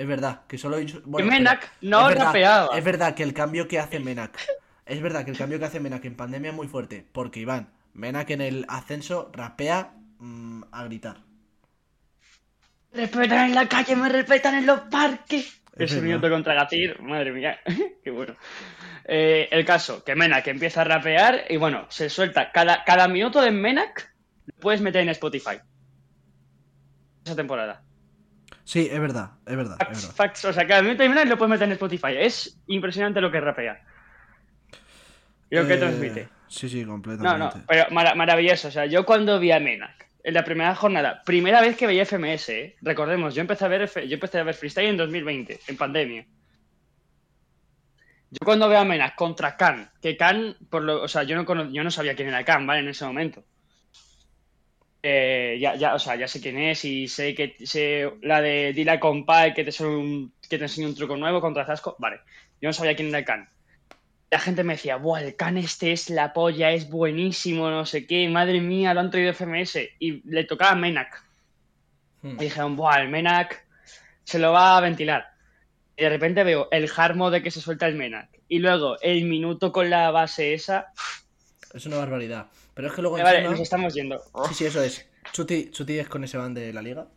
Es 0.00 0.06
verdad, 0.06 0.46
que 0.48 0.56
solo... 0.56 0.78
Que 0.78 0.98
bueno, 1.04 1.28
Menak 1.28 1.60
pero 1.78 1.90
no 1.90 2.00
es 2.00 2.14
verdad, 2.14 2.24
rapeaba. 2.24 2.78
Es 2.78 2.82
verdad 2.82 3.14
que 3.14 3.22
el 3.22 3.34
cambio 3.34 3.68
que 3.68 3.78
hace 3.78 4.00
Menak, 4.00 4.34
es 4.86 5.02
verdad 5.02 5.26
que 5.26 5.30
el 5.30 5.36
cambio 5.36 5.58
que 5.58 5.66
hace 5.66 5.78
Menak 5.78 6.06
en 6.06 6.16
pandemia 6.16 6.52
es 6.52 6.56
muy 6.56 6.68
fuerte, 6.68 7.04
porque 7.12 7.40
Iván, 7.40 7.68
Menak 7.92 8.30
en 8.30 8.40
el 8.40 8.64
ascenso 8.70 9.30
rapea 9.30 9.92
mm, 10.18 10.62
a 10.72 10.84
gritar. 10.84 11.18
Respetan 12.94 13.50
en 13.50 13.54
la 13.54 13.68
calle, 13.68 13.94
me 13.94 14.08
respetan 14.08 14.54
en 14.54 14.64
los 14.64 14.80
parques. 14.90 15.60
Es 15.76 15.92
Ese 15.92 16.00
minuto 16.00 16.30
contra 16.30 16.54
Gatir, 16.54 16.98
madre 17.02 17.30
mía, 17.32 17.60
qué 18.02 18.10
bueno. 18.10 18.36
Eh, 19.04 19.48
el 19.50 19.66
caso, 19.66 20.02
que 20.02 20.14
Menak 20.14 20.46
empieza 20.46 20.80
a 20.80 20.84
rapear 20.84 21.44
y 21.50 21.58
bueno, 21.58 21.84
se 21.90 22.08
suelta. 22.08 22.50
Cada, 22.52 22.84
cada 22.84 23.06
minuto 23.06 23.42
de 23.42 23.50
Menak 23.50 24.14
lo 24.46 24.54
puedes 24.60 24.80
meter 24.80 25.02
en 25.02 25.10
Spotify. 25.10 25.58
Esa 27.22 27.36
temporada. 27.36 27.82
Sí, 28.70 28.88
es 28.88 29.00
verdad, 29.00 29.32
es 29.46 29.56
verdad, 29.56 29.76
es 29.80 29.86
Facts, 29.88 30.02
verdad. 30.02 30.14
facts, 30.14 30.44
o 30.44 30.52
sea, 30.52 30.64
cada 30.64 30.80
minuto 30.80 31.02
Menak 31.08 31.26
lo 31.26 31.36
puedes 31.36 31.50
meter 31.50 31.66
en 31.66 31.72
Spotify. 31.72 32.14
Es 32.18 32.56
impresionante 32.68 33.20
lo 33.20 33.28
que 33.32 33.40
rapea. 33.40 33.80
Y 35.50 35.56
lo 35.56 35.66
que 35.66 35.74
Eh, 35.74 35.76
transmite. 35.78 36.28
Sí, 36.46 36.68
sí, 36.68 36.84
No, 36.84 36.92
completamente. 36.92 37.58
no, 37.58 37.64
pero 37.66 37.86
mara- 37.90 38.14
maravilloso. 38.14 38.68
O 38.68 38.70
sea, 38.70 38.86
yo 38.86 39.04
cuando 39.04 39.40
vi 39.40 39.50
a 39.50 39.58
Menak 39.58 40.08
en 40.22 40.34
la 40.34 40.44
primera 40.44 40.72
jornada, 40.76 41.20
primera 41.24 41.60
vez 41.60 41.76
que 41.76 41.88
veía 41.88 42.02
FMS, 42.04 42.48
¿eh? 42.50 42.76
recordemos, 42.82 43.34
yo 43.34 43.40
empecé 43.40 43.64
a 43.64 43.68
ver 43.68 43.82
F- 43.82 44.06
yo 44.06 44.14
empecé 44.14 44.38
a 44.38 44.44
ver 44.44 44.54
freestyle 44.54 44.90
en 44.90 44.96
2020, 44.98 45.58
en 45.66 45.76
pandemia. 45.76 46.24
Yo 48.30 48.38
cuando 48.44 48.68
veo 48.68 48.78
a 48.78 48.84
Menak 48.84 49.16
contra 49.16 49.56
Khan, 49.56 49.90
que 50.00 50.16
Khan, 50.16 50.56
por 50.70 50.82
lo, 50.84 51.02
o 51.02 51.08
sea, 51.08 51.24
yo 51.24 51.34
no, 51.42 51.72
yo 51.72 51.82
no 51.82 51.90
sabía 51.90 52.14
quién 52.14 52.28
era 52.28 52.44
Khan, 52.44 52.64
¿vale? 52.68 52.82
En 52.82 52.88
ese 52.90 53.04
momento. 53.04 53.42
Eh, 55.02 55.56
ya, 55.58 55.76
ya, 55.76 55.94
o 55.94 55.98
sea, 55.98 56.16
ya 56.16 56.28
sé 56.28 56.40
quién 56.40 56.58
es 56.58 56.84
y 56.84 57.08
sé 57.08 57.34
que 57.34 57.56
sé 57.64 58.10
la 58.20 58.42
de 58.42 58.74
dile 58.74 58.90
al 58.90 59.00
compadre 59.00 59.54
que 59.54 59.64
te, 59.64 59.70
enseñe 59.70 59.88
un, 59.88 60.32
que 60.46 60.58
te 60.58 60.64
enseñe 60.64 60.86
un 60.86 60.94
truco 60.94 61.16
nuevo 61.16 61.40
contra 61.40 61.64
Zasco. 61.64 61.96
Vale, 61.98 62.20
yo 62.60 62.68
no 62.68 62.72
sabía 62.72 62.94
quién 62.94 63.08
era 63.08 63.20
el 63.20 63.24
Khan. 63.24 63.48
La 64.30 64.38
gente 64.38 64.62
me 64.62 64.74
decía, 64.74 64.96
Buah, 64.96 65.22
el 65.22 65.36
Khan 65.36 65.56
este 65.56 65.92
es 65.92 66.10
la 66.10 66.32
polla, 66.32 66.70
es 66.70 66.88
buenísimo, 66.88 67.70
no 67.70 67.86
sé 67.86 68.06
qué, 68.06 68.28
madre 68.28 68.60
mía, 68.60 68.94
lo 68.94 69.00
han 69.00 69.10
traído 69.10 69.32
FMS. 69.32 69.78
Y 69.98 70.22
le 70.30 70.44
tocaba 70.44 70.72
a 70.72 70.76
Menak. 70.76 71.24
Hmm. 72.22 72.36
Y 72.38 72.44
dijeron, 72.44 72.76
Buah, 72.76 73.00
el 73.00 73.08
Menak 73.08 73.64
se 74.24 74.38
lo 74.38 74.52
va 74.52 74.76
a 74.76 74.80
ventilar. 74.80 75.30
Y 75.96 76.02
de 76.02 76.10
repente 76.10 76.44
veo 76.44 76.68
el 76.70 76.90
hard 76.94 77.16
mode 77.16 77.42
que 77.42 77.50
se 77.50 77.60
suelta 77.60 77.86
el 77.86 77.96
Menak. 77.96 78.28
Y 78.48 78.58
luego 78.58 79.00
el 79.00 79.24
minuto 79.24 79.72
con 79.72 79.88
la 79.88 80.10
base 80.10 80.54
esa. 80.54 80.92
Es 81.72 81.86
una 81.86 81.96
barbaridad. 81.96 82.46
Pero 82.80 82.88
es 82.88 82.94
que 82.96 83.02
luego 83.02 83.18
Vale, 83.18 83.36
encima- 83.40 83.50
nos 83.50 83.60
estamos 83.60 83.92
yendo. 83.92 84.18
Sí, 84.48 84.54
sí, 84.54 84.64
eso 84.64 84.82
es. 84.82 85.06
Chuti, 85.32 85.70
Chuti 85.70 85.98
es 85.98 86.08
con 86.08 86.24
ese 86.24 86.38
van 86.38 86.54
de 86.54 86.72
la 86.72 86.80
liga. 86.80 87.08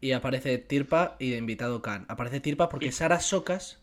Y 0.00 0.12
aparece 0.12 0.58
Tirpa 0.58 1.16
y 1.18 1.30
de 1.30 1.38
invitado 1.38 1.82
Khan. 1.82 2.06
Aparece 2.08 2.38
Tirpa 2.38 2.68
porque 2.68 2.86
Y- 2.86 2.92
Sara 2.92 3.18
Socas 3.18 3.80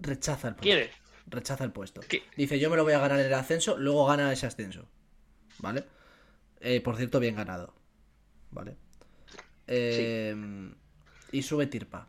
rechaza 0.00 0.48
el 0.48 0.54
puesto. 0.54 0.62
¿Quiere? 0.64 0.90
Rechaza 1.28 1.62
el 1.62 1.70
puesto. 1.70 2.00
¿Qué? 2.08 2.24
Dice, 2.36 2.58
yo 2.58 2.70
me 2.70 2.76
lo 2.76 2.82
voy 2.82 2.92
a 2.94 2.98
ganar 2.98 3.20
en 3.20 3.26
el 3.26 3.34
ascenso, 3.34 3.76
luego 3.78 4.04
gana 4.06 4.32
ese 4.32 4.46
ascenso. 4.46 4.88
¿Vale? 5.60 5.84
Eh, 6.60 6.80
por 6.80 6.96
cierto, 6.96 7.20
bien 7.20 7.36
ganado. 7.36 7.72
¿Vale? 8.50 8.74
Eh, 9.68 10.34
Y 11.30 11.42
sube 11.42 11.66
Tirpa. 11.68 12.08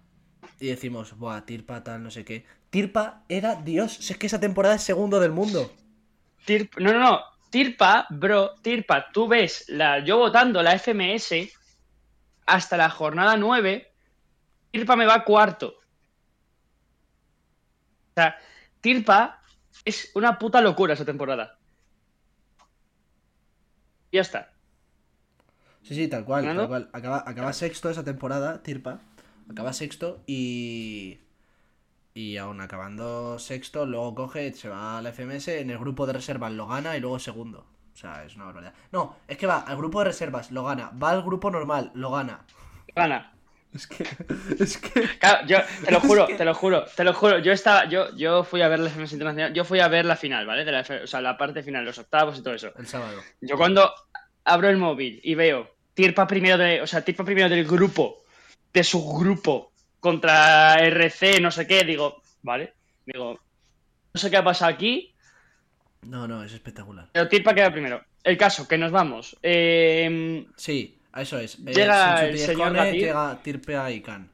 Y 0.59 0.69
decimos, 0.69 1.15
buah, 1.19 1.45
Tirpa 1.45 1.83
tal, 1.83 2.01
no 2.01 2.09
sé 2.09 2.25
qué. 2.25 2.45
Tirpa 2.71 3.25
era 3.29 3.55
Dios. 3.55 3.93
Si 3.93 4.11
es 4.11 4.17
que 4.17 4.25
esa 4.25 4.39
temporada 4.39 4.73
es 4.73 4.81
segundo 4.81 5.19
del 5.19 5.31
mundo. 5.31 5.71
Tirp- 6.47 6.79
no, 6.79 6.91
no, 6.93 6.99
no. 6.99 7.32
Tirpa, 7.53 8.07
bro, 8.09 8.55
Tirpa, 8.63 9.11
tú 9.11 9.27
ves 9.27 9.65
la, 9.67 10.03
yo 10.03 10.17
votando 10.17 10.63
la 10.63 10.73
FMS 10.79 11.53
hasta 12.47 12.77
la 12.77 12.89
jornada 12.89 13.37
9, 13.37 13.93
Tirpa 14.71 14.95
me 14.95 15.05
va 15.05 15.23
cuarto. 15.23 15.67
O 18.07 18.13
sea, 18.15 18.35
Tirpa 18.81 19.39
es 19.85 20.09
una 20.15 20.39
puta 20.39 20.61
locura 20.61 20.95
esa 20.95 21.05
temporada. 21.05 21.59
Ya 24.11 24.21
está. 24.21 24.51
Sí, 25.83 25.93
sí, 25.93 26.07
tal 26.07 26.25
cual, 26.25 26.45
tal 26.45 26.67
cual. 26.67 26.89
Acaba, 26.91 27.23
acaba 27.23 27.53
sexto 27.53 27.87
esa 27.87 28.03
temporada, 28.03 28.63
Tirpa. 28.63 28.99
Acaba 29.47 29.73
sexto 29.73 30.23
y. 30.25 31.19
Y 32.15 32.37
aún 32.37 32.61
acabando 32.61 33.39
sexto, 33.39 33.85
luego 33.85 34.13
coge, 34.13 34.53
se 34.53 34.69
va 34.69 34.97
a 34.97 35.01
la 35.01 35.11
FMS, 35.11 35.47
en 35.47 35.71
el 35.71 35.79
grupo 35.79 36.05
de 36.05 36.13
reservas 36.13 36.51
lo 36.51 36.67
gana 36.67 36.95
y 36.95 36.99
luego 36.99 37.17
segundo. 37.19 37.65
O 37.91 37.95
sea, 37.95 38.23
es 38.23 38.35
una 38.35 38.45
barbaridad. 38.45 38.73
No, 38.91 39.17
es 39.27 39.37
que 39.37 39.47
va 39.47 39.61
al 39.61 39.77
grupo 39.77 39.99
de 39.99 40.05
reservas, 40.05 40.51
lo 40.51 40.63
gana. 40.63 40.91
Va 41.01 41.11
al 41.11 41.23
grupo 41.23 41.49
normal, 41.49 41.91
lo 41.95 42.11
gana. 42.11 42.45
Gana. 42.95 43.31
Es 43.73 43.87
que. 43.87 44.03
Es 44.59 44.77
que. 44.77 45.01
Claro, 45.17 45.47
yo 45.47 45.57
te 45.83 45.91
lo 45.91 45.97
Es 45.97 46.03
juro, 46.03 46.27
que- 46.27 46.35
te 46.35 46.45
lo 46.45 46.53
juro, 46.53 46.85
te 46.95 47.03
lo 47.03 47.13
juro. 47.15 47.39
Yo 47.39 47.51
estaba, 47.51 47.85
yo, 47.89 48.15
yo 48.15 48.43
fui 48.43 48.61
a 48.61 48.67
ver 48.67 48.79
la 48.79 48.89
FMS 48.91 49.13
Internacional, 49.13 49.51
yo 49.53 49.65
fui 49.65 49.79
a 49.79 49.87
ver 49.87 50.05
la 50.05 50.15
final, 50.15 50.45
¿vale? 50.45 50.63
De 50.65 50.71
la 50.71 50.81
o 51.03 51.07
sea, 51.07 51.21
la 51.21 51.35
parte 51.37 51.63
final, 51.63 51.83
los 51.83 51.97
octavos 51.97 52.37
y 52.37 52.43
todo 52.43 52.53
eso. 52.53 52.71
El 52.77 52.85
sábado. 52.85 53.19
Yo 53.41 53.57
cuando 53.57 53.91
abro 54.45 54.69
el 54.69 54.77
móvil 54.77 55.19
y 55.23 55.33
veo 55.33 55.75
Tirpa 55.95 56.27
primero 56.27 56.57
de, 56.59 56.81
o 56.83 56.87
sea, 56.87 57.01
Tirpa 57.03 57.23
primero 57.25 57.49
del 57.49 57.65
grupo, 57.65 58.21
de 58.71 58.83
su 58.83 59.03
grupo 59.17 59.71
contra 60.03 60.75
RC, 60.75 61.39
no 61.39 61.49
sé 61.49 61.65
qué, 61.65 61.85
digo, 61.85 62.21
vale, 62.41 62.73
digo, 63.05 63.39
no 64.13 64.19
sé 64.19 64.29
qué 64.29 64.35
ha 64.35 64.43
pasado 64.43 64.69
aquí, 64.71 65.15
No, 66.01 66.27
no, 66.27 66.43
es 66.43 66.51
espectacular. 66.51 67.07
pero 67.13 67.29
Tirpa 67.29 67.55
queda 67.55 67.71
primero. 67.71 68.03
El 68.21 68.37
caso, 68.37 68.67
que 68.67 68.77
nos 68.77 68.91
vamos. 68.91 69.37
Eh, 69.41 70.45
Sí, 70.57 70.99
a 71.13 71.21
eso 71.21 71.39
es. 71.39 71.55
Eh, 71.59 71.73
Llega 71.73 72.25
el 72.25 72.37
señor 72.37 72.73
llega 72.91 73.39
Tirpea 73.41 73.89
y 73.91 74.01
Khan. 74.01 74.29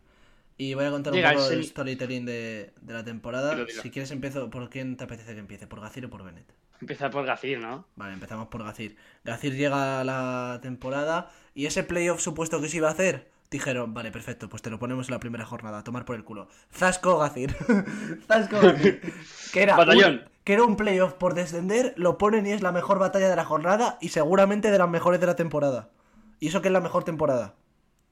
Y 0.58 0.74
voy 0.74 0.86
a 0.86 0.90
contar 0.90 1.14
un 1.14 1.18
Llega 1.18 1.34
poco 1.34 1.50
el 1.52 1.64
storytelling 1.64 2.26
de, 2.26 2.74
de 2.82 2.94
la 2.94 3.04
temporada. 3.04 3.56
Si 3.82 3.92
quieres 3.92 4.10
empiezo, 4.12 4.50
¿por 4.50 4.70
quién 4.70 4.98
te 4.98 5.04
apetece 5.04 5.34
que 5.34 5.40
empiece? 5.40 5.68
¿Por 5.68 5.80
Gacir 5.82 6.06
o 6.06 6.10
por 6.10 6.24
Bennett? 6.24 6.52
empieza 6.82 7.10
por 7.10 7.26
Gacir, 7.26 7.60
¿no? 7.60 7.86
Vale, 7.96 8.14
empezamos 8.14 8.48
por 8.48 8.64
Gacir. 8.64 8.96
Gacir 9.24 9.54
llega 9.56 10.00
a 10.02 10.04
la 10.04 10.60
temporada 10.62 11.30
y 11.54 11.66
ese 11.68 11.84
playoff 11.84 12.22
supuesto 12.22 12.60
que 12.62 12.70
se 12.70 12.78
iba 12.78 12.88
a 12.90 12.94
hacer, 12.94 13.30
dijeron, 13.52 13.94
vale, 13.94 14.12
perfecto, 14.12 14.50
pues 14.50 14.62
te 14.62 14.70
lo 14.70 14.80
ponemos 14.80 15.08
en 15.08 15.14
la 15.14 15.20
primera 15.20 15.46
jornada, 15.46 15.80
a 15.80 15.84
tomar 15.84 16.06
por 16.06 16.16
el 16.16 16.24
culo. 16.24 16.48
Zasco 16.72 17.18
Gacir. 17.18 17.56
Zasco 18.28 18.60
Gacir. 18.62 19.02
Que 19.52 19.64
era, 19.64 19.78
un, 19.78 20.22
que 20.44 20.54
era 20.54 20.64
un 20.64 20.76
playoff 20.76 21.14
por 21.14 21.34
descender, 21.34 21.94
lo 21.98 22.18
ponen 22.18 22.46
y 22.46 22.52
es 22.52 22.62
la 22.62 22.72
mejor 22.72 23.00
batalla 23.00 23.30
de 23.30 23.36
la 23.36 23.46
jornada 23.46 23.98
y 24.02 24.10
seguramente 24.10 24.72
de 24.72 24.78
las 24.78 24.90
mejores 24.90 25.20
de 25.20 25.28
la 25.28 25.36
temporada. 25.36 25.90
Y 26.40 26.50
eso 26.50 26.62
que 26.62 26.68
es 26.68 26.74
la 26.74 26.82
mejor 26.82 27.04
temporada. 27.04 27.56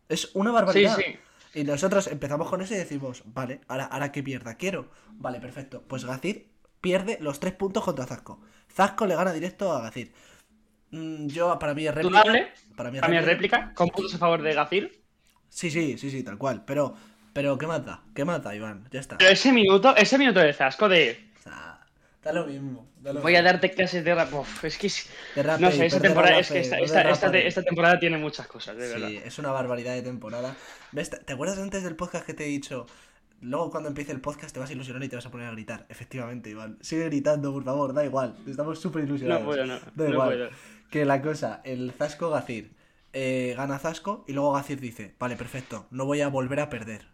Es 0.09 0.31
una 0.33 0.51
barbaridad. 0.51 0.95
sí. 0.95 1.19
Y 1.53 1.63
nosotros 1.63 2.07
empezamos 2.07 2.49
con 2.49 2.61
eso 2.61 2.75
y 2.75 2.77
decimos, 2.77 3.23
vale, 3.25 3.61
ahora, 3.67 3.85
ahora 3.85 4.11
que 4.11 4.21
pierda, 4.21 4.55
quiero. 4.55 4.89
Vale, 5.13 5.39
perfecto. 5.39 5.83
Pues 5.87 6.05
Gacir 6.05 6.49
pierde 6.81 7.17
los 7.19 7.39
tres 7.39 7.53
puntos 7.53 7.83
contra 7.83 8.05
Zasco. 8.05 8.39
Zasco 8.71 9.07
le 9.07 9.15
gana 9.15 9.33
directo 9.33 9.71
a 9.71 9.81
Gacir. 9.81 10.13
Mm, 10.91 11.27
yo, 11.27 11.57
para 11.57 11.73
mí 11.73 11.87
es 11.87 11.95
réplica. 11.95 12.23
Para 12.75 12.91
mí 12.91 13.17
es 13.17 13.25
réplica, 13.25 13.73
con 13.73 13.89
puntos 13.89 14.13
a 14.15 14.17
favor 14.17 14.41
de 14.41 14.53
Gacir. 14.53 15.06
Sí, 15.49 15.71
sí, 15.71 15.97
sí, 15.97 16.11
sí, 16.11 16.23
tal 16.23 16.37
cual. 16.37 16.63
Pero, 16.65 16.95
pero, 17.33 17.57
¿qué 17.57 17.65
da? 17.65 18.01
¿Qué 18.13 18.23
da, 18.25 18.55
Iván? 18.55 18.87
Ya 18.91 18.99
está. 18.99 19.17
Pero 19.17 19.31
ese 19.31 19.51
minuto, 19.51 19.95
ese 19.95 20.17
minuto 20.17 20.39
de 20.39 20.53
Zasco 20.53 20.89
de 20.89 21.27
sea, 21.43 21.79
da 22.23 22.33
lo 22.33 22.45
mismo. 22.45 22.87
da 23.01 23.13
lo 23.13 23.21
voy 23.21 23.35
a 23.35 23.41
darte 23.41 23.71
clases 23.71 24.03
de 24.03 24.13
rap. 24.15 24.33
Uf, 24.33 24.65
es 24.65 24.77
que 24.77 24.87
es- 24.87 25.09
no 25.59 25.71
sé, 25.71 25.85
esta 25.85 26.01
temporada 26.01 26.39
es 26.39 26.49
que 26.51 26.59
esta, 26.59 26.77
esta, 26.79 27.01
esta, 27.09 27.37
esta 27.37 27.63
temporada 27.63 27.99
tiene 27.99 28.17
muchas 28.17 28.47
cosas, 28.47 28.75
de 28.77 28.87
verdad. 28.87 29.07
Sí, 29.07 29.19
es 29.23 29.39
una 29.39 29.51
barbaridad 29.51 29.93
de 29.93 30.01
temporada. 30.01 30.55
¿Ves? 30.91 31.09
¿Te 31.09 31.33
acuerdas 31.33 31.57
antes 31.59 31.83
del 31.83 31.95
podcast 31.95 32.25
que 32.25 32.33
te 32.33 32.45
he 32.45 32.47
dicho? 32.47 32.85
Luego 33.39 33.69
cuando 33.69 33.89
empiece 33.89 34.11
el 34.11 34.19
podcast 34.19 34.51
te 34.51 34.59
vas 34.59 34.69
a 34.71 34.73
ilusionar 34.73 35.03
y 35.03 35.09
te 35.09 35.15
vas 35.15 35.25
a 35.25 35.31
poner 35.31 35.47
a 35.47 35.51
gritar. 35.51 35.85
Efectivamente, 35.89 36.49
Iván. 36.49 36.77
Sigue 36.81 37.05
gritando, 37.05 37.53
por 37.53 37.63
favor, 37.63 37.93
da 37.93 38.03
igual. 38.03 38.35
Estamos 38.47 38.79
súper 38.79 39.03
ilusionados. 39.03 39.43
No 39.43 39.47
puedo, 39.47 39.65
no. 39.65 39.75
Da 39.75 39.81
no 39.95 40.09
igual. 40.09 40.29
puedo. 40.29 40.49
Que 40.89 41.05
la 41.05 41.21
cosa, 41.21 41.61
el 41.63 41.91
Zasco 41.91 42.29
Gacir 42.31 42.71
eh, 43.13 43.53
gana 43.57 43.79
Zasco 43.79 44.23
y 44.27 44.33
luego 44.33 44.53
Gacir 44.53 44.79
dice, 44.79 45.15
vale, 45.19 45.35
perfecto, 45.35 45.87
no 45.91 46.05
voy 46.05 46.21
a 46.21 46.27
volver 46.29 46.59
a 46.59 46.69
perder. 46.69 47.07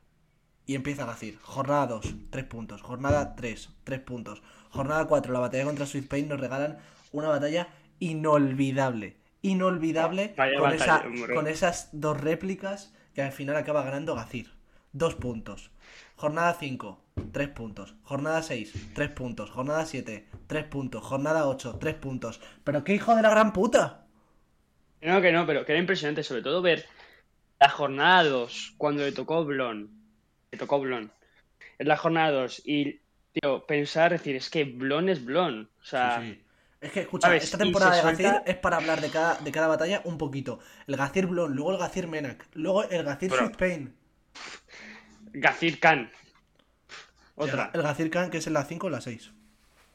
Y 0.65 0.75
empieza 0.75 1.05
Gacir, 1.05 1.37
jornada 1.41 1.87
2, 1.87 2.15
3 2.29 2.45
puntos, 2.45 2.81
jornada 2.81 3.35
3, 3.35 3.69
3 3.83 3.99
puntos, 4.01 4.41
jornada 4.69 5.05
4, 5.07 5.31
la 5.33 5.39
batalla 5.39 5.65
contra 5.65 5.85
Sweet 5.85 6.07
Pain 6.07 6.27
nos 6.29 6.39
regalan 6.39 6.77
una 7.11 7.27
batalla 7.29 7.67
inolvidable. 7.99 9.17
Inolvidable 9.41 10.33
Vaya 10.37 10.57
con, 10.59 10.69
batalla, 10.69 11.03
esa- 11.13 11.33
con 11.33 11.47
esas 11.47 11.89
dos 11.91 12.19
réplicas 12.19 12.93
que 13.13 13.21
al 13.21 13.31
final 13.33 13.55
acaba 13.57 13.83
ganando 13.83 14.15
Gacir. 14.15 14.51
Dos 14.93 15.15
puntos. 15.15 15.71
Jornada 16.15 16.55
5, 16.59 16.99
3 17.31 17.49
puntos. 17.49 17.95
Jornada 18.03 18.41
6, 18.41 18.73
3 18.93 19.09
puntos. 19.09 19.49
Jornada 19.51 19.85
7, 19.85 20.27
3 20.47 20.63
puntos. 20.65 21.03
Jornada 21.03 21.47
8, 21.47 21.77
3 21.79 21.95
puntos. 21.95 22.39
Pero 22.63 22.83
qué 22.83 22.93
hijo 22.95 23.15
de 23.15 23.21
la 23.21 23.29
gran 23.29 23.51
puta. 23.53 24.02
No, 25.03 25.21
que 25.21 25.31
no, 25.31 25.45
pero 25.45 25.65
que 25.65 25.71
era 25.73 25.79
impresionante, 25.81 26.23
sobre 26.23 26.41
todo 26.41 26.61
ver 26.61 26.85
la 27.59 27.69
jornada 27.69 28.23
2, 28.23 28.75
cuando 28.77 29.03
le 29.03 29.11
tocó 29.11 29.43
Blon. 29.45 29.89
Le 30.51 30.57
tocó 30.57 30.79
Blon. 30.79 31.11
Es 31.77 31.87
la 31.87 31.97
jornada 31.97 32.31
2 32.31 32.61
y, 32.65 33.01
tío, 33.33 33.65
pensar, 33.65 34.11
decir, 34.11 34.35
es 34.35 34.49
que 34.49 34.63
Blon 34.65 35.09
es 35.09 35.23
Blon. 35.25 35.69
O 35.81 35.85
sea, 35.85 36.21
Sí, 36.21 36.33
sí. 36.33 36.39
Es 36.81 36.91
que, 36.91 36.99
escucha, 37.01 37.27
¿sabes? 37.27 37.45
esta 37.45 37.57
temporada 37.57 37.95
de 37.95 38.01
Gacir 38.01 38.25
suelta- 38.27 38.43
es 38.51 38.57
para 38.57 38.75
hablar 38.77 38.99
de 38.99 39.09
cada, 39.09 39.37
de 39.37 39.51
cada 39.53 39.67
batalla 39.67 40.01
un 40.03 40.17
poquito. 40.17 40.59
El 40.85 40.97
Gacir 40.97 41.27
Blon, 41.27 41.53
luego 41.55 41.71
el 41.71 41.77
Gacir 41.77 42.07
Menak, 42.07 42.45
luego 42.53 42.83
el 42.83 43.03
Gacir 43.03 43.29
Pero- 43.29 43.45
Sweet 43.45 43.57
Pain. 43.57 43.95
Gazir 45.31 45.79
Khan. 45.79 46.11
Otra. 47.35 47.71
el 47.73 47.81
Gacir 47.81 48.09
Khan, 48.11 48.29
que 48.29 48.37
es 48.37 48.47
en 48.47 48.53
la 48.53 48.63
5 48.65 48.87
o 48.87 48.89
la 48.89 49.01
6. 49.01 49.31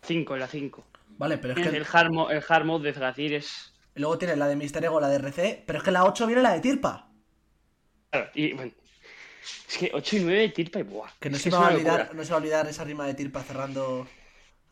5, 0.03 0.37
la 0.37 0.49
5. 0.49 0.85
Vale, 1.19 1.39
pero 1.39 1.55
es 1.55 1.69
que 1.69 1.77
El 1.77 1.87
hard, 1.93 2.11
el 2.33 2.43
hard 2.49 2.65
mode 2.65 2.91
de 2.93 2.99
Gazir 2.99 3.35
es. 3.35 3.75
Luego 3.99 4.19
tienes 4.19 4.39
la 4.39 4.47
de 4.49 4.57
Mister 4.57 4.85
Ego, 4.85 5.01
la 5.01 5.09
de 5.09 5.17
RC, 5.17 5.65
pero 5.67 5.79
es 5.79 5.85
que 5.85 5.91
la 5.91 6.05
8 6.05 6.27
viene 6.27 6.43
la 6.43 6.53
de 6.53 6.61
Tirpa. 6.61 7.09
Claro, 8.11 8.31
y 8.35 8.53
bueno. 8.53 8.73
Es 9.69 9.79
que 9.79 9.91
8 9.93 10.17
y 10.17 10.21
9 10.21 10.41
de 10.41 10.49
Tirpa 10.51 10.79
y 10.81 10.83
buah. 10.83 11.09
Que 11.21 11.31
no 11.31 11.37
es 11.37 11.43
se, 11.43 11.51
va 11.51 11.69
a 11.69 11.75
olvidar, 11.75 12.15
no 12.15 12.23
se 12.25 12.31
va 12.31 12.37
a 12.37 12.41
olvidar 12.41 12.67
esa 12.69 12.85
rima 12.85 13.07
de 13.07 13.15
Tirpa 13.15 13.43
cerrando 13.43 14.07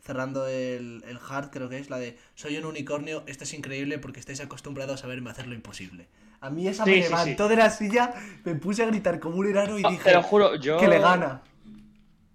cerrando 0.03 0.47
el, 0.47 1.03
el 1.09 1.19
hard, 1.29 1.51
creo 1.51 1.69
que 1.69 1.79
es 1.79 1.91
la 1.91 1.99
de 1.99 2.17
Soy 2.37 2.57
un 2.59 2.65
unicornio, 2.65 3.25
esto 3.27 3.43
es 3.43 3.53
increíble 3.55 3.99
porque 3.99 4.21
estáis 4.21 4.41
acostumbrados 4.41 5.03
a 5.03 5.09
verme 5.09 5.31
hacer 5.31 5.49
lo 5.49 5.55
imposible. 5.55 6.07
A 6.41 6.49
mí 6.49 6.69
esa 6.69 6.85
Sí, 6.85 6.91
me 6.91 6.97
sí, 6.99 7.03
sí. 7.03 7.09
levantó 7.09 7.49
de 7.49 7.57
la 7.57 7.71
silla, 7.71 8.15
me 8.45 8.55
puse 8.55 8.85
a 8.85 8.87
gritar 8.87 9.19
como 9.19 9.39
un 9.39 9.49
enano 9.49 9.77
y 9.79 9.83
No, 9.83 9.91
dije 9.91 10.05
te 10.05 10.13
lo 10.15 10.23
juro, 10.23 10.55
yo. 10.57 10.79
que 10.79 10.87
le 10.87 11.01
gana. 11.01 11.43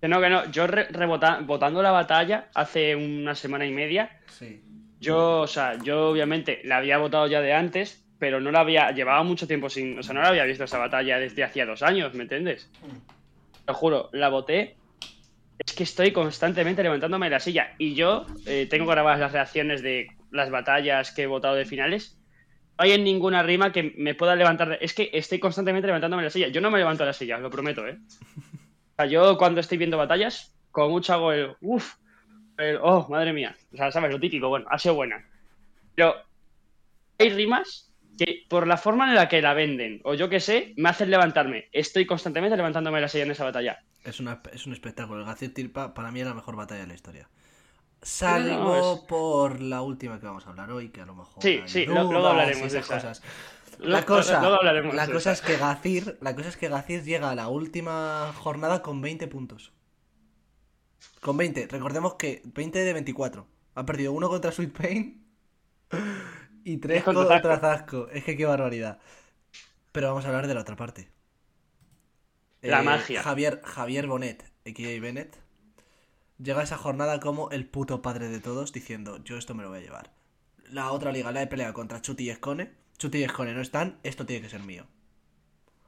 Que 0.01 0.07
no, 0.09 0.19
que 0.19 0.29
no. 0.29 0.51
Yo 0.51 0.67
re- 0.67 0.89
rebota- 0.89 1.39
votando 1.45 1.81
la 1.81 1.91
batalla 1.91 2.49
hace 2.55 2.93
una 2.95 3.35
semana 3.35 3.65
y 3.65 3.71
media. 3.71 4.19
Sí. 4.27 4.61
Yo, 5.01 5.39
o 5.39 5.47
sea, 5.47 5.79
yo 5.83 6.09
obviamente 6.09 6.61
la 6.63 6.77
había 6.77 6.99
votado 6.99 7.25
ya 7.25 7.41
de 7.41 7.53
antes, 7.53 8.05
pero 8.19 8.39
no 8.39 8.51
la 8.51 8.59
había. 8.59 8.91
Llevaba 8.91 9.23
mucho 9.23 9.47
tiempo 9.47 9.67
sin. 9.67 9.97
O 9.97 10.03
sea, 10.03 10.13
no 10.13 10.21
la 10.21 10.27
había 10.27 10.43
visto 10.45 10.63
esa 10.63 10.77
batalla 10.77 11.17
desde 11.17 11.43
hacía 11.43 11.65
dos 11.65 11.81
años, 11.81 12.13
¿me 12.13 12.21
entiendes? 12.21 12.69
Te 13.65 13.71
lo 13.71 13.73
juro, 13.73 14.09
la 14.13 14.29
voté. 14.29 14.77
Es 15.57 15.73
que 15.73 15.83
estoy 15.83 16.11
constantemente 16.11 16.83
levantándome 16.83 17.25
de 17.25 17.31
la 17.31 17.39
silla. 17.39 17.73
Y 17.79 17.95
yo 17.95 18.27
eh, 18.45 18.67
tengo 18.69 18.85
grabadas 18.85 19.19
las 19.19 19.31
reacciones 19.31 19.81
de 19.81 20.07
las 20.31 20.51
batallas 20.51 21.11
que 21.11 21.23
he 21.23 21.27
votado 21.27 21.55
de 21.55 21.65
finales. 21.65 22.19
hay 22.77 22.91
en 22.91 23.03
ninguna 23.03 23.41
rima 23.41 23.71
que 23.71 23.95
me 23.97 24.13
pueda 24.13 24.35
levantar. 24.35 24.77
Es 24.81 24.93
que 24.93 25.09
estoy 25.13 25.39
constantemente 25.39 25.87
levantándome 25.87 26.21
de 26.21 26.27
la 26.27 26.31
silla. 26.31 26.47
Yo 26.49 26.61
no 26.61 26.69
me 26.69 26.77
levanto 26.77 27.03
de 27.03 27.07
la 27.07 27.13
silla, 27.13 27.37
os 27.37 27.41
lo 27.41 27.49
prometo, 27.49 27.87
¿eh? 27.87 27.97
O 28.91 28.95
sea, 28.97 29.05
yo 29.07 29.35
cuando 29.37 29.61
estoy 29.61 29.79
viendo 29.79 29.97
batallas, 29.97 30.55
como 30.69 30.89
mucho 30.89 31.13
hago 31.13 31.31
el 31.31 31.55
uff, 31.61 31.95
oh, 32.81 33.07
madre 33.09 33.33
mía. 33.33 33.55
O 33.73 33.77
sea, 33.77 33.91
sabes, 33.91 34.11
lo 34.11 34.19
típico, 34.19 34.49
bueno, 34.49 34.65
ha 34.69 34.77
sido 34.79 34.95
buena. 34.95 35.25
Pero 35.95 36.15
hay 37.19 37.29
rimas 37.29 37.91
que 38.17 38.45
por 38.49 38.67
la 38.67 38.77
forma 38.77 39.07
en 39.09 39.15
la 39.15 39.29
que 39.29 39.41
la 39.41 39.53
venden, 39.53 40.01
o 40.03 40.13
yo 40.13 40.29
qué 40.29 40.39
sé, 40.39 40.73
me 40.77 40.89
hacen 40.89 41.09
levantarme. 41.09 41.69
Estoy 41.71 42.05
constantemente 42.05 42.57
levantándome 42.57 43.01
la 43.01 43.07
silla 43.07 43.23
en 43.23 43.31
esa 43.31 43.43
batalla. 43.45 43.79
Es, 44.03 44.19
una, 44.19 44.41
es 44.51 44.65
un 44.65 44.73
espectáculo. 44.73 45.19
El 45.21 45.25
Gacir 45.25 45.53
Tirpa 45.53 45.93
para 45.93 46.11
mí 46.11 46.21
es 46.21 46.27
la 46.27 46.33
mejor 46.33 46.55
batalla 46.55 46.81
de 46.81 46.87
la 46.87 46.93
historia. 46.95 47.23
no, 47.23 47.99
Salvo 48.01 48.95
es- 48.95 48.99
por 49.07 49.61
la 49.61 49.81
última 49.81 50.19
que 50.19 50.25
vamos 50.25 50.45
a 50.45 50.49
hablar 50.49 50.71
hoy, 50.71 50.89
que 50.89 51.01
a 51.01 51.05
lo 51.05 51.15
mejor. 51.15 51.41
Sí, 51.41 51.61
sí, 51.65 51.85
luego 51.85 52.25
hablaremos 52.27 52.71
de 52.71 52.79
esas 52.79 52.85
esa. 52.85 52.95
cosas. 52.95 53.23
La 53.79 54.05
cosa, 54.05 54.41
la 54.93 55.07
cosa 55.07 55.31
es 55.31 55.41
que 55.41 55.57
Gacir, 55.57 56.17
la 56.21 56.35
cosa 56.35 56.49
es 56.49 56.57
que 56.57 56.67
Gacir 56.67 57.03
llega 57.03 57.31
a 57.31 57.35
la 57.35 57.47
última 57.47 58.31
jornada 58.37 58.81
con 58.83 59.01
20 59.01 59.27
puntos. 59.27 59.71
Con 61.21 61.37
20. 61.37 61.67
Recordemos 61.67 62.15
que 62.15 62.41
20 62.45 62.79
de 62.79 62.93
24. 62.93 63.47
Ha 63.75 63.85
perdido 63.85 64.11
uno 64.11 64.29
contra 64.29 64.51
Sweet 64.51 64.77
Pain 64.77 65.23
y 66.63 66.77
3 66.77 67.03
contra 67.03 67.41
contra, 67.41 67.59
Zasco. 67.59 68.07
Es 68.09 68.23
que 68.23 68.35
qué 68.35 68.45
barbaridad. 68.45 68.99
Pero 69.91 70.07
vamos 70.07 70.25
a 70.25 70.29
hablar 70.29 70.47
de 70.47 70.53
la 70.53 70.61
otra 70.61 70.75
parte. 70.75 71.09
La 72.61 72.81
magia. 72.81 73.23
Javier, 73.23 73.61
Javier 73.63 74.07
Bonet, 74.07 74.43
a.k.a. 74.67 75.01
Bennett, 75.01 75.37
llega 76.37 76.61
a 76.61 76.63
esa 76.63 76.77
jornada 76.77 77.19
como 77.19 77.49
el 77.49 77.65
puto 77.65 78.01
padre 78.01 78.29
de 78.29 78.39
todos 78.39 78.71
diciendo, 78.71 79.23
yo 79.23 79.37
esto 79.37 79.55
me 79.55 79.63
lo 79.63 79.69
voy 79.69 79.79
a 79.79 79.81
llevar. 79.81 80.11
La 80.69 80.91
otra 80.91 81.11
liga 81.11 81.31
la 81.31 81.41
he 81.41 81.47
peleado 81.47 81.73
contra 81.73 82.01
Chuti 82.01 82.25
y 82.25 82.29
Escone. 82.29 82.71
Chuti 82.97 83.19
y 83.19 83.23
Escone 83.23 83.53
no 83.53 83.61
están, 83.61 83.99
esto 84.03 84.25
tiene 84.25 84.43
que 84.43 84.49
ser 84.49 84.61
mío. 84.61 84.85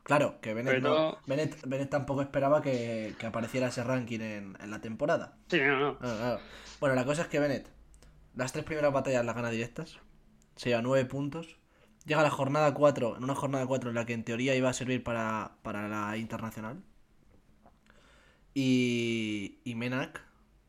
Claro, 0.03 0.39
que 0.41 0.53
Bennett, 0.53 0.75
Pero- 0.75 0.89
no- 1.11 1.17
Bennett, 1.25 1.65
Bennett 1.65 1.89
tampoco 1.89 2.21
esperaba 2.21 2.61
que, 2.61 3.15
que 3.17 3.25
apareciera 3.25 3.67
ese 3.67 3.83
ranking 3.83 4.19
en, 4.19 4.57
en 4.59 4.69
la 4.71 4.81
temporada. 4.81 5.37
Sí, 5.49 5.59
no, 5.61 5.79
no. 5.79 5.99
Claro, 5.99 6.17
claro. 6.17 6.39
Bueno, 6.81 6.95
la 6.95 7.05
cosa 7.05 7.21
es 7.23 7.27
que 7.29 7.39
Bennett, 7.39 7.69
las 8.35 8.51
tres 8.51 8.65
primeras 8.65 8.91
batallas 8.91 9.23
las 9.25 9.35
gana 9.35 9.49
directas, 9.49 9.99
se 10.55 10.69
lleva 10.69 10.81
nueve 10.81 11.05
puntos. 11.05 11.57
Llega 12.05 12.19
a 12.19 12.23
la 12.23 12.29
jornada 12.31 12.73
4, 12.73 13.15
en 13.15 13.23
una 13.23 13.33
jornada 13.33 13.65
4 13.65 13.89
en 13.91 13.95
la 13.95 14.05
que 14.05 14.11
en 14.11 14.25
teoría 14.25 14.53
iba 14.55 14.69
a 14.69 14.73
servir 14.73 15.03
para, 15.05 15.55
para 15.61 15.87
la 15.87 16.17
internacional. 16.17 16.83
Y, 18.53 19.59
y 19.63 19.75
Menak 19.75 20.21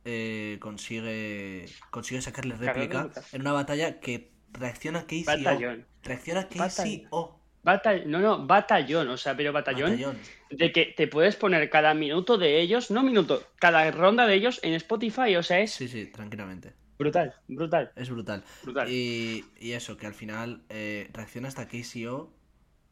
eh, 0.05 0.59
consigue, 0.61 1.67
consigue 1.91 2.23
sacarle 2.23 2.55
réplica 2.57 3.11
en 3.33 3.41
una 3.41 3.53
batalla 3.53 4.01
que 4.01 4.33
reacciona 4.53 5.07
KCO. 5.07 5.25
Batallón. 5.27 5.87
Reacciona 6.03 6.49
Batallón. 6.57 7.01
KCO. 7.09 7.41
Batall- 7.65 8.05
no, 8.07 8.19
no, 8.21 8.47
batallón, 8.47 9.09
o 9.09 9.17
sea, 9.17 9.35
pero 9.37 9.53
batallón, 9.53 9.91
Batallón. 9.93 10.19
de 10.51 10.71
que 10.73 10.87
te 10.97 11.09
puedes 11.09 11.35
poner 11.37 11.71
cada 11.71 11.95
minuto 11.95 12.37
de 12.39 12.61
ellos, 12.61 12.91
no 12.91 13.03
minuto, 13.03 13.43
cada 13.59 13.91
ronda 13.91 14.27
de 14.27 14.35
ellos 14.35 14.61
en 14.63 14.75
Spotify, 14.75 15.37
o 15.37 15.43
sea, 15.43 15.61
es 15.61 15.73
Sí, 15.73 15.89
sí, 15.89 16.07
tranquilamente. 16.07 16.75
brutal, 16.99 17.35
brutal, 17.49 17.91
Es 17.97 18.11
brutal. 18.11 18.45
brutal. 18.63 18.89
Y, 18.91 19.45
y 19.59 19.73
eso, 19.73 19.97
que 19.97 20.07
al 20.07 20.15
final 20.15 20.63
eh, 20.69 21.09
reacciona 21.15 21.49
hasta 21.49 21.67
KCO, 21.67 22.31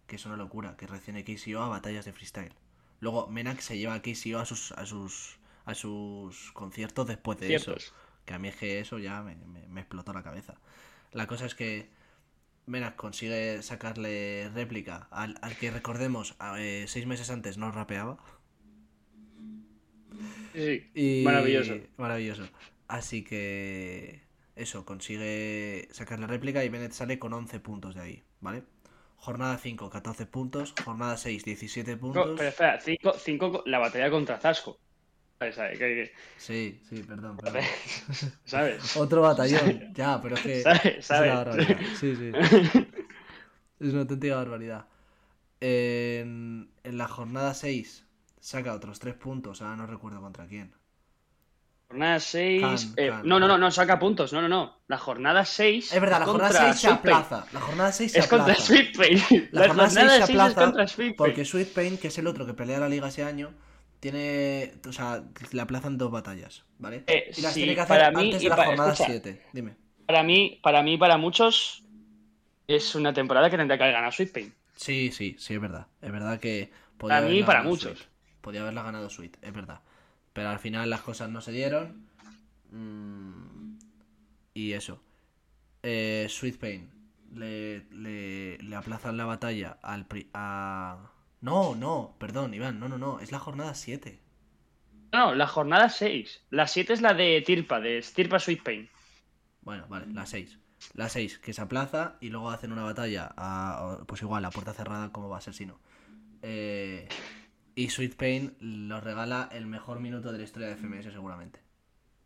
que 0.06 0.16
es 0.16 0.24
una 0.26 0.36
locura, 0.36 0.76
que 0.76 0.86
reaccione 0.86 1.22
KCO 1.24 1.60
a 1.62 1.68
batallas 1.68 2.04
de 2.06 2.12
freestyle. 2.12 2.52
Luego 3.00 3.26
Menak 3.28 3.60
se 3.60 3.76
lleva 3.78 3.94
a 3.94 4.00
KCO 4.02 4.38
a 4.38 4.46
sus, 4.46 4.72
a 4.72 4.86
sus, 4.86 5.38
a 5.66 5.74
sus 5.74 6.50
conciertos 6.52 7.06
después 7.06 7.38
de 7.40 7.48
Ciertos. 7.48 7.84
eso. 7.84 7.94
Que 8.24 8.34
a 8.34 8.38
mí 8.38 8.48
es 8.48 8.56
que 8.56 8.78
eso 8.80 8.98
ya 8.98 9.20
me, 9.22 9.34
me- 9.36 9.66
me 9.68 9.80
explotó 9.80 10.12
la 10.12 10.22
cabeza. 10.22 10.54
La 11.12 11.26
cosa 11.26 11.44
es 11.46 11.54
que 11.54 11.90
Menak 12.66 12.96
consigue 12.96 13.62
sacarle 13.62 14.50
réplica 14.54 15.08
al, 15.10 15.38
al 15.42 15.56
que 15.56 15.70
recordemos 15.70 16.34
a- 16.38 16.60
eh, 16.60 16.86
seis 16.88 17.06
meses 17.06 17.30
antes 17.30 17.58
no 17.58 17.70
rapeaba. 17.72 18.18
Sí, 20.54 20.90
Y... 20.94 21.22
maravilloso. 21.24 21.74
Maravilloso. 21.96 22.44
Así 22.88 23.24
que 23.24 24.22
eso, 24.54 24.84
consigue 24.84 25.88
sacar 25.92 26.18
la 26.20 26.26
réplica 26.26 26.64
y 26.64 26.68
Bennett 26.68 26.92
sale 26.92 27.18
con 27.18 27.32
11 27.32 27.58
puntos 27.60 27.94
de 27.94 28.00
ahí, 28.02 28.22
¿vale? 28.40 28.64
Jornada 29.16 29.56
5, 29.58 29.88
14 29.90 30.26
puntos. 30.26 30.74
Jornada 30.84 31.16
6, 31.16 31.44
17 31.44 31.92
No, 31.92 32.00
puntos. 32.00 32.34
pero 32.36 32.48
espera, 32.50 32.80
5, 32.80 33.12
cinco, 33.18 33.62
la 33.66 33.78
batalla 33.78 34.10
contra 34.10 34.38
Zasco. 34.38 34.78
¿Sabes? 35.50 35.54
¿Sabes? 35.56 35.78
Que- 35.78 36.12
Sí, 36.36 36.80
sí, 36.88 37.02
perdón, 37.02 37.36
perdón. 37.36 37.62
¿Sabes? 38.44 38.96
Otro 38.96 39.22
batallón, 39.22 39.92
ya, 39.94 40.20
pero 40.20 40.36
es 40.36 40.40
que 40.42 40.62
¿Sabes? 40.62 40.84
es 40.84 40.92
una 40.94 41.02
¿Sabes? 41.02 41.34
barbaridad. 41.34 41.78
Sí, 41.98 42.16
sí. 42.16 42.32
Es 43.80 43.88
una 43.92 44.02
auténtica 44.02 44.36
barbaridad. 44.36 44.86
En, 45.60 46.70
en 46.84 46.98
la 46.98 47.08
jornada 47.08 47.54
6 47.54 48.06
saca 48.40 48.74
otros 48.74 49.00
3 49.00 49.14
puntos, 49.14 49.60
ahora 49.62 49.76
no 49.76 49.86
recuerdo 49.86 50.20
contra 50.20 50.46
quién. 50.46 50.72
Jornada 51.88 52.20
6. 52.20 52.62
Can, 52.62 52.76
eh, 52.96 53.12
no, 53.24 53.38
no, 53.40 53.48
no, 53.48 53.58
no 53.58 53.70
saca 53.70 53.98
puntos. 53.98 54.32
No, 54.32 54.40
no, 54.40 54.48
no. 54.48 54.78
La 54.86 54.98
jornada 54.98 55.44
6. 55.44 55.92
Es 55.92 56.00
verdad, 56.00 56.20
la 56.20 56.26
jornada 56.26 56.72
6 56.72 56.80
se 56.80 56.88
aplaza. 56.88 57.46
La 57.52 57.60
jornada 57.60 57.92
6 57.92 58.12
se 58.12 58.18
Es 58.20 58.26
contra. 58.28 58.54
Sweet 58.54 58.96
Pain. 58.96 59.48
La 59.52 59.66
jornada 59.68 59.90
6 59.90 60.10
se 60.12 60.22
aplaza 60.22 60.48
es 60.48 60.54
contra 60.54 60.86
Sweet 60.88 61.16
Pain. 61.16 61.16
porque 61.16 61.44
Sweet 61.44 61.72
Pain, 61.74 61.98
que 61.98 62.08
es 62.08 62.18
el 62.18 62.26
otro 62.28 62.46
que 62.46 62.54
pelea 62.54 62.78
la 62.78 62.88
liga 62.88 63.08
ese 63.08 63.24
año, 63.24 63.52
tiene. 64.02 64.74
O 64.88 64.92
sea, 64.92 65.22
le 65.52 65.60
aplazan 65.62 65.96
dos 65.96 66.10
batallas, 66.10 66.64
¿vale? 66.78 67.04
Eh, 67.06 67.30
y 67.36 67.40
las 67.40 67.54
sí, 67.54 67.60
tiene 67.60 67.76
que 67.76 67.80
hacer 67.82 67.96
para 67.98 68.10
mí 68.10 68.24
antes 68.26 68.42
de 68.42 68.48
la 68.48 68.56
para- 68.56 68.68
jornada 68.68 68.92
escucha. 68.94 69.10
7. 69.10 69.42
Dime. 69.52 69.76
Para 70.06 70.24
mí, 70.24 70.58
para 70.60 70.82
mí, 70.82 70.98
para 70.98 71.16
muchos, 71.16 71.84
es 72.66 72.94
una 72.96 73.12
temporada 73.14 73.48
que 73.48 73.56
tendría 73.56 73.78
que 73.78 73.84
haber 73.84 73.94
ganado 73.94 74.10
Sweet 74.12 74.32
Pain. 74.32 74.52
Sí, 74.74 75.12
sí, 75.12 75.36
sí, 75.38 75.54
es 75.54 75.60
verdad. 75.60 75.86
Es 76.00 76.10
verdad 76.10 76.40
que. 76.40 76.70
podía 76.98 77.18
Para 77.20 77.28
mí 77.28 77.38
y 77.38 77.42
para 77.44 77.62
muchos. 77.62 77.98
Sweet. 77.98 78.10
Podía 78.40 78.62
haberla 78.62 78.82
ganado 78.82 79.08
Sweet, 79.08 79.36
es 79.40 79.52
verdad. 79.52 79.80
Pero 80.32 80.48
al 80.48 80.58
final 80.58 80.90
las 80.90 81.02
cosas 81.02 81.30
no 81.30 81.40
se 81.40 81.52
dieron. 81.52 82.08
Mm, 82.72 83.76
y 84.54 84.72
eso. 84.72 85.00
Eh, 85.84 86.26
Sweet 86.28 86.58
Pain. 86.58 86.90
Le, 87.34 87.84
le, 87.92 88.58
le 88.58 88.76
aplazan 88.76 89.16
la 89.16 89.24
batalla 89.26 89.78
al 89.82 90.06
pri- 90.06 90.28
a. 90.34 91.11
No, 91.42 91.74
no, 91.74 92.14
perdón, 92.18 92.54
Iván, 92.54 92.78
no, 92.78 92.88
no, 92.88 92.98
no. 92.98 93.20
Es 93.20 93.32
la 93.32 93.40
jornada 93.40 93.74
7. 93.74 94.18
No, 95.12 95.34
la 95.34 95.46
jornada 95.46 95.88
6. 95.88 96.44
La 96.50 96.68
7 96.68 96.92
es 96.92 97.02
la 97.02 97.14
de 97.14 97.42
Tirpa, 97.44 97.80
de 97.80 98.02
Tirpa 98.14 98.38
Sweet 98.38 98.62
Pain. 98.62 98.88
Bueno, 99.60 99.86
vale, 99.88 100.06
la 100.06 100.24
6. 100.24 100.58
La 100.94 101.08
6, 101.08 101.38
que 101.38 101.52
se 101.52 101.60
aplaza 101.60 102.16
y 102.20 102.30
luego 102.30 102.50
hacen 102.50 102.72
una 102.72 102.84
batalla 102.84 103.32
a, 103.36 103.98
pues 104.06 104.22
igual, 104.22 104.44
a 104.44 104.50
puerta 104.50 104.72
cerrada, 104.72 105.10
como 105.10 105.28
va 105.28 105.38
a 105.38 105.42
ser 105.42 105.54
si 105.54 105.66
no. 105.66 105.80
Eh, 106.42 107.08
y 107.74 107.88
Sweet 107.90 108.16
Pain 108.16 108.56
nos 108.60 109.02
regala 109.02 109.48
el 109.52 109.66
mejor 109.66 110.00
minuto 110.00 110.30
de 110.30 110.38
la 110.38 110.44
historia 110.44 110.68
de 110.68 110.76
FMS 110.76 111.12
seguramente. 111.12 111.60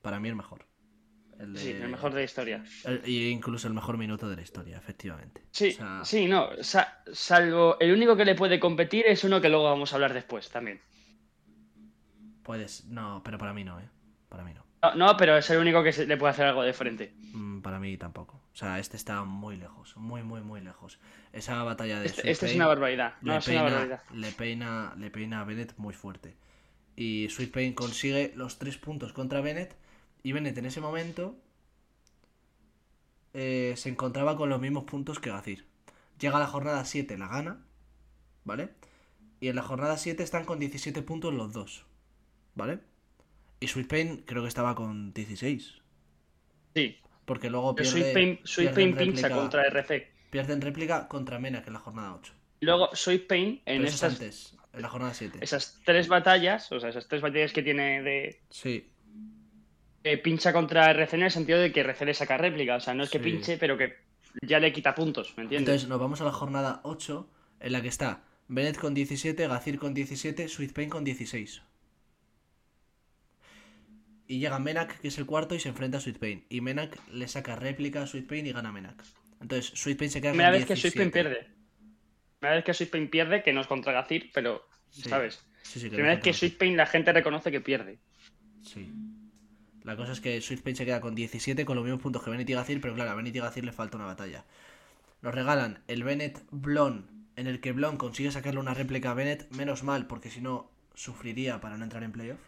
Para 0.03 0.21
mí 0.21 0.29
el 0.29 0.37
mejor. 0.37 0.67
El 1.39 1.53
de- 1.53 1.61
Sí, 1.61 1.71
el 1.71 1.89
mejor 1.89 2.13
de 2.13 2.21
la 2.21 2.25
historia. 2.25 2.65
y 3.05 3.29
incluso 3.29 3.69
el 3.69 3.75
mejor 3.75 3.99
minuto 3.99 4.29
de 4.29 4.37
la 4.37 4.43
historia, 4.43 4.79
efectivamente. 4.79 5.43
Sí, 5.51 5.69
O 5.69 5.73
sea, 5.77 6.01
sí, 6.05 6.27
no. 6.27 6.49
sa- 6.63 7.03
salvo 7.13 7.77
el 7.81 7.93
único 7.93 8.17
que 8.17 8.25
le 8.25 8.35
puede 8.35 8.59
competir 8.59 9.05
es 9.07 9.23
uno 9.25 9.41
que 9.41 9.49
luego 9.51 9.65
vamos 9.65 9.93
a 9.93 9.97
hablar 9.97 10.15
después 10.15 10.49
también. 10.51 10.81
Puedes... 12.43 12.85
No, 12.87 13.23
pero 13.25 13.39
para 13.39 13.53
mí 13.53 13.65
no, 13.65 13.81
¿eh? 13.81 13.89
Para 14.29 14.45
mí 14.45 14.53
no. 14.55 14.65
No, 14.83 14.95
no, 14.95 15.17
pero 15.17 15.37
es 15.37 15.49
el 15.51 15.59
único 15.59 15.83
que 15.83 15.93
se- 15.93 16.07
le 16.07 16.17
puede 16.17 16.31
hacer 16.31 16.47
algo 16.47 16.63
de 16.63 16.73
frente. 16.73 17.15
Mm, 17.33 17.61
Para 17.61 17.81
mí 17.81 17.97
tampoco. 17.97 18.35
O 18.53 18.57
sea, 18.57 18.79
este 18.79 18.97
está 18.97 19.25
muy 19.25 19.57
lejos, 19.57 19.97
muy, 19.97 20.23
muy, 20.23 20.41
muy 20.43 20.61
lejos. 20.61 20.99
Esa 21.33 21.63
batalla 21.65 22.01
de 22.01 22.07
Este, 22.07 22.31
este 22.31 22.47
es 22.47 22.55
una 22.55 22.67
barbaridad. 22.69 23.15
No, 23.21 23.37
es 23.37 23.47
una 23.49 23.57
peina, 23.61 23.63
barbaridad. 23.71 24.03
le, 24.15 24.33
peina, 24.33 24.95
le 24.97 25.11
peina 25.11 25.41
a 25.41 25.45
Bennett 25.45 25.75
muy 25.77 25.93
fuerte. 25.93 26.37
Y 26.95 27.29
Sweet 27.29 27.53
Pain 27.53 27.75
consigue 27.75 28.33
los 28.37 28.59
tres 28.59 28.79
puntos 28.79 29.13
contra 29.13 29.41
Bennett. 29.41 29.75
Y 30.27 30.33
Bennett 30.33 30.59
en 30.59 30.67
ese 30.67 30.81
momento 30.81 31.37
eh, 33.33 33.75
se 33.77 33.89
encontraba 33.91 34.37
con 34.37 34.49
los 34.49 34.61
mismos 34.61 34.83
puntos 34.83 35.21
que 35.21 35.31
Gazir. 35.31 35.67
Llega 36.19 36.39
a 36.39 36.41
la 36.41 36.49
jornada 36.49 36.85
7, 36.85 37.17
la 37.17 37.29
gana. 37.29 37.65
¿Vale? 38.43 38.71
Y 39.39 39.47
en 39.47 39.55
la 39.55 39.63
jornada 39.63 39.97
7 39.97 40.21
están 40.25 40.45
con 40.45 40.59
17 40.59 41.01
puntos 41.03 41.33
los 41.33 41.53
dos. 41.53 41.87
¿Vale? 42.57 42.81
Y 43.61 43.69
Sweet 43.69 43.87
Pain 43.87 44.25
creo 44.27 44.43
que 44.43 44.49
estaba 44.49 44.75
con 44.75 45.13
16. 45.13 45.81
Sí. 46.75 46.99
Porque 47.25 47.49
luego 47.49 47.77
pierde, 47.77 47.93
Sweet 47.93 48.13
Pain, 48.13 48.41
Sweet 48.43 48.97
pincha 48.97 49.31
contra 49.31 49.63
RC. 49.63 50.11
pierde 50.31 50.55
en 50.55 50.61
réplica 50.61 51.07
contra 51.07 51.39
Menak 51.39 51.69
en 51.69 51.73
la 51.73 51.79
jornada 51.79 52.13
8. 52.17 52.33
Luego 52.63 52.91
Sweet 52.93 53.29
Pain 53.29 53.63
en 53.65 53.77
Pero 53.77 53.85
es 53.85 53.95
estas, 53.95 54.15
antes, 54.15 54.57
en 54.73 54.83
la 54.83 54.89
jornada 54.89 55.15
7. 55.15 55.39
esas 55.41 55.81
tres 55.85 56.09
batallas, 56.09 56.73
o 56.73 56.81
sea, 56.81 56.89
esas 56.89 57.07
tres 57.07 57.23
batallas 57.23 57.53
que 57.53 57.63
tiene 57.63 58.03
de. 58.03 58.41
Sí, 58.51 58.91
eh, 60.07 60.19
pincha 60.19 60.53
contra 60.53 60.91
RC 60.91 61.17
en 61.17 61.23
el 61.25 61.31
sentido 61.31 61.59
de 61.59 61.73
que 61.73 61.81
RC 61.81 62.05
le 62.05 62.15
saca 62.15 62.37
réplica. 62.37 62.77
O 62.77 62.81
sea, 62.81 62.95
no 62.95 63.03
es 63.05 63.11
que 63.11 63.19
Sí. 63.19 63.25
pinche, 63.25 63.59
pero 63.59 63.77
que 63.77 63.97
ya 64.43 64.61
le 64.61 64.73
quita 64.73 64.95
puntos, 64.95 65.35
¿me 65.37 65.43
entiendes? 65.45 65.69
Entonces 65.69 65.89
nos 65.89 65.99
vamos 66.01 66.21
a 66.21 66.25
la 66.25 66.33
jornada 66.33 66.81
8, 66.85 67.29
en 67.61 67.73
la 67.73 67.83
que 67.83 67.89
está 67.89 68.23
Bennett 68.49 68.79
con 68.79 68.95
17, 68.95 69.49
Gazir 69.49 69.79
con 69.79 69.95
17, 69.95 70.49
Sweet 70.49 70.73
Pain 70.73 70.89
con 70.91 71.05
16. 71.05 71.63
Y 74.29 74.39
llega 74.41 74.59
Menak, 74.59 75.01
que 75.01 75.09
es 75.09 75.19
el 75.19 75.27
cuarto, 75.27 75.55
y 75.55 75.61
se 75.61 75.69
enfrenta 75.69 75.99
a 75.99 76.01
Sweet 76.01 76.19
Pain. 76.19 76.45
Y 76.49 76.61
Menak 76.61 76.99
le 77.13 77.29
saca 77.29 77.55
réplica 77.57 78.03
a 78.03 78.07
Sweet 78.07 78.27
Pain 78.27 78.47
y 78.47 78.53
gana 78.53 78.73
Menak. 78.73 79.03
Entonces, 79.41 79.73
Sweet 79.79 79.99
Pain 79.99 80.11
se 80.11 80.21
queda 80.21 80.33
con 80.33 80.39
vez 80.39 80.67
que 80.67 80.75
17. 80.75 80.81
Sweet 80.81 80.95
Pain 80.97 81.11
pierde. 81.13 81.47
Primera 82.41 82.57
vez 82.57 82.65
que 82.65 82.75
Sweet 82.75 82.91
Pain 82.91 83.09
pierde, 83.11 83.43
que 83.43 83.53
no 83.53 83.61
es 83.61 83.67
contra 83.67 83.93
Gazir, 83.93 84.31
pero, 84.35 84.67
Sí. 84.91 85.03
¿sabes? 85.09 85.45
Sí, 85.63 85.79
Primera 85.81 86.09
vez 86.15 86.17
que 86.19 86.31
contamos. 86.31 86.39
Sweet 86.39 86.59
Pain 86.59 86.77
la 86.77 86.87
gente 86.87 87.13
reconoce 87.13 87.51
que 87.53 87.61
pierde. 87.61 87.99
Sí. 88.63 88.93
La 89.87 89.97
cosa 89.97 90.13
es 90.13 90.21
que 90.21 90.43
Pain 90.63 90.77
se 90.77 90.85
queda 90.85 91.01
con 91.01 91.15
17 91.15 91.65
con 91.65 91.77
los 91.77 91.85
mismos 91.85 92.03
puntos 92.03 92.23
que 92.23 92.31
Bennett 92.31 92.51
y 92.51 92.55
Gazir, 92.55 92.81
pero 92.81 92.95
claro, 92.95 93.13
a 93.13 93.15
Bennett 93.15 93.37
y 93.37 93.41
Gazir 93.41 93.65
le 93.65 93.73
falta 93.73 93.97
una 93.97 94.07
batalla. 94.07 94.45
Nos 95.23 95.33
regalan 95.35 95.83
el 95.87 96.03
Bennett 96.03 96.43
Blon, 96.51 97.09
en 97.37 97.47
el 97.47 97.61
que 97.61 97.71
Blon 97.73 97.97
consigue 97.97 98.33
sacarle 98.33 98.59
una 98.59 98.75
réplica 98.75 99.13
a 99.13 99.15
Bennett, 99.15 99.49
menos 99.53 99.85
mal, 99.85 100.07
porque 100.09 100.29
si 100.29 100.41
no, 100.41 100.69
sufriría 100.95 101.61
para 101.61 101.77
no 101.77 101.85
entrar 101.85 102.03
en 102.03 102.11
playoff. 102.13 102.41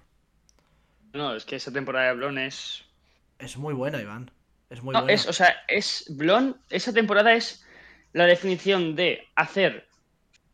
No, 1.13 1.35
es 1.37 1.45
que 1.45 1.57
esa 1.57 1.73
temporada 1.73 2.09
de 2.09 2.15
Blon 2.15 2.39
es. 2.39 2.85
Es 3.39 3.57
muy 3.57 3.73
buena, 3.73 4.01
Iván. 4.03 4.31
Es 4.69 4.83
muy 4.83 4.93
No, 4.93 5.01
buena. 5.03 5.15
es, 5.15 5.27
o 5.29 5.33
sea, 5.33 5.55
es. 5.69 6.07
Blon, 6.17 6.61
esa 6.71 6.93
temporada 6.93 7.33
es 7.35 7.65
la 8.13 8.27
definición 8.27 8.97
de 8.97 9.29
hacer 9.37 9.87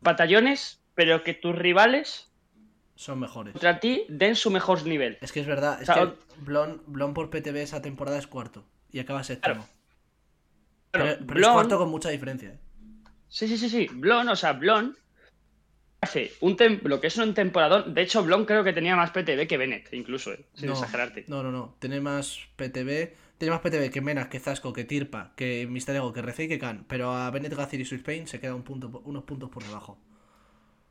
batallones, 0.01 0.81
pero 0.95 1.23
que 1.25 1.33
tus 1.35 1.57
rivales 1.57 2.31
Son 2.97 3.19
mejores. 3.19 3.53
contra 3.53 3.81
ti 3.81 4.05
den 4.09 4.37
su 4.37 4.51
mejor 4.51 4.87
nivel. 4.87 5.19
Es 5.21 5.33
que 5.33 5.41
es 5.41 5.47
verdad, 5.47 5.83
es 5.83 5.89
O 5.89 5.95
sea, 5.95 6.05
que 6.05 6.13
Blon, 6.43 6.83
Blon 6.87 7.13
por 7.15 7.29
PTB 7.31 7.57
esa 7.57 7.83
temporada 7.83 8.19
es 8.19 8.27
cuarto 8.27 8.65
y 8.93 9.01
acaba 9.01 9.25
séptimo. 9.25 9.67
Claro, 10.93 11.17
pero 11.17 11.27
pero 11.27 11.41
es 11.41 11.47
Blon- 11.47 11.53
cuarto 11.55 11.79
con 11.79 11.91
mucha 11.91 12.11
diferencia. 12.11 12.51
¿eh? 12.51 12.59
Sí, 13.29 13.49
sí, 13.49 13.59
sí, 13.59 13.69
sí. 13.69 13.89
Blon, 13.93 14.29
o 14.29 14.37
sea, 14.37 14.53
Blon 14.53 14.97
hace 16.01 16.33
un 16.41 16.57
tem- 16.57 16.81
lo 16.83 17.01
que 17.01 17.09
es 17.09 17.17
un 17.19 17.35
temporadón. 17.35 17.95
De 17.95 18.03
hecho, 18.03 18.23
Blon 18.23 18.45
creo 18.45 18.63
que 18.63 18.73
tenía 18.73 18.95
más 18.95 19.11
PTB 19.11 19.47
que 19.49 19.57
Bennett, 19.57 19.93
incluso, 19.93 20.33
eh, 20.33 20.45
sin 20.55 20.67
no, 20.69 20.75
exagerarte. 20.75 21.25
No, 21.27 21.43
no, 21.43 21.51
no. 21.51 21.75
Tiene 21.81 22.01
más 22.01 22.39
PTB. 22.57 23.15
Tiene 23.39 23.51
más 23.51 23.61
PTB 23.63 23.91
que 23.91 24.01
Menas, 24.01 24.29
que 24.29 24.39
Zasco, 24.39 24.73
que 24.73 24.85
Tirpa, 24.85 25.33
que 25.35 25.67
Mister 25.69 25.97
Ego, 25.97 26.13
que 26.13 26.23
Rece 26.23 26.45
y 26.45 26.49
que 26.49 26.61
Khan. 26.61 26.85
Pero 26.89 27.11
a 27.13 27.29
Bennett 27.33 27.55
Gazir 27.55 27.81
y 27.81 27.85
Sweet 27.85 28.05
Pain 28.05 28.29
se 28.29 28.39
queda 28.39 28.55
un 28.55 28.63
punto, 28.63 29.03
unos 29.05 29.25
puntos 29.25 29.51
por 29.51 29.65
debajo. 29.65 29.99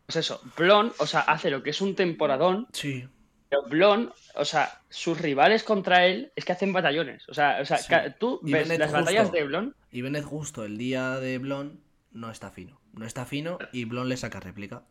Pues 0.06 0.18
eso, 0.18 0.42
Blon, 0.58 0.92
o 1.00 1.08
sea, 1.08 1.22
hace 1.22 1.50
lo 1.50 1.64
que 1.64 1.70
es 1.72 1.82
un 1.82 1.96
temporadón. 1.96 2.68
Sí. 2.74 3.08
Pero 3.50 3.64
Blon, 3.70 4.12
o 4.36 4.46
sea, 4.46 4.82
sus 4.90 5.20
rivales 5.22 5.64
contra 5.64 6.06
él 6.06 6.32
es 6.36 6.44
que 6.46 6.52
hacen 6.52 6.74
batallones. 6.74 7.28
O 7.30 7.34
sea, 7.34 7.60
o 7.62 7.66
sea 7.66 7.78
Sí. 7.78 7.94
tú 8.20 8.40
Y 8.44 8.52
ves 8.52 8.64
Bennett 8.64 8.80
las 8.80 8.92
batallas 8.92 9.24
justo. 9.24 9.38
de 9.38 9.44
Blon. 9.46 9.76
Y 9.92 10.02
Bennett 10.02 10.26
justo 10.26 10.66
el 10.66 10.78
día 10.78 11.20
de 11.20 11.38
Blon 11.38 11.80
no 12.12 12.32
está 12.32 12.50
fino. 12.52 12.80
No 12.94 13.06
está 13.06 13.26
fino 13.26 13.58
y 13.72 13.86
Blon 13.86 14.10
le 14.10 14.18
saca 14.18 14.40
réplica. 14.40 14.84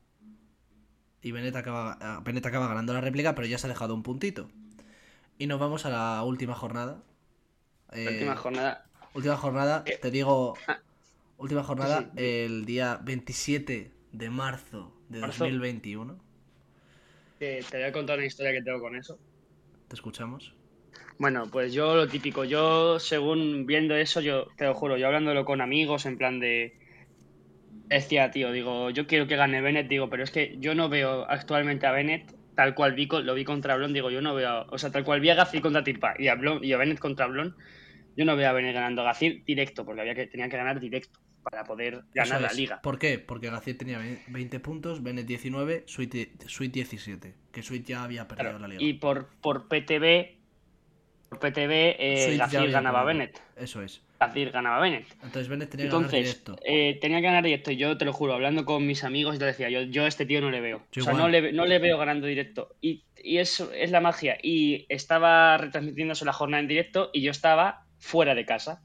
Y 1.20 1.30
Bennett 1.32 1.54
acaba, 1.56 1.98
ah, 2.00 2.20
Bennett 2.24 2.46
acaba 2.46 2.66
ganando 2.68 2.92
la 2.92 3.00
réplica, 3.00 3.34
pero 3.34 3.46
ya 3.46 3.58
se 3.58 3.66
ha 3.66 3.70
dejado 3.70 3.94
un 3.94 4.02
puntito. 4.02 4.48
Y 5.38 5.46
nos 5.46 5.60
vamos 5.60 5.84
a 5.86 5.90
la 5.90 6.22
última 6.24 6.54
jornada. 6.54 7.02
Eh, 7.92 8.08
última 8.08 8.36
jornada. 8.36 8.84
Última 9.14 9.36
jornada, 9.36 9.84
te 9.84 10.10
digo. 10.10 10.54
Ah. 10.66 10.78
Última 11.36 11.62
jornada, 11.64 12.00
Sí, 12.00 12.06
sí. 12.16 12.24
el 12.24 12.64
día 12.64 12.98
27 13.02 13.92
de 14.12 14.30
marzo 14.30 14.92
de 15.12 15.20
Marzo. 15.20 15.44
2021. 15.44 16.18
que 17.38 17.64
te 17.70 17.76
voy 17.76 17.86
a 17.86 17.92
contar 17.92 18.18
una 18.18 18.26
historia 18.26 18.52
que 18.52 18.62
tengo 18.62 18.80
con 18.80 18.96
eso. 18.96 19.18
¿Te 19.88 19.94
escuchamos? 19.94 20.54
Bueno, 21.18 21.48
pues 21.50 21.72
yo 21.72 21.94
lo 21.94 22.08
típico, 22.08 22.44
yo 22.44 22.98
según 22.98 23.66
viendo 23.66 23.94
eso, 23.94 24.20
yo 24.20 24.48
te 24.56 24.64
lo 24.64 24.74
juro, 24.74 24.96
yo 24.96 25.06
hablándolo 25.06 25.44
con 25.44 25.60
amigos 25.60 26.06
en 26.06 26.18
plan 26.18 26.40
de... 26.40 26.76
Decía, 27.86 28.30
tío, 28.30 28.52
digo, 28.52 28.90
yo 28.90 29.06
quiero 29.06 29.26
que 29.26 29.36
gane 29.36 29.60
Bennett, 29.60 29.88
digo, 29.88 30.08
pero 30.08 30.24
es 30.24 30.30
que 30.30 30.56
yo 30.58 30.74
no 30.74 30.88
veo 30.88 31.28
actualmente 31.28 31.86
a 31.86 31.92
Bennett 31.92 32.34
tal 32.54 32.74
cual 32.74 32.94
vi, 32.94 33.06
lo 33.06 33.34
vi 33.34 33.44
contra 33.44 33.76
Blon, 33.76 33.92
digo, 33.92 34.10
yo 34.10 34.20
no 34.20 34.34
veo, 34.34 34.66
o 34.70 34.78
sea, 34.78 34.90
tal 34.90 35.04
cual 35.04 35.20
vi 35.20 35.30
a 35.30 35.34
Gazir 35.34 35.60
contra 35.60 35.84
Tirpa 35.84 36.14
y 36.18 36.28
a, 36.28 36.34
Blon, 36.34 36.64
y 36.64 36.72
a 36.72 36.78
Bennett 36.78 36.98
contra 36.98 37.26
Blon, 37.26 37.54
yo 38.16 38.24
no 38.24 38.36
veo 38.36 38.48
a 38.48 38.52
Bennett 38.52 38.74
ganando 38.74 39.02
a 39.02 39.06
Gazir 39.06 39.44
directo, 39.44 39.84
porque 39.84 40.00
había 40.00 40.14
que, 40.14 40.26
tenían 40.26 40.50
que 40.50 40.56
ganar 40.56 40.80
directo 40.80 41.18
para 41.42 41.64
poder 41.64 42.02
ganar 42.14 42.40
la 42.40 42.52
liga. 42.52 42.80
¿Por 42.82 42.98
qué? 42.98 43.18
Porque 43.18 43.50
Gacir 43.50 43.76
tenía 43.78 43.98
ve- 43.98 44.20
20 44.28 44.60
puntos, 44.60 45.02
Bennett 45.02 45.26
19, 45.26 45.84
Sweet, 45.86 46.42
Sweet 46.46 46.72
17. 46.72 47.34
Que 47.52 47.62
Sweet 47.62 47.84
ya 47.84 48.04
había 48.04 48.28
perdido 48.28 48.50
Claro, 48.50 48.58
la 48.60 48.68
liga. 48.68 48.82
y 48.82 48.92
por, 48.94 49.28
por 49.40 49.68
PTB, 49.68 50.38
por 51.28 51.38
PTB, 51.40 51.96
eh, 51.98 52.38
ganaba 52.70 53.00
a. 53.00 53.04
Bennett. 53.04 53.40
Eso 53.56 53.82
es. 53.82 54.02
Gazir 54.20 54.50
ganaba 54.52 54.76
a 54.76 54.80
Bennett. 54.80 55.06
Entonces 55.14 55.48
Bennett 55.48 55.70
tenía 55.70 55.86
que 55.86 55.92
ganar 55.92 56.10
directo. 56.10 56.56
eh, 56.64 56.98
tenía 57.00 57.18
que 57.18 57.24
ganar 57.26 57.42
directo. 57.42 57.72
y 57.72 57.76
Yo 57.76 57.96
te 57.98 58.04
lo 58.04 58.12
juro, 58.12 58.34
hablando 58.34 58.64
con 58.64 58.86
mis 58.86 59.02
amigos, 59.02 59.38
yo 59.38 59.46
decía, 59.46 59.68
yo, 59.68 59.82
yo 59.82 60.04
a 60.04 60.08
este 60.08 60.26
tío 60.26 60.40
no 60.40 60.50
le 60.50 60.60
veo. 60.60 60.84
Yo 60.92 61.02
o 61.02 61.04
sea, 61.04 61.12
igual. 61.14 61.32
no 61.32 61.40
le, 61.40 61.52
no 61.52 61.66
le 61.66 61.78
veo 61.80 61.98
ganando 61.98 62.26
directo. 62.28 62.76
Y, 62.80 63.02
y 63.16 63.38
eso 63.38 63.72
es 63.72 63.90
la 63.90 64.00
magia. 64.00 64.38
Y 64.40 64.86
estaba 64.90 65.56
retransmitiéndose 65.58 66.24
la 66.24 66.32
jornada 66.32 66.60
en 66.60 66.68
directo 66.68 67.10
y 67.12 67.22
yo 67.22 67.32
estaba 67.32 67.86
fuera 67.98 68.34
de 68.36 68.44
casa. 68.46 68.80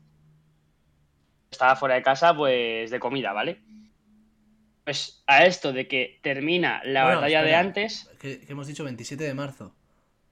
Estaba 1.52 1.76
fuera 1.76 1.96
de 1.96 2.04
casa, 2.04 2.36
pues, 2.36 2.92
de 2.92 3.00
comida, 3.00 3.34
¿vale? 3.34 3.62
Pues 4.84 5.24
a 5.28 5.46
esto 5.46 5.74
de 5.74 5.88
que 5.88 6.20
termina 6.22 6.82
la 6.86 7.04
Bueno, 7.04 7.18
batalla 7.20 7.44
de 7.44 7.56
antes. 7.56 8.10
Que, 8.20 8.40
que 8.40 8.52
hemos 8.52 8.68
dicho 8.68 8.84
27 8.84 9.24
de 9.24 9.34
marzo. 9.34 9.76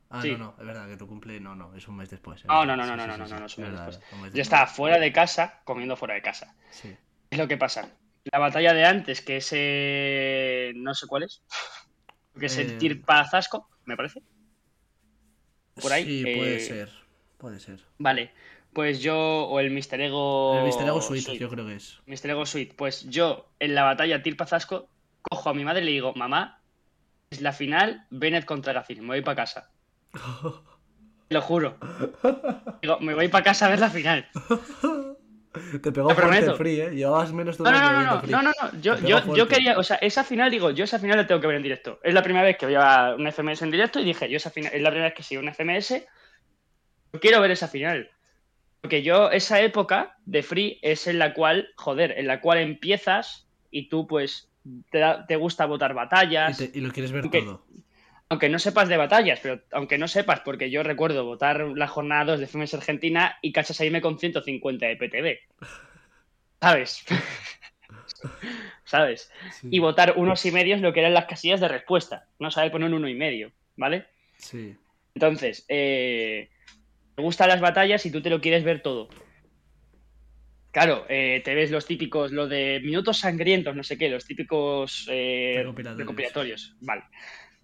Ah, 0.10 0.22
Sí. 0.22 0.32
no, 0.32 0.38
no, 0.38 0.56
es 0.60 0.66
verdad 0.66 0.88
que 0.88 0.98
tu 0.98 1.08
cumple. 1.08 1.40
No, 1.40 1.56
no, 1.56 1.76
es 1.76 1.88
un 1.88 1.98
mes 1.98 2.10
después. 2.10 2.40
es 2.42 2.46
No, 2.46 2.66
no, 2.66 2.76
no, 2.78 2.84
Sí, 2.84 2.90
no, 2.90 2.96
no, 2.98 3.08
no, 3.08 3.18
no, 3.18 3.40
no, 3.40 3.46
es 3.46 3.58
un 3.58 3.64
mes 3.64 3.72
verdad, 3.72 3.88
después. 3.88 4.14
un 4.14 4.22
mes 4.22 4.34
Yo 4.34 4.42
estaba 4.42 4.68
fuera 4.68 4.98
de 5.00 5.12
casa, 5.12 5.62
comiendo 5.66 5.98
fuera 5.98 6.14
de 6.14 6.22
casa. 6.22 6.56
Sí. 6.72 6.96
Es 7.30 7.38
lo 7.40 7.48
que 7.48 7.58
pasa. 7.58 7.90
La 8.32 8.40
batalla 8.40 8.74
de 8.74 8.86
antes, 8.86 9.22
que 9.22 9.38
es. 9.38 9.50
eh, 9.52 10.72
no 10.76 10.94
sé 10.94 11.08
cuál 11.08 11.24
es. 11.24 11.42
Que 12.40 12.48
es 12.48 12.58
Eh. 12.58 12.64
el 12.64 12.78
Tirpa 12.78 13.24
Zasco, 13.26 13.70
me 13.86 13.96
parece. 13.96 14.22
Por 15.82 15.92
ahí, 15.94 16.04
Sí, 16.06 16.24
puede 16.36 16.56
eh, 16.58 16.60
ser. 16.60 16.90
Puede 17.38 17.60
ser. 17.60 17.80
Vale. 17.98 18.32
Pues 18.76 19.00
yo. 19.00 19.48
O 19.48 19.62
el 19.62 19.72
Mister 19.72 20.00
Ego. 20.02 20.58
El 20.60 20.66
Mister 20.66 20.86
Ego 20.86 21.02
Sweet, 21.02 21.24
Sweet. 21.24 21.40
yo 21.40 21.50
creo 21.50 21.66
que 21.66 21.76
es. 21.76 22.02
Mr. 22.08 22.32
Ego 22.32 22.46
Sweet. 22.46 22.76
Pues 22.76 23.10
yo, 23.10 23.48
en 23.60 23.74
la 23.74 23.84
batalla 23.84 24.22
Tirpa 24.22 24.46
Zasco, 24.46 24.90
cojo 25.22 25.50
a 25.50 25.54
mi 25.54 25.64
madre 25.64 25.82
y 25.82 25.86
le 25.86 25.92
digo, 25.92 26.14
mamá, 26.14 26.60
es 27.30 27.40
la 27.40 27.54
final, 27.54 28.06
Bennett 28.10 28.44
contra 28.44 28.74
Gazir, 28.74 29.02
me 29.02 29.08
voy 29.08 29.22
para 29.22 29.38
casa. 29.38 29.72
Te 30.12 30.20
lo 31.36 31.42
juro. 31.42 31.78
Digo, 32.82 33.00
me 33.00 33.14
voy 33.14 33.30
para 33.30 33.46
casa 33.46 33.68
a 33.68 33.70
ver 33.70 33.80
la 33.80 33.90
final. 33.90 34.28
Te 35.82 35.94
pegó 35.94 36.10
Te 36.10 36.16
fuerte 36.16 36.54
free, 36.56 36.82
¿eh? 36.82 36.92
Llevabas 36.92 37.32
menos 37.32 37.56
de 37.58 37.64
un 37.64 37.72
No, 37.72 37.80
no, 37.80 37.92
no, 37.94 38.04
no, 38.04 38.22
no, 38.24 38.42
no, 38.42 38.52
no. 38.62 38.82
Yo, 38.82 38.98
yo, 39.00 39.34
yo 39.34 39.48
quería, 39.48 39.80
o 39.80 39.84
sea, 39.84 39.96
esa 40.02 40.26
final, 40.26 40.52
digo, 40.52 40.72
yo 40.72 40.84
esa 40.84 41.00
final 41.00 41.16
la 41.16 41.28
tengo 41.28 41.40
que 41.40 41.48
ver 41.48 41.56
en 41.56 41.64
directo. 41.64 41.98
Es 42.04 42.14
la 42.14 42.24
primera 42.24 42.44
vez 42.44 42.58
que 42.58 42.66
voy 42.66 42.76
a 42.76 43.16
una 43.18 43.32
FMS 43.32 43.62
en 43.62 43.72
directo 43.72 44.02
y 44.02 44.04
dije, 44.04 44.30
yo 44.30 44.36
esa 44.36 44.50
final, 44.50 44.74
es 44.74 44.82
la 44.82 44.90
primera 44.90 45.08
vez 45.08 45.16
que 45.16 45.24
sigo 45.24 45.42
una 45.42 45.54
FMS, 45.54 46.04
quiero 47.22 47.40
ver 47.40 47.52
esa 47.52 47.70
final. 47.70 48.12
Porque 48.86 49.02
yo, 49.02 49.32
esa 49.32 49.60
época 49.64 50.16
de 50.28 50.44
free 50.44 50.78
es 50.84 51.08
en 51.08 51.18
la 51.18 51.34
cual, 51.34 51.70
joder, 51.76 52.20
en 52.20 52.28
la 52.28 52.40
cual 52.40 52.60
empiezas 52.60 53.48
y 53.72 53.90
tú, 53.90 54.06
pues, 54.06 54.48
te, 54.92 55.00
da- 55.00 55.26
te 55.26 55.38
gusta 55.38 55.66
votar 55.66 55.90
Y, 55.90 55.94
batallas. 55.96 56.58
te- 56.60 56.70
y 56.72 56.82
lo 56.82 56.92
quieres 56.94 57.12
ver 57.12 57.24
Aunque- 57.24 57.42
todo. 57.42 57.66
Aunque 58.30 58.48
no 58.48 58.60
sepas 58.60 58.88
de 58.88 58.98
batallas, 58.98 59.40
pero 59.42 59.60
aunque 59.72 59.98
no 59.98 60.08
sepas, 60.08 60.42
porque 60.42 60.70
yo 60.70 60.84
recuerdo 60.84 61.26
votar 61.26 61.62
la 61.76 61.88
jornada 61.88 62.26
2 62.26 62.40
de 62.40 62.46
FMS 62.46 62.76
Argentina 62.76 63.38
y 63.42 63.52
cachas 63.54 63.82
a 63.82 63.86
irme 63.86 64.02
con 64.02 64.20
150 64.20 64.86
de 64.86 64.98
PTB. 64.98 65.40
¿Sabes? 66.62 67.04
¿Sabes? 68.84 69.32
Sí. 69.62 69.70
y 69.72 69.80
votar 69.80 70.14
unos 70.16 70.46
y 70.46 70.52
medios 70.52 70.80
lo 70.82 70.94
que 70.94 71.00
eran 71.00 71.16
las 71.16 71.26
casillas 71.26 71.60
de 71.60 71.70
respuesta. 71.70 72.28
No 72.38 72.52
sabe 72.52 72.70
poner 72.70 72.88
un 72.90 72.94
uno 72.96 73.10
y 73.10 73.16
medio, 73.16 73.52
¿vale? 73.78 74.06
Sí. 74.38 74.76
Entonces, 75.16 75.66
eh, 75.70 76.50
te 77.16 77.22
gustan 77.22 77.50
las 77.50 77.62
batallas 77.62 78.06
y 78.06 78.12
tú 78.12 78.22
te 78.22 78.30
lo 78.30 78.42
quieres 78.42 78.64
ver 78.64 78.82
todo. 78.82 79.10
Claro, 80.72 81.06
eh, 81.08 81.42
te 81.46 81.56
ves 81.56 81.72
los 81.72 81.86
típicos, 81.86 82.34
lo 82.34 82.50
de 82.50 82.82
minutos 82.84 83.20
sangrientos, 83.20 83.76
no 83.78 83.84
sé 83.84 83.98
qué, 83.98 84.10
los 84.10 84.26
típicos 84.26 85.08
eh, 85.10 85.64
Recopilatorios. 85.96 86.76
Vale. 86.82 87.04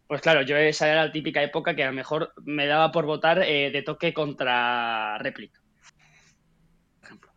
Pues 0.08 0.22
claro, 0.22 0.44
yo 0.44 0.56
esa 0.56 0.90
era 0.90 1.06
la 1.06 1.12
típica 1.12 1.44
época 1.44 1.76
que 1.76 1.84
a 1.84 1.88
lo 1.88 1.94
mejor 1.94 2.34
me 2.46 2.68
daba 2.68 2.92
por 2.92 3.06
votar 3.06 3.44
eh, 3.44 3.70
de 3.70 3.82
toque 3.82 4.14
contra 4.14 5.18
réplica. 5.18 5.60
Por 7.00 7.06
ejemplo. 7.06 7.32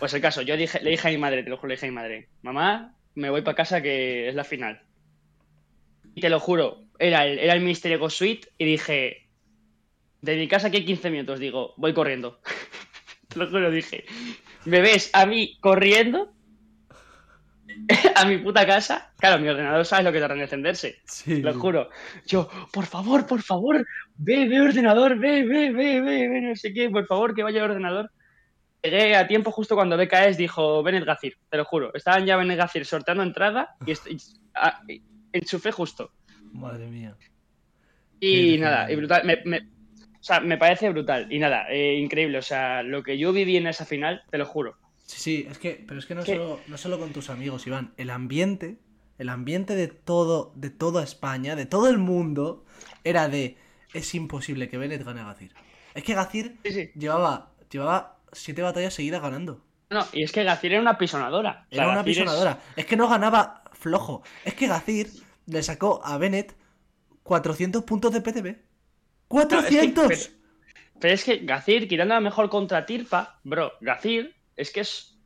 Pues 0.00 0.12
el 0.14 0.20
caso, 0.20 0.42
yo 0.42 0.56
dije, 0.56 0.80
le 0.82 0.90
dije 0.90 1.06
a 1.06 1.10
mi 1.12 1.18
madre, 1.18 1.44
te 1.44 1.50
lo 1.50 1.56
juro, 1.56 1.68
le 1.68 1.74
dije 1.74 1.86
a 1.86 1.90
mi 1.90 1.94
madre, 1.94 2.28
mamá, 2.42 2.96
me 3.14 3.30
voy 3.30 3.42
para 3.42 3.56
casa 3.56 3.82
que 3.82 4.28
es 4.28 4.34
la 4.34 4.44
final. 4.44 4.82
Y 6.16 6.20
te 6.20 6.30
lo 6.30 6.40
juro, 6.40 6.82
era 6.98 7.26
el, 7.26 7.38
era 7.38 7.54
el 7.54 7.60
Mister 7.60 7.92
Ego 7.92 8.10
Suite 8.10 8.48
y 8.58 8.64
dije, 8.64 9.25
de 10.32 10.36
mi 10.36 10.48
casa 10.48 10.68
aquí 10.68 10.78
hay 10.78 10.84
15 10.84 11.10
minutos, 11.10 11.38
digo, 11.40 11.74
voy 11.76 11.92
corriendo. 11.94 12.40
te 13.28 13.38
lo 13.38 13.48
juro, 13.48 13.70
dije, 13.70 14.04
me 14.64 14.80
ves 14.80 15.10
a 15.14 15.26
mí 15.26 15.56
corriendo 15.60 16.32
a 18.16 18.24
mi 18.24 18.38
puta 18.38 18.66
casa. 18.66 19.12
Claro, 19.18 19.40
mi 19.40 19.48
ordenador 19.48 19.84
sabes 19.84 20.04
lo 20.04 20.12
que 20.12 20.20
tarda 20.20 20.34
en 20.34 20.42
encenderse. 20.42 21.00
Sí. 21.04 21.42
Lo 21.42 21.54
juro. 21.54 21.88
Yo, 22.26 22.48
por 22.72 22.86
favor, 22.86 23.26
por 23.26 23.42
favor, 23.42 23.86
ve, 24.16 24.48
ve 24.48 24.60
ordenador, 24.60 25.18
ve, 25.18 25.44
ve, 25.44 25.70
ve, 25.72 26.00
ve, 26.00 26.28
ve, 26.28 26.40
no 26.42 26.56
sé 26.56 26.72
qué, 26.72 26.88
por 26.90 27.06
favor, 27.06 27.34
que 27.34 27.42
vaya 27.42 27.58
el 27.64 27.70
ordenador. 27.70 28.10
Llegué 28.82 29.16
a 29.16 29.26
tiempo 29.26 29.50
justo 29.50 29.74
cuando 29.74 29.96
BKS 29.96 30.36
dijo 30.36 30.82
Bennett 30.82 31.04
Gazir, 31.04 31.36
te 31.50 31.56
lo 31.56 31.64
juro. 31.64 31.92
Estaban 31.94 32.24
ya 32.24 32.36
Bennett 32.36 32.58
Gazir 32.58 32.84
sorteando 32.86 33.22
entrada 33.24 33.74
y 33.84 33.90
est- 33.90 34.06
y- 34.06 34.16
a- 34.54 34.80
y- 34.88 35.02
enchufé 35.32 35.72
justo. 35.72 36.12
Madre 36.52 36.86
mía. 36.86 37.16
Y 38.20 38.54
Qué 38.54 38.58
nada, 38.62 38.90
y 38.90 38.94
brutal. 38.96 39.24
Me, 39.24 39.42
me- 39.44 39.68
o 40.20 40.22
sea, 40.24 40.40
me 40.40 40.56
parece 40.58 40.90
brutal. 40.90 41.32
Y 41.32 41.38
nada, 41.38 41.66
eh, 41.70 41.94
increíble. 41.94 42.38
O 42.38 42.42
sea, 42.42 42.82
lo 42.82 43.02
que 43.02 43.18
yo 43.18 43.32
viví 43.32 43.56
en 43.56 43.66
esa 43.66 43.84
final, 43.86 44.22
te 44.30 44.38
lo 44.38 44.46
juro. 44.46 44.76
Sí, 45.04 45.20
sí, 45.20 45.46
es 45.50 45.58
que, 45.58 45.84
pero 45.86 46.00
es 46.00 46.06
que 46.06 46.14
no 46.14 46.24
¿Qué? 46.24 46.34
solo, 46.36 46.60
no 46.66 46.76
solo 46.78 46.98
con 46.98 47.12
tus 47.12 47.30
amigos, 47.30 47.66
Iván, 47.66 47.92
el 47.96 48.10
ambiente, 48.10 48.78
el 49.18 49.28
ambiente 49.28 49.74
de 49.76 49.86
todo, 49.88 50.52
de 50.56 50.70
toda 50.70 51.04
España, 51.04 51.54
de 51.54 51.64
todo 51.66 51.88
el 51.88 51.98
mundo, 51.98 52.64
era 53.04 53.28
de 53.28 53.56
es 53.94 54.14
imposible 54.14 54.68
que 54.68 54.78
Bennett 54.78 55.04
gane 55.04 55.20
a 55.20 55.24
Gacir. 55.26 55.52
Es 55.94 56.02
que 56.02 56.14
Gacir 56.14 56.56
Sí, 56.64 56.72
sí. 56.72 56.90
llevaba, 56.96 57.52
llevaba 57.70 58.18
siete 58.32 58.62
batallas 58.62 58.94
seguidas 58.94 59.22
ganando. 59.22 59.62
No, 59.88 60.04
y 60.12 60.24
es 60.24 60.32
que 60.32 60.42
Gacir 60.42 60.72
era 60.72 60.82
una 60.82 60.98
pisonadora. 60.98 61.66
O 61.70 61.74
sea, 61.74 61.84
Era 61.84 61.86
una 61.92 61.96
Gacir 61.98 62.10
es- 62.10 62.18
pisonadora. 62.18 62.58
Es... 62.74 62.84
que 62.86 62.96
no 62.96 63.08
ganaba 63.08 63.62
flojo. 63.72 64.22
Es 64.44 64.54
que 64.54 64.66
Gacir 64.66 65.08
le 65.46 65.62
sacó 65.62 66.04
a 66.04 66.18
Bennett 66.18 66.56
400 67.22 67.84
puntos 67.84 68.12
de 68.12 68.20
PTB. 68.20 68.56
¡400! 69.28 70.08
pero- 70.08 70.20
Pero 71.00 71.14
es 71.14 71.24
que 71.24 71.38
Gacir, 71.38 71.88
quitando 71.88 72.14
la 72.14 72.20
mejor 72.20 72.48
contra 72.48 72.86
Tirpa, 72.86 73.38
bro, 73.44 73.72
Gacir 73.80 74.34
es 74.56 74.70
que 74.70 74.80
es 74.80 75.18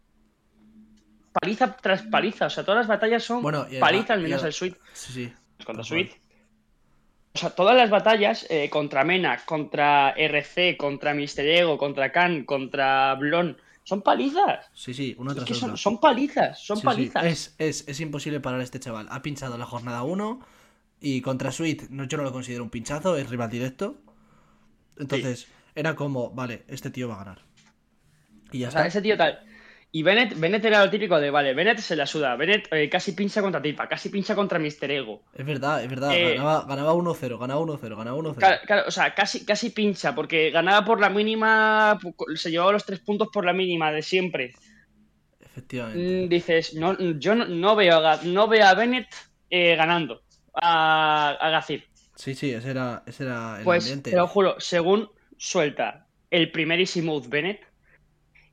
paliza 1.32 1.76
tras 1.76 2.02
paliza. 2.02 2.46
O 2.46 2.50
sea, 2.50 2.64
todas 2.64 2.78
las 2.80 2.86
batallas 2.88 3.22
son 3.22 3.42
Bueno, 3.42 3.66
el- 3.70 3.78
paliza, 3.78 4.14
al 4.14 4.20
y 4.20 4.24
menos 4.24 4.42
el- 4.42 4.48
el 4.48 4.52
Sweet. 4.52 4.76
Sí, 4.92 5.12
sí. 5.12 5.32
Contra 5.64 5.84
cual. 5.88 6.10
O 7.32 7.38
sea, 7.38 7.50
todas 7.50 7.76
las 7.76 7.90
batallas 7.90 8.44
eh, 8.50 8.68
contra 8.70 9.04
Mena, 9.04 9.38
contra 9.44 10.10
RC, 10.16 10.76
contra 10.76 11.14
Mister 11.14 11.46
Ego, 11.46 11.78
contra 11.78 12.10
Khan, 12.10 12.44
contra 12.44 13.14
Blon, 13.14 13.56
son 13.84 14.02
palizas. 14.02 14.68
Sí, 14.74 14.92
sí, 14.92 15.14
uno 15.16 15.30
Es 15.30 15.36
tras 15.36 15.46
que 15.46 15.54
otro. 15.54 15.68
son, 15.68 15.76
son 15.76 16.00
palizas, 16.00 16.58
son 16.60 16.78
Sí, 16.78 16.80
sí, 16.80 16.86
palizas. 16.86 17.24
Es, 17.24 17.54
es, 17.58 17.84
es 17.88 18.00
imposible 18.00 18.40
parar 18.40 18.58
a 18.60 18.64
este 18.64 18.80
chaval. 18.80 19.06
Ha 19.10 19.22
pinchado 19.22 19.56
la 19.56 19.66
jornada 19.66 20.02
1 20.02 20.40
y 21.00 21.20
contra 21.22 21.50
Sweet 21.50 21.88
no, 21.90 22.04
yo 22.04 22.18
no 22.18 22.24
lo 22.24 22.32
considero 22.32 22.62
un 22.62 22.70
pinchazo, 22.70 23.16
es 23.16 23.28
rival 23.28 23.50
directo. 23.50 23.96
Entonces, 24.98 25.48
era 25.74 25.94
como, 25.94 26.30
vale, 26.30 26.64
este 26.68 26.90
tío 26.90 27.08
va 27.08 27.14
a 27.14 27.24
ganar. 27.24 27.38
Y 28.52 28.58
ya 28.60 28.68
O 28.68 28.70
sea, 28.70 28.80
está. 28.82 28.88
ese 28.88 29.02
tío 29.02 29.16
tal. 29.16 29.40
Y 29.92 30.04
Bennett, 30.04 30.38
Bennett 30.38 30.64
era 30.64 30.84
lo 30.84 30.90
típico 30.90 31.18
de, 31.18 31.30
vale, 31.30 31.52
Bennett 31.54 31.78
se 31.78 31.96
la 31.96 32.06
suda. 32.06 32.36
Bennett 32.36 32.68
eh, 32.72 32.88
casi 32.88 33.12
pincha 33.12 33.40
contra 33.40 33.60
Tirpa, 33.62 33.88
casi 33.88 34.08
pincha 34.08 34.36
contra 34.36 34.58
Mister 34.58 34.88
Ego. 34.90 35.22
Es 35.34 35.44
verdad, 35.44 35.82
es 35.82 35.88
verdad. 35.88 36.14
Eh, 36.14 36.34
ganaba 36.34 36.64
ganaba 36.66 36.94
1-0, 36.94 37.38
ganaba 37.38 37.60
1-0, 37.60 37.96
ganaba 37.96 38.16
1-0. 38.18 38.36
Claro, 38.36 38.60
claro, 38.66 38.82
o 38.86 38.90
sea, 38.90 39.14
casi, 39.14 39.44
casi 39.44 39.70
pincha, 39.70 40.14
porque 40.14 40.50
ganaba 40.50 40.84
por 40.84 41.00
la 41.00 41.10
mínima, 41.10 41.98
se 42.36 42.50
llevaba 42.50 42.72
los 42.72 42.84
tres 42.84 43.00
puntos 43.00 43.28
por 43.32 43.44
la 43.44 43.52
mínima 43.52 43.90
de 43.90 44.02
siempre. 44.02 44.52
Efectivamente. 45.40 46.26
Mm, 46.26 46.28
dices, 46.28 46.74
no, 46.74 46.96
yo 47.18 47.34
no, 47.34 47.46
no 47.46 47.74
veo, 47.74 48.06
a, 48.06 48.20
no 48.22 48.46
veo 48.46 48.66
a 48.66 48.74
Bennett 48.74 49.08
eh, 49.48 49.74
ganando 49.74 50.22
a, 50.54 51.30
a 51.40 51.50
Gacir. 51.50 51.86
Sí, 52.14 52.34
sí, 52.34 52.50
ese 52.52 52.70
era, 52.70 53.02
ese 53.06 53.24
era 53.24 53.58
el 53.58 53.64
Pues 53.64 53.84
ambiente. 53.84 54.10
te 54.10 54.16
lo 54.16 54.26
juro, 54.26 54.56
según 54.60 55.10
suelta 55.36 56.06
el 56.30 56.50
primer 56.50 56.80
Easy 56.80 57.02
Mode 57.02 57.28
Bennett, 57.28 57.60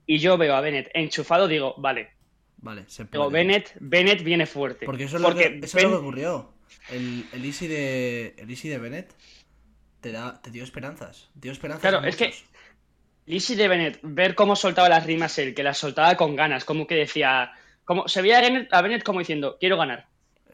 y 0.06 0.19
yo 0.19 0.38
veo 0.38 0.56
a 0.56 0.61
Bennett 0.61 0.90
enchufado, 0.94 1.48
digo, 1.48 1.76
vale, 1.78 2.11
Vale, 2.60 2.86
se 2.88 3.03
digo. 3.06 3.30
Bennett, 3.30 3.74
Bennett 3.80 4.24
viene 4.24 4.45
fuerte. 4.48 4.86
Porque 4.86 5.03
eso 5.03 5.18
es 5.18 5.22
lo, 5.22 5.36
que, 5.36 5.60
eso 5.61 5.78
es 5.78 5.84
lo 5.84 5.90
que 5.91 5.95
ocurrió. 5.95 6.53
El, 6.90 7.26
el 7.32 7.45
Easy 7.45 7.68
de. 7.68 8.34
El 8.38 8.49
Easy 8.49 8.68
de 8.68 8.80
Bennett 8.80 9.14
te 10.02 10.11
da, 10.11 10.41
te 10.41 10.49
dio 10.49 10.64
esperanzas. 10.64 11.30
Dio 11.36 11.52
esperanzas. 11.52 11.82
Claro, 11.82 12.03
es 12.07 12.15
que. 12.15 12.34
Lizzie 13.28 13.57
de 13.57 13.68
Bennett, 13.68 13.99
ver 14.03 14.36
cómo 14.36 14.56
soltaba 14.56 14.88
las 14.88 15.06
rimas 15.06 15.38
él, 15.38 15.53
que 15.53 15.61
las 15.61 15.78
soltaba 15.78 16.15
con 16.15 16.36
ganas, 16.38 16.64
como 16.64 16.88
que 16.88 16.95
decía, 16.95 17.52
como 17.84 18.07
se 18.07 18.22
veía 18.22 18.38
a 18.38 18.41
Bennett, 18.41 18.74
a 18.74 18.82
Bennett 18.82 19.03
como 19.03 19.19
diciendo, 19.19 19.57
quiero 19.60 19.76
ganar, 19.78 20.07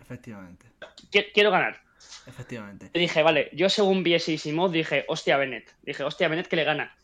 Efectivamente. 0.03 0.67
qui- 1.11 1.31
quiero 1.33 1.49
ganar. 1.51 1.81
Efectivamente. 2.27 2.89
Y 2.93 2.99
dije, 2.99 3.23
vale, 3.23 3.49
yo 3.53 3.69
según 3.69 4.03
vi 4.03 4.13
ese 4.13 4.33
Easy 4.33 4.51
Mode 4.51 4.77
dije, 4.77 5.05
hostia 5.07 5.37
Bennett, 5.37 5.73
dije, 5.83 6.03
hostia 6.03 6.27
Bennett 6.27 6.47
que 6.47 6.55
le 6.55 6.63
gana. 6.63 6.95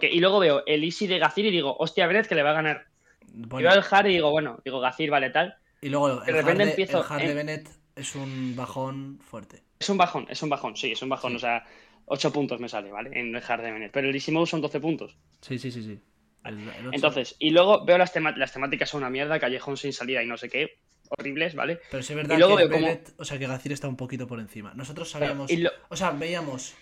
Y 0.00 0.20
luego 0.20 0.38
veo 0.38 0.62
el 0.66 0.84
Easy 0.84 1.06
de 1.06 1.18
Gacir 1.18 1.44
y 1.46 1.50
digo, 1.50 1.76
hostia 1.78 2.06
Bennett 2.06 2.26
que 2.28 2.34
le 2.34 2.42
va 2.42 2.50
a 2.50 2.54
ganar. 2.54 2.86
Y 3.32 3.46
Bueno, 3.46 3.68
veo 3.68 3.78
el 3.78 3.84
hard 3.90 4.06
y 4.06 4.10
digo, 4.14 4.30
bueno, 4.30 4.58
digo 4.64 4.80
Gacir, 4.80 5.10
vale, 5.10 5.30
tal. 5.30 5.56
y 5.80 5.88
luego 5.90 6.20
de 6.20 6.30
el 6.30 6.34
repente 6.36 6.50
hard 6.50 6.56
de, 6.66 6.70
empiezo 6.70 6.98
el 7.00 7.04
hard 7.12 7.22
de 7.22 7.30
en- 7.30 7.36
Bennett 7.36 7.68
es 7.96 8.14
un 8.14 8.54
bajón 8.56 9.18
fuerte. 9.20 9.62
Es 9.80 9.88
un 9.90 9.98
bajón, 9.98 10.26
es 10.30 10.42
un 10.42 10.48
bajón, 10.48 10.76
sí, 10.76 10.92
es 10.92 11.02
un 11.02 11.08
bajón, 11.08 11.32
Sí. 11.32 11.36
o 11.36 11.40
sea, 11.40 11.64
8 12.06 12.32
puntos 12.32 12.58
me 12.60 12.68
sale, 12.68 12.90
¿vale? 12.90 13.10
En 13.18 13.34
el 13.34 13.42
hard 13.46 13.62
de 13.62 13.70
Bennett. 13.72 13.92
Pero 13.92 14.08
el 14.08 14.14
Easy 14.14 14.32
Mode 14.32 14.46
son 14.46 14.60
12 14.60 14.80
puntos. 14.80 15.16
Sí, 15.42 15.58
sí, 15.58 15.70
sí, 15.70 15.82
sí. 15.82 16.00
El- 16.44 16.58
el 16.60 16.68
ocho- 16.86 16.90
Entonces, 16.92 17.36
y 17.38 17.50
luego 17.50 17.84
veo 17.84 17.98
las, 17.98 18.12
las 18.36 18.52
temáticas 18.52 18.88
son 18.88 19.02
una 19.02 19.10
mierda, 19.10 19.38
callejón 19.40 19.76
sin 19.76 19.92
salida 19.92 20.22
y 20.22 20.26
no 20.26 20.36
sé 20.36 20.48
qué, 20.48 20.78
horribles, 21.10 21.54
¿vale? 21.54 21.80
Pero 21.90 22.02
sí 22.02 22.12
es 22.12 22.16
verdad 22.16 22.36
y 22.36 22.38
luego 22.38 22.56
que 22.56 22.66
veo 22.66 23.00
o 23.16 23.24
sea 23.24 23.38
que 23.38 23.46
Gacir 23.46 23.72
está 23.72 23.88
un 23.88 23.96
poquito 23.96 24.26
por 24.26 24.40
encima. 24.40 24.72
Nosotros 24.74 25.10
sabíamos, 25.10 25.50
lo- 25.52 25.70
o 25.88 25.96
sea, 25.96 26.10
veíamos 26.10 26.74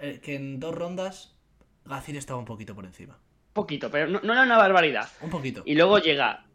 eh, 0.00 0.20
que 0.22 0.34
en 0.34 0.60
dos 0.60 0.74
rondas 0.74 1.34
Gacir 1.84 2.16
estaba 2.16 2.38
un 2.38 2.44
poquito 2.44 2.74
por 2.74 2.84
encima. 2.84 3.18
poquito, 3.52 3.90
pero 3.90 4.06
no, 4.06 4.20
no 4.22 4.32
era 4.32 4.42
una 4.42 4.56
barbaridad. 4.58 5.08
Un 5.20 5.30
poquito. 5.30 5.62
Y 5.66 5.74
luego 5.74 5.98
llega, 5.98 6.46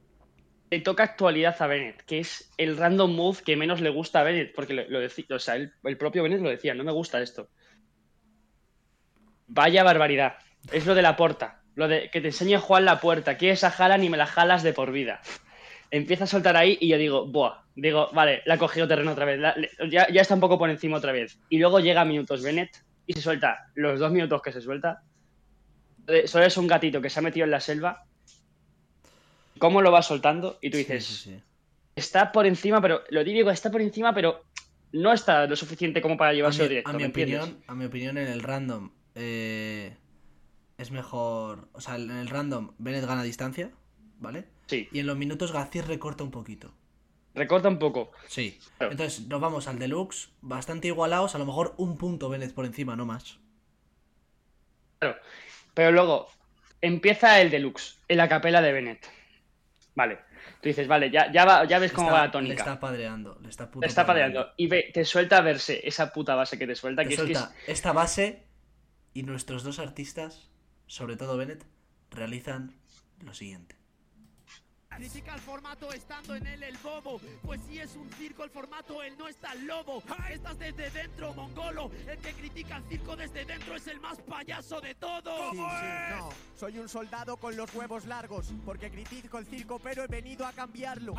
le 0.71 0.79
toca 0.81 1.03
actualidad 1.03 1.55
a 1.61 1.67
Bennett, 1.67 2.01
que 2.03 2.19
es 2.19 2.51
el 2.57 2.77
random 2.77 3.13
move 3.15 3.39
que 3.45 3.55
menos 3.55 3.81
le 3.81 3.89
gusta 3.89 4.21
a 4.21 4.23
Bennett, 4.23 4.53
porque 4.55 4.73
lo, 4.73 4.87
lo 4.89 4.99
decía, 4.99 5.25
o 5.31 5.39
sea, 5.39 5.55
el, 5.55 5.73
el 5.83 5.97
propio 5.97 6.23
Bennett 6.23 6.41
lo 6.41 6.49
decía, 6.49 6.73
no 6.73 6.83
me 6.83 6.91
gusta 6.91 7.21
esto. 7.21 7.49
Vaya 9.47 9.83
barbaridad. 9.83 10.37
Es 10.71 10.85
lo 10.85 10.95
de 10.95 11.01
la 11.01 11.15
puerta, 11.15 11.61
lo 11.75 11.87
de 11.87 12.09
que 12.09 12.19
te 12.19 12.27
enseñe 12.27 12.57
Juan 12.57 12.83
la 12.85 12.99
puerta, 12.99 13.37
quieres 13.37 13.63
a 13.63 13.71
Jalan 13.71 14.03
y 14.03 14.09
me 14.09 14.17
la 14.17 14.25
jalas 14.25 14.63
de 14.63 14.73
por 14.73 14.91
vida. 14.91 15.21
Empieza 15.89 16.26
a 16.26 16.27
soltar 16.27 16.57
ahí 16.57 16.77
y 16.81 16.89
yo 16.89 16.97
digo, 16.97 17.27
buah, 17.27 17.53
digo, 17.76 18.09
vale, 18.14 18.41
la 18.45 18.55
ha 18.55 18.57
cogido 18.57 18.88
terreno 18.88 19.11
otra 19.11 19.26
vez, 19.26 19.39
la- 19.39 19.55
ya, 19.89 20.07
ya 20.11 20.22
está 20.22 20.34
un 20.34 20.39
poco 20.41 20.57
por 20.57 20.69
encima 20.69 20.97
otra 20.97 21.11
vez. 21.11 21.39
Y 21.49 21.59
luego 21.59 21.80
llega 21.80 22.01
a 22.01 22.05
minutos 22.05 22.41
Bennett 22.43 22.69
y 23.05 23.14
se 23.14 23.22
suelta 23.22 23.57
los 23.76 23.99
dos 23.99 24.11
minutos 24.11 24.41
que 24.41 24.51
se 24.51 24.61
suelta. 24.61 25.01
Eh, 26.07 26.27
Solo 26.27 26.45
es 26.45 26.57
un 26.57 26.68
gatito 26.68 27.01
que 27.01 27.09
se 27.09 27.19
ha 27.19 27.23
metido 27.23 27.45
en 27.45 27.51
la 27.51 27.59
selva 27.59 28.01
cómo 29.59 29.81
lo 29.81 29.91
va 29.91 30.01
soltando 30.01 30.57
y 30.61 30.69
tú 30.69 30.77
dices, 30.77 31.05
sí, 31.05 31.31
sí. 31.31 31.43
está 31.95 32.31
por 32.31 32.45
encima, 32.45 32.81
pero 32.81 33.01
lo 33.09 33.23
típico, 33.23 33.49
está 33.49 33.72
por 33.72 33.81
encima, 33.81 34.14
pero 34.14 34.43
no 34.91 35.11
está 35.14 35.47
lo 35.47 35.55
suficiente 35.55 36.01
como 36.01 36.18
para 36.18 36.34
llevarse 36.34 36.68
directo, 36.68 36.89
a 36.91 36.93
mi 36.93 36.99
¿me 36.99 37.05
entiendes? 37.07 37.39
opinión, 37.39 37.64
a 37.68 37.76
mi 37.76 37.85
opinión 37.85 38.18
en 38.18 38.27
el 38.27 38.41
random 38.41 38.91
eh, 39.15 39.97
es 40.77 40.91
mejor, 40.91 41.69
o 41.73 41.81
sea, 41.81 41.95
en 41.95 42.11
el 42.11 42.27
random 42.30 42.73
Bennett 42.77 43.05
gana 43.05 43.23
distancia, 43.23 43.72
¿vale? 44.19 44.45
Sí, 44.68 44.88
Y 44.91 44.99
en 44.99 45.07
los 45.07 45.18
minutos 45.18 45.52
Gacir 45.52 45.85
recorta 45.88 46.23
un 46.23 46.31
poquito. 46.31 46.73
recorta 47.34 47.69
un 47.69 47.77
poco. 47.80 48.11
Sí. 48.27 48.60
Claro. 48.77 48.91
Entonces 48.91 49.27
nos 49.27 49.39
vamos 49.39 49.68
al 49.68 49.80
deluxe, 49.80 50.30
bastante 50.41 50.88
igualados, 50.88 51.35
a 51.35 51.38
lo 51.38 51.45
mejor 51.45 51.73
un 51.77 51.98
punto 51.98 52.30
Bennett 52.30 52.53
por 52.53 52.65
encima, 52.65 52.95
no 52.95 53.06
más. 53.06 53.39
Claro. 54.99 55.18
Pero 55.73 55.91
luego 55.91 56.27
empieza 56.81 57.39
el 57.41 57.49
deluxe, 57.52 57.99
en 58.07 58.18
la 58.18 58.27
capela 58.27 58.61
de 58.61 58.72
Bennett. 58.73 59.07
Vale. 59.95 60.19
Tú 60.61 60.69
dices, 60.69 60.88
vale, 60.88 61.11
ya, 61.11 61.31
ya, 61.31 61.45
va- 61.45 61.65
ya 61.65 61.77
ves 61.80 61.91
cómo 61.91 62.07
Está- 62.07 62.14
va 62.14 62.19
la 62.22 62.26
Le 62.27 62.31
tónica. 62.31 62.53
está 62.56 62.80
padreando, 62.80 63.38
le 63.41 63.49
está 63.49 63.68
puto 63.69 63.81
Te 63.81 63.88
está 63.88 64.06
padeando. 64.06 64.52
Y 64.57 64.68
ve, 64.68 64.89
te 64.94 65.06
suelta 65.06 65.38
a 65.38 65.41
verse 65.41 65.88
esa 65.88 66.11
puta 66.11 66.34
base 66.35 66.57
que 66.57 66.65
te 66.65 66.76
suelta, 66.76 67.03
Te 67.03 67.10
que 67.10 67.14
es 67.15 67.22
que 67.22 67.31
es- 67.31 67.38
suelta 67.38 67.56
esta 67.68 67.91
base 67.94 68.44
y 69.14 69.23
nuestros 69.23 69.64
dos 69.64 69.77
artistas, 69.80 70.49
sobre 70.88 71.15
todo 71.15 71.38
Bennett, 71.38 71.64
realizan 72.10 72.76
lo 73.22 73.34
siguiente. 73.35 73.76
Critica 74.98 75.36
el 75.36 75.41
formato 75.41 75.94
estando 75.94 76.34
en 76.34 76.48
él 76.48 76.64
el 76.64 76.78
bobo. 76.80 77.22
Pues 77.44 77.61
si 77.69 77.80
es 77.80 77.95
un 77.95 78.10
circo 78.14 78.44
el 78.44 78.49
formato, 78.49 79.03
él 79.03 79.15
no 79.18 79.28
está 79.28 79.53
el 79.53 79.68
lobo. 79.68 80.02
Estás 80.32 80.57
desde 80.57 80.90
dentro, 80.90 81.36
mongolo. 81.36 81.91
El 82.07 82.18
que 82.18 82.34
critica 82.34 82.78
el 82.78 82.84
circo 82.86 83.15
desde 83.15 83.45
dentro 83.45 83.76
es 83.76 83.86
el 83.86 83.99
más 83.99 84.18
payaso 84.22 84.82
de 84.82 84.95
todos. 84.95 85.52
Sí, 85.52 85.57
sí, 85.57 86.15
no. 86.18 86.30
Soy 86.56 86.80
un 86.80 86.90
soldado 86.90 87.38
con 87.38 87.56
los 87.56 87.74
huevos 87.76 88.06
largos, 88.06 88.52
porque 88.65 88.90
critico 88.90 89.38
el 89.38 89.45
circo, 89.45 89.78
pero 89.78 90.03
he 90.03 90.07
venido 90.07 90.48
a 90.48 90.52
cambiarlo. 90.52 91.14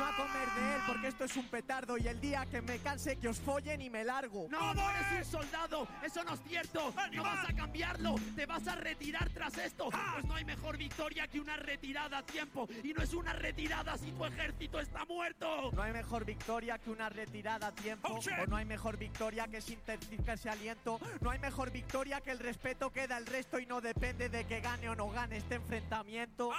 No 0.00 0.06
a 0.06 0.16
comer 0.16 0.48
de 0.48 0.76
él, 0.76 0.80
porque 0.86 1.08
esto 1.08 1.24
es 1.24 1.36
un 1.36 1.46
petardo 1.48 1.98
y 1.98 2.08
el 2.08 2.18
día 2.22 2.46
que 2.46 2.62
me 2.62 2.78
canse 2.78 3.16
que 3.16 3.28
os 3.28 3.38
follen 3.38 3.82
y 3.82 3.90
me 3.90 4.02
largo. 4.02 4.46
No, 4.48 4.72
no 4.72 4.90
eres 4.90 5.06
un 5.18 5.24
soldado, 5.30 5.86
eso 6.02 6.24
no 6.24 6.32
es 6.32 6.40
cierto. 6.48 6.94
No 7.12 7.22
vas 7.22 7.46
a 7.46 7.52
cambiarlo, 7.52 8.14
te 8.34 8.46
vas 8.46 8.66
a 8.66 8.76
retirar 8.76 9.28
tras 9.28 9.58
esto. 9.58 9.90
Pues 9.90 10.24
no 10.24 10.34
hay 10.36 10.46
mejor 10.46 10.78
victoria 10.78 11.28
que 11.28 11.38
una 11.38 11.54
retirada 11.58 12.16
a 12.16 12.22
tiempo. 12.22 12.66
Y 12.82 12.94
no 12.94 13.02
es 13.02 13.12
una 13.12 13.34
retirada 13.34 13.98
si 13.98 14.10
tu 14.12 14.24
ejército 14.24 14.80
está 14.80 15.04
muerto. 15.04 15.70
No 15.72 15.82
hay 15.82 15.92
mejor 15.92 16.24
victoria 16.24 16.78
que 16.78 16.88
una 16.88 17.10
retirada 17.10 17.66
a 17.66 17.72
tiempo, 17.72 18.08
o 18.08 18.46
no 18.46 18.56
hay 18.56 18.64
mejor 18.64 18.96
victoria 18.96 19.48
que 19.48 19.60
sintetizarse 19.60 20.48
aliento. 20.48 20.98
No 21.20 21.28
hay 21.28 21.40
mejor 21.40 21.70
victoria 21.70 22.22
que 22.22 22.30
el 22.30 22.38
respeto 22.38 22.90
que 22.90 23.06
da 23.06 23.18
el 23.18 23.26
resto 23.26 23.58
y 23.58 23.66
no 23.66 23.82
depende 23.82 24.30
de 24.30 24.46
que 24.46 24.60
gane 24.60 24.88
o 24.88 24.94
no 24.94 25.10
gane 25.10 25.36
este 25.36 25.56
enfrentamiento. 25.56 26.52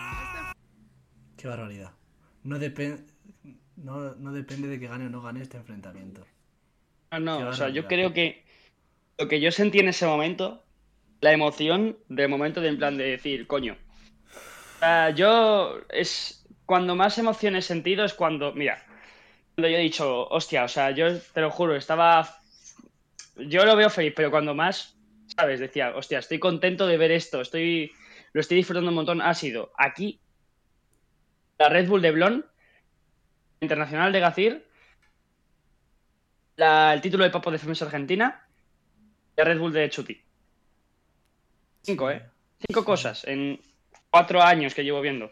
Qué 1.38 1.47
barbaridad. 1.47 2.01
No, 2.43 2.57
depen- 2.57 3.05
no, 3.77 4.15
no 4.15 4.31
depende 4.34 4.68
de 4.68 4.80
que 4.80 4.88
gane 4.88 5.05
o 5.05 5.09
no 5.09 5.22
gane 5.22 5.41
este 5.41 5.57
enfrentamiento. 5.57 6.26
No, 7.11 7.19
no, 7.19 7.38
Qué 7.38 7.43
o 7.43 7.53
sea, 7.53 7.69
yo 7.69 7.88
creo 7.88 8.13
que 8.13 8.43
lo 9.18 9.27
que 9.27 9.39
yo 9.39 9.51
sentí 9.51 9.80
en 9.80 9.89
ese 9.89 10.05
momento, 10.05 10.63
la 11.22 11.34
emoción 11.34 11.97
del 12.09 12.30
momento 12.30 12.61
de 12.61 12.69
en 12.69 12.77
plan 12.77 12.97
de 12.97 13.03
decir, 13.05 13.47
coño. 13.47 13.77
O 14.23 14.80
sea, 14.80 15.11
yo 15.11 15.81
es 15.89 16.43
cuando 16.65 16.95
más 16.95 17.18
emoción 17.18 17.55
he 17.55 17.61
sentido 17.61 18.05
es 18.05 18.13
cuando, 18.13 18.53
mira, 18.53 18.84
cuando 19.55 19.69
yo 19.69 19.77
he 19.77 19.81
dicho, 19.81 20.27
hostia, 20.30 20.63
o 20.63 20.68
sea, 20.68 20.91
yo 20.91 21.19
te 21.19 21.41
lo 21.41 21.51
juro, 21.51 21.76
estaba, 21.76 22.39
yo 23.35 23.65
lo 23.65 23.76
veo 23.76 23.89
feliz, 23.89 24.13
pero 24.15 24.31
cuando 24.31 24.55
más, 24.55 24.95
sabes, 25.38 25.59
decía, 25.59 25.93
hostia, 25.95 26.19
estoy 26.19 26.39
contento 26.39 26.88
de 26.88 26.97
ver 26.97 27.11
esto, 27.11 27.41
estoy, 27.41 27.91
lo 28.34 28.41
estoy 28.41 28.57
disfrutando 28.57 28.89
un 28.89 28.95
montón, 28.95 29.22
ha 29.22 29.34
sido 29.34 29.72
aquí, 29.77 30.22
la 31.61 31.69
Red 31.69 31.88
Bull 31.88 32.01
de 32.01 32.11
Blon, 32.11 32.45
Internacional 33.59 34.11
de 34.11 34.19
Gacir, 34.19 34.67
la- 36.55 36.93
el 36.93 37.01
título 37.01 37.23
de 37.23 37.29
Papo 37.29 37.51
de 37.51 37.57
FMS 37.59 37.83
Argentina 37.83 38.47
y 39.35 39.39
la 39.39 39.43
Red 39.43 39.59
Bull 39.59 39.71
de 39.73 39.89
Chuti. 39.89 40.19
Cinco. 41.83 42.09
¿eh? 42.09 42.25
Cinco 42.67 42.83
cosas 42.83 43.23
en 43.25 43.59
cuatro 44.09 44.41
años 44.41 44.73
que 44.73 44.83
llevo 44.83 45.01
viendo. 45.01 45.31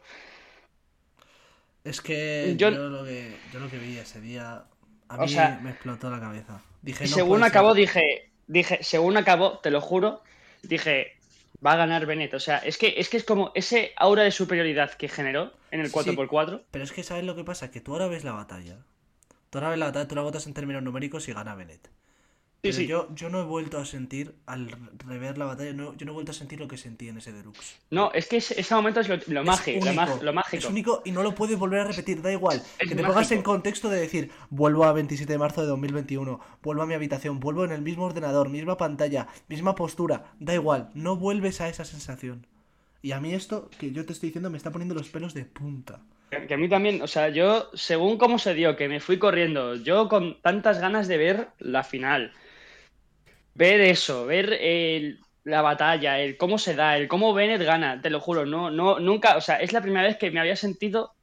Es 1.83 2.01
que 2.01 2.53
Yo- 2.57 2.69
yo, 2.69 2.89
lo 2.89 3.03
que 3.05 3.35
yo 3.51 3.59
lo 3.59 3.69
que 3.69 3.77
vi 3.79 3.97
ese 3.97 4.21
día 4.21 4.65
a 5.07 5.15
O 5.17 5.21
mí 5.21 5.29
sea, 5.29 5.59
me 5.63 5.71
explotó 5.71 6.09
la 6.11 6.19
cabeza. 6.19 6.61
Dije, 6.81 7.05
no 7.05 7.09
según 7.09 7.43
acabó, 7.43 7.73
dije, 7.73 8.31
dije, 8.47 8.79
según 8.83 9.17
acabó, 9.17 9.59
te 9.59 9.71
lo 9.71 9.81
juro, 9.81 10.21
dije, 10.61 11.17
va 11.65 11.73
a 11.73 11.77
ganar 11.77 12.05
Bennett. 12.05 12.33
O 12.33 12.39
sea, 12.39 12.57
es 12.59 12.77
que 12.77 12.95
es 12.97 13.09
que 13.09 13.17
es 13.17 13.23
como 13.23 13.51
ese 13.55 13.93
aura 13.97 14.23
de 14.23 14.31
superioridad 14.31 14.91
que 14.93 15.07
generó 15.09 15.53
en 15.71 15.81
el 15.81 15.87
Sí. 15.87 15.93
4x4. 15.93 16.63
Pero 16.71 16.83
es 16.83 16.91
que 16.91 17.03
sabes 17.03 17.23
lo 17.23 17.35
que 17.35 17.43
pasa, 17.43 17.71
que 17.71 17.81
tú 17.81 17.93
ahora 17.93 18.07
ves 18.07 18.23
la 18.23 18.31
batalla. 18.33 18.77
Tú 19.49 19.57
ahora 19.57 19.69
ves 19.71 19.79
la 19.79 19.85
batalla, 19.87 20.07
tú 20.07 20.15
la 20.15 20.21
votas 20.21 20.47
en 20.47 20.53
términos 20.53 20.83
numéricos 20.83 21.27
y 21.27 21.33
gana 21.33 21.55
Bennett. 21.55 21.89
Sí. 22.61 22.87
Yo, 22.87 23.07
yo 23.15 23.29
no 23.29 23.39
he 23.39 23.43
vuelto 23.45 23.77
a 23.79 23.85
sentir, 23.85 24.35
al 24.45 24.69
rever 25.07 25.37
la 25.37 25.45
batalla, 25.45 25.71
no, 25.71 25.95
yo 25.95 26.05
no 26.05 26.11
he 26.11 26.13
vuelto 26.13 26.31
a 26.31 26.35
sentir 26.35 26.59
lo 26.59 26.67
que 26.67 26.75
sentí 26.77 27.07
en 27.07 27.17
ese 27.17 27.31
Deluxe. 27.31 27.79
No, 27.89 28.11
es 28.13 28.27
que 28.27 28.37
ese, 28.37 28.59
ese 28.59 28.75
momento 28.75 28.99
es 28.99 29.07
lo, 29.07 29.15
lo, 29.27 29.41
Es 29.41 29.47
mágico, 29.47 29.85
lo, 29.85 29.91
único, 29.91 30.01
mag- 30.03 30.21
lo 30.21 30.33
mágico. 30.33 30.57
Es 30.57 30.65
único 30.65 31.01
y 31.05 31.11
no 31.11 31.23
lo 31.23 31.33
puedes 31.33 31.57
volver 31.57 31.79
a 31.79 31.83
repetir, 31.85 32.21
da 32.21 32.31
igual. 32.31 32.61
Es 32.77 32.89
que 32.89 32.95
te 32.95 33.03
pongas 33.03 33.31
en 33.31 33.43
contexto 33.43 33.89
de 33.89 34.01
decir, 34.01 34.31
vuelvo 34.49 34.83
a 34.83 34.91
27 34.91 35.31
de 35.31 35.39
marzo 35.39 35.61
de 35.61 35.67
2021, 35.67 36.39
vuelvo 36.61 36.81
a 36.81 36.85
mi 36.85 36.93
habitación, 36.95 37.39
vuelvo 37.39 37.63
en 37.63 37.71
el 37.71 37.81
mismo 37.81 38.05
ordenador, 38.05 38.49
misma 38.49 38.75
pantalla, 38.75 39.27
misma 39.47 39.73
postura, 39.75 40.25
da 40.39 40.53
igual, 40.53 40.89
no 40.93 41.15
vuelves 41.15 41.61
a 41.61 41.69
esa 41.69 41.85
sensación. 41.85 42.45
Y 43.01 43.13
a 43.13 43.21
mí 43.21 43.33
esto 43.33 43.69
que 43.79 43.93
yo 43.93 44.05
te 44.05 44.11
estoy 44.11 44.29
diciendo 44.29 44.49
me 44.49 44.57
está 44.57 44.71
poniendo 44.71 44.95
los 44.95 45.07
pelos 45.07 45.33
de 45.33 45.45
punta. 45.45 46.01
Que 46.47 46.53
a 46.53 46.57
mí 46.57 46.67
también, 46.69 47.01
o 47.01 47.07
sea, 47.07 47.29
yo, 47.29 47.69
según 47.73 48.17
cómo 48.17 48.37
se 48.37 48.53
dio, 48.53 48.75
que 48.75 48.87
me 48.89 48.99
fui 48.99 49.17
corriendo, 49.17 49.75
yo 49.75 50.09
con 50.09 50.39
tantas 50.41 50.79
ganas 50.79 51.07
de 51.07 51.17
ver 51.17 51.47
la 51.57 51.83
final, 51.83 52.33
ver 53.53 53.81
eso, 53.81 54.25
ver 54.25 54.53
el- 54.53 55.19
la 55.43 55.61
batalla, 55.61 56.19
el 56.19 56.37
cómo 56.37 56.57
se 56.57 56.75
da, 56.75 56.97
el 56.97 57.07
cómo 57.07 57.33
Bennett 57.33 57.61
gana, 57.63 58.01
te 58.01 58.09
lo 58.09 58.19
juro, 58.19 58.45
no, 58.45 58.69
no, 58.71 58.99
nunca, 58.99 59.37
o 59.37 59.41
sea, 59.41 59.55
es 59.57 59.73
la 59.73 59.81
primera 59.81 60.07
vez 60.07 60.17
que 60.17 60.31
me 60.31 60.39
había 60.39 60.55
sentido 60.55 61.13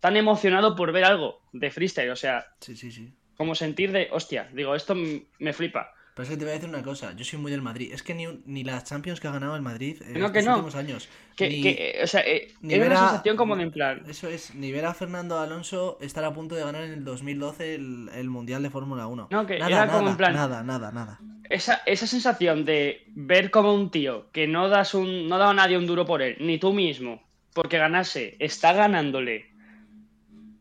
tan 0.00 0.16
emocionado 0.16 0.74
por 0.76 0.92
ver 0.92 1.04
algo 1.04 1.40
de 1.52 1.70
freestyle, 1.70 2.10
o 2.10 2.16
sea, 2.16 2.46
Sí, 2.60 2.76
sí, 2.76 2.90
sí. 2.90 3.12
como 3.36 3.54
sentir 3.54 3.92
de, 3.92 4.08
hostia, 4.12 4.48
digo, 4.52 4.74
esto 4.74 4.94
me 4.94 5.52
flipa. 5.52 5.92
Pero 6.14 6.24
es 6.24 6.28
que 6.30 6.36
te 6.36 6.44
voy 6.44 6.50
a 6.50 6.54
decir 6.54 6.68
una 6.68 6.82
cosa, 6.82 7.14
yo 7.16 7.24
soy 7.24 7.38
muy 7.38 7.50
del 7.50 7.62
Madrid. 7.62 7.90
Es 7.92 8.02
que 8.02 8.12
ni, 8.14 8.26
un- 8.26 8.42
ni 8.44 8.64
las 8.64 8.84
Champions 8.84 9.18
que 9.18 9.28
ha 9.28 9.32
ganado 9.32 9.56
el 9.56 9.62
Madrid 9.62 9.96
en 10.02 10.20
No, 10.20 10.30
que 10.30 10.40
estos 10.40 10.50
no. 10.50 10.56
últimos 10.58 10.74
años. 10.74 11.08
Que, 11.36 11.48
ni- 11.48 11.62
que, 11.62 11.70
eh, 11.70 12.04
o 12.04 12.06
sea, 12.06 12.20
eh, 12.20 12.52
ni 12.60 12.74
era 12.74 12.82
ver 12.84 12.92
una 12.92 13.08
sensación 13.08 13.36
como 13.38 13.56
de 13.56 13.62
en 13.62 13.70
plan, 13.70 14.02
Eso 14.06 14.28
es, 14.28 14.54
ni 14.54 14.70
ver 14.72 14.84
a 14.84 14.92
Fernando 14.92 15.38
Alonso 15.40 15.96
estar 16.02 16.22
a 16.24 16.34
punto 16.34 16.54
de 16.54 16.64
ganar 16.64 16.82
en 16.84 16.92
el 16.92 17.04
2012 17.04 17.76
el, 17.76 18.10
el 18.14 18.28
Mundial 18.28 18.62
de 18.62 18.68
Fórmula 18.68 19.06
1. 19.06 19.28
No, 19.30 19.46
que 19.46 19.58
nada, 19.58 19.70
era 19.70 19.86
nada, 19.86 19.98
como 19.98 20.10
en 20.10 20.16
plan- 20.18 20.34
nada, 20.34 20.62
nada, 20.62 20.92
nada. 20.92 21.18
esa, 21.48 21.80
esa 21.86 22.06
sensación 22.06 22.66
de 22.66 23.04
ver 23.14 23.50
como 23.50 23.72
un 23.74 23.90
tío 23.90 24.30
que 24.32 24.46
no 24.46 24.68
das 24.68 24.92
un, 24.94 25.28
no 25.28 25.38
daba 25.38 25.52
a 25.52 25.54
nadie 25.54 25.78
un 25.78 25.86
duro 25.86 26.04
por 26.04 26.20
él, 26.20 26.36
ni 26.40 26.58
tú 26.58 26.74
mismo, 26.74 27.22
porque 27.54 27.78
ganase, 27.78 28.36
está 28.38 28.74
ganándole. 28.74 29.46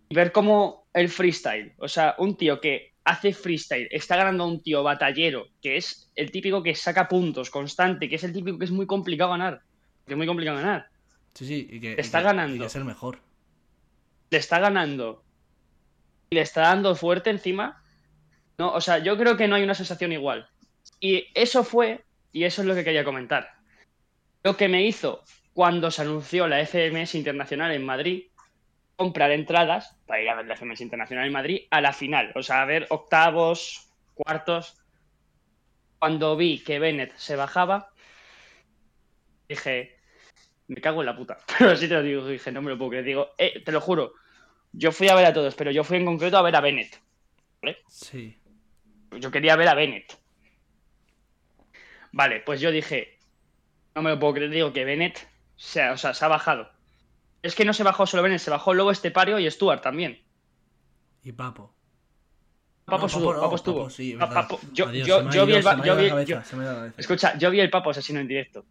Ver 0.10 0.32
como 0.32 0.88
el 0.94 1.10
freestyle, 1.10 1.74
o 1.78 1.88
sea, 1.88 2.16
un 2.18 2.36
tío 2.36 2.60
que 2.60 2.91
hace 3.04 3.34
freestyle, 3.34 3.88
está 3.92 4.16
ganando 4.16 4.44
a 4.44 4.48
un 4.48 4.62
tío 4.62 4.84
batallero, 4.84 5.48
que 5.62 5.78
es 5.78 6.12
el 6.16 6.32
típico 6.32 6.62
que 6.62 6.76
saca 6.76 7.08
puntos 7.08 7.50
constante, 7.50 8.08
que 8.10 8.16
es 8.16 8.24
el 8.24 8.34
típico 8.34 8.58
que 8.60 8.66
es 8.66 8.72
muy 8.72 8.86
complicado 8.86 9.32
ganar. 9.32 9.62
Que 10.06 10.14
es 10.14 10.18
muy 10.18 10.28
complicado 10.28 10.58
ganar. 10.58 10.88
Sí, 11.34 11.46
sí, 11.46 11.68
y 11.72 11.80
que, 11.80 11.94
Está 11.98 12.20
que- 12.20 12.26
ganando. 12.26 12.56
y 12.56 12.60
que 12.60 12.66
es 12.66 12.76
el 12.76 12.86
mejor. 12.86 13.20
le 14.30 14.38
está 14.38 14.60
ganando 14.60 15.24
y 16.30 16.36
le 16.36 16.42
está 16.42 16.62
dando 16.62 16.96
fuerte 16.96 17.30
encima, 17.30 17.84
no, 18.58 18.72
o 18.74 18.80
sea, 18.82 19.00
yo 19.00 19.18
creo 19.18 19.36
que 19.36 19.48
no 19.48 19.56
hay 19.56 19.64
una 19.64 19.74
sensación 19.74 20.12
igual. 20.14 20.48
Y 21.00 21.26
eso 21.34 21.64
fue, 21.64 22.06
y 22.32 22.44
eso 22.46 22.62
es 22.62 22.68
lo 22.68 22.76
que 22.76 22.84
quería 22.86 23.04
comentar, 23.04 23.50
lo 24.44 24.56
que 24.56 24.70
me 24.70 24.86
hizo 24.86 25.24
cuando 25.54 25.92
se 25.92 26.04
anunció 26.04 26.48
la 26.48 26.62
FMS 26.66 27.16
Internacional 27.18 27.72
en 27.74 27.84
Madrid, 27.86 28.24
comprar 28.96 29.32
entradas 29.32 29.98
para 30.06 30.22
ir 30.22 30.30
a 30.30 30.36
ver 30.36 30.46
la 30.46 30.56
FMS 30.56 30.82
Internacional 30.82 31.26
en 31.26 31.34
Madrid 31.34 31.62
a 31.72 31.82
la 31.82 31.94
final, 31.94 32.32
o 32.36 32.44
sea, 32.44 32.62
a 32.62 32.66
ver 32.66 32.88
octavos, 32.90 33.90
cuartos. 34.14 34.78
Cuando 36.00 36.36
vi 36.36 36.60
que 36.64 36.80
Bennett 36.80 37.16
se 37.16 37.36
bajaba, 37.36 37.92
dije, 39.48 39.96
me 40.68 40.82
cago 40.82 41.02
en 41.02 41.06
la 41.06 41.16
puta. 41.16 41.38
Pero 41.58 41.72
así 41.72 41.88
te 41.88 41.94
lo 41.94 42.04
digo, 42.04 42.26
dije, 42.28 42.52
no 42.52 42.62
me 42.62 42.72
lo 42.72 42.78
puedo 42.78 42.92
creer. 42.92 43.06
Digo, 43.06 43.30
eh, 43.38 43.62
te 43.64 43.72
lo 43.72 43.82
juro, 43.82 44.14
yo 44.74 44.92
fui 44.92 45.10
a 45.10 45.16
ver 45.16 45.26
a 45.26 45.34
todos, 45.34 45.56
pero 45.56 45.72
yo 45.72 45.84
fui 45.84 45.98
en 45.98 46.06
concreto 46.06 46.38
a 46.38 46.42
ver 46.42 46.56
a 46.56 46.62
Bennett. 46.62 47.00
Sí. 47.88 48.38
Yo 49.20 49.32
quería 49.32 49.56
ver 49.56 49.68
a 49.68 49.76
Bennett. 49.76 50.18
Vale, 52.14 52.42
pues 52.42 52.62
yo 52.62 52.72
dije, 52.72 53.18
no 53.96 54.02
me 54.02 54.12
lo 54.12 54.20
puedo 54.20 54.34
creer, 54.34 54.50
digo 54.50 54.74
que 54.74 54.86
Bennett 54.86 55.28
se 55.56 55.82
ha, 55.82 55.92
o 55.92 55.98
sea, 55.98 56.14
se 56.14 56.26
ha 56.26 56.30
bajado. 56.30 56.72
Es 57.42 57.56
que 57.56 57.66
no 57.66 57.74
se 57.74 57.84
bajó 57.84 58.06
solo 58.06 58.24
Bennett, 58.24 58.40
se 58.40 58.52
bajó 58.52 58.74
luego 58.74 58.92
Estepario 58.92 59.40
y 59.40 59.50
Stuart 59.50 59.82
también. 59.82 60.22
Y 61.24 61.32
Papo. 61.32 61.74
Papo, 62.86 63.02
No, 63.02 63.06
estuvo, 63.08 63.34
no, 63.34 63.42
Papo 63.42 63.56
estuvo. 63.56 63.78
Papo 63.80 63.90
sí, 63.90 64.16
verdad. 64.16 64.34
Papo- 64.48 64.60
yo, 64.74 64.88
Adiós, 64.88 65.06
vi 65.06 65.12
el 65.22 65.34
yo 65.34 65.46
vi- 65.46 66.10
cabeza, 66.10 66.24
yo-. 66.24 66.92
Escucha, 66.98 67.38
yo 67.38 67.52
vi 67.52 67.60
el 67.60 67.70
Papo 67.70 67.90
asesino 67.92 68.20
en 68.20 68.28
directo. 68.28 68.66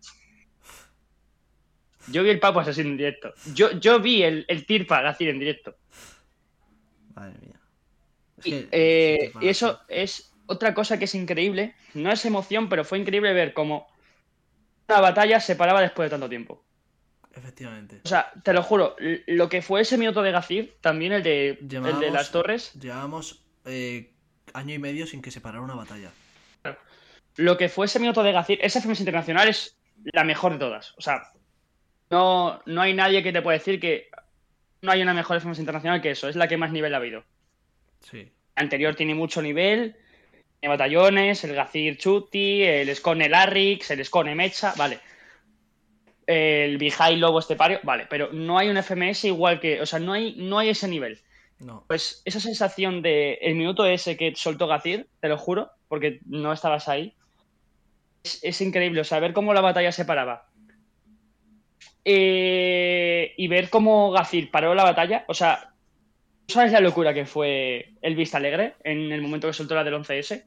Yo 2.09 2.23
vi 2.23 2.31
el 2.31 2.41
Papo 2.41 2.61
asesino 2.61 2.91
en 2.91 2.97
directo. 2.97 3.33
Yo, 3.55 3.71
yo 3.79 4.01
vi 4.01 4.23
el, 4.23 4.45
el 4.49 4.67
Tirpa 4.67 5.01
Gacir 5.01 5.29
en 5.29 5.39
directo. 5.39 5.77
Madre 7.15 7.39
mía. 7.41 7.61
Es 8.39 8.47
Y, 8.47 8.69
eh, 8.73 9.33
y 9.41 9.49
eso 9.49 9.81
es 9.89 10.33
otra 10.47 10.75
cosa 10.75 10.99
que 10.99 11.05
es 11.05 11.15
increíble. 11.15 11.75
No 11.95 12.11
es 12.11 12.25
emoción, 12.25 12.69
pero 12.69 12.85
fue 12.85 12.99
increíble 12.99 13.33
ver 13.33 13.53
cómo 13.53 13.89
una 14.89 15.01
batalla 15.01 15.39
se 15.41 15.55
paraba 15.57 15.81
después 15.81 16.07
de 16.07 16.11
tanto 16.11 16.29
tiempo. 16.29 16.65
Efectivamente. 17.35 18.01
O 18.05 18.09
sea, 18.09 18.33
te 18.43 18.53
lo 18.53 18.63
juro, 18.63 18.97
lo 18.99 19.49
que 19.49 19.63
fue 19.63 19.83
ese 19.83 19.97
minuto 19.97 20.23
de 20.23 20.33
Gacir, 20.33 20.77
también 20.81 21.13
el 21.13 21.23
de, 21.23 21.59
el 21.61 22.01
de 22.01 22.11
las 22.11 22.33
torres, 22.33 22.73
Llevábamos 22.75 23.43
eh, 23.65 24.11
año 24.53 24.75
y 24.75 24.79
medio 24.79 25.07
sin 25.07 25.23
que 25.23 25.31
se 25.31 25.41
parara 25.41 25.63
una 25.63 25.75
batalla. 25.75 26.11
lo 27.37 27.57
que 27.57 27.69
fue 27.69 27.87
ese 27.87 28.01
minuto 28.01 28.23
de 28.23 28.33
Gacir, 28.33 28.59
esa 28.63 28.81
FMS 28.81 29.01
Internacional 29.01 29.49
es 29.49 29.77
la 30.13 30.25
mejor 30.25 30.53
de 30.53 30.59
todas. 30.59 30.95
O 30.99 31.01
sea, 31.01 31.31
no, 32.11 32.61
no 32.67 32.81
hay 32.81 32.95
nadie 32.95 33.23
que 33.23 33.33
te 33.33 33.43
pueda 33.43 33.59
decir 33.59 33.79
que 33.79 34.11
no 34.83 34.91
hay 34.91 35.03
una 35.03 35.15
mejor 35.15 35.41
FMS 35.41 35.61
Internacional 35.61 36.03
que 36.03 36.11
eso, 36.11 36.29
es 36.29 36.37
la 36.37 36.49
que 36.49 36.57
más 36.57 36.73
nivel 36.73 36.95
ha 36.95 36.99
habido. 36.99 37.25
Sí. 38.01 38.19
El 38.57 38.65
anterior 38.65 38.97
tiene 38.97 39.15
mucho 39.15 39.41
nivel, 39.41 39.97
tiene 40.59 40.75
batallones, 40.75 41.45
el 41.45 41.55
Gacir 41.55 41.97
Chuti, 41.97 42.65
el 42.65 42.95
Scone 42.95 43.29
Larrix, 43.29 43.91
el 43.93 44.05
Scone 44.05 44.35
Mecha, 44.35 44.75
vale. 44.77 45.01
El 46.33 46.79
Bihai 46.79 47.17
Lobo 47.17 47.41
Estepario, 47.41 47.81
vale, 47.83 48.07
pero 48.09 48.31
no 48.33 48.57
hay 48.59 48.69
un 48.69 48.77
FMS 48.77 49.25
igual 49.25 49.59
que, 49.59 49.81
o 49.81 49.87
sea, 49.87 49.99
no 49.99 50.13
hay, 50.13 50.35
no 50.37 50.59
hay 50.59 50.69
ese 50.69 50.87
nivel. 50.87 51.21
No. 51.59 51.85
Pues 51.89 52.23
esa 52.25 52.39
sensación 52.41 53.03
de 53.03 53.35
el 53.43 53.55
minuto 53.57 53.85
ese 53.85 54.17
que 54.17 54.33
soltó 54.37 54.67
Gacir, 54.67 55.09
te 55.21 55.29
lo 55.29 55.37
juro, 55.37 55.71
porque 55.89 56.21
no 56.27 56.53
estabas 56.53 56.89
ahí, 56.89 57.15
es, 58.23 58.39
es 58.43 58.61
increíble, 58.61 59.01
o 59.01 59.05
sea, 59.05 59.19
ver 59.19 59.33
cómo 59.33 59.53
la 59.55 59.61
batalla 59.61 59.91
se 59.93 60.05
paraba. 60.05 60.47
Eh, 62.05 63.35
y 63.37 63.49
ver 63.49 63.69
cómo 63.69 64.11
Gacir 64.11 64.51
paró 64.51 64.75
la 64.75 64.85
batalla, 64.85 65.25
o 65.29 65.35
sea, 65.35 65.75
¿tú 66.47 66.55
sabes 66.55 66.73
la 66.73 66.81
locura 66.81 67.13
que 67.13 67.27
fue 67.27 67.93
el 68.01 68.17
Vista 68.17 68.39
Alegre 68.39 68.75
en 68.85 69.13
el 69.13 69.21
momento 69.21 69.47
que 69.49 69.53
soltó 69.53 69.75
la 69.75 69.85
del 69.85 69.95
11S? 69.95 70.45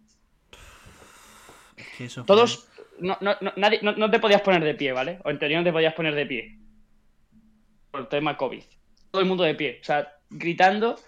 Es 1.78 1.88
que 1.98 2.06
eso 2.06 2.22
fue- 2.22 2.28
Todos, 2.28 2.68
no, 3.00 3.18
no, 3.22 3.36
no, 3.42 3.54
nadie, 3.56 3.80
no, 3.82 3.94
no 3.94 4.10
te 4.10 4.20
podías 4.20 4.42
poner 4.42 4.64
de 4.64 4.76
pie, 4.76 4.92
¿vale? 4.92 5.20
O 5.24 5.30
en 5.30 5.40
teoría 5.40 5.58
no 5.58 5.64
te 5.64 5.72
podías 5.72 5.94
poner 5.94 6.16
de 6.16 6.26
pie. 6.26 6.58
Por 7.92 8.02
el 8.02 8.08
tema 8.08 8.38
COVID. 8.38 8.64
Todo 9.12 9.22
el 9.22 9.28
mundo 9.28 9.44
de 9.44 9.56
pie. 9.56 9.80
O 9.82 9.84
sea, 9.84 10.14
gritando. 10.30 11.00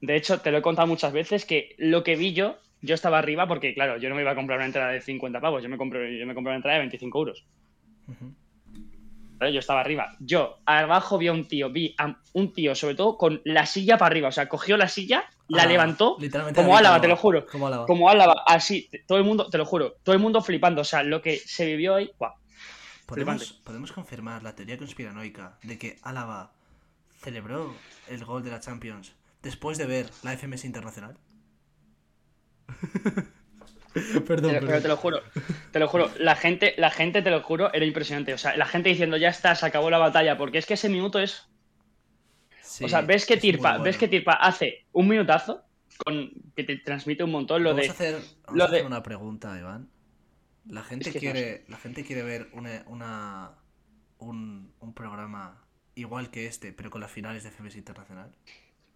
De 0.00 0.16
hecho, 0.16 0.40
te 0.40 0.50
lo 0.50 0.58
he 0.58 0.62
contado 0.62 0.86
muchas 0.86 1.12
veces 1.12 1.46
que 1.46 1.74
lo 1.78 2.04
que 2.04 2.16
vi 2.16 2.34
yo, 2.34 2.58
yo 2.82 2.94
estaba 2.94 3.18
arriba 3.18 3.48
porque, 3.48 3.72
claro, 3.72 3.96
yo 3.96 4.10
no 4.10 4.14
me 4.14 4.20
iba 4.20 4.32
a 4.32 4.34
comprar 4.34 4.58
una 4.58 4.66
entrada 4.66 4.90
de 4.90 5.00
50 5.00 5.40
pavos. 5.40 5.62
Yo 5.62 5.68
me 5.68 5.78
compré, 5.78 6.18
yo 6.18 6.26
me 6.26 6.34
compré 6.34 6.50
una 6.50 6.56
entrada 6.56 6.76
de 6.76 6.82
25 6.82 7.18
euros. 7.18 7.46
Yo 9.40 9.58
estaba 9.58 9.80
arriba. 9.80 10.16
Yo 10.20 10.58
abajo 10.66 11.18
vi 11.18 11.28
a 11.28 11.32
un 11.32 11.46
tío, 11.46 11.70
vi 11.70 11.94
a 11.98 12.18
un 12.32 12.52
tío, 12.52 12.74
sobre 12.74 12.94
todo 12.94 13.16
con 13.16 13.40
la 13.44 13.66
silla 13.66 13.96
para 13.96 14.08
arriba. 14.08 14.28
O 14.28 14.32
sea, 14.32 14.48
cogió 14.48 14.76
la 14.76 14.88
silla, 14.88 15.24
la 15.48 15.66
levantó, 15.66 16.16
Literalmente 16.18 16.60
como 16.60 16.72
la 16.72 16.78
Álava, 16.78 17.00
te 17.00 17.08
lo 17.08 17.16
juro. 17.16 17.46
Como 17.46 17.66
Álava. 17.66 17.86
Como 17.86 18.08
Álava, 18.08 18.44
así, 18.46 18.88
todo 19.06 19.18
el 19.18 19.24
mundo, 19.24 19.48
te 19.50 19.58
lo 19.58 19.66
juro, 19.66 19.96
todo 20.02 20.14
el 20.14 20.20
mundo 20.20 20.40
flipando. 20.40 20.80
O 20.80 20.84
sea, 20.84 21.02
lo 21.02 21.20
que 21.20 21.38
se 21.38 21.66
vivió 21.66 21.94
ahí, 21.96 22.10
¡guau! 22.18 22.32
¿Podemos, 23.06 23.52
podemos 23.64 23.92
confirmar 23.92 24.42
la 24.42 24.54
teoría 24.54 24.78
conspiranoica 24.78 25.58
de 25.62 25.78
que 25.78 25.98
Álava 26.02 26.52
celebró 27.24 27.74
el 28.08 28.24
gol 28.24 28.42
de 28.44 28.50
la 28.50 28.60
Champions 28.60 29.12
después 29.42 29.78
de 29.78 29.86
ver 29.86 30.10
la 30.22 30.36
FMS 30.36 30.64
Internacional. 30.64 31.16
perdón, 34.26 34.52
Pero, 34.52 34.66
pero 34.66 34.82
te 34.82 34.88
lo 34.88 34.96
juro, 34.96 35.22
te 35.70 35.78
lo 35.78 35.88
juro, 35.88 36.10
la 36.18 36.34
gente, 36.34 36.74
la 36.78 36.90
gente, 36.90 37.22
te 37.22 37.30
lo 37.30 37.42
juro, 37.42 37.72
era 37.72 37.84
impresionante. 37.84 38.34
O 38.34 38.38
sea, 38.38 38.56
la 38.56 38.66
gente 38.66 38.88
diciendo, 38.88 39.16
ya 39.16 39.28
está, 39.28 39.54
se 39.54 39.66
acabó 39.66 39.90
la 39.90 39.98
batalla, 39.98 40.36
porque 40.36 40.58
es 40.58 40.66
que 40.66 40.74
ese 40.74 40.88
minuto 40.88 41.18
es 41.18 41.46
Sí, 42.78 42.84
o 42.84 42.88
sea, 42.88 43.02
ves 43.02 43.24
que 43.26 43.36
Tirpa, 43.36 43.70
bueno. 43.72 43.84
ves 43.84 43.96
que 43.98 44.08
Tirpa 44.08 44.32
hace 44.32 44.84
un 44.92 45.06
minutazo 45.08 45.62
con 46.04 46.30
que 46.56 46.64
te 46.64 46.76
transmite 46.78 47.22
un 47.22 47.30
montón 47.30 47.62
lo 47.62 47.70
Vamos 47.70 47.82
de 47.84 47.88
a 47.88 47.92
hacer, 47.92 48.14
vamos 48.14 48.56
lo 48.58 48.64
a 48.64 48.66
hacer 48.66 48.80
de- 48.80 48.86
una 48.86 49.02
pregunta, 49.02 49.56
Iván. 49.58 49.88
La 50.68 50.82
gente 50.82 51.10
Es 51.10 51.12
que 51.12 51.18
no 51.26 51.32
quiere, 51.32 51.64
la 51.68 51.76
gente 51.76 52.04
quiere 52.04 52.22
ver 52.22 52.48
una, 52.52 52.82
una 52.86 53.50
un, 54.18 54.72
un 54.80 54.94
programa 54.94 55.62
igual 55.94 56.30
que 56.30 56.46
este, 56.46 56.72
pero 56.72 56.90
con 56.90 57.00
las 57.00 57.10
finales 57.12 57.44
de 57.44 57.50
FMS 57.50 57.76
Internacional. 57.76 58.30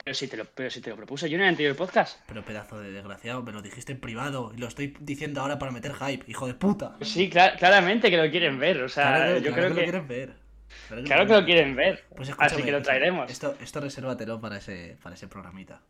pero 0.03 0.15
si 0.15 0.27
te 0.27 0.37
lo 0.39 0.45
pero 0.47 0.71
si 0.71 0.81
te 0.81 0.91
lo 0.91 0.97
propuse 0.97 1.29
yo 1.31 1.37
en 1.37 1.43
el 1.43 1.49
anterior 1.51 1.77
podcast. 1.77 2.19
Pero 2.27 2.45
pedazo 2.45 2.81
de 2.81 2.91
desgraciado, 2.91 3.43
me 3.43 3.53
lo 3.53 3.63
dijiste 3.63 3.93
en 3.93 4.01
privado 4.01 4.53
y 4.57 4.59
lo 4.59 4.67
estoy 4.67 4.97
diciendo 5.01 5.41
ahora 5.43 5.59
para 5.61 5.71
meter 5.71 5.93
hype, 5.95 6.25
hijo 6.29 6.47
de 6.49 6.55
puta. 6.55 6.97
Sí, 7.03 7.31
cla- 7.31 7.57
claramente 7.57 8.11
que 8.11 8.17
lo 8.17 8.29
quieren 8.31 8.59
ver, 8.59 8.83
o 8.83 8.89
sea, 8.89 9.15
Claro, 9.15 9.37
yo 9.39 9.53
claro 9.53 9.55
creo 9.55 9.69
que, 9.69 9.75
que, 9.75 9.81
lo 9.81 9.85
quieren 9.93 10.09
ver. 10.09 10.48
Claro 10.89 11.03
claro 11.05 11.27
que 11.27 11.33
lo 11.35 11.45
quieren 11.45 11.77
ver. 11.77 12.05
Pues 12.17 12.33
Así 12.39 12.63
que 12.63 12.73
lo 12.73 12.83
traeremos. 12.83 13.31
Esto, 13.31 13.57
esto 13.61 13.81
resérvatelo 13.81 14.41
para 14.41 14.59
ese, 14.59 14.97
para 15.03 15.15
ese 15.15 15.29
programita. 15.29 15.81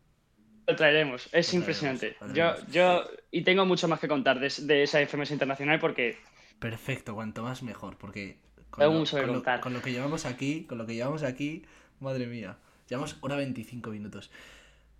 Lo 0.67 0.75
traeremos, 0.75 1.23
es 1.25 1.31
traeremos, 1.31 1.53
impresionante. 1.53 2.15
lo 2.21 2.33
Yo, 2.33 2.55
yo, 2.71 3.03
y 3.31 3.41
tengo 3.43 3.65
mucho 3.65 3.87
más 3.87 3.99
que 3.99 4.07
contar 4.07 4.39
de, 4.39 4.51
de 4.61 4.83
esa 4.83 4.99
FMS 5.05 5.31
internacional 5.31 5.79
porque 5.79 6.17
Perfecto, 6.59 7.15
cuanto 7.15 7.41
más 7.43 7.63
mejor, 7.63 7.97
porque 7.97 8.37
con, 8.69 8.81
Tengo 8.81 8.93
lo, 8.93 8.99
mucho 8.99 9.15
que 9.15 9.21
con 9.23 9.27
lo- 9.29 9.33
contar. 9.35 9.59
con 9.61 9.73
lo 9.73 9.81
que 9.81 9.91
llevamos 9.91 10.25
aquí, 10.25 10.65
con 10.65 10.77
lo 10.77 10.85
que 10.85 10.93
llevamos 10.93 11.23
aquí, 11.23 11.63
madre 11.99 12.27
mía, 12.27 12.57
llevamos 12.87 13.17
hora 13.21 13.35
25 13.37 13.89
minutos. 13.91 14.29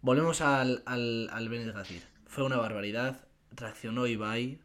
Volvemos 0.01 0.41
al, 0.41 0.81
al, 0.85 1.29
al. 1.31 1.49
Fue 2.25 2.43
una 2.45 2.57
barbaridad, 2.57 3.25
reaccionó 3.51 4.07
Ibai, 4.07 4.59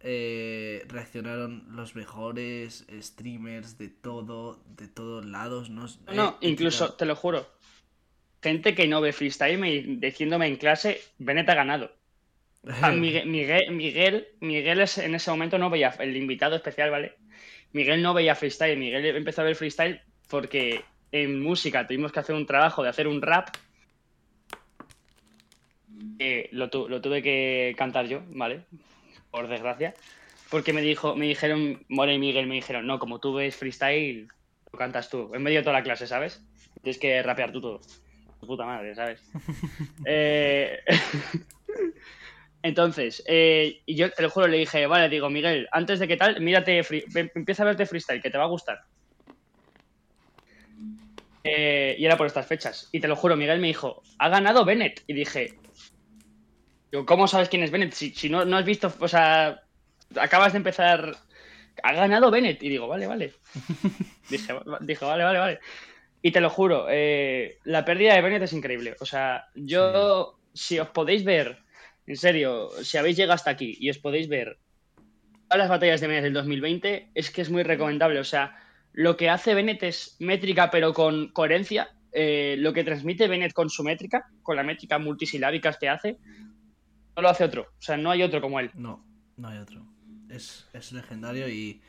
eh, 0.00 0.84
reaccionaron 0.88 1.64
los 1.74 1.94
mejores 1.96 2.86
streamers 3.00 3.78
de 3.78 3.88
todo, 3.88 4.62
de 4.76 4.88
todos 4.88 5.24
lados, 5.26 5.70
no, 5.70 5.86
No, 6.06 6.14
no, 6.14 6.38
Eh, 6.40 6.48
incluso, 6.48 6.94
te 6.94 7.04
lo 7.06 7.16
juro. 7.16 7.46
Gente 8.42 8.74
que 8.74 8.86
no 8.86 9.00
ve 9.00 9.12
freestyle 9.12 9.58
me, 9.58 9.82
diciéndome 9.82 10.46
en 10.46 10.56
clase, 10.56 11.00
Bennett 11.18 11.48
ha 11.48 11.54
ganado. 11.54 11.90
Ah, 12.82 12.92
Miguel, 12.92 13.26
Miguel, 13.28 13.70
Miguel, 13.72 14.28
Miguel 14.40 14.80
es- 14.80 14.98
en 14.98 15.14
ese 15.14 15.30
momento 15.30 15.58
no 15.58 15.70
veía, 15.70 15.88
el 15.98 16.16
invitado 16.16 16.54
especial, 16.56 16.90
¿vale? 16.90 17.14
Miguel 17.72 18.02
no 18.02 18.14
veía 18.14 18.34
freestyle, 18.34 18.76
Miguel 18.78 19.04
empezó 19.16 19.40
a 19.40 19.44
ver 19.44 19.56
freestyle 19.56 20.00
porque 20.28 20.84
en 21.10 21.40
música 21.42 21.86
tuvimos 21.86 22.12
que 22.12 22.20
hacer 22.20 22.34
un 22.36 22.46
trabajo 22.46 22.82
de 22.82 22.88
hacer 22.90 23.08
un 23.08 23.20
rap. 23.22 23.48
Eh, 26.18 26.48
lo, 26.52 26.68
tu- 26.68 26.88
lo 26.88 27.00
tuve 27.00 27.22
que 27.22 27.74
cantar 27.76 28.06
yo, 28.06 28.22
¿vale? 28.30 28.64
Por 29.30 29.48
desgracia. 29.48 29.94
Porque 30.50 30.72
me 30.72 30.80
dijo, 30.82 31.14
me 31.14 31.26
dijeron, 31.26 31.82
More 31.88 32.14
y 32.14 32.18
Miguel 32.18 32.46
me 32.46 32.54
dijeron, 32.54 32.86
no, 32.86 32.98
como 32.98 33.20
tú 33.20 33.34
ves 33.34 33.56
freestyle, 33.56 34.26
lo 34.72 34.78
cantas 34.78 35.10
tú. 35.10 35.30
En 35.34 35.42
medio 35.42 35.58
de 35.58 35.64
toda 35.64 35.76
la 35.76 35.82
clase, 35.82 36.06
¿sabes? 36.06 36.42
Tienes 36.82 36.98
que 36.98 37.22
rapear 37.22 37.52
tú 37.52 37.60
todo. 37.60 37.80
Tu 38.40 38.46
puta 38.46 38.64
madre, 38.64 38.94
¿sabes? 38.94 39.22
Eh, 40.06 40.78
Entonces, 42.62 43.22
eh, 43.26 43.82
y 43.86 43.96
yo 43.96 44.10
te 44.10 44.22
lo 44.22 44.30
juro, 44.30 44.48
le 44.48 44.58
dije, 44.58 44.86
vale, 44.86 45.08
digo, 45.08 45.30
Miguel, 45.30 45.68
antes 45.72 45.98
de 46.00 46.08
que 46.08 46.16
tal, 46.16 46.40
mírate, 46.40 46.82
free- 46.82 47.04
empieza 47.34 47.62
a 47.62 47.66
verte 47.66 47.86
freestyle, 47.86 48.20
que 48.22 48.30
te 48.30 48.38
va 48.38 48.44
a 48.44 48.48
gustar. 48.48 48.78
Eh, 51.44 51.96
y 51.98 52.04
era 52.04 52.16
por 52.16 52.26
estas 52.26 52.46
fechas. 52.46 52.88
Y 52.92 53.00
te 53.00 53.08
lo 53.08 53.16
juro, 53.16 53.36
Miguel 53.36 53.60
me 53.60 53.68
dijo, 53.68 54.02
ha 54.18 54.28
ganado 54.28 54.64
Bennett. 54.64 55.02
Y 55.06 55.14
dije, 55.14 55.60
digo, 56.90 57.06
¿cómo 57.06 57.28
sabes 57.28 57.48
quién 57.48 57.62
es 57.62 57.70
Bennett? 57.70 57.92
Si, 57.92 58.10
si 58.10 58.28
no, 58.28 58.44
no 58.44 58.56
has 58.56 58.64
visto, 58.64 58.92
o 58.98 59.08
sea, 59.08 59.62
acabas 60.16 60.52
de 60.52 60.58
empezar, 60.58 61.16
ha 61.82 61.92
ganado 61.92 62.30
Bennett. 62.30 62.62
Y 62.62 62.68
digo, 62.68 62.88
vale, 62.88 63.06
vale. 63.06 63.34
dije, 64.30 64.54
dije, 64.80 65.04
vale, 65.04 65.24
vale, 65.24 65.38
vale. 65.38 65.60
Y 66.22 66.32
te 66.32 66.40
lo 66.40 66.50
juro, 66.50 66.86
eh, 66.90 67.58
la 67.64 67.84
pérdida 67.84 68.14
de 68.14 68.22
Bennett 68.22 68.42
es 68.42 68.52
increíble. 68.52 68.96
O 69.00 69.06
sea, 69.06 69.46
yo, 69.54 70.38
si 70.52 70.78
os 70.78 70.88
podéis 70.88 71.24
ver, 71.24 71.58
en 72.06 72.16
serio, 72.16 72.70
si 72.82 72.98
habéis 72.98 73.16
llegado 73.16 73.34
hasta 73.34 73.50
aquí 73.50 73.76
y 73.78 73.90
os 73.90 73.98
podéis 73.98 74.28
ver 74.28 74.58
todas 75.48 75.58
las 75.58 75.68
batallas 75.68 76.00
de 76.00 76.08
Bennett 76.08 76.24
del 76.24 76.32
2020, 76.32 77.10
es 77.14 77.30
que 77.30 77.42
es 77.42 77.50
muy 77.50 77.62
recomendable. 77.62 78.18
O 78.18 78.24
sea, 78.24 78.56
lo 78.92 79.16
que 79.16 79.30
hace 79.30 79.54
Bennett 79.54 79.82
es 79.84 80.16
métrica, 80.18 80.70
pero 80.70 80.92
con 80.92 81.28
coherencia. 81.28 81.90
Eh, 82.10 82.56
lo 82.58 82.72
que 82.72 82.84
transmite 82.84 83.28
Bennett 83.28 83.52
con 83.52 83.68
su 83.68 83.84
métrica, 83.84 84.26
con 84.42 84.56
la 84.56 84.62
métrica 84.62 84.98
multisilábicas 84.98 85.76
que 85.76 85.88
hace, 85.90 86.16
no 87.18 87.22
lo 87.22 87.30
hace 87.30 87.42
otro. 87.42 87.62
O 87.62 87.82
sea, 87.82 87.96
no 87.96 88.12
hay 88.12 88.22
otro 88.22 88.40
como 88.40 88.60
él. 88.60 88.70
No, 88.74 89.04
no 89.36 89.48
hay 89.48 89.58
otro. 89.58 89.84
Es, 90.28 90.68
es 90.72 90.92
legendario 90.92 91.48
y 91.48 91.82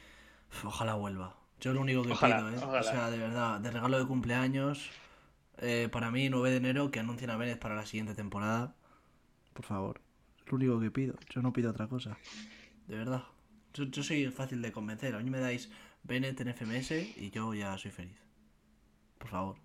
uf, 0.51 0.65
ojalá 0.65 0.95
vuelva. 0.95 1.35
Yo 1.60 1.72
lo 1.72 1.81
único 1.81 2.01
que 2.01 2.14
Ojalá, 2.14 2.38
pido, 2.38 2.49
¿eh? 2.49 2.56
ojalá. 2.57 2.80
O 2.80 2.84
sea, 2.84 3.11
de 3.11 3.19
verdad, 3.19 3.60
de 3.60 3.69
regalo 3.69 3.99
de 3.99 4.07
cumpleaños, 4.07 4.89
eh, 5.60 5.88
para 5.91 6.10
mí 6.10 6.30
9 6.30 6.49
de 6.49 6.57
enero, 6.57 6.89
que 6.89 6.99
anuncien 6.99 7.30
a 7.30 7.38
Bennett 7.38 7.60
para 7.60 7.76
la 7.76 7.85
siguiente 7.85 8.15
temporada. 8.15 8.73
Por 9.53 9.65
favor. 9.65 10.01
Es 10.43 10.51
lo 10.51 10.56
único 10.56 10.80
que 10.80 10.89
pido. 10.89 11.14
Yo 11.30 11.43
no 11.43 11.53
pido 11.53 11.69
otra 11.69 11.88
cosa. 11.88 12.18
De 12.88 12.97
verdad. 12.97 13.22
Yo, 13.76 13.84
yo 13.84 14.01
soy 14.01 14.31
fácil 14.31 14.64
de 14.64 14.72
convencer. 14.72 15.14
A 15.14 15.19
mí 15.19 15.30
me 15.30 15.39
dais 15.39 15.69
Bennett 16.01 16.41
en 16.41 16.56
FMS 16.56 16.91
y 17.18 17.30
yo 17.30 17.53
ya 17.53 17.77
soy 17.77 17.91
feliz. 17.91 18.18
Por 19.19 19.27
favor. 19.27 19.57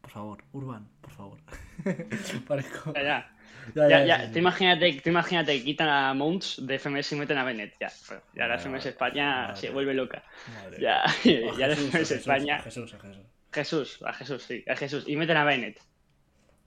Por 0.00 0.10
favor. 0.10 0.44
Urban, 0.50 0.88
por 1.00 1.12
favor. 1.12 1.38
Parezco... 2.48 2.92
Ya, 2.94 3.02
ya. 3.02 3.36
Ya, 3.74 3.88
Ya, 3.88 4.04
ya, 4.04 4.32
tú 4.32 4.38
imagínate, 4.38 5.00
tú 5.02 5.10
imagínate 5.10 5.56
que 5.58 5.64
quitan 5.64 5.88
a 5.88 6.12
Mounts 6.14 6.66
de 6.66 6.78
FMS 6.78 7.12
y 7.12 7.16
meten 7.16 7.38
a 7.38 7.44
Bennett. 7.44 7.74
Ya, 7.80 7.90
ya 8.34 8.46
la 8.48 8.58
FMS 8.58 8.86
España 8.86 9.48
madre. 9.48 9.56
se 9.56 9.70
vuelve 9.70 9.94
loca. 9.94 10.22
Madre 10.54 10.78
Ya, 10.80 11.04
mía. 11.24 11.40
ya 11.58 11.68
Jesús, 11.68 11.84
a 11.86 11.88
FMS 11.88 11.92
Jesús, 11.98 12.10
España. 12.18 12.56
a 12.56 12.62
Jesús, 12.62 12.94
a 12.94 12.98
Jesús. 12.98 13.22
Jesús, 13.52 13.98
a 14.04 14.12
Jesús, 14.14 14.42
sí, 14.42 14.64
a 14.68 14.76
Jesús. 14.76 15.04
Y 15.06 15.16
meten 15.16 15.36
a 15.36 15.44
Bennett. 15.44 15.78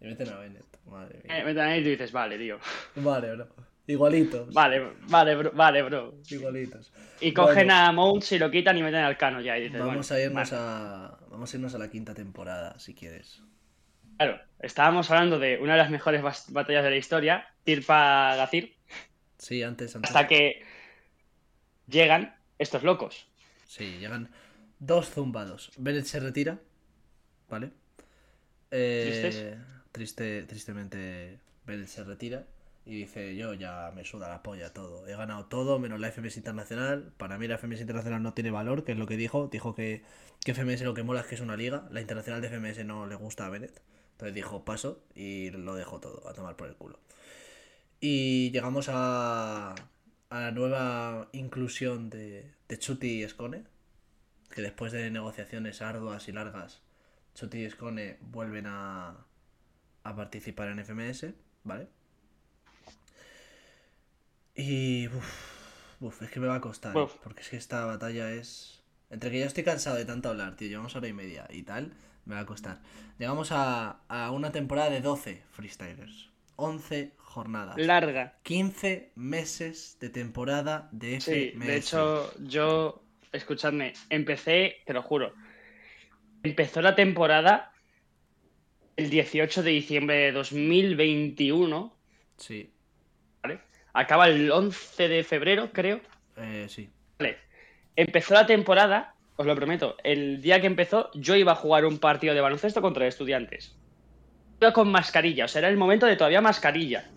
Y 0.02 0.06
meten 0.08 0.30
a 0.30 0.38
Bennett. 0.38 0.66
Madre 0.86 1.20
Eh, 1.24 1.28
mía. 1.34 1.44
meten 1.46 1.60
a 1.64 1.68
Bennett 1.68 1.86
y 1.88 1.90
dices, 1.92 2.12
vale, 2.12 2.38
tío. 2.38 2.60
Vale, 2.96 3.36
bro. 3.36 3.48
Igualitos. 3.88 4.52
Vale, 4.54 4.82
vale, 5.10 5.36
bro, 5.36 5.52
vale, 5.54 5.84
bro. 5.84 6.16
Igualitos. 6.30 6.92
Y 7.22 7.34
cogen 7.34 7.70
a 7.70 7.92
Mounts 7.92 8.32
y 8.32 8.40
lo 8.40 8.50
quitan 8.50 8.76
y 8.78 8.82
meten 8.84 9.02
al 9.02 9.16
Cano 9.18 9.42
ya. 9.42 9.58
Y 9.60 9.64
dices, 9.66 9.80
Vamos 9.80 10.08
bueno, 10.10 10.22
a 10.22 10.26
irnos 10.26 10.52
vale. 10.52 10.64
a. 10.64 11.18
Vamos 11.30 11.54
a 11.54 11.58
irnos 11.58 11.76
a 11.76 11.78
la 11.78 11.90
quinta 11.90 12.14
temporada, 12.16 12.80
si 12.80 12.96
quieres. 12.96 13.44
Claro, 14.18 14.40
estábamos 14.60 15.10
hablando 15.12 15.40
de 15.40 15.58
una 15.60 15.74
de 15.74 15.80
las 15.80 15.90
mejores 15.90 16.22
batallas 16.22 16.84
de 16.84 16.90
la 16.90 16.96
historia, 16.98 17.48
Tirpa 17.64 18.36
Gazir, 18.36 18.76
Sí, 19.38 19.62
antes, 19.64 19.96
antes. 19.96 20.10
hasta 20.10 20.28
que 20.28 20.64
llegan 21.88 22.36
estos 22.58 22.84
locos. 22.84 23.28
Sí, 23.68 23.98
llegan 24.00 24.30
dos 24.80 25.10
zumbados. 25.10 25.72
Bennett 25.78 26.06
se 26.06 26.20
retira. 26.20 26.60
¿Vale? 27.50 27.72
Eh. 28.72 29.58
Triste, 29.92 30.44
tristemente, 30.44 31.40
Bennett 31.66 31.88
se 31.88 32.04
retira. 32.04 32.46
Y 32.86 32.98
dice, 32.98 33.36
yo 33.36 33.54
ya 33.54 33.92
me 33.96 34.06
suda 34.06 34.30
la 34.30 34.44
polla 34.44 34.72
todo. 34.72 35.08
He 35.08 35.16
ganado 35.16 35.46
todo 35.46 35.80
menos 35.80 36.00
la 36.00 36.12
FMS 36.12 36.38
Internacional. 36.38 37.12
Para 37.18 37.38
mí 37.38 37.48
la 37.48 37.58
FMS 37.58 37.82
Internacional 37.82 38.22
no 38.22 38.34
tiene 38.34 38.52
valor, 38.52 38.84
que 38.84 38.92
es 38.92 38.98
lo 38.98 39.08
que 39.08 39.18
dijo. 39.18 39.48
Dijo 39.48 39.74
que, 39.74 40.04
que 40.44 40.54
FMS 40.54 40.82
lo 40.82 40.94
que 40.94 41.02
mola 41.04 41.22
es 41.22 41.26
que 41.28 41.36
es 41.36 41.42
una 41.42 41.58
liga. 41.58 41.88
La 41.90 42.02
Internacional 42.02 42.42
de 42.42 42.50
FMS 42.50 42.86
no 42.86 43.08
le 43.08 43.16
gusta 43.16 43.48
a 43.48 43.50
Bennett. 43.50 43.82
Entonces 44.16 44.34
dijo, 44.34 44.64
paso 44.64 45.04
y 45.14 45.50
lo 45.52 45.76
dejó 45.76 46.00
todo, 46.00 46.26
a 46.28 46.34
tomar 46.34 46.56
por 46.56 46.70
el 46.70 46.76
culo. 46.76 47.00
Y 48.00 48.50
llegamos 48.52 48.88
a, 48.90 49.76
a 50.30 50.40
la 50.40 50.52
nueva 50.52 51.28
inclusión 51.34 52.10
de, 52.10 52.54
de 52.70 52.80
Chuti 52.80 53.24
y 53.24 53.28
Scone. 53.28 53.64
Que 54.50 54.62
después 54.62 54.94
de 54.94 55.12
negociaciones 55.12 55.82
arduas 55.82 56.30
y 56.30 56.32
largas, 56.32 56.82
Chuti 57.34 57.66
y 57.66 57.70
Scone 57.70 58.18
vuelven 58.22 58.68
a, 58.68 59.26
a 60.04 60.16
participar 60.16 60.70
en 60.70 60.80
FMS, 60.86 61.34
¿vale? 61.66 61.90
Y. 64.56 65.08
Uf, 65.10 66.00
uf, 66.00 66.22
es 66.22 66.30
que 66.30 66.40
me 66.40 66.48
va 66.48 66.56
a 66.56 66.62
costar. 66.62 66.96
Uf. 66.96 67.16
porque 67.22 67.42
es 67.42 67.50
que 67.50 67.58
esta 67.58 67.84
batalla 67.84 68.32
es. 68.32 68.82
Entre 69.10 69.30
que 69.30 69.40
ya 69.40 69.46
estoy 69.46 69.64
cansado 69.64 69.98
de 69.98 70.06
tanto 70.06 70.30
hablar, 70.30 70.56
tío, 70.56 70.70
llevamos 70.70 70.96
hora 70.96 71.08
y 71.08 71.14
media 71.14 71.48
y 71.50 71.64
tal, 71.64 71.94
me 72.26 72.36
va 72.36 72.42
a 72.42 72.46
costar. 72.46 72.82
Llegamos 73.18 73.52
a, 73.52 74.00
a 74.08 74.32
una 74.32 74.52
temporada 74.52 74.90
de 74.90 75.02
12 75.02 75.44
freestylers, 75.52 76.30
11 76.58 77.14
jornadas, 77.18 77.78
Larga. 77.78 78.38
15 78.44 79.12
meses 79.16 79.98
de 80.00 80.10
temporada 80.10 80.90
de 80.92 81.20
FMS. 81.20 81.24
Sí, 81.26 81.52
de 81.56 81.76
hecho, 81.78 82.32
yo, 82.40 83.04
escuchadme, 83.32 83.94
empecé, 84.10 84.78
te 84.86 84.94
lo 84.94 85.02
juro, 85.02 85.34
empezó 86.44 86.82
la 86.82 86.96
temporada 86.96 87.72
el 88.96 89.10
18 89.10 89.64
de 89.64 89.72
diciembre 89.72 90.16
de 90.18 90.32
2021, 90.32 91.94
Sí, 92.38 92.70
¿vale? 93.42 93.60
Acaba 93.94 94.28
el 94.28 94.52
11 94.52 95.08
de 95.08 95.24
febrero, 95.24 95.72
creo. 95.72 96.02
eh, 96.38 96.68
sí. 96.70 96.90
Vale. 97.20 97.38
Empezó 97.98 98.34
la 98.34 98.46
temporada, 98.46 99.15
os 99.38 99.46
lo 99.46 99.56
prometo, 99.56 99.98
el 100.04 100.42
día 100.42 100.62
que 100.62 100.68
empezó 100.68 101.12
yo 101.14 101.36
iba 101.36 101.52
a 101.54 101.56
jugar 101.56 101.86
un 101.86 102.00
partido 102.00 102.34
de 102.34 102.42
baloncesto 102.42 102.82
contra 102.82 103.08
estudiantes. 103.08 103.76
Iba 104.62 104.72
con 104.72 104.90
mascarilla, 104.90 105.46
o 105.46 105.48
sea, 105.48 105.60
era 105.60 105.70
el 105.70 105.78
momento 105.78 106.06
de 106.06 106.16
todavía 106.16 106.42
mascarilla. 106.42 107.10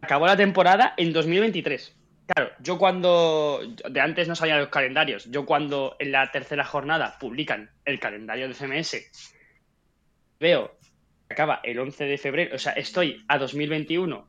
Acabó 0.00 0.26
la 0.26 0.36
temporada 0.36 0.94
en 0.96 1.12
2023. 1.12 1.96
Claro, 2.28 2.52
yo 2.60 2.78
cuando. 2.78 3.60
De 3.90 4.00
antes 4.00 4.28
no 4.28 4.36
sabía 4.36 4.58
los 4.58 4.68
calendarios. 4.68 5.24
Yo 5.30 5.46
cuando 5.46 5.96
en 5.98 6.12
la 6.12 6.30
tercera 6.30 6.64
jornada 6.64 7.16
publican 7.18 7.70
el 7.84 7.98
calendario 7.98 8.48
de 8.48 8.54
CMS, 8.54 9.32
veo 10.38 10.76
que 11.26 11.34
acaba 11.34 11.60
el 11.64 11.78
11 11.78 12.04
de 12.04 12.18
febrero. 12.18 12.54
O 12.54 12.58
sea, 12.58 12.72
estoy 12.72 13.24
a 13.28 13.38
2021. 13.38 14.27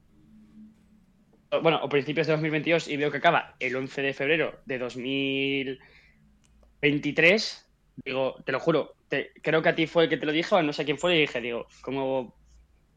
Bueno, 1.61 1.79
o 1.81 1.89
principios 1.89 2.27
de 2.27 2.33
2022 2.33 2.87
y 2.89 2.97
veo 2.97 3.09
que 3.11 3.17
acaba 3.17 3.55
el 3.59 3.75
11 3.75 4.01
de 4.03 4.13
febrero 4.13 4.59
de 4.65 4.77
2023. 4.77 7.65
Digo, 8.05 8.35
te 8.45 8.51
lo 8.51 8.59
juro, 8.59 8.93
te- 9.09 9.31
creo 9.41 9.61
que 9.61 9.69
a 9.69 9.75
ti 9.75 9.87
fue 9.87 10.03
el 10.03 10.09
que 10.09 10.17
te 10.17 10.25
lo 10.25 10.31
dijo, 10.31 10.55
o 10.57 10.61
no 10.61 10.71
sé 10.73 10.85
quién 10.85 10.97
fue, 10.97 11.17
y 11.17 11.21
dije, 11.21 11.41
digo, 11.41 11.67
¿cómo, 11.81 12.19
o 12.19 12.33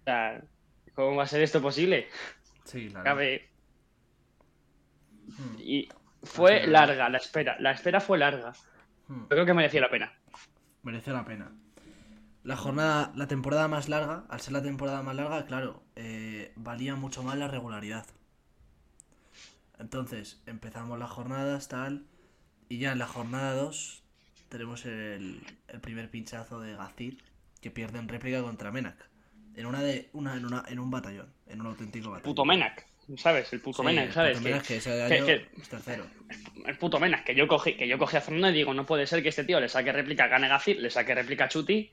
sea, 0.04 0.42
¿cómo 0.94 1.16
va 1.16 1.24
a 1.24 1.26
ser 1.26 1.42
esto 1.42 1.60
posible? 1.62 2.08
Sí, 2.64 2.88
claro. 2.88 3.04
Cabe- 3.04 3.48
Hmm, 5.38 5.56
Y 5.60 5.88
fue 6.22 6.60
Así 6.62 6.70
larga 6.70 7.08
la 7.08 7.16
espera. 7.18 7.56
La 7.58 7.70
espera 7.70 8.00
fue 8.00 8.18
larga. 8.18 8.52
hmm. 9.08 9.22
Yo 9.22 9.28
creo 9.28 9.46
que 9.46 9.54
mereció 9.54 9.80
la 9.80 9.88
pena. 9.88 10.12
Mereció 10.82 11.12
la 11.14 11.24
pena. 11.24 11.52
La 12.42 12.56
jornada, 12.56 13.12
la 13.14 13.28
temporada 13.28 13.68
más 13.68 13.88
larga, 13.88 14.24
al 14.28 14.40
ser 14.40 14.52
la 14.52 14.62
temporada 14.62 15.02
más 15.02 15.14
larga, 15.16 15.46
claro, 15.46 15.82
eh, 15.96 16.52
valía 16.56 16.96
mucho 16.96 17.22
más 17.22 17.38
la 17.38 17.48
regularidad. 17.48 18.04
Entonces, 19.82 20.40
empezamos 20.46 20.98
las 20.98 21.10
jornadas, 21.10 21.68
tal, 21.68 22.04
y 22.68 22.78
ya 22.78 22.92
en 22.92 22.98
la 22.98 23.06
jornada 23.06 23.54
2 23.54 24.02
tenemos 24.48 24.86
el, 24.86 25.40
el 25.68 25.80
primer 25.80 26.08
pinchazo 26.08 26.60
de 26.60 26.74
Gazir, 26.76 27.18
que 27.60 27.70
pierde 27.70 27.98
en 27.98 28.08
réplica 28.08 28.42
contra 28.42 28.70
Menak. 28.70 28.96
En 29.56 29.66
una 29.66 29.82
de, 29.82 30.08
una, 30.12 30.36
en 30.36 30.46
una, 30.46 30.64
en 30.68 30.78
un 30.78 30.90
batallón, 30.90 31.32
en 31.48 31.60
un 31.60 31.66
auténtico 31.66 32.10
batallón. 32.10 32.24
Puto 32.30 32.44
Menak, 32.44 32.86
¿sabes? 33.16 33.52
El 33.52 33.60
puto 33.60 33.82
Sí, 33.82 33.86
Menak, 33.86 34.06
el 34.06 34.12
¿sabes? 34.12 34.38
puto 34.38 34.44
Que- 34.44 34.50
Menak, 34.50 34.66
que 34.66 34.76
ese 34.76 34.90
que- 34.90 35.02
año 35.02 35.26
que- 35.26 35.48
es 35.60 35.68
tercero. 35.68 36.06
el 36.64 36.78
puto 36.78 37.00
Menak, 37.00 37.24
que 37.24 37.34
yo 37.34 37.48
cogí, 37.48 37.74
que 37.76 37.88
yo 37.88 37.98
cogí 37.98 38.16
a 38.16 38.20
Fernando 38.20 38.50
y 38.50 38.54
digo, 38.54 38.72
no 38.74 38.86
puede 38.86 39.06
ser 39.08 39.22
que 39.22 39.30
este 39.30 39.42
tío 39.44 39.58
le 39.60 39.68
saque 39.68 39.92
réplica 39.92 40.24
a 40.24 40.28
Gane 40.28 40.48
Gazir, 40.48 40.78
le 40.80 40.90
saque 40.90 41.14
réplica 41.14 41.44
a 41.46 41.48
Chuti, 41.48 41.90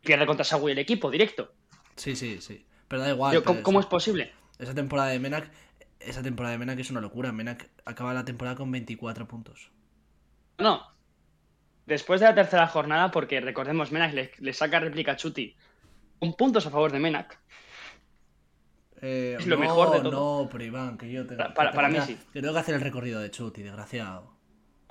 pierde 0.00 0.26
contra 0.26 0.44
Sagui 0.44 0.72
el 0.72 0.78
equipo, 0.78 1.10
directo. 1.10 1.52
Sí, 1.96 2.14
sí, 2.14 2.40
sí. 2.40 2.64
Pero 2.88 3.02
da 3.02 3.10
igual. 3.10 3.34
Yo, 3.34 3.42
pero 3.42 3.62
¿cómo, 3.62 3.80
es 3.80 3.86
posible? 3.86 4.32
Esa 4.58 4.74
temporada 4.74 5.08
de 5.10 5.18
Menak, 5.18 5.50
esa 6.06 6.22
temporada 6.22 6.52
de 6.52 6.58
Menak 6.58 6.78
es 6.78 6.90
una 6.90 7.00
locura. 7.00 7.32
Menak 7.32 7.68
acaba 7.84 8.14
la 8.14 8.24
temporada 8.24 8.56
con 8.56 8.70
24 8.70 9.26
puntos. 9.28 9.70
No. 10.58 10.82
Después 11.86 12.20
de 12.20 12.26
la 12.26 12.34
tercera 12.34 12.66
jornada, 12.68 13.10
porque 13.10 13.40
recordemos, 13.40 13.90
Menak 13.92 14.12
le, 14.14 14.30
le 14.38 14.52
saca 14.52 14.78
réplica 14.80 15.12
a 15.12 15.16
Chuti 15.16 15.56
con 16.20 16.34
puntos 16.34 16.64
a 16.66 16.70
favor 16.70 16.92
de 16.92 17.00
Menak. 17.00 17.38
Eh, 19.00 19.36
Es 19.40 19.46
lo 19.48 19.56
no, 19.56 19.62
mejor 19.62 19.90
de 19.92 20.00
todo. 20.00 20.42
No, 20.44 20.48
pero 20.48 20.62
Iván, 20.64 20.96
que 20.96 21.10
yo 21.10 21.26
tengo, 21.26 21.38
Para- 21.38 21.54
para- 21.54 21.70
que 21.72 21.76
para 21.76 21.88
tengo 21.88 22.00
mí 22.02 22.06
que- 22.06 22.12
sí. 22.20 22.28
Que 22.32 22.40
tengo 22.40 22.54
que 22.54 22.60
hacer 22.60 22.74
el 22.76 22.80
recorrido 22.80 23.20
de 23.20 23.30
Chuti, 23.32 23.62
desgraciado. 23.62 24.32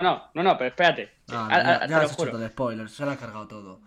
No, 0.00 0.24
no, 0.34 0.42
no, 0.42 0.58
pero 0.58 0.68
espérate. 0.68 1.10
Ah, 1.30 1.48
A- 1.50 1.54
a- 1.56 1.62
ya 1.62 1.80
te 1.80 1.88
lo 1.88 1.96
has 1.96 2.04
hecho 2.06 2.14
juro, 2.16 2.30
todo 2.32 2.44
el 2.44 2.50
spoiler, 2.50 2.88
se 2.90 3.04
lo 3.06 3.10
ha 3.12 3.16
cargado 3.16 3.48
todo. 3.48 3.80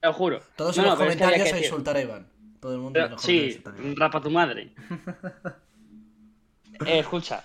te 0.00 0.06
lo 0.06 0.12
juro. 0.14 0.40
Todos 0.56 0.76
No, 0.78 0.82
en 0.82 0.88
no, 0.88 0.94
los 0.94 1.00
había 1.02 1.14
comentarios 1.18 1.52
a 1.52 1.58
insultar 1.58 1.96
a 1.96 2.00
Iván. 2.00 2.26
Todo 2.58 2.74
el 2.74 2.80
mundo 2.80 2.98
Pero- 3.02 3.18
sí, 3.18 3.62
rapa 3.96 4.20
tu 4.22 4.30
madre. 4.30 4.72
Eh, 6.86 6.98
escucha, 7.00 7.44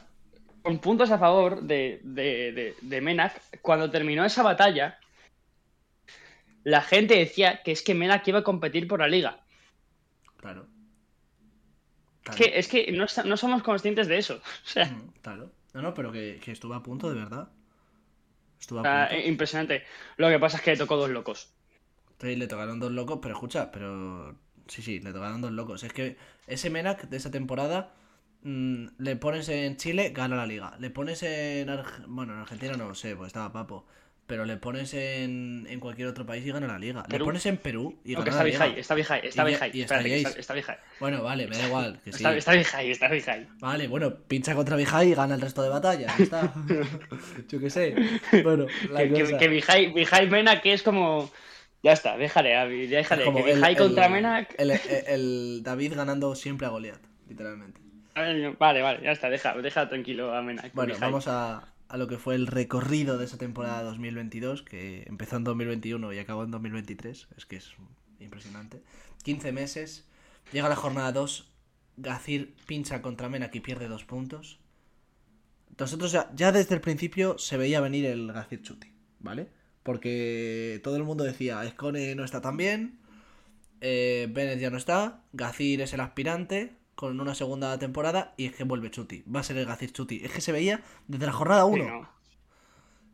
con 0.62 0.80
puntos 0.80 1.12
a 1.12 1.20
favor 1.20 1.62
de, 1.62 2.00
de, 2.04 2.52
de, 2.52 2.76
de 2.82 3.02
Menak, 3.02 3.42
cuando 3.62 3.92
terminó 3.92 4.24
esa 4.26 4.44
batalla, 4.44 4.98
la 6.64 6.82
gente 6.82 7.16
decía 7.18 7.62
que 7.64 7.72
es 7.72 7.82
que 7.84 7.94
Menak 7.94 8.28
iba 8.28 8.40
a 8.40 8.44
competir 8.44 8.88
por 8.88 9.00
la 9.00 9.08
liga. 9.08 9.40
Claro. 10.38 10.68
Es 12.30 12.36
que, 12.36 12.60
es 12.60 12.68
que 12.68 12.92
no, 12.92 13.06
no 13.26 13.38
somos 13.38 13.62
conscientes 13.64 14.08
de 14.08 14.18
eso. 14.18 14.36
O 14.66 14.68
sea, 14.68 14.86
Mm, 14.86 15.12
Claro. 15.22 15.52
No, 15.74 15.82
no, 15.82 15.94
pero 15.94 16.12
que, 16.12 16.40
que 16.44 16.52
estuvo 16.54 16.74
a 16.74 16.82
punto, 16.82 17.10
de 17.10 17.16
verdad. 17.20 17.50
Estuvo 18.60 18.80
a 18.80 18.84
sea, 18.84 19.08
punto. 19.10 19.22
eh, 19.24 19.28
impresionante. 19.28 19.84
Lo 20.18 20.30
que 20.30 20.40
pasa 20.40 20.58
es 20.58 20.64
que 20.64 20.72
le 20.72 20.78
tocó 20.78 20.96
dos 20.96 21.10
locos. 21.10 21.52
Sí, 22.22 22.36
le 22.38 22.48
tocaron 22.48 22.80
dos 22.80 22.92
locos, 22.94 23.20
pero 23.22 23.34
escucha, 23.36 23.72
pero. 23.72 24.34
Sí, 24.68 24.82
sí, 24.82 25.00
le 25.02 25.12
tocaron 25.12 25.42
dos 25.42 25.52
locos. 25.52 25.84
Es 25.84 25.92
que 25.92 26.16
ese 26.48 26.70
Menak 26.70 27.10
de 27.10 27.18
esa 27.18 27.30
temporada. 27.30 27.94
Mm, 28.46 28.86
le 29.00 29.16
pones 29.18 29.50
en 29.50 29.76
Chile, 29.76 30.12
gana 30.16 30.38
la 30.38 30.46
liga. 30.46 30.76
Le 30.80 30.90
pones 30.90 31.22
en. 31.24 31.68
Bueno, 32.08 32.34
en 32.34 32.40
Argentina 32.40 32.78
no 32.78 32.88
lo 32.88 32.96
sé, 32.96 33.16
pues 33.16 33.28
estaba 33.28 33.52
papo. 33.52 33.86
Pero 34.28 34.44
le 34.46 34.58
pones 34.58 34.92
en, 34.96 35.68
en 35.70 35.80
cualquier 35.80 36.08
otro 36.08 36.26
país 36.26 36.44
y 36.44 36.52
gana 36.52 36.66
la 36.66 36.80
liga. 36.80 37.04
Perú. 37.04 37.26
Le 37.26 37.26
pones 37.26 37.46
en 37.46 37.58
Perú 37.58 38.00
y 38.04 38.14
No, 38.14 38.24
que 38.24 38.32
gana 38.32 38.44
está 38.48 38.60
la 38.66 38.68
liga. 38.70 38.80
Está 38.80 38.96
Vijay, 38.96 39.22
está 39.24 39.30
Y 39.30 39.46
ya- 39.46 39.52
Vijay. 39.52 39.72
y 39.72 39.82
Espérate, 39.82 40.10
que 40.10 40.16
estaríais- 40.16 40.40
está, 40.40 40.58
está. 40.58 40.80
Bueno, 41.00 41.22
vale, 41.22 41.46
me 41.48 41.56
da 41.56 41.68
igual. 41.68 42.00
Que 42.04 42.12
sí. 42.12 42.18
Está, 42.18 42.36
está 42.36 42.56
está 42.90 43.08
Vijay. 43.08 43.48
Vale, 43.60 43.88
bueno, 43.88 44.16
pincha 44.28 44.56
contra 44.56 44.76
Vijay 44.78 45.12
y 45.12 45.14
gana 45.14 45.36
el 45.36 45.42
resto 45.42 45.62
de 45.62 45.70
batallas. 45.70 46.18
ya 46.18 46.24
está. 46.24 46.54
Yo 47.50 47.60
qué 47.60 47.70
sé. 47.70 47.94
Bueno, 48.44 48.66
la 48.90 49.04
Que, 49.04 49.14
que, 49.14 49.22
cosa- 49.26 49.38
que 49.38 49.48
Vijay 49.94 50.28
Menak 50.30 50.64
que 50.64 50.74
es 50.74 50.82
como... 50.82 51.30
Ya 51.84 51.92
está, 51.92 52.18
déjale, 52.18 52.56
déjale. 52.88 53.26
como 53.26 53.44
que 53.46 53.52
el- 53.52 53.78
contra 53.78 54.08
el- 54.08 54.72
el 55.06 55.62
David 55.64 55.94
ganando 55.94 56.34
siempre 56.34 56.66
a 56.66 56.72
Goliath, 56.72 57.04
literalmente. 57.30 57.80
Vale, 58.16 58.82
vale, 58.82 59.04
ya 59.04 59.12
está, 59.12 59.30
deja, 59.30 59.56
deja 59.58 59.90
tranquilo 59.90 60.34
a 60.34 60.42
Menak. 60.42 60.74
Bueno, 60.74 60.96
vamos 61.00 61.28
a, 61.28 61.74
a 61.90 61.98
lo 61.98 62.08
que 62.08 62.18
fue 62.18 62.36
el 62.36 62.48
recorrido 62.48 63.18
de 63.18 63.26
esa 63.26 63.38
temporada 63.38 63.84
2022, 63.84 64.64
que 64.64 65.04
empezó 65.08 65.36
en 65.36 65.44
2021 65.44 66.14
y 66.14 66.20
acabó 66.20 66.44
en 66.44 66.52
2023. 66.52 67.28
Es 67.36 67.46
que 67.46 67.58
es 67.58 67.74
impresionante. 68.20 68.82
15 69.24 69.52
meses. 69.52 70.08
Llega 70.54 70.70
la 70.70 70.78
jornada 70.78 71.12
2. 71.12 71.52
Gazir 71.98 72.56
pincha 72.66 73.02
contra 73.02 73.30
Menak 73.30 73.54
y 73.56 73.60
pierde 73.60 73.88
dos 73.88 74.06
puntos. 74.06 74.60
Nosotros 75.78 76.12
ya, 76.12 76.30
ya 76.34 76.52
desde 76.52 76.76
el 76.76 76.82
principio 76.82 77.38
se 77.38 77.58
veía 77.58 77.82
venir 77.82 78.06
el 78.06 78.32
Gazir 78.32 78.62
Chuti, 78.62 78.94
¿vale? 79.20 79.50
Porque 79.84 80.80
todo 80.84 80.96
el 80.96 81.04
mundo 81.04 81.24
decía, 81.24 81.64
Escone 81.66 82.16
no 82.16 82.24
está 82.24 82.42
tan 82.42 82.56
bien, 82.56 83.00
eh, 83.82 84.28
Bennett 84.30 84.60
ya 84.60 84.70
no 84.70 84.78
está, 84.78 85.24
Gazir 85.34 85.82
es 85.82 85.94
el 85.94 86.00
aspirante 86.00 86.74
con 86.96 87.20
una 87.20 87.36
segunda 87.36 87.78
temporada 87.78 88.34
y 88.38 88.46
es 88.46 88.56
que 88.56 88.64
vuelve 88.64 88.90
Chuti. 88.92 89.24
Va 89.24 89.42
a 89.42 89.44
ser 89.44 89.58
el 89.58 89.66
Gazir 89.66 89.92
Chuti. 89.92 90.22
Es 90.24 90.32
que 90.32 90.42
se 90.42 90.52
veía 90.52 90.82
desde 91.08 91.26
la 91.26 91.32
jornada 91.34 91.64
Sí, 91.66 91.72
1. 91.82 91.84
no. 91.86 92.10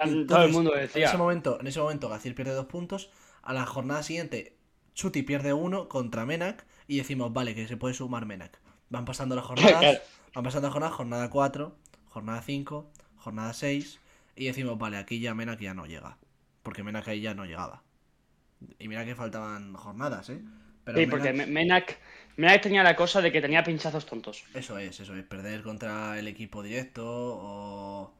Y 0.04 0.26
Todo 0.26 0.44
el 0.44 0.52
mundo 0.52 0.74
En 0.76 0.82
decía. 0.82 1.08
ese 1.08 1.18
momento, 1.18 1.60
en 1.60 1.68
ese 1.68 1.80
momento 1.80 2.10
Gazir 2.10 2.34
pierde 2.36 2.54
dos 2.54 2.66
puntos. 2.66 3.12
A 3.44 3.54
la 3.54 3.66
jornada 3.66 4.04
siguiente, 4.04 4.56
Chuti 4.94 5.24
pierde 5.24 5.54
uno 5.54 5.90
contra 5.90 6.26
Menak. 6.26 6.66
Y 6.88 6.98
decimos, 6.98 7.32
vale, 7.34 7.56
que 7.56 7.68
se 7.68 7.78
puede 7.78 7.94
sumar 7.94 8.26
Menak. 8.26 8.60
Van 8.90 9.06
pasando 9.06 9.36
las 9.36 9.46
jornadas. 9.46 10.02
Van 10.34 10.44
pasando 10.44 10.68
las 10.68 10.74
jornadas, 10.74 10.96
jornada 10.96 11.30
4, 11.30 11.76
jornada 12.10 12.42
5, 12.42 12.92
jornada 13.18 13.54
6. 13.54 14.00
Y 14.36 14.46
decimos, 14.46 14.78
vale, 14.78 14.98
aquí 14.98 15.20
ya 15.20 15.34
Menak 15.36 15.60
ya 15.60 15.74
no 15.74 15.86
llega. 15.86 16.18
Porque 16.64 16.84
Menak 16.84 17.08
ahí 17.08 17.22
ya 17.22 17.34
no 17.34 17.46
llegaba. 17.46 17.84
Y 18.80 18.88
mira 18.88 19.06
que 19.06 19.16
faltaban 19.16 19.74
jornadas, 19.74 20.30
¿eh? 20.30 20.42
Pero 20.84 20.98
Sí, 21.00 21.06
porque 21.08 21.34
Me- 21.34 21.46
Menak, 22.36 22.38
Menak 22.38 22.62
tenía 22.62 22.84
la 22.84 22.96
cosa 22.96 23.22
de 23.22 23.32
que 23.32 23.42
tenía 23.42 23.64
pinchazos 23.64 24.06
tontos. 24.06 24.44
Eso 24.54 24.78
es, 24.78 25.00
eso 25.00 25.16
es. 25.16 25.24
Perder 25.24 25.62
contra 25.64 26.18
el 26.20 26.28
equipo 26.28 26.62
directo 26.64 27.06
o, 27.06 28.14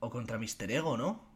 o 0.00 0.10
contra 0.10 0.38
Mister 0.38 0.70
Ego, 0.70 0.96
¿no? 0.96 1.30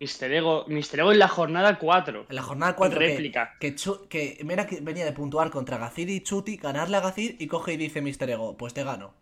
Mister 0.00 0.32
Ego, 0.32 0.64
Mister 0.66 1.00
Ego 1.00 1.12
en 1.12 1.18
la 1.18 1.28
jornada 1.28 1.78
4. 1.78 2.26
En 2.30 2.34
la 2.36 2.42
jornada 2.42 2.74
4 2.74 2.98
Réplica. 2.98 3.56
que, 3.60 3.70
que, 3.72 3.76
Chu- 3.76 4.08
que 4.08 4.38
venía 4.82 5.04
de 5.04 5.12
puntuar 5.12 5.50
contra 5.50 5.76
Gazir 5.76 6.08
y 6.08 6.22
Chuti, 6.22 6.56
ganarle 6.56 6.96
a 6.96 7.00
Gazir 7.00 7.36
y 7.38 7.46
coge 7.46 7.74
y 7.74 7.76
dice 7.76 8.00
Mister 8.00 8.30
Ego, 8.30 8.56
pues 8.56 8.72
te 8.72 8.82
gano. 8.82 9.12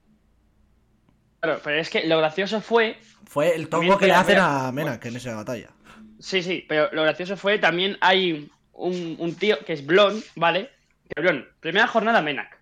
Claro, 1.41 1.61
pero 1.63 1.79
es 1.81 1.91
que 1.91 2.07
lo 2.07 2.19
gracioso 2.19 2.61
fue. 2.61 2.99
Fue 3.27 3.55
el 3.55 3.69
tongo 3.69 3.99
que 3.99 4.07
le 4.07 4.13
hacen 4.15 4.39
a- 4.39 4.69
a 4.69 4.73
Menak 4.73 5.05
en 5.07 5.17
esa 5.17 5.35
batalla. 5.35 5.71
Sí, 6.21 6.43
sí, 6.43 6.65
pero 6.69 6.89
lo 6.93 7.03
gracioso 7.03 7.37
fue 7.37 7.59
también 7.59 7.97
hay 8.01 8.51
un, 8.73 9.17
un 9.19 9.35
tío 9.37 9.59
que 9.65 9.73
es 9.73 9.87
Blon, 9.87 10.23
¿vale? 10.37 10.71
Blon, 11.17 11.49
primera 11.61 11.87
jornada 11.87 12.23
Menak. 12.23 12.59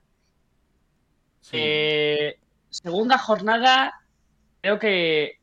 Sí. 1.40 1.56
Eh, 1.60 2.38
segunda 2.70 3.18
jornada, 3.18 3.94
creo 4.60 4.78
que. 4.78 5.40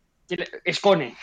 Escone. 0.63 1.15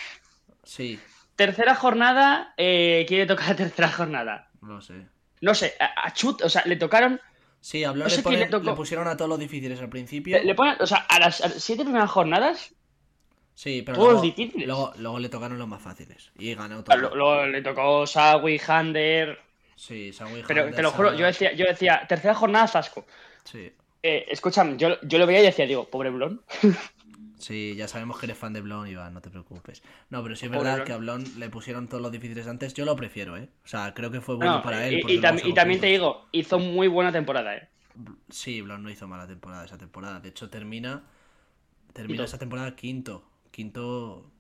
Sí, 0.63 1.01
Tercera 1.37 1.75
jornada, 1.75 2.55
eh, 2.57 3.05
quiere 3.09 3.27
tocar 3.27 3.49
la 3.49 3.57
tercera 3.57 3.89
jornada. 3.91 4.51
no 4.61 4.81
sé. 4.81 5.07
No 5.41 5.55
sé, 5.55 5.75
a, 5.81 6.07
a 6.07 6.13
Chut, 6.13 6.43
o 6.43 6.49
sea, 6.51 6.63
le 6.67 6.77
tocaron. 6.77 7.19
Sí, 7.61 7.83
habló, 7.83 8.05
No 8.05 8.11
le, 8.11 8.15
sé 8.15 8.23
quién 8.23 8.35
ponen- 8.35 8.39
le 8.45 8.47
tocó. 8.51 8.71
le 8.71 8.77
pusieron 8.77 9.09
a 9.09 9.17
todos 9.17 9.29
los 9.31 9.39
difíciles 9.39 9.81
al 9.81 9.89
principio. 9.89 10.39
Le, 10.39 10.45
le 10.45 10.55
ponen, 10.55 10.77
o 10.81 10.87
sea, 10.87 10.99
a 10.99 11.19
las, 11.19 11.41
a 11.41 11.49
las 11.49 11.63
siete 11.63 11.83
primeras 11.83 12.11
jornadas, 12.11 12.75
Sí, 13.55 13.83
pero 13.83 13.97
todos 13.97 14.09
luego, 14.13 14.23
difíciles. 14.23 14.67
luego, 14.67 14.93
luego 14.99 15.19
le 15.19 15.29
tocaron 15.29 15.59
los 15.59 15.67
más 15.69 15.83
fáciles. 15.83 16.31
Y 16.39 16.55
ganó 16.55 16.85
todo. 16.85 16.97
lo- 16.97 17.15
lo- 17.15 17.47
le 17.47 17.63
tocó 17.63 18.07
Sawi, 18.07 18.61
Hander. 18.67 19.39
Sí, 19.81 20.11
Pero 20.47 20.71
te 20.75 20.83
lo 20.83 20.91
juro, 20.91 21.15
yo 21.15 21.25
decía, 21.25 21.53
yo 21.55 21.65
decía, 21.65 22.05
tercera 22.07 22.35
jornada 22.35 22.69
Zasco. 22.69 23.07
Sí. 23.45 23.73
Eh, 24.03 24.27
escúchame, 24.29 24.77
yo, 24.77 25.01
yo 25.01 25.19
lo 25.19 25.27
veía 25.27 25.41
y 25.41 25.45
decía, 25.45 25.67
digo, 25.67 25.89
pobre 25.89 26.11
Blon. 26.11 26.43
Sí, 27.39 27.75
ya 27.75 27.89
sabemos 27.89 28.19
que 28.19 28.27
eres 28.27 28.37
fan 28.37 28.53
de 28.53 28.61
Blon, 28.61 28.87
Iván, 28.87 29.15
no 29.15 29.23
te 29.23 29.31
preocupes. 29.31 29.83
No, 30.11 30.23
pero 30.23 30.37
sí 30.37 30.45
es 30.45 30.51
verdad 30.53 30.75
Blon. 30.75 30.87
que 30.87 30.93
a 30.93 30.97
Blon 30.99 31.25
le 31.39 31.49
pusieron 31.49 31.89
todos 31.89 32.03
los 32.03 32.13
difíciles 32.13 32.47
antes. 32.47 32.75
Yo 32.75 32.85
lo 32.85 32.95
prefiero, 32.97 33.35
¿eh? 33.39 33.49
O 33.65 33.67
sea, 33.67 33.95
creo 33.95 34.11
que 34.11 34.21
fue 34.21 34.35
bueno 34.35 34.57
No, 34.57 34.63
para 34.63 34.87
él. 34.87 35.03
y, 35.09 35.19
tam- 35.23 35.55
también 35.55 35.81
te 35.81 35.87
digo, 35.87 36.27
hizo 36.33 36.59
muy 36.59 36.87
buena 36.87 37.11
temporada, 37.13 37.57
eh. 37.57 37.67
Sí, 38.29 38.61
Blon 38.61 38.83
no 38.83 38.91
hizo 38.91 39.09
mala 39.09 39.27
temporada 39.27 39.65
esa 39.65 39.79
temporada. 39.79 40.21
De 40.21 40.29
hecho, 40.29 40.51
termina. 40.51 41.05
Termina 41.95 42.09
Quinto. 42.17 42.25
esa 42.25 42.39
temporada 42.39 42.77
quinto. 42.77 43.25
quinto. 43.51 44.31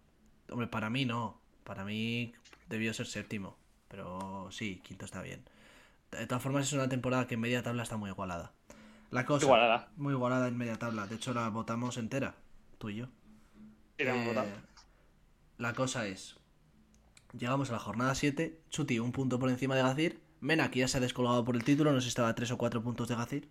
Hombre, 0.50 0.66
para 0.66 0.90
mí 0.90 1.06
no. 1.06 1.40
Para 1.64 1.86
mí 1.86 2.34
debió 2.68 2.92
ser 2.92 3.06
séptimo. 3.06 3.56
Pero 3.90 4.48
sí, 4.52 4.80
quinto 4.84 5.04
está 5.04 5.20
bien. 5.20 5.44
De 6.12 6.26
todas 6.26 6.42
formas, 6.42 6.66
es 6.66 6.72
una 6.72 6.88
temporada 6.88 7.26
que 7.26 7.34
en 7.34 7.40
media 7.40 7.62
tabla 7.62 7.82
está 7.82 7.96
muy 7.96 8.10
igualada. 8.10 8.52
La 9.10 9.26
cosa. 9.26 9.44
Igualada. 9.44 9.88
Muy 9.96 10.14
igualada 10.14 10.48
en 10.48 10.56
media 10.56 10.78
tabla. 10.78 11.06
De 11.06 11.16
hecho, 11.16 11.34
la 11.34 11.48
votamos 11.48 11.96
entera. 11.98 12.36
Tú 12.78 12.90
y 12.90 12.96
yo. 12.96 13.06
Sí, 13.98 14.04
Eh, 14.06 14.44
la 15.58 15.74
cosa 15.74 16.06
es. 16.06 16.36
Llegamos 17.36 17.70
a 17.70 17.74
la 17.74 17.78
jornada 17.80 18.14
7. 18.14 18.60
Chuti 18.70 18.98
un 18.98 19.12
punto 19.12 19.38
por 19.38 19.50
encima 19.50 19.74
de 19.76 19.82
Gacir. 19.82 20.22
Mena, 20.40 20.70
que 20.70 20.80
ya 20.80 20.88
se 20.88 20.98
ha 20.98 21.00
descolgado 21.00 21.44
por 21.44 21.56
el 21.56 21.64
título, 21.64 21.92
no 21.92 22.00
sé 22.00 22.04
si 22.04 22.08
estaba 22.08 22.28
a 22.28 22.34
3 22.34 22.50
o 22.52 22.58
4 22.58 22.82
puntos 22.82 23.08
de 23.08 23.16
Gacir. 23.16 23.48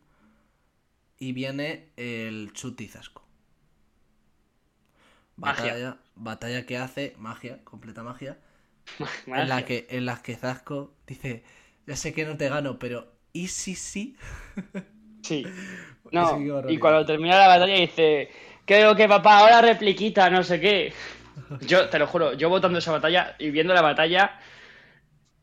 Y 1.20 1.34
viene 1.34 1.92
el 1.98 2.52
Chuti 2.54 2.88
Zasco. 2.88 3.24
Magia. 5.36 5.74
Batalla, 5.74 5.98
batalla 6.16 6.66
que 6.66 6.78
hace, 6.78 7.16
magia, 7.18 7.64
completa 7.64 8.04
magia. 8.04 8.40
En 9.28 9.50
la 9.50 9.66
que, 9.66 9.88
en 9.90 10.06
la 10.06 10.22
que 10.22 10.36
Zasco 10.36 10.94
dice, 11.08 11.44
ya 11.86 11.96
sé 11.96 12.14
que 12.14 12.26
no 12.26 12.38
te 12.38 12.50
gano, 12.50 12.80
pero 12.80 13.12
¿y 13.34 13.48
si 13.48 13.76
sí? 13.76 14.18
Sí. 15.24 15.46
Sí, 15.46 15.46
No, 16.12 16.32
y 16.68 16.78
cuando 16.80 17.06
termina 17.06 17.38
la 17.38 17.48
batalla 17.48 17.76
dice, 17.76 18.30
creo 18.66 18.96
que 18.96 19.08
papá, 19.08 19.40
ahora 19.40 19.62
repliquita, 19.62 20.30
no 20.30 20.44
sé 20.44 20.60
qué. 20.60 20.94
Yo, 21.62 21.90
te 21.90 22.00
lo 22.00 22.08
juro, 22.08 22.34
yo 22.34 22.50
votando 22.50 22.80
esa 22.80 22.92
batalla 22.92 23.36
y 23.40 23.50
viendo 23.52 23.74
la 23.74 23.82
batalla, 23.82 24.40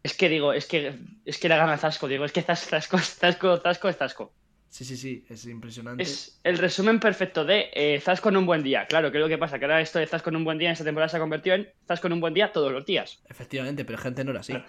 es 0.03 0.15
que 0.15 0.29
digo, 0.29 0.53
es 0.53 0.67
que 0.67 0.99
es 1.25 1.39
que 1.39 1.49
la 1.49 1.57
gana 1.57 1.77
Zasco, 1.79 2.07
digo, 2.09 2.25
es 2.25 2.33
que 2.33 2.43
Zas- 2.45 2.67
Zasco, 2.69 2.99
Zasco, 2.99 3.57
Zasco 3.59 3.89
es 3.89 3.97
Zasco. 3.97 4.33
Sí, 4.69 4.85
sí, 4.85 4.97
sí, 4.97 5.25
es 5.31 5.47
impresionante. 5.47 6.03
Es 6.03 6.39
el 6.45 6.59
resumen 6.59 7.01
perfecto 7.01 7.45
de 7.45 7.71
eh, 7.73 8.01
Zasco 8.01 8.29
en 8.29 8.37
un 8.37 8.47
buen 8.47 8.63
día. 8.63 8.87
Claro, 8.87 9.11
que 9.11 9.19
es 9.19 9.23
lo 9.23 9.29
que 9.29 9.39
pasa, 9.39 9.59
que 9.59 9.65
ahora 9.65 9.81
esto 9.81 9.99
de 9.99 10.07
Zasco 10.07 10.31
en 10.31 10.37
un 10.37 10.45
buen 10.45 10.59
día 10.59 10.69
en 10.69 10.73
esta 10.75 10.85
temporada 10.85 11.09
se 11.09 11.17
ha 11.17 11.21
convertido 11.21 11.57
en 11.57 11.69
Zasco 11.87 12.09
en 12.09 12.13
un 12.15 12.21
buen 12.21 12.35
día 12.35 12.53
todos 12.53 12.73
los 12.73 12.85
días. 12.85 13.23
Efectivamente, 13.29 13.85
pero 13.85 13.97
gente 13.99 14.23
no 14.25 14.33
era 14.33 14.41
así. 14.41 14.53
A- 14.53 14.67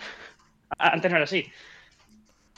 Antes 0.94 1.12
no 1.12 1.18
era 1.18 1.26
así. 1.26 1.46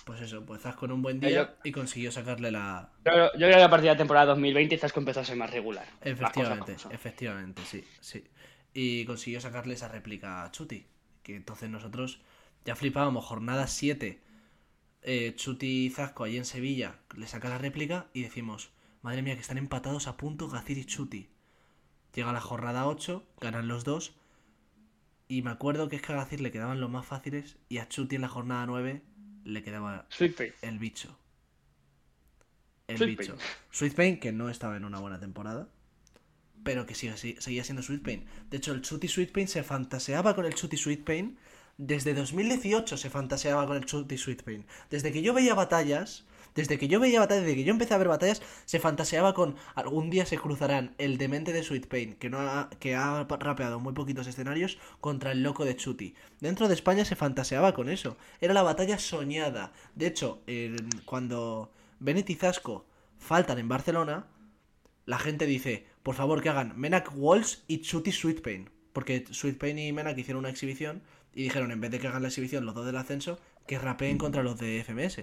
Pues 0.06 0.22
eso, 0.22 0.44
pues 0.45 0.61
Zasco 0.61 0.86
en 0.86 0.91
un 0.91 1.02
buen 1.02 1.20
Yo- 1.22 1.28
día 1.30 1.56
y 1.64 1.72
consiguió 1.72 2.11
sacarle 2.11 2.52
la, 2.52 2.90
Yo, 3.06 3.32
yo 3.34 3.48
creo 3.48 3.57
que 3.57 3.64
a 3.64 3.70
partir 3.70 3.86
de 3.90 3.94
la 3.94 3.98
temporada 3.98 4.26
2020 4.28 4.78
Zasco 4.78 4.99
empezó 4.99 5.20
a 5.22 5.26
ser 5.26 5.36
más 5.38 5.52
regular. 5.52 5.86
Efectivamente, 6.02 6.76
efectivamente, 6.91 7.61
sí, 7.66 7.84
sí. 7.99 8.24
Y 8.74 9.06
consiguió 9.06 9.40
sacarle 9.41 9.74
esa 9.74 9.88
réplica 9.88 10.44
a 10.44 10.52
Chuti. 10.52 10.86
Que 11.24 11.36
entonces 11.36 11.70
nosotros 11.70 12.22
ya 12.66 12.76
flipábamos, 12.76 13.26
jornada 13.26 13.68
7. 13.68 14.20
Eh, 15.02 15.34
Chuti 15.36 15.86
y 15.86 15.90
Zasco 15.90 16.24
allí 16.24 16.38
en 16.38 16.46
Sevilla 16.46 17.00
le 17.16 17.26
saca 17.28 17.50
la 17.50 17.58
réplica 17.58 18.08
y 18.14 18.22
decimos, 18.24 18.72
madre 19.02 19.22
mía, 19.22 19.36
que 19.36 19.42
están 19.42 19.58
empatados 19.58 20.08
a 20.08 20.18
punto 20.18 20.48
Gacir 20.50 20.78
y 20.78 20.86
Chuti. 20.86 21.30
Llega 22.14 22.34
la 22.34 22.42
jornada 22.42 22.88
8, 22.88 23.24
ganan 23.40 23.68
los 23.68 23.84
dos. 23.84 24.14
Y 25.28 25.42
me 25.44 25.52
acuerdo 25.52 25.90
que 25.90 25.96
es 25.96 26.02
que 26.02 26.12
a 26.12 26.16
Gacir 26.16 26.42
le 26.42 26.52
quedaban 26.52 26.82
los 26.82 26.90
más 26.90 27.06
fáciles 27.06 27.58
y 27.70 27.78
a 27.78 27.88
Chuti 27.88 28.16
en 28.16 28.22
la 28.24 28.30
jornada 28.30 28.66
9 28.66 29.04
le 29.46 29.64
quedaba 29.64 30.06
Sweet 30.10 30.42
el 30.62 30.80
bicho. 30.80 31.18
El 32.88 32.98
Sweet 32.98 33.20
bicho. 33.20 33.36
Pain. 33.38 33.48
Sweet 33.72 33.94
Pain, 33.96 34.20
que 34.20 34.32
no 34.32 34.50
estaba 34.50 34.76
en 34.76 34.86
una 34.86 35.00
buena 35.00 35.20
temporada. 35.20 35.70
Pero 36.64 36.86
que 36.86 36.94
sigue, 36.96 37.14
así- 37.14 37.38
seguía 37.40 37.64
siendo 37.64 37.84
Sweet 37.84 38.02
Pain. 38.04 38.26
De 38.50 38.58
hecho, 38.58 38.74
el 38.74 38.82
Chuti 38.82 39.08
Sweet 39.08 39.32
Pain 39.32 39.48
se 39.48 39.64
fantaseaba 39.64 40.36
con 40.36 40.46
el 40.46 40.56
Chuti 40.56 40.76
Sweet 40.76 41.04
Pain. 41.06 41.38
Desde 41.80 42.14
2018 42.14 42.97
se 42.97 43.10
fantaseaba 43.10 43.65
con 43.65 43.77
el 43.77 43.85
Chuti 43.85 44.18
Sweet 44.18 44.43
Pain. 44.43 44.65
Desde 44.89 45.14
que 45.14 45.22
yo 45.22 45.34
veía 45.34 45.56
batallas. 45.56 46.26
Desde 46.53 46.77
que 46.77 46.89
yo 46.89 46.99
veía 46.99 47.22
batallas, 47.22 47.45
desde 47.45 47.56
que 47.56 47.64
yo 47.64 47.72
empecé 47.72 47.93
a 47.93 47.97
ver 47.97 48.10
batallas, 48.10 48.41
se 48.65 48.81
fantaseaba 48.81 49.34
con 49.34 49.56
algún 49.76 50.10
día 50.10 50.26
se 50.26 50.38
cruzarán 50.38 50.93
el 50.97 51.18
demente 51.18 51.53
de 51.53 51.64
Sweet 51.64 51.88
Pain, 51.88 52.15
que, 52.15 52.30
no 52.30 52.39
ha, 52.39 52.69
que 52.81 52.95
ha 52.95 53.23
rapeado 53.23 53.80
muy 53.80 53.93
poquitos 53.93 54.27
escenarios, 54.27 54.77
contra 54.99 55.31
el 55.31 55.41
loco 55.41 55.64
de 55.64 55.77
Chuti. 55.77 56.15
Dentro 56.41 56.68
de 56.68 56.73
España 56.73 57.06
se 57.06 57.15
fantaseaba 57.15 57.73
con 57.73 57.88
eso. 57.88 58.18
Era 58.41 58.53
la 58.53 58.64
batalla 58.64 58.99
soñada. 58.99 59.72
De 59.95 60.07
hecho, 60.07 60.41
cuando 61.06 61.72
Bennett 62.01 62.30
y 62.30 62.35
Zasco 62.35 62.88
faltan 63.18 63.57
en 63.57 63.69
Barcelona, 63.69 64.27
la 65.06 65.18
gente 65.18 65.45
dice, 65.45 65.85
por 66.03 66.15
favor 66.15 66.41
que 66.41 66.49
hagan 66.49 66.77
Menak 66.77 67.10
Walls 67.15 67.64
y 67.68 67.80
Chuti 67.80 68.11
Sweet 68.11 68.41
Pain. 68.41 68.69
Porque 68.91 69.23
Sweet 69.30 69.57
Pain 69.57 69.80
y 69.80 69.93
Menak 69.93 70.18
hicieron 70.18 70.39
una 70.39 70.49
exhibición 70.49 71.03
y 71.34 71.43
dijeron, 71.43 71.72
en 71.72 71.80
vez 71.81 71.91
de 71.91 71.99
que 71.99 72.07
hagan 72.07 72.22
la 72.22 72.27
exhibición 72.30 72.65
los 72.65 72.76
dos 72.76 72.85
del 72.85 72.97
ascenso, 72.97 73.39
que 73.68 73.77
rapeen 73.80 74.18
contra 74.18 74.43
los 74.43 74.57
de 74.60 74.84
FMS. 74.84 75.19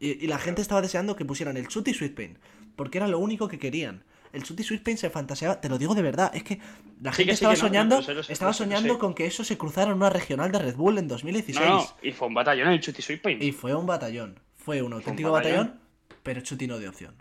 Y, 0.00 0.24
y 0.24 0.26
la 0.26 0.38
gente 0.38 0.62
estaba 0.62 0.82
deseando 0.82 1.16
que 1.16 1.24
pusieran 1.24 1.56
el 1.56 1.68
Chuti 1.68 1.94
Sweet 1.94 2.14
Pain, 2.14 2.38
porque 2.76 2.98
era 2.98 3.08
lo 3.08 3.18
único 3.18 3.48
que 3.48 3.58
querían. 3.58 4.04
El 4.32 4.42
Chuti 4.42 4.64
Sweet 4.64 4.82
Pain 4.82 4.98
se 4.98 5.10
fantaseaba, 5.10 5.60
te 5.60 5.68
lo 5.68 5.78
digo 5.78 5.94
de 5.94 6.02
verdad, 6.02 6.30
es 6.34 6.42
que 6.42 6.58
la 7.00 7.12
Sí 7.12 7.18
gente 7.18 7.32
que 7.32 7.36
sí, 7.36 7.44
estaba 7.44 7.54
que 7.54 7.60
no, 7.60 7.66
soñando, 7.68 8.00
no, 8.02 8.20
estaba 8.20 8.52
soñando 8.52 8.98
con 8.98 9.14
que 9.14 9.26
eso 9.26 9.44
se 9.44 9.56
cruzara 9.56 9.90
en 9.92 9.96
una 9.96 10.10
regional 10.10 10.50
de 10.50 10.58
Red 10.58 10.74
Bull 10.76 10.98
en 10.98 11.06
2016. 11.06 11.68
No, 11.68 11.86
y 12.02 12.10
fue 12.10 12.26
un 12.28 12.34
batallón 12.34 12.68
el 12.68 12.80
Chuti 12.80 13.00
Sweet 13.00 13.22
Pain. 13.22 13.42
Y 13.42 13.52
fue 13.52 13.74
un 13.74 13.86
batallón. 13.86 14.40
Fue 14.56 14.82
un 14.82 14.92
auténtico 14.92 15.30
batallón. 15.30 15.66
batallón, 15.66 15.80
pero 16.24 16.40
Chuti 16.40 16.66
no 16.66 16.78
dio 16.78 16.88
opción. 16.90 17.14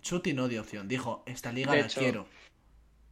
Chuti 0.00 0.32
no 0.32 0.48
dio 0.48 0.62
opción. 0.62 0.88
Dijo, 0.88 1.22
esta 1.26 1.52
liga 1.52 1.72
De 1.72 1.80
la 1.80 1.86
hecho- 1.86 2.00
quiero. 2.00 2.26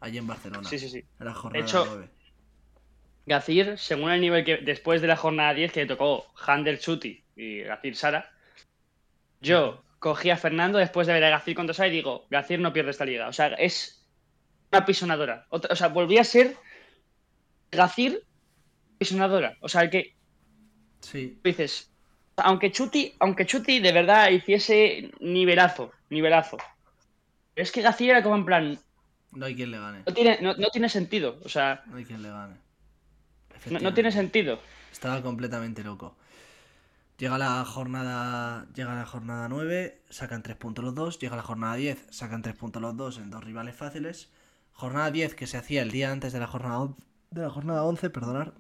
Allí 0.01 0.17
en 0.17 0.27
Barcelona. 0.27 0.67
Sí, 0.69 0.79
sí, 0.79 0.89
sí. 0.89 1.05
En 1.21 1.27
la 1.27 1.35
jornada 1.35 1.65
hecho- 1.65 1.85
9. 1.87 2.09
Gacir, 3.29 3.79
según 3.79 4.11
el 4.11 4.21
nivel 4.21 4.45
que 4.45 4.57
después 4.59 5.01
de 5.01 5.07
la 5.09 5.17
jornada 5.17 5.55
10 5.55 5.73
que 5.73 5.81
le 5.81 5.87
tocó 5.87 6.27
Hander 6.47 6.79
Chuti 6.79 7.23
y 7.37 7.61
Gacir 7.61 7.95
Sara, 7.97 8.31
yo 9.41 9.85
cogí 9.99 10.31
a 10.31 10.37
Fernando 10.37 10.79
después 10.79 11.07
de 11.07 11.13
ver 11.13 11.25
a 11.25 11.31
Gacir 11.31 11.55
contra 11.55 11.75
Sara 11.75 11.89
y 11.89 11.93
digo, 11.93 12.27
Gacir 12.31 12.59
no 12.61 12.73
pierde 12.73 12.91
esta 12.91 13.05
liga. 13.05 13.29
O 13.29 13.33
sea, 13.33 13.49
es 13.49 14.05
una 14.73 14.85
pisonadora. 14.85 15.47
Otra- 15.51 15.73
o 15.73 15.77
sea, 15.77 15.89
volví 15.89 16.19
a 16.19 16.25
ser 16.25 16.57
Gacir 17.71 18.23
pisonadora. 18.99 19.57
O 19.61 19.69
sea, 19.69 19.83
el 19.83 19.91
que 19.91 20.15
Sí. 21.01 21.39
dices, 21.45 21.91
aunque 22.37 22.73
Chuti, 22.73 23.15
aunque 23.21 23.47
Chuti 23.47 23.79
de 23.81 23.93
verdad 23.93 24.31
hiciese 24.31 25.11
nivelazo, 25.21 25.93
nivelazo. 26.11 26.57
Pero 27.55 27.63
es 27.63 27.73
que 27.73 27.83
Gacir 27.83 28.11
era 28.11 28.23
como 28.23 28.37
en 28.37 28.45
plan, 28.45 28.79
No 29.33 29.47
hay 29.47 29.55
quien 29.55 29.71
le 29.71 29.79
gane. 29.79 30.03
no 30.07 30.15
tiene, 30.15 30.39
no, 30.41 30.55
no 30.55 30.69
tiene 30.71 30.89
sentido. 30.89 31.39
O 31.45 31.49
sea, 31.49 31.83
No 31.87 31.97
hay 31.99 32.05
quien 32.05 32.23
le 32.23 32.31
gane. 32.31 32.55
No, 33.71 33.79
no 33.81 33.95
tiene 33.95 34.13
sentido. 34.13 34.61
Estaba 34.93 35.23
completamente 35.23 35.83
loco. 35.85 36.17
Llega 37.19 37.37
la 37.39 37.65
jornada. 37.65 38.67
Llega 38.75 38.95
la 38.95 39.05
jornada 39.07 39.49
9, 39.49 40.03
sacan 40.09 40.43
3 40.43 40.57
puntos 40.57 40.85
los 40.85 40.95
dos. 40.95 41.19
Llega 41.19 41.37
la 41.37 41.43
jornada 41.43 41.75
10, 41.77 42.07
sacan 42.11 42.43
3 42.43 42.55
puntos 42.57 42.81
los 42.81 42.97
dos 42.97 43.19
en 43.19 43.31
dos 43.31 43.43
rivales 43.45 43.75
fáciles. 43.75 44.31
Jornada 44.73 45.11
10 45.11 45.35
que 45.35 45.47
se 45.49 45.57
hacía 45.57 45.83
el 45.83 45.91
día 45.91 46.13
antes 46.13 46.33
de 46.33 46.39
la 46.41 46.47
jornada 46.47 46.79
on- 46.81 46.97
de 47.31 47.43
la 47.43 47.51
jornada 47.51 47.83
11, 47.85 48.11
perdonar. 48.11 48.55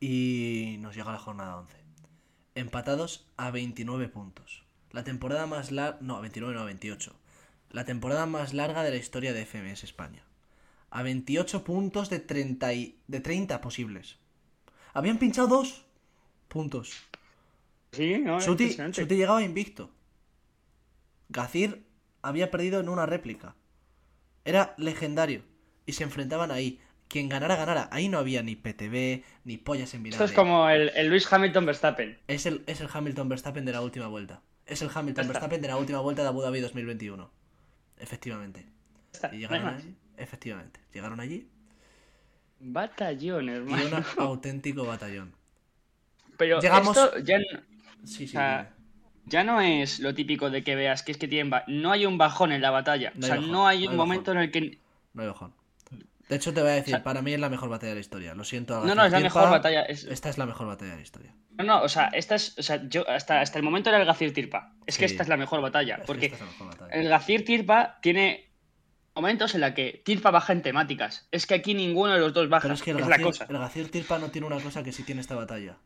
Y 0.00 0.76
nos 0.80 0.94
llega 0.94 1.12
la 1.12 1.18
jornada 1.18 1.56
11. 1.58 1.76
Empatados 2.54 3.26
a 3.36 3.50
29 3.50 4.08
puntos. 4.08 4.64
La 4.90 5.02
temporada 5.04 5.46
más 5.46 5.72
larga. 5.72 5.98
No, 6.00 6.16
a 6.16 6.20
29, 6.20 6.54
no, 6.54 6.60
a 6.60 6.64
28. 6.64 7.14
La 7.70 7.84
temporada 7.84 8.26
más 8.26 8.54
larga 8.54 8.82
de 8.82 8.90
la 8.90 8.96
historia 8.96 9.32
de 9.32 9.44
FMS 9.44 9.82
España. 9.84 10.22
A 10.94 11.02
28 11.02 11.64
puntos 11.64 12.08
de 12.08 12.20
30, 12.20 12.72
y- 12.72 12.96
de 13.08 13.18
30 13.18 13.60
posibles. 13.60 14.16
Habían 14.92 15.18
pinchado 15.18 15.48
dos 15.48 15.84
puntos. 16.46 17.02
Sí, 17.90 18.18
no, 18.18 18.40
Suti. 18.40 18.72
Suti 18.92 19.16
llegaba 19.16 19.42
invicto. 19.42 19.90
Gacir 21.28 21.84
había 22.22 22.50
perdido 22.50 22.80
en 22.80 22.88
una 22.88 23.06
réplica. 23.06 23.54
Era 24.44 24.74
legendario. 24.78 25.42
Y 25.86 25.92
se 25.92 26.04
enfrentaban 26.04 26.50
ahí. 26.50 26.80
Quien 27.08 27.28
ganara, 27.28 27.56
ganara. 27.56 27.88
Ahí 27.92 28.08
no 28.08 28.18
había 28.18 28.42
ni 28.42 28.56
PTV, 28.56 29.24
ni 29.44 29.56
pollas 29.58 29.94
en 29.94 30.02
vinagre. 30.02 30.24
Esto 30.24 30.32
es 30.32 30.36
como 30.36 30.68
el, 30.68 30.90
el 30.96 31.08
Luis 31.08 31.30
Hamilton 31.32 31.66
Verstappen. 31.66 32.18
Es 32.28 32.46
el, 32.46 32.62
es 32.66 32.80
el 32.80 32.88
Hamilton 32.92 33.28
Verstappen 33.28 33.64
de 33.64 33.72
la 33.72 33.82
última 33.82 34.06
vuelta. 34.06 34.42
Es 34.66 34.80
el 34.82 34.90
Hamilton. 34.94 35.28
Verstappen 35.28 35.60
de 35.60 35.68
la 35.68 35.76
última 35.76 36.00
vuelta 36.00 36.22
de 36.22 36.28
Abu 36.28 36.40
Dhabi 36.40 36.60
2021. 36.60 37.30
Efectivamente. 37.98 38.66
Y 39.32 39.38
llegaron 39.38 39.64
más. 39.64 39.84
Efectivamente. 40.16 40.80
Llegaron 40.92 41.20
allí. 41.20 41.48
Batallón, 42.60 43.48
Y 43.48 43.52
hermano. 43.52 44.04
un 44.16 44.22
auténtico 44.22 44.84
batallón. 44.84 45.34
Pero 46.36 46.60
llegamos- 46.60 46.96
esto 46.96 47.18
ya, 47.18 47.38
no- 47.38 47.44
Sí, 48.04 48.26
sí. 48.26 48.36
o 48.36 48.40
sea, 48.40 48.58
dime. 48.58 48.70
ya 49.26 49.44
no 49.44 49.60
es 49.60 50.00
lo 50.00 50.14
típico 50.14 50.50
de 50.50 50.62
que 50.64 50.74
veas 50.74 51.02
que 51.02 51.12
es 51.12 51.18
que 51.18 51.28
tienen 51.28 51.50
ba- 51.50 51.64
no 51.68 51.92
hay 51.92 52.06
un 52.06 52.18
bajón 52.18 52.52
en 52.52 52.62
la 52.62 52.70
batalla. 52.70 53.12
No 53.14 53.20
o 53.24 53.26
sea, 53.26 53.36
bajón, 53.36 53.52
no 53.52 53.66
hay 53.66 53.80
no 53.80 53.86
un 53.86 53.90
hay 53.92 53.96
momento 53.98 54.32
en 54.32 54.38
el 54.38 54.50
que. 54.50 54.78
No 55.12 55.22
hay 55.22 55.28
bajón. 55.28 55.52
De 56.28 56.36
hecho, 56.36 56.54
te 56.54 56.62
voy 56.62 56.70
a 56.70 56.74
decir, 56.74 56.94
O 56.94 56.96
sea- 56.98 57.04
para 57.04 57.20
mí 57.20 57.34
es 57.34 57.40
la 57.40 57.50
mejor 57.50 57.68
batalla 57.68 57.90
de 57.90 57.96
la 57.96 58.00
historia. 58.00 58.34
Lo 58.34 58.44
siento. 58.44 58.82
No, 58.84 58.94
no, 58.94 59.04
es 59.04 59.12
la 59.12 59.20
mejor 59.20 59.50
batalla. 59.50 59.82
es- 59.82 60.04
Esta 60.04 60.30
es 60.30 60.38
la 60.38 60.46
mejor 60.46 60.66
batalla 60.66 60.92
de 60.92 60.96
la 60.96 61.02
historia. 61.02 61.34
No, 61.58 61.64
no, 61.64 61.82
o 61.82 61.88
sea, 61.88 62.06
esta 62.08 62.34
es. 62.34 62.58
O 62.58 62.62
sea, 62.62 62.82
yo 62.88 63.08
hasta, 63.08 63.40
hasta 63.42 63.58
el 63.58 63.64
momento 63.64 63.90
era 63.90 63.98
el 64.00 64.06
Gacir 64.06 64.32
Tirpa. 64.32 64.72
Es 64.86 64.96
que 64.96 65.04
esta 65.04 65.22
es 65.22 65.28
la 65.28 65.36
mejor 65.36 65.60
batalla. 65.60 65.96
Es 65.96 66.06
porque 66.06 66.26
esta 66.26 66.36
es 66.36 66.40
la 66.42 66.46
mejor 66.48 66.66
batalla. 66.68 66.94
el 66.94 67.08
Gacir 67.08 67.44
Tirpa 67.44 67.98
tiene 68.00 68.48
momentos 69.14 69.54
en 69.54 69.60
la 69.60 69.74
que 69.74 70.02
Tirpa 70.04 70.30
baja 70.30 70.52
en 70.52 70.62
temáticas. 70.62 71.26
Es 71.30 71.46
que 71.46 71.54
aquí 71.54 71.74
ninguno 71.74 72.12
de 72.12 72.20
los 72.20 72.32
dos 72.32 72.48
baja. 72.48 72.62
Pero 72.62 72.74
es 72.74 72.82
que 72.82 72.90
el 72.92 72.98
la 72.98 73.06
Gacir, 73.08 73.24
cosa. 73.24 73.46
el 73.48 73.58
Gacir 73.58 73.90
Tirpa 73.90 74.18
no 74.18 74.30
tiene 74.30 74.46
una 74.46 74.60
cosa 74.60 74.82
que 74.82 74.92
sí 74.92 75.02
tiene 75.02 75.20
esta 75.20 75.34
batalla. 75.34 75.76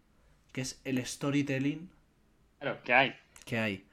Que 0.53 0.63
es 0.63 0.81
el 0.85 1.05
storytelling 1.05 1.91
Claro, 2.61 2.83
que 2.83 2.93
hay. 2.95 3.15
que 3.45 3.59
hay. 3.59 3.85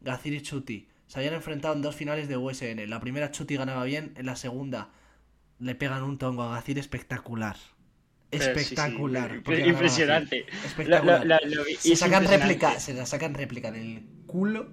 Gacir 0.00 0.34
y 0.34 0.42
Chuti 0.42 0.88
Se 1.06 1.18
habían 1.18 1.34
enfrentado 1.34 1.74
en 1.74 1.82
dos 1.82 1.94
finales 1.94 2.26
de 2.28 2.36
USN. 2.36 2.88
La 2.90 3.00
primera 3.00 3.30
Chuti 3.30 3.56
ganaba 3.56 3.84
bien, 3.84 4.12
en 4.16 4.26
la 4.26 4.36
segunda 4.36 4.88
le 5.58 5.74
pegan 5.74 6.02
un 6.02 6.18
tongo 6.18 6.42
a 6.42 6.54
Gacir 6.56 6.78
espectacular. 6.78 7.56
Pero 8.30 8.44
sí, 8.44 8.50
sí, 8.54 8.60
Espectacular. 8.60 9.42
porque 9.44 9.66
Impresionante. 9.66 10.46
Espectacular. 10.64 11.26
La- 11.26 11.38
la- 11.42 11.48
la- 11.48 11.64
se 11.78 11.92
es 11.92 11.98
sacan 11.98 12.26
réplica, 12.26 12.80
se 12.80 12.94
la 12.94 13.04
sacan 13.06 13.34
réplica 13.34 13.70
del 13.70 14.02
culo 14.26 14.70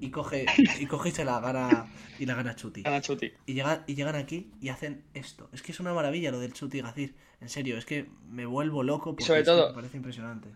y 0.00 0.10
coge 0.10 0.46
y 0.80 0.86
coge 0.86 1.08
y 1.08 1.12
se 1.12 1.24
la 1.24 1.40
gana 1.40 1.86
y 2.18 2.26
la 2.26 2.34
gana 2.34 2.54
Chuti. 2.56 2.82
Gana 2.82 3.00
Chuti. 3.00 3.32
Y 3.46 3.54
llegan, 3.54 3.82
y 3.86 3.94
llegan 3.94 4.14
aquí 4.16 4.50
y 4.60 4.68
hacen 4.68 5.04
esto. 5.14 5.48
Es 5.52 5.62
que 5.62 5.72
es 5.72 5.80
una 5.80 5.92
maravilla 5.94 6.30
lo 6.30 6.38
del 6.40 6.52
Chuti 6.52 6.78
y 6.78 6.82
Gacir. 6.82 7.14
En 7.40 7.48
serio, 7.48 7.76
es 7.78 7.84
que 7.84 8.06
me 8.28 8.46
vuelvo 8.46 8.82
loco 8.82 9.10
porque 9.12 9.24
sobre 9.24 9.40
es 9.40 9.46
que 9.46 9.52
todo- 9.52 9.68
me 9.68 9.74
parece 9.74 9.96
impresionante. 9.98 10.48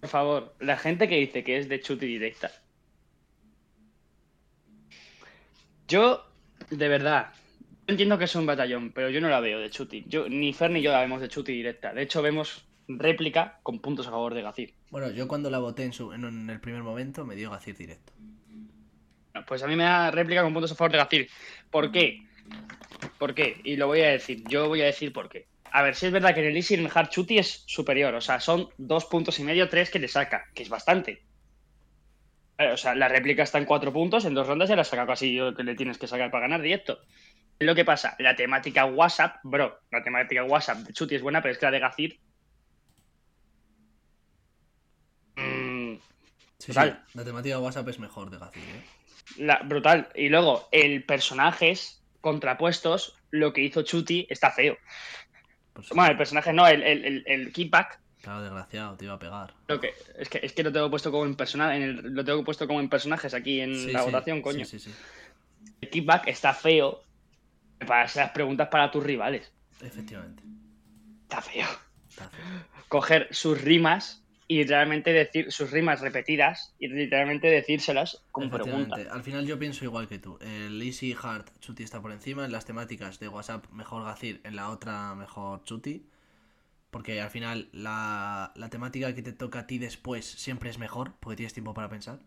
Por 0.00 0.10
favor, 0.10 0.54
la 0.60 0.76
gente 0.76 1.08
que 1.08 1.16
dice 1.16 1.42
que 1.42 1.58
es 1.58 1.68
de 1.68 1.80
Chuti 1.80 2.06
directa. 2.06 2.50
Yo, 5.88 6.24
de 6.70 6.88
verdad, 6.88 7.32
entiendo 7.86 8.18
que 8.18 8.24
es 8.24 8.34
un 8.36 8.46
batallón, 8.46 8.92
pero 8.92 9.08
yo 9.10 9.20
no 9.20 9.28
la 9.28 9.40
veo 9.40 9.58
de 9.58 9.70
Chuti. 9.70 10.04
Yo, 10.06 10.28
ni 10.28 10.52
Fer 10.52 10.70
ni 10.70 10.82
yo 10.82 10.92
la 10.92 11.00
vemos 11.00 11.20
de 11.20 11.28
Chuti 11.28 11.52
directa. 11.52 11.92
De 11.94 12.02
hecho, 12.02 12.20
vemos 12.22 12.64
réplica 12.88 13.60
con 13.62 13.80
puntos 13.80 14.06
a 14.06 14.10
favor 14.10 14.34
de 14.34 14.42
Gacir. 14.42 14.74
Bueno, 14.90 15.10
yo 15.10 15.26
cuando 15.28 15.50
la 15.50 15.58
voté 15.58 15.84
en, 15.84 15.92
su, 15.92 16.12
en, 16.12 16.24
en 16.24 16.50
el 16.50 16.60
primer 16.60 16.82
momento 16.82 17.24
me 17.24 17.36
dio 17.36 17.50
Gacir 17.50 17.76
directo. 17.76 18.12
Pues 19.46 19.62
a 19.62 19.66
mí 19.66 19.76
me 19.76 19.84
da 19.84 20.10
réplica 20.10 20.42
con 20.42 20.52
puntos 20.52 20.72
a 20.72 20.74
favor 20.74 20.92
de 20.92 20.98
Gacir. 20.98 21.30
¿Por 21.70 21.90
qué? 21.90 22.22
¿Por 23.18 23.34
qué? 23.34 23.60
Y 23.64 23.76
lo 23.76 23.86
voy 23.86 24.02
a 24.02 24.08
decir. 24.08 24.42
Yo 24.48 24.68
voy 24.68 24.82
a 24.82 24.86
decir 24.86 25.12
por 25.12 25.28
qué. 25.28 25.46
A 25.70 25.82
ver, 25.82 25.94
si 25.94 26.06
es 26.06 26.12
verdad 26.12 26.34
que 26.34 26.40
en 26.40 26.46
el 26.46 26.56
Easy 26.56 26.74
el 26.74 26.90
Hard 26.92 27.10
Chuti 27.10 27.38
es 27.38 27.64
superior. 27.66 28.14
O 28.14 28.20
sea, 28.20 28.40
son 28.40 28.68
dos 28.78 29.04
puntos 29.04 29.38
y 29.38 29.44
medio, 29.44 29.68
tres 29.68 29.90
que 29.90 29.98
le 29.98 30.08
saca, 30.08 30.46
que 30.54 30.62
es 30.62 30.68
bastante. 30.68 31.22
O 32.58 32.76
sea, 32.76 32.94
la 32.94 33.08
réplica 33.08 33.44
está 33.44 33.58
en 33.58 33.66
cuatro 33.66 33.92
puntos, 33.92 34.24
en 34.24 34.34
dos 34.34 34.46
rondas 34.46 34.68
ya 34.68 34.74
la 34.76 34.82
saca 34.82 35.06
casi 35.06 35.36
lo 35.36 35.54
que 35.54 35.62
le 35.62 35.76
tienes 35.76 35.98
que 35.98 36.08
sacar 36.08 36.30
para 36.30 36.42
ganar 36.42 36.60
directo. 36.60 37.00
Lo 37.60 37.74
que 37.74 37.84
pasa. 37.84 38.16
La 38.18 38.34
temática 38.34 38.84
WhatsApp, 38.84 39.36
bro, 39.44 39.80
la 39.90 40.02
temática 40.02 40.42
WhatsApp 40.44 40.78
de 40.78 40.92
Chuti 40.92 41.14
es 41.16 41.22
buena, 41.22 41.42
pero 41.42 41.52
es 41.52 41.58
que 41.58 41.66
la 41.66 41.72
de 41.72 41.78
Gacir. 41.80 42.20
mm, 45.36 45.94
Sí, 46.58 46.72
sí, 46.72 46.92
la 47.14 47.24
temática 47.24 47.58
WhatsApp 47.60 47.88
es 47.88 47.98
mejor 48.00 48.30
de 48.30 48.38
Gacir, 48.38 48.62
¿eh? 48.62 48.97
La, 49.36 49.58
brutal. 49.62 50.08
Y 50.14 50.28
luego, 50.28 50.68
el 50.72 51.04
personajes 51.04 52.02
contrapuestos, 52.20 53.16
lo 53.30 53.52
que 53.52 53.60
hizo 53.62 53.82
Chuti 53.82 54.26
está 54.30 54.50
feo. 54.50 54.76
Si- 55.82 55.94
Bueno, 55.94 56.10
el 56.10 56.16
personaje 56.16 56.52
no, 56.52 56.66
el, 56.66 56.82
el, 56.82 57.04
el, 57.04 57.24
el 57.26 57.52
kickback. 57.52 58.00
Claro, 58.22 58.42
desgraciado, 58.42 58.96
te 58.96 59.04
iba 59.04 59.14
a 59.14 59.18
pegar. 59.18 59.54
Lo 59.68 59.80
que, 59.80 59.94
es, 60.18 60.28
que, 60.28 60.40
es 60.42 60.52
que 60.52 60.64
lo 60.64 60.72
tengo 60.72 60.90
puesto 60.90 61.12
como 61.12 61.24
en 61.24 61.36
persona, 61.36 61.76
en 61.76 61.82
el, 61.82 61.96
lo 62.14 62.24
tengo 62.24 62.42
puesto 62.44 62.66
como 62.66 62.80
en 62.80 62.88
personajes 62.88 63.32
aquí 63.32 63.60
en 63.60 63.74
Sí, 63.76 63.92
la 63.92 64.00
sí, 64.00 64.04
votación, 64.06 64.42
coño. 64.42 64.66
El 65.80 65.90
kickback 65.90 66.26
está 66.26 66.52
feo 66.52 67.04
para 67.86 68.02
hacer 68.02 68.24
las 68.24 68.32
preguntas 68.32 68.68
para 68.68 68.90
tus 68.90 69.04
rivales. 69.04 69.52
Efectivamente. 69.80 70.42
Está 71.22 71.40
feo. 71.42 71.66
Está 72.08 72.28
feo. 72.28 72.44
Coger 72.88 73.28
sus 73.30 73.60
rimas 73.60 74.24
y 74.50 74.56
literalmente 74.56 75.12
decir 75.12 75.52
sus 75.52 75.70
rimas 75.70 76.00
repetidas 76.00 76.74
y 76.78 76.88
literalmente 76.88 77.48
decírselas 77.48 78.22
con 78.32 78.48
pregunta. 78.48 78.72
Efectivamente. 78.72 79.10
Al 79.10 79.22
final 79.22 79.46
yo 79.46 79.58
pienso 79.58 79.84
igual 79.84 80.08
que 80.08 80.18
tú. 80.18 80.38
El 80.40 80.80
Easy 80.82 81.14
Hard 81.22 81.44
Chuti 81.60 81.82
está 81.82 82.00
por 82.00 82.12
encima. 82.12 82.46
En 82.46 82.52
las 82.52 82.64
temáticas 82.64 83.20
de 83.20 83.28
WhatsApp 83.28 83.70
mejor 83.70 84.04
Gacir. 84.04 84.40
En 84.44 84.56
la 84.56 84.70
otra 84.70 85.14
mejor 85.14 85.62
Chuti. 85.64 86.06
Porque 86.90 87.20
al 87.20 87.28
final 87.28 87.68
la, 87.72 88.52
la 88.56 88.70
temática 88.70 89.14
que 89.14 89.20
te 89.20 89.34
toca 89.34 89.60
a 89.60 89.66
ti 89.66 89.78
después 89.78 90.24
siempre 90.24 90.70
es 90.70 90.78
mejor. 90.78 91.12
Porque 91.20 91.36
tienes 91.36 91.52
tiempo 91.52 91.74
para 91.74 91.90
pensar. 91.90 92.18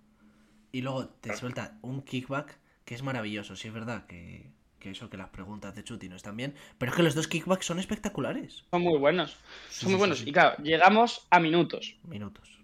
Y 0.71 0.81
luego 0.83 1.07
te 1.07 1.35
suelta 1.35 1.79
un 1.81 2.03
kickback 2.03 2.59
que 2.85 2.93
es 2.93 3.01
maravilloso. 3.01 3.55
Si 3.55 3.67
es 3.67 3.73
verdad 3.73 4.05
que, 4.05 4.51
que 4.81 4.91
eso, 4.91 5.09
que 5.09 5.15
las 5.15 5.29
preguntas 5.29 5.73
de 5.75 5.83
Chuti 5.85 6.09
no 6.09 6.17
están 6.17 6.35
bien. 6.35 6.53
Pero 6.77 6.91
es 6.91 6.95
que 6.97 7.03
los 7.03 7.15
dos 7.15 7.29
kickbacks 7.29 7.65
son 7.65 7.79
espectaculares. 7.79 8.65
Son 8.69 8.81
muy 8.81 8.99
buenos. 8.99 9.37
Son 9.69 9.91
muy 9.91 9.99
buenos. 9.99 10.27
Y 10.27 10.33
claro, 10.33 10.61
llegamos 10.61 11.25
a 11.29 11.39
minutos. 11.39 11.95
Minutos. 12.03 12.59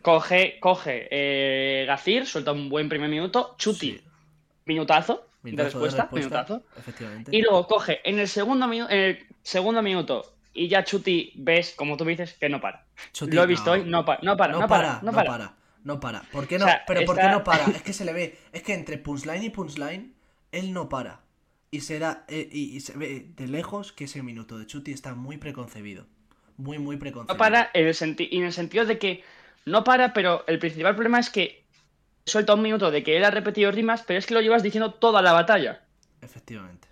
Coge, 0.00 0.58
coge 0.60 1.08
eh, 1.10 1.84
Gacir, 1.86 2.26
suelta 2.26 2.52
un 2.52 2.70
buen 2.70 2.88
primer 2.88 3.10
minuto. 3.10 3.56
Chuti, 3.58 3.92
Sí. 3.92 4.02
minutazo, 4.64 5.26
de, 5.42 5.50
Minutazo 5.50 5.80
respuesta, 5.80 6.08
minutazo. 6.12 6.62
Efectivamente. 6.78 7.36
Y 7.36 7.42
luego 7.42 7.66
coge 7.66 8.00
en 8.08 8.18
el 8.18 8.28
segundo, 8.28 8.72
en 8.72 8.90
el 8.90 9.26
segundo 9.42 9.82
minuto 9.82 10.38
y 10.54 10.68
ya 10.68 10.84
Chuti 10.84 11.32
ves, 11.36 11.74
como 11.76 11.96
tú 11.96 12.04
dices, 12.04 12.34
que 12.34 12.48
no 12.48 12.60
para. 12.60 12.86
Chuti, 13.12 13.34
Lo 13.34 13.42
he 13.42 13.46
visto 13.46 13.72
hoy, 13.72 13.84
no 13.84 14.04
para, 14.04 14.20
no 14.22 14.36
para, 14.36 14.52
no, 14.52 14.66
para, 14.66 15.00
no 15.02 15.12
para. 15.12 15.54
no 15.84 16.00
para. 16.00 16.22
¿Por 16.32 16.46
qué 16.46 16.58
no? 16.58 16.64
O 16.64 16.68
sea, 16.68 16.84
Pero 16.86 17.04
¿por 17.04 17.16
qué 17.16 17.28
no 17.28 17.44
para? 17.44 17.64
Es 17.66 17.82
que 17.82 17.92
se 17.92 18.04
le 18.04 18.12
ve. 18.12 18.38
Es 18.52 18.62
que 18.62 18.74
entre 18.74 18.98
punchline 18.98 19.44
y 19.44 19.50
punchline, 19.50 20.14
él 20.52 20.72
no 20.72 20.88
para. 20.88 21.20
Y 21.70 21.80
se 21.80 21.98
da. 21.98 22.24
eh, 22.28 22.48
y, 22.50 22.76
y 22.76 22.80
se 22.80 22.96
ve 22.96 23.26
de 23.36 23.46
lejos 23.46 23.92
que 23.92 24.04
ese 24.04 24.22
minuto 24.22 24.58
de 24.58 24.66
Chuti 24.66 24.92
está 24.92 25.14
muy 25.14 25.36
preconcebido. 25.36 26.06
Muy, 26.56 26.78
muy 26.78 26.96
preconcebido. 26.96 27.34
No 27.34 27.38
para 27.38 27.70
en 27.74 27.86
el, 27.86 27.94
senti- 27.94 28.28
en 28.32 28.44
el 28.44 28.52
sentido 28.52 28.84
de 28.84 28.98
que 28.98 29.22
no 29.66 29.84
para, 29.84 30.12
pero 30.12 30.44
el 30.46 30.58
principal 30.58 30.94
problema 30.94 31.20
es 31.20 31.30
que 31.30 31.64
suelta 32.24 32.54
un 32.54 32.62
minuto 32.62 32.90
de 32.90 33.02
que 33.02 33.16
él 33.16 33.24
ha 33.24 33.30
repetido 33.30 33.70
rimas, 33.70 34.02
pero 34.02 34.18
es 34.18 34.26
que 34.26 34.34
lo 34.34 34.40
llevas 34.40 34.62
diciendo 34.62 34.94
toda 34.94 35.22
la 35.22 35.32
batalla. 35.32 35.84
Efectivamente. 36.20 36.88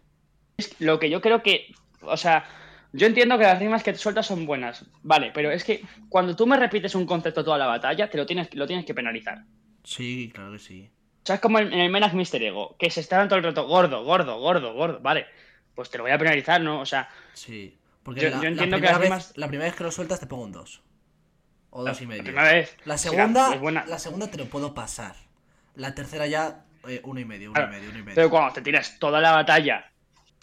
Es 0.59 0.79
lo 0.81 0.99
que 0.99 1.11
yo 1.11 1.21
creo 1.21 1.43
que, 1.43 1.75
o 2.03 2.17
sea, 2.17 2.45
yo 2.93 3.07
entiendo 3.07 3.37
que 3.39 3.45
las 3.45 3.59
rimas 3.59 3.83
que 3.83 3.93
te 3.93 3.99
sueltas 3.99 4.27
son 4.27 4.47
buenas, 4.47 4.85
vale, 5.03 5.31
pero 5.35 5.51
es 5.51 5.65
que 5.65 5.83
cuando 6.09 6.37
tú 6.37 6.47
me 6.47 6.57
repites 6.57 6.95
un 6.95 7.07
concepto 7.07 7.45
toda 7.45 7.59
la 7.59 7.67
batalla, 7.67 8.09
te 8.09 8.17
lo 8.19 8.25
tienes, 8.27 8.55
lo 8.55 8.67
tienes 8.67 8.87
que 8.87 8.95
penalizar. 8.95 9.45
Sí, 9.85 10.31
claro 10.35 10.53
que 10.53 10.59
sí. 10.59 10.91
O 11.27 11.29
sea, 11.29 11.35
es 11.35 11.41
como 11.43 11.59
en 11.59 11.73
el 11.73 11.91
Menac 11.91 12.13
Mister 12.13 12.41
Ego, 12.41 12.77
que 12.79 12.89
se 12.89 13.01
estaban 13.01 13.27
todo 13.29 13.37
el 13.41 13.45
rato 13.45 13.67
gordo, 13.67 14.05
gordo, 14.05 14.39
gordo, 14.39 14.75
gordo, 14.75 15.01
vale, 15.01 15.27
pues 15.75 15.91
te 15.91 15.99
lo 15.99 16.05
voy 16.05 16.13
a 16.13 16.19
penalizar, 16.19 16.61
¿no? 16.61 16.81
O 16.81 16.87
sea, 16.87 17.09
Sí. 17.35 17.77
Porque 18.05 18.21
Yo- 18.21 18.31
la, 18.31 18.37
yo 18.37 18.43
la 18.43 18.49
entiendo 18.51 18.77
que 18.77 18.83
primera 18.83 18.93
las 18.93 19.01
vez, 19.01 19.11
rimas- 19.11 19.33
la 19.37 19.49
primera 19.49 19.69
vez 19.69 19.77
que 19.77 19.83
lo 19.83 19.91
sueltas 19.91 20.21
te 20.21 20.27
pongo 20.29 20.45
un 20.45 20.53
2. 20.53 20.83
O 21.71 21.85
dos 21.85 22.01
y 22.01 22.05
la 22.05 22.09
medio. 22.11 22.23
primera 22.23 22.53
vez. 22.53 22.77
La 22.85 22.97
segunda, 22.97 23.57
buena. 23.57 23.85
la 23.87 23.99
segunda 23.99 24.31
te 24.31 24.39
lo 24.39 24.45
puedo 24.45 24.73
pasar. 24.73 25.17
La 25.75 25.93
tercera 25.97 26.29
ya, 26.29 26.65
eh, 26.87 27.01
uno 27.03 27.19
y 27.19 27.25
medio, 27.25 27.51
uno 27.51 27.55
Claro, 27.59 27.73
y 27.73 27.75
medio, 27.77 27.91
uno 27.91 27.99
y 27.99 28.03
medio. 28.03 28.15
Pero 28.15 28.31
cuando 28.31 28.53
te 28.53 28.63
tiras 28.63 29.01
toda 29.01 29.21
la 29.21 29.33
batalla, 29.33 29.91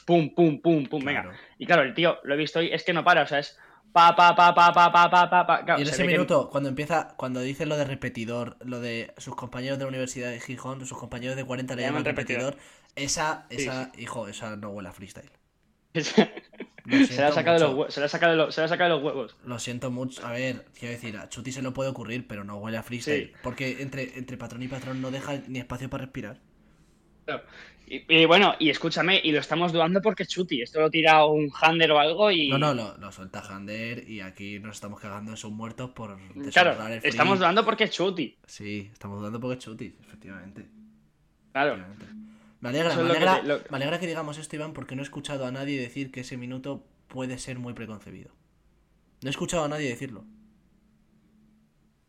pum, 0.06 0.36
pum, 0.36 0.60
pum, 0.62 0.86
pum, 0.88 1.02
Claro. 1.02 1.30
venga. 1.30 1.42
Y 1.58 1.66
claro, 1.66 1.84
el 1.84 1.94
tío, 1.94 2.20
lo 2.24 2.34
he 2.34 2.38
visto 2.38 2.60
hoy, 2.60 2.70
es 2.74 2.84
que 2.84 2.92
no 2.92 3.06
para, 3.06 3.22
o 3.24 3.28
sea, 3.28 3.40
es 3.40 3.58
pa, 3.94 4.16
pa, 4.16 4.36
pa, 4.36 4.54
pa, 4.54 4.74
pa, 4.74 4.92
pa, 4.92 5.10
pa, 5.10 5.30
pa, 5.30 5.48
pa. 5.48 5.64
Claro, 5.66 5.80
Y 5.80 5.84
en 5.84 5.88
se 5.88 5.94
ese 5.94 6.04
que- 6.04 6.10
minuto, 6.10 6.50
cuando 6.50 6.68
empieza, 6.70 7.14
cuando 7.16 7.40
dice 7.40 7.66
lo 7.66 7.78
de 7.78 7.86
repetidor, 7.86 8.58
lo 8.66 8.80
de 8.80 9.14
sus 9.18 9.36
compañeros 9.36 9.78
de 9.78 9.86
la 9.86 9.90
Universidad 9.90 10.30
de 10.32 10.40
Gijón, 10.40 10.86
sus 10.86 10.98
compañeros 10.98 11.36
de 11.38 11.46
40 11.46 11.76
le 11.76 11.82
Le 11.84 11.88
llaman 11.88 12.04
repetidor, 12.04 12.58
esa, 12.96 13.46
Sí, 13.50 13.58
esa, 13.64 13.92
hijo, 13.98 14.28
esa 14.28 14.56
no 14.56 14.70
huele 14.70 14.90
a 14.90 14.94
freestyle. 14.94 15.30
se 15.94 16.26
Lo 16.86 16.98
la 16.98 17.28
ha 17.28 17.32
sacado 17.32 17.34
sacado 17.34 17.60
de 17.60 17.78
los- 17.78 17.94
se 17.94 18.00
la 18.02 18.06
ha 18.08 18.10
sacado 18.70 18.90
de 18.90 18.96
los 18.96 19.04
huevos. 19.04 19.38
Lo 19.46 19.58
siento 19.60 19.90
mucho. 19.92 20.26
A 20.26 20.32
ver, 20.32 20.66
quiero 20.78 20.94
decir, 20.94 21.16
a 21.18 21.30
Chuti 21.30 21.52
se 21.52 21.62
lo 21.62 21.74
puede 21.74 21.90
ocurrir, 21.92 22.28
pero 22.28 22.44
no 22.44 22.58
huele 22.58 22.78
a 22.78 22.84
freestyle. 22.84 23.28
Sí. 23.28 23.34
Porque 23.44 23.82
entre, 23.82 24.18
entre 24.18 24.38
patrón 24.38 24.64
y 24.64 24.68
patrón 24.68 25.02
no 25.02 25.12
deja 25.12 25.34
ni 25.48 25.60
espacio 25.60 25.90
para 25.90 26.04
respirar. 26.06 26.40
Claro. 27.26 27.44
Y, 27.86 28.22
y 28.22 28.26
bueno, 28.26 28.56
y 28.60 28.70
escúchame, 28.70 29.20
y 29.24 29.32
lo 29.32 29.40
estamos 29.40 29.72
dudando 29.74 30.02
porque 30.02 30.24
es 30.24 30.30
Chuti. 30.30 30.62
Esto 30.62 30.80
lo 30.80 30.90
tira 30.90 31.26
un 31.26 31.52
Hander 31.62 31.92
o 31.92 32.00
algo 32.00 32.32
y. 32.32 32.50
No, 32.50 32.58
no, 32.58 32.74
lo, 32.74 32.98
lo 32.98 33.12
suelta 33.12 33.40
Hander 33.42 34.10
y 34.10 34.22
aquí 34.22 34.60
nos 34.60 34.76
estamos 34.76 35.00
cagando 35.00 35.32
en 35.32 35.38
sus 35.38 35.52
muertos 35.52 35.92
por 35.92 36.18
Claro, 36.52 36.88
el 36.88 37.02
estamos 37.04 37.40
dudando 37.40 37.64
porque 37.66 37.84
es 37.86 37.92
Chuti. 37.92 38.38
Sí, 38.48 38.90
estamos 38.92 39.20
dudando 39.20 39.40
porque 39.40 39.58
es 39.60 39.64
Chuti, 39.64 39.96
efectivamente. 40.02 40.66
Claro. 41.52 41.74
efectivamente. 41.76 42.06
Me 42.62 42.70
alegra, 42.70 42.96
me, 42.96 43.04
que 43.04 43.10
alegra, 43.10 43.42
te- 43.42 43.48
lo- 43.48 43.60
me 43.70 43.76
alegra 43.78 44.00
que 44.00 44.08
digamos 44.08 44.38
esto, 44.38 44.56
Iván, 44.56 44.72
porque 44.74 44.96
no 44.96 45.02
he 45.02 45.06
escuchado 45.06 45.46
a 45.46 45.52
nadie 45.52 45.80
decir 45.80 46.12
que 46.12 46.22
ese 46.22 46.38
minuto 46.38 46.86
puede 47.10 47.38
ser 47.38 47.60
muy 47.60 47.74
preconcebido. 47.74 48.32
No 49.22 49.28
he 49.28 49.32
escuchado 49.32 49.66
a 49.66 49.68
nadie 49.68 49.90
decirlo. 49.90 50.24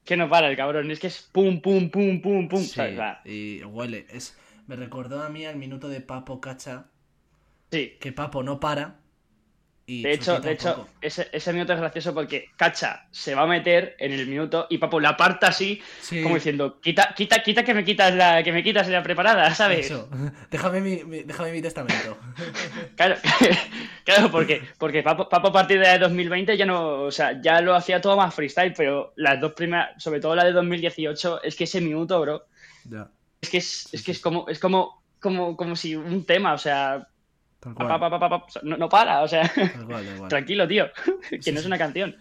Que 0.04 0.16
no 0.16 0.28
para 0.28 0.48
el 0.50 0.56
cabrón, 0.56 0.90
es 0.90 1.00
que 1.00 1.06
es 1.06 1.28
pum, 1.32 1.60
pum, 1.60 1.90
pum, 1.90 2.20
pum, 2.20 2.48
pum. 2.48 2.60
Sí, 2.62 2.80
y 3.24 3.64
huele. 3.64 4.06
Es, 4.10 4.38
me 4.66 4.76
recordó 4.76 5.22
a 5.22 5.28
mí 5.28 5.44
al 5.46 5.56
minuto 5.56 5.88
de 5.88 6.00
Papo 6.00 6.40
Cacha, 6.40 6.86
Sí. 7.70 7.96
que 8.00 8.12
Papo 8.12 8.42
no 8.42 8.60
para. 8.60 9.00
Y 9.86 10.02
De 10.02 10.12
hecho, 10.14 10.40
de 10.40 10.52
hecho, 10.52 10.88
ese, 11.02 11.28
ese 11.30 11.52
minuto 11.52 11.74
es 11.74 11.78
gracioso 11.78 12.14
porque 12.14 12.46
Cacha 12.56 13.06
se 13.10 13.34
va 13.34 13.42
a 13.42 13.46
meter 13.46 13.94
en 13.98 14.12
el 14.12 14.26
minuto 14.26 14.66
y 14.70 14.78
Papo 14.78 14.98
la 14.98 15.10
aparta 15.10 15.48
así, 15.48 15.82
Sí, 16.00 16.22
como 16.22 16.36
diciendo, 16.36 16.80
quita, 16.80 17.12
quita, 17.14 17.42
quita 17.42 17.64
que 17.64 17.74
me 17.74 17.84
quitas 17.84 18.14
la, 18.14 18.42
que 18.42 18.50
me 18.50 18.62
quitas 18.62 18.88
la 18.88 19.02
preparada, 19.02 19.54
¿sabes? 19.54 19.84
eso. 19.90 20.08
Déjame 20.50 20.80
mi, 20.80 21.04
mi- 21.04 21.22
déjame 21.24 21.52
mi 21.52 21.60
testamento. 21.60 22.16
Claro, 22.96 23.16
claro, 24.04 24.30
porque, 24.30 24.62
porque 24.78 25.02
Papo, 25.02 25.28
Papo 25.28 25.48
a 25.48 25.52
partir 25.52 25.80
de 25.80 25.98
2020 25.98 26.56
ya 26.56 26.64
no, 26.64 27.02
o 27.02 27.10
sea, 27.10 27.40
ya 27.42 27.60
lo 27.60 27.74
hacía 27.74 28.00
todo 28.00 28.16
más 28.16 28.34
freestyle, 28.34 28.72
pero 28.74 29.12
las 29.16 29.38
dos 29.40 29.52
primeras, 29.52 30.02
sobre 30.02 30.20
todo 30.20 30.34
la 30.34 30.44
de 30.44 30.52
2018, 30.52 31.42
es 31.42 31.56
que 31.56 31.64
ese 31.64 31.80
minuto, 31.82 32.18
bro, 32.22 32.46
ya, 32.88 33.10
es 33.44 33.50
que 33.50 33.58
es, 33.58 33.88
es 33.92 34.02
que 34.02 34.12
es 34.12 34.20
como, 34.20 34.48
es 34.48 34.58
como, 34.58 35.02
como, 35.20 35.56
como 35.56 35.76
si 35.76 35.94
un 35.94 36.24
tema, 36.24 36.52
o 36.54 36.58
sea, 36.58 37.06
pa, 37.60 37.74
pa, 37.74 38.18
pa, 38.28 38.46
no, 38.62 38.76
no 38.76 38.88
para, 38.88 39.22
o 39.22 39.28
sea, 39.28 39.48
Tal 39.54 39.86
cual, 39.86 40.04
tal 40.04 40.16
cual. 40.18 40.28
tranquilo, 40.34 40.66
tío, 40.68 40.86
que 41.30 41.40
Sí, 41.40 41.52
no 41.52 41.56
es 41.58 41.62
sí. 41.62 41.66
una 41.66 41.78
canción, 41.78 42.16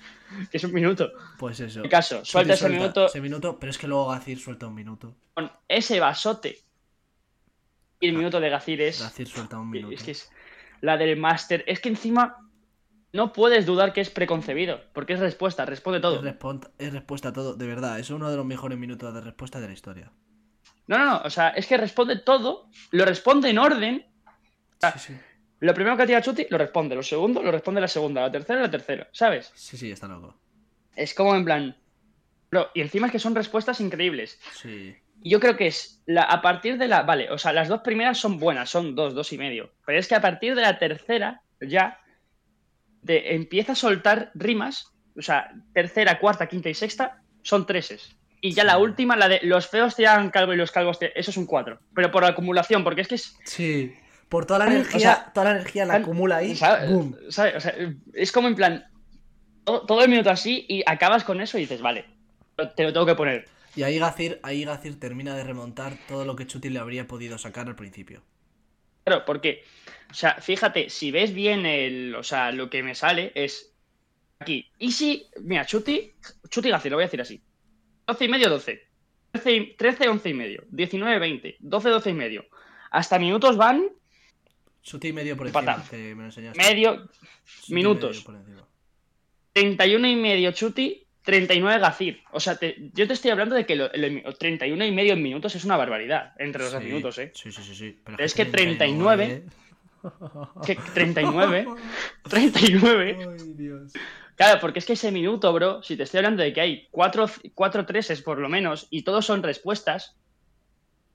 que 0.51 0.57
es 0.57 0.63
un 0.63 0.73
minuto. 0.73 1.11
Pues 1.37 1.59
eso. 1.59 1.83
El 1.83 1.89
caso, 1.89 2.23
suelta 2.23 2.53
ese 2.53 2.69
minuto 2.69 3.07
Ese 3.07 3.19
minuto, 3.21 3.57
pero 3.59 3.69
es 3.71 3.77
que 3.77 3.87
luego 3.87 4.07
Gacir 4.09 4.39
suelta 4.39 4.67
un 4.67 4.75
minuto. 4.75 5.15
con 5.33 5.51
ese 5.67 5.99
vasote 5.99 6.59
Y 7.99 8.07
el 8.09 8.13
minuto 8.15 8.39
de 8.39 8.49
Gazir 8.49 8.81
es. 8.81 9.01
Gazir 9.01 9.27
suelta 9.27 9.57
un 9.59 9.69
minuto. 9.69 9.93
Es 9.93 10.03
que 10.03 10.11
es 10.11 10.31
la 10.81 10.97
del 10.97 11.17
máster. 11.17 11.63
Es 11.67 11.79
que 11.79 11.89
encima 11.89 12.37
no 13.13 13.31
puedes 13.31 13.65
dudar 13.65 13.93
que 13.93 14.01
es 14.01 14.09
preconcebido, 14.09 14.81
porque 14.93 15.13
es 15.13 15.19
respuesta, 15.19 15.65
responde 15.65 15.99
todo. 15.99 16.21
Es 16.79 16.91
respuesta 16.93 17.29
a 17.29 17.33
todo, 17.33 17.53
de 17.55 17.67
verdad. 17.67 17.99
Es 17.99 18.09
uno 18.09 18.29
de 18.31 18.35
los 18.37 18.45
mejores 18.45 18.77
minutos 18.77 19.13
de 19.13 19.21
respuesta 19.21 19.59
de 19.61 19.67
la 19.67 19.73
historia. 19.73 20.11
No, 20.87 20.97
no, 20.97 21.05
no, 21.05 21.21
o 21.23 21.29
sea, 21.29 21.49
es 21.49 21.65
que 21.65 21.77
responde 21.77 22.17
todo, 22.17 22.69
lo 22.91 23.05
responde 23.05 23.49
en 23.49 23.57
orden. 23.57 24.05
Sí, 24.81 24.99
sí. 24.99 25.13
Lo 25.59 25.73
primero 25.73 25.95
que 25.95 26.05
tira 26.05 26.21
Chuti 26.21 26.45
lo 26.49 26.57
responde, 26.57 26.93
lo 26.93 27.03
segundo 27.03 27.41
lo 27.41 27.49
responde 27.49 27.79
la 27.79 27.87
segunda, 27.87 28.21
la 28.21 28.31
tercera 28.31 28.59
la 28.59 28.69
tercera, 28.69 29.07
¿sabes? 29.13 29.49
Sí, 29.55 29.77
sí, 29.77 29.91
está 29.91 30.07
loco. 30.07 30.37
Es 30.93 31.13
como 31.13 31.35
en 31.35 31.45
plan. 31.45 31.77
Bro, 32.51 32.69
y 32.73 32.81
encima 32.81 33.07
es 33.07 33.13
que 33.13 33.19
son 33.19 33.33
respuestas 33.33 33.79
increíbles. 33.79 34.39
Sí. 34.61 34.93
Yo 35.21 35.39
creo 35.39 35.55
que 35.55 35.67
es 35.67 36.01
la, 36.05 36.23
a 36.23 36.41
partir 36.41 36.77
de 36.77 36.89
la. 36.89 37.03
Vale, 37.03 37.31
o 37.31 37.37
sea, 37.37 37.53
las 37.53 37.69
dos 37.69 37.79
primeras 37.79 38.17
son 38.17 38.39
buenas, 38.39 38.69
son 38.69 38.93
dos, 38.93 39.13
dos 39.13 39.31
y 39.31 39.37
medio. 39.37 39.71
Pero 39.85 39.97
es 39.99 40.07
que 40.09 40.15
a 40.15 40.21
partir 40.21 40.53
de 40.53 40.63
la 40.63 40.77
tercera, 40.77 41.41
ya, 41.61 42.01
te 43.05 43.33
empieza 43.33 43.71
a 43.71 43.75
soltar 43.75 44.31
rimas. 44.35 44.91
O 45.17 45.21
sea, 45.21 45.49
tercera, 45.73 46.19
cuarta, 46.19 46.47
quinta 46.47 46.69
y 46.69 46.73
sexta 46.73 47.21
son 47.41 47.65
treses. 47.65 48.17
Y 48.45 48.51
ya 48.51 48.65
la 48.65 48.77
última, 48.77 49.15
la 49.15 49.29
de 49.29 49.39
los 49.43 49.67
feos 49.67 49.95
tiran 49.95 50.29
calvo 50.29 50.53
y 50.53 50.57
los 50.57 50.69
calvos 50.69 50.99
tiran. 50.99 51.13
Eso 51.15 51.31
es 51.31 51.37
un 51.37 51.45
cuatro. 51.45 51.79
Pero 51.95 52.11
por 52.11 52.25
acumulación, 52.25 52.83
porque 52.83 52.99
es 52.99 53.07
que 53.07 53.15
es. 53.15 53.37
Sí. 53.45 53.95
Por 54.27 54.45
toda 54.45 54.59
la 54.59 54.65
O 54.65 54.67
energía, 54.67 54.99
sea, 54.99 55.31
toda 55.33 55.45
la 55.45 55.51
energía 55.51 55.85
la 55.85 55.95
acumula 55.95 56.37
ahí. 56.37 56.53
¿sabes? 56.53 56.91
¡Bum! 56.91 57.15
¿sabes? 57.29 57.55
O 57.55 57.59
sea, 57.61 57.73
es 58.13 58.31
como 58.33 58.49
en 58.49 58.55
plan. 58.55 58.85
Todo, 59.63 59.85
todo 59.85 60.03
el 60.03 60.09
minuto 60.09 60.29
así 60.29 60.65
y 60.67 60.83
acabas 60.85 61.23
con 61.23 61.39
eso 61.39 61.57
y 61.57 61.61
dices, 61.61 61.81
vale, 61.81 62.03
te 62.75 62.83
lo 62.83 62.91
tengo 62.91 63.05
que 63.05 63.15
poner. 63.15 63.45
Y 63.77 63.83
ahí 63.83 63.97
Gazir, 63.97 64.41
ahí 64.43 64.65
Gazir 64.65 64.99
termina 64.99 65.37
de 65.37 65.45
remontar 65.45 65.93
todo 66.09 66.25
lo 66.25 66.35
que 66.35 66.45
Chuti 66.45 66.69
le 66.69 66.79
habría 66.79 67.07
podido 67.07 67.37
sacar 67.37 67.67
al 67.67 67.77
principio. 67.77 68.23
Claro, 69.05 69.23
porque, 69.23 69.63
o 70.11 70.13
sea, 70.13 70.35
fíjate, 70.41 70.89
si 70.89 71.11
ves 71.11 71.33
bien 71.33 71.65
el, 71.65 72.13
o 72.13 72.23
sea, 72.23 72.51
lo 72.51 72.69
que 72.69 72.83
me 72.83 72.93
sale 72.93 73.31
es 73.35 73.71
aquí. 74.39 74.69
Y 74.79 74.91
si, 74.91 75.27
mira, 75.39 75.65
Chuti, 75.65 76.11
Chuti 76.49 76.69
Gazir, 76.69 76.91
lo 76.91 76.97
voy 76.97 77.03
a 77.03 77.07
decir 77.07 77.21
así. 77.21 77.41
12 78.07 78.25
y 78.25 78.27
medio, 78.27 78.49
12. 78.49 78.81
13, 79.31 79.51
y- 79.55 79.73
13, 79.75 80.09
11 80.09 80.29
y 80.29 80.33
medio. 80.33 80.63
19, 80.69 81.19
20. 81.19 81.55
12, 81.59 81.89
12 81.89 82.09
y 82.09 82.13
medio. 82.13 82.45
Hasta 82.91 83.17
minutos 83.19 83.57
van 83.57 83.83
Chuti 84.83 85.13
medio 85.13 85.37
por 85.37 85.47
encima, 85.47 85.83
que 85.89 85.97
me 86.13 86.23
lo 86.23 86.25
enseñaste. 86.25 86.61
medio, 86.61 87.09
Chuti 87.61 87.73
minutos. 87.73 88.11
medio 88.17 88.25
por 88.25 88.35
encima. 88.35 88.67
31 89.53 90.07
y 90.09 90.15
medio 90.17 90.51
Chuti, 90.51 91.07
39 91.23 91.79
Gazir. 91.79 92.21
O 92.31 92.39
sea, 92.39 92.57
te- 92.57 92.75
yo 92.93 93.07
te 93.07 93.13
estoy 93.13 93.31
hablando 93.31 93.55
de 93.55 93.65
que 93.65 93.75
lo- 93.77 93.89
lo- 93.93 94.33
31 94.35 94.85
y 94.85 94.91
medio 94.91 95.13
en 95.13 95.23
minutos 95.23 95.55
es 95.55 95.63
una 95.63 95.77
barbaridad 95.77 96.33
entre 96.37 96.63
los 96.63 96.71
dos 96.73 96.81
Sí, 96.81 96.87
minutos, 96.89 97.17
¿eh? 97.17 97.31
Sí, 97.33 97.51
sí, 97.51 97.63
sí, 97.63 97.75
sí. 97.75 97.99
Pero 98.03 98.23
Es 98.23 98.33
que 98.33 98.45
39, 98.45 99.45
Que 100.65 100.75
39, 100.93 101.65
39. 102.29 103.17
Ay, 103.39 103.53
Dios. 103.55 103.93
Claro, 104.35 104.59
porque 104.59 104.79
es 104.79 104.85
que 104.85 104.93
ese 104.93 105.11
minuto, 105.11 105.51
bro, 105.53 105.83
si 105.83 105.95
te 105.95 106.03
estoy 106.03 106.19
hablando 106.19 106.41
de 106.43 106.53
que 106.53 106.61
hay 106.61 106.87
cuatro, 106.91 107.27
cuatro 107.53 107.85
treses 107.85 108.21
por 108.21 108.39
lo 108.39 108.49
menos 108.49 108.87
y 108.89 109.03
todos 109.03 109.25
son 109.25 109.43
respuestas, 109.43 110.15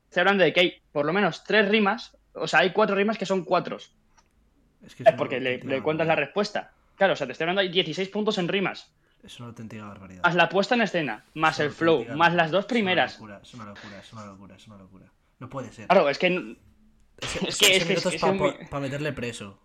estoy 0.04 0.20
hablando 0.20 0.44
de 0.44 0.52
que 0.52 0.60
hay 0.60 0.82
por 0.92 1.04
lo 1.04 1.12
menos 1.12 1.42
tres 1.44 1.68
rimas, 1.68 2.16
o 2.34 2.46
sea, 2.46 2.60
hay 2.60 2.72
cuatro 2.72 2.94
rimas 2.96 3.18
que 3.18 3.26
son 3.26 3.44
cuatros, 3.44 3.92
Es 4.84 4.94
que 4.94 5.02
es 5.02 5.12
porque 5.14 5.40
le, 5.40 5.82
cuentas 5.82 6.06
la 6.06 6.14
respuesta. 6.16 6.72
Claro, 6.96 7.12
o 7.12 7.16
sea, 7.16 7.26
te 7.26 7.32
estoy 7.32 7.44
hablando 7.44 7.62
de 7.62 7.68
16 7.68 8.08
puntos 8.08 8.38
en 8.38 8.48
rimas, 8.48 8.92
Es 9.22 9.38
una 9.40 9.48
auténtica 9.48 9.84
barbaridad. 9.84 10.22
más 10.22 10.34
la 10.36 10.48
puesta 10.48 10.74
en 10.76 10.82
escena, 10.82 11.24
más 11.34 11.58
Es 11.58 11.66
el 11.66 11.72
flow, 11.72 12.04
más 12.14 12.34
las 12.34 12.50
dos 12.52 12.64
Es 12.64 12.66
primeras. 12.66 13.18
una 13.18 13.34
locura, 13.36 13.40
es 13.42 13.54
una 13.54 13.64
locura, 13.66 13.98
es 14.00 14.12
una 14.12 14.24
locura, 14.26 14.56
es 14.56 14.66
una 14.68 14.76
locura. 14.78 15.12
No 15.40 15.48
puede 15.48 15.72
ser. 15.72 15.86
Claro, 15.88 16.08
es 16.08 16.18
que 16.18 16.26
es 17.20 17.38
que- 17.38 17.48
es 17.48 17.58
que- 17.58 17.76
es 17.94 18.06
es 18.06 18.22
un 18.22 18.38
para 18.70 18.80
meterle 18.80 19.12
preso. 19.12 19.60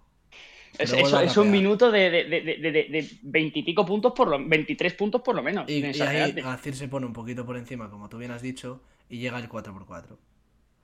Es, 0.79 1.13
a 1.13 1.23
es 1.23 1.37
un 1.37 1.51
minuto 1.51 1.91
de, 1.91 2.09
de, 2.09 2.23
de, 2.25 2.41
de, 2.41 2.57
de- 2.71 2.71
de 2.71 3.09
20 3.21 3.59
y 3.59 3.63
pico 3.63 3.85
puntos 3.85 4.13
por 4.13 4.27
lo 4.27 4.43
23 4.43 4.93
puntos 4.93 5.21
por 5.21 5.35
lo 5.35 5.43
menos. 5.43 5.69
Y, 5.69 5.83
ahí. 6.01 6.31
Gazir 6.33 6.75
se 6.75 6.87
pone 6.87 7.05
un 7.05 7.13
poquito 7.13 7.45
por 7.45 7.57
encima, 7.57 7.89
como 7.89 8.09
tú 8.09 8.17
bien 8.17 8.31
has 8.31 8.41
dicho, 8.41 8.81
y 9.09 9.17
llega 9.19 9.37
el 9.39 9.47
4x4. 9.49 10.17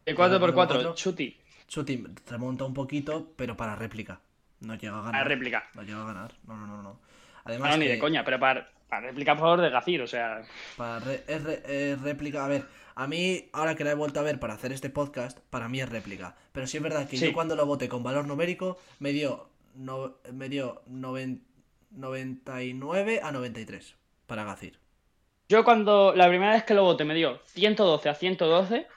El 0.06 0.16
4x4, 0.16 0.54
cuatro. 0.54 0.96
Chuti, 0.96 1.38
Chuti 1.68 2.04
remonta 2.28 2.64
un 2.66 2.74
poquito, 2.74 3.34
pero 3.36 3.56
para 3.58 3.76
réplica. 3.76 4.22
No 4.62 4.76
llega 4.76 5.00
a 5.00 5.02
ganar. 5.04 5.22
a 5.22 5.24
réplica. 5.24 5.70
No 5.76 5.84
llega 5.84 6.02
a 6.02 6.06
ganar. 6.06 6.34
No, 6.48 6.58
no, 6.58 6.68
no, 6.68 6.82
no. 6.82 7.00
Además, 7.46 7.72
no, 7.72 7.78
ni 7.78 7.86
que 7.86 7.92
de 7.94 8.00
coña, 8.00 8.24
pero 8.26 8.40
para, 8.40 8.70
para 8.90 9.08
réplica, 9.08 9.34
por 9.36 9.42
favor, 9.44 9.62
de 9.62 9.70
Gazir, 9.70 10.02
o 10.02 10.08
sea. 10.08 10.42
para 10.78 11.00
re- 11.00 11.24
es, 11.28 11.44
re- 11.44 11.92
es 11.92 12.02
réplica. 12.02 12.44
A 12.44 12.48
ver, 12.48 12.64
a 12.96 13.08
mí, 13.08 13.50
ahora 13.54 13.76
que 13.76 13.84
la 13.84 13.92
he 13.92 13.96
vuelto 13.96 14.20
a 14.20 14.24
ver 14.24 14.40
para 14.40 14.56
hacer 14.56 14.72
este 14.74 14.90
podcast, 14.90 15.40
para 15.50 15.70
mí 15.70 15.80
es 15.80 15.88
réplica. 15.90 16.36
Pero 16.52 16.68
sí 16.68 16.78
es 16.78 16.84
verdad 16.84 17.08
que 17.08 17.18
Sí. 17.18 17.28
yo 17.28 17.34
cuando 17.34 17.56
lo 17.56 17.66
voté 17.66 17.88
con 17.88 18.04
valor 18.04 18.28
numérico, 18.28 18.78
me 19.00 19.12
dio, 19.12 19.50
no, 19.86 20.18
me 20.34 20.50
dio 20.50 20.84
noven- 20.88 21.42
99 21.92 23.20
a 23.24 23.32
93 23.32 23.96
para 24.28 24.44
Gazir. 24.44 24.78
Yo 25.48 25.64
cuando 25.64 26.14
la 26.16 26.28
primera 26.28 26.52
vez 26.54 26.64
que 26.64 26.76
lo 26.76 26.84
voté 26.84 27.04
me 27.06 27.16
dio 27.16 27.40
112 27.46 28.10
a 28.10 28.16
112, 28.16 28.88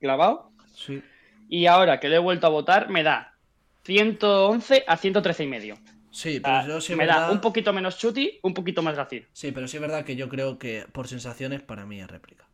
clavado, 0.00 0.50
Sí. 0.74 1.02
y 1.48 1.66
ahora 1.66 1.98
que 2.00 2.08
lo 2.08 2.16
he 2.16 2.18
vuelto 2.18 2.46
a 2.46 2.50
votar 2.50 2.90
me 2.90 3.02
da 3.02 3.34
111 3.84 4.84
a 4.86 4.96
113 4.96 5.44
y 5.44 5.46
medio. 5.46 5.74
Sí, 6.10 6.40
pero 6.40 6.66
yo 6.66 6.80
sí 6.80 6.94
me 6.96 7.06
verdad... 7.06 7.28
da 7.28 7.30
un 7.32 7.40
poquito 7.40 7.72
menos 7.72 7.98
Chuti, 7.98 8.38
un 8.42 8.54
poquito 8.54 8.82
más 8.82 8.96
Gazir. 8.96 9.26
Sí, 9.32 9.52
pero 9.52 9.68
sí 9.68 9.76
es 9.76 9.80
verdad 9.80 10.04
que 10.04 10.16
yo 10.16 10.28
creo 10.28 10.58
que 10.58 10.86
por 10.92 11.08
sensaciones 11.08 11.62
para 11.62 11.86
mí 11.86 12.00
es 12.00 12.08
réplica. 12.08 12.46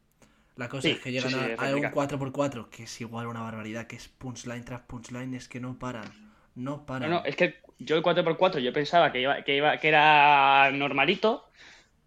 La 0.57 0.69
cosa 0.69 0.82
Sí, 0.82 0.91
es 0.91 1.01
que 1.01 1.12
llegan 1.12 1.31
sí, 1.31 1.39
sí, 1.39 1.41
a, 1.59 1.70
a 1.70 1.74
un 1.77 1.82
réplica. 1.82 1.91
4x4, 1.91 2.69
que 2.70 2.85
es 2.85 3.01
igual 3.01 3.27
una 3.27 3.43
barbaridad, 3.43 3.86
que 3.86 3.97
es 3.97 4.09
punchline 4.09 4.65
tras 4.65 4.82
punchline, 4.82 5.35
es 5.35 5.49
que 5.49 5.61
no 5.61 5.78
paran. 5.78 6.12
No 6.55 6.70
No, 6.78 6.86
paran. 6.86 7.10
no, 7.10 7.24
es 7.24 7.36
que 7.36 7.60
yo 7.78 7.97
el 7.97 8.02
4x4 8.02 8.60
yo 8.60 8.72
pensaba 8.72 9.10
que, 9.12 9.20
iba, 9.20 9.43
que, 9.43 9.56
iba, 9.56 9.76
que 9.78 9.89
era 9.89 10.70
normalito, 10.72 11.48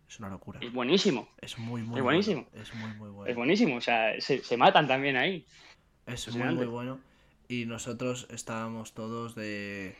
Es 0.07 0.19
una 0.19 0.29
locura. 0.29 0.59
es 0.61 0.71
buenísimo. 0.71 1.27
Es 1.41 1.57
muy, 1.57 1.81
muy 1.83 1.97
es 1.97 2.03
buenísimo. 2.03 2.47
bueno. 2.49 2.63
Es 2.63 2.73
muy, 2.75 2.91
muy 2.93 3.09
bueno. 3.09 3.29
Es 3.29 3.35
buenísimo, 3.35 3.75
o 3.75 3.81
sea, 3.81 4.19
se, 4.19 4.43
se 4.43 4.57
matan 4.57 4.87
también 4.87 5.17
ahí. 5.17 5.45
Es 6.05 6.33
muy, 6.35 6.53
muy 6.55 6.65
bueno. 6.65 6.99
Y 7.49 7.65
nosotros 7.65 8.27
estábamos 8.31 8.93
todos 8.93 9.35
de. 9.35 9.95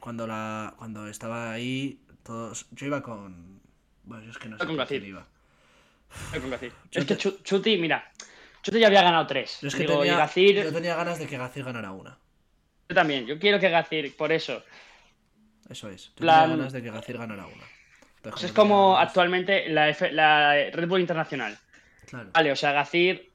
Cuando 0.00 0.26
la 0.26 0.74
cuando 0.78 1.06
estaba 1.08 1.52
ahí, 1.52 2.00
todos. 2.24 2.66
Yo 2.72 2.86
iba 2.86 3.02
con. 3.02 3.60
Bueno, 4.04 4.24
yo 4.24 4.30
es 4.30 4.38
que 4.38 4.48
no 4.48 4.58
sé 4.58 4.66
Con 4.66 4.76
quién 4.86 5.04
iba. 5.04 5.26
Es 6.34 6.40
con 6.40 6.50
Gazir. 6.50 6.72
Yo 6.90 7.00
Es 7.00 7.06
que 7.06 7.14
te- 7.16 7.42
Chuti, 7.44 7.76
mira, 7.78 8.10
Chuti 8.62 8.80
ya 8.80 8.88
había 8.88 9.02
ganado 9.02 9.26
tres. 9.28 9.58
Yo 9.62 9.68
es 9.68 9.74
que 9.74 9.82
Digo, 9.82 10.04
y 10.04 10.08
tenía, 10.08 10.26
yo 10.64 10.72
tenía 10.72 10.96
ganas 10.96 11.18
de 11.20 11.26
que 11.28 11.38
Gazir 11.38 11.64
ganara 11.64 11.92
una. 11.92 12.18
Yo 12.90 12.94
también, 12.94 13.24
yo 13.24 13.38
quiero 13.38 13.60
que 13.60 13.70
Gazir, 13.70 14.16
por 14.16 14.32
eso. 14.32 14.62
Eso 15.68 15.88
es. 15.88 16.08
Plan- 16.16 16.42
tenía 16.42 16.56
ganas 16.56 16.72
de 16.72 16.82
que 16.82 16.90
Gazir 16.90 17.16
ganara 17.18 17.46
una. 17.46 17.64
Pues 18.22 18.42
es 18.44 18.52
como 18.52 18.98
actualmente 18.98 19.68
la, 19.70 19.88
F- 19.88 20.10
la 20.12 20.52
Red 20.72 20.88
Bull 20.88 21.00
Internacional. 21.00 21.56
Claro. 22.06 22.30
Vale, 22.34 22.50
o 22.52 22.56
sea, 22.56 22.72
Gazir 22.72 23.29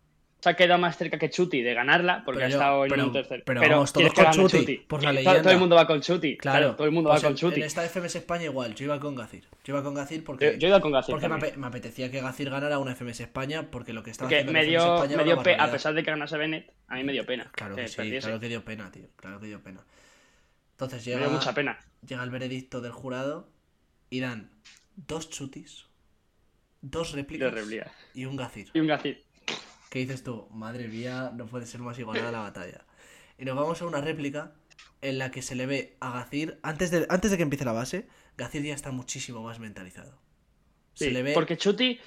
se 0.45 0.49
ha 0.51 0.55
quedado 0.55 0.79
más 0.79 0.95
cerca 0.95 1.17
que 1.17 1.29
Chuti 1.29 1.61
de 1.61 1.73
ganarla 1.73 2.21
porque 2.23 2.37
Pero 2.41 2.45
ha 2.45 2.49
estado 2.49 2.83
en 2.85 2.89
pero- 2.91 3.05
un 3.05 3.11
tercer. 3.11 3.43
pero 3.45 3.61
vamos 3.61 3.91
todos 3.91 4.13
que 4.13 4.23
con 4.23 4.31
Chuti, 4.49 4.77
por 4.77 5.01
la 5.03 5.09
Todo- 5.09 5.13
leyenda. 5.15 5.41
Todo 5.41 5.51
el 5.53 5.59
mundo 5.59 5.75
va 5.75 5.87
con 5.87 6.01
Chuti. 6.01 6.37
Claro, 6.37 6.75
todo 6.75 6.85
el 6.87 6.93
mundo 6.93 7.09
va 7.09 7.19
con 7.19 7.31
en- 7.31 7.35
Chuti. 7.35 7.59
En 7.59 7.65
esta 7.65 7.83
FMS 7.83 8.15
España 8.19 8.43
igual, 8.45 8.75
yo 8.75 8.85
iba 8.85 8.99
con 8.99 9.15
Gazir. 9.15 9.43
Yo 9.63 9.73
iba 9.73 9.83
con 9.83 9.93
Gazir 9.95 10.19
Yo, 10.19 10.23
porque, 10.25 10.57
yo 10.57 10.79
con 10.81 10.91
me, 10.91 11.01
también. 11.01 11.53
ape- 11.53 11.57
me 11.57 11.67
apetecía 11.67 12.09
que 12.11 12.21
Gazir 12.21 12.49
ganara 12.49 12.79
una 12.79 12.91
FMS 12.91 13.21
España 13.23 13.69
porque 13.71 13.91
lo 13.93 14.03
que 14.03 14.11
estaba 14.11 14.27
Porque 14.29 14.35
haciendo 14.41 14.53
me 14.53 14.59
FMS 14.59 14.69
dio, 14.69 14.95
España 14.95 15.17
me 15.17 15.23
dio 15.23 15.39
a 15.59 15.71
pesar 15.71 15.93
de 15.95 16.03
que 16.03 16.11
ganase 16.11 16.37
Bennett, 16.37 16.71
a 16.87 16.95
mí 16.95 17.03
me 17.03 17.11
dio 17.11 17.25
pena. 17.25 17.49
Claro 17.53 17.75
que 17.75 17.87
sí, 17.87 17.95
perdiese. 17.97 18.27
claro 18.27 18.39
que 18.39 18.47
dio 18.47 18.63
pena, 18.63 18.91
tío. 18.91 19.07
Claro 19.15 19.39
que 19.39 19.47
dio 19.47 19.59
pena. 19.63 19.81
Entonces 20.71 21.05
Me 21.07 21.13
llega, 21.13 21.25
dio 21.27 21.35
mucha 21.35 21.53
pena. 21.53 21.79
llega 22.07 22.23
el 22.23 22.29
veredicto 22.29 22.81
del 22.81 22.91
jurado 22.91 23.49
y 24.11 24.19
dan 24.19 24.51
dos 24.95 25.29
chutis, 25.31 25.85
dos 26.81 27.13
réplicas 27.13 27.51
y 28.13 28.25
un 28.25 28.35
Gazir. 28.35 28.69
Y 28.73 28.79
un 28.79 28.87
Gazir. 28.87 29.24
¿Qué 29.95 29.99
dices 29.99 30.23
tú? 30.25 30.49
Madre 30.51 30.89
mía, 30.89 31.31
no 31.33 31.45
puede 31.45 31.65
ser 31.65 31.79
más 31.79 31.97
igualada 31.97 32.29
la 32.29 32.39
batalla. 32.39 32.83
Y 33.37 33.45
nos 33.45 33.55
vamos 33.55 33.81
a 33.81 33.85
una 33.85 34.01
réplica 34.01 34.51
en 35.01 35.17
la 35.17 35.31
que 35.31 35.41
se 35.41 35.55
le 35.55 35.65
ve 35.67 35.95
a 36.01 36.11
Gazir, 36.11 36.59
antes 36.63 36.91
de, 36.91 37.05
antes 37.07 37.31
de 37.31 37.37
que 37.37 37.43
empiece 37.43 37.63
la 37.63 37.71
base, 37.71 38.05
Gazir 38.35 38.61
ya 38.61 38.73
está 38.73 38.91
muchísimo 38.91 39.41
más 39.41 39.59
mentalizado. 39.59 40.19
Se 40.95 41.05
Sí, 41.05 41.11
le 41.11 41.23
ve... 41.23 41.33
Porque 41.33 41.55
Chuti, 41.55 41.97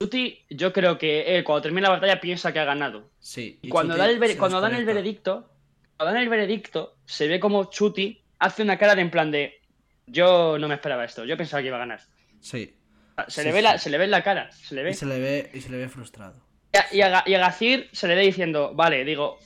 Chuti, 0.00 0.44
yo 0.50 0.72
creo 0.72 0.98
que 0.98 1.36
él 1.36 1.44
cuando 1.44 1.62
termina 1.62 1.86
la 1.86 1.94
batalla 1.94 2.20
piensa 2.20 2.52
que 2.52 2.58
ha 2.58 2.64
ganado. 2.64 3.12
Sí, 3.20 3.60
Y 3.62 3.68
cuando, 3.68 3.94
Chuti 3.94 4.18
da 4.18 4.26
el 4.26 4.36
cuando 4.36 4.60
dan 4.60 4.74
el 4.74 4.84
veredicto, 4.84 5.52
cuando 5.96 6.14
dan 6.14 6.22
el 6.24 6.28
veredicto, 6.28 6.96
se 7.04 7.28
ve 7.28 7.38
como 7.38 7.70
Chuti 7.70 8.24
hace 8.40 8.64
una 8.64 8.76
cara 8.76 8.96
de 8.96 9.02
en 9.02 9.12
plan 9.12 9.30
de 9.30 9.62
yo 10.08 10.58
no 10.58 10.66
me 10.66 10.74
esperaba 10.74 11.04
esto, 11.04 11.24
yo 11.24 11.36
pensaba 11.36 11.60
que 11.60 11.68
iba 11.68 11.76
a 11.76 11.86
ganar. 11.86 12.00
Sí. 12.40 12.74
Se, 13.28 13.42
Sí, 13.42 13.46
le, 13.46 13.52
ve 13.52 13.58
sí. 13.58 13.62
la, 13.62 13.78
se 13.78 13.90
le 13.90 13.98
ve 13.98 14.04
en 14.06 14.10
la 14.10 14.24
cara, 14.24 14.50
se 14.50 14.74
le 14.74 14.82
ve. 14.82 14.90
Y 14.90 14.94
se 14.94 15.06
le 15.06 15.20
ve, 15.20 15.50
y 15.54 15.60
se 15.60 15.70
le 15.70 15.78
ve 15.78 15.88
frustrado. 15.88 16.53
Y 16.74 16.76
a, 16.76 16.86
y 16.92 17.00
a 17.02 17.08
Ga- 17.10 17.22
y 17.26 17.34
a 17.34 17.38
Gazir 17.38 17.88
se 17.92 18.08
le 18.08 18.14
ve 18.16 18.22
diciendo, 18.22 18.72
vale, 18.74 19.04
digo, 19.04 19.38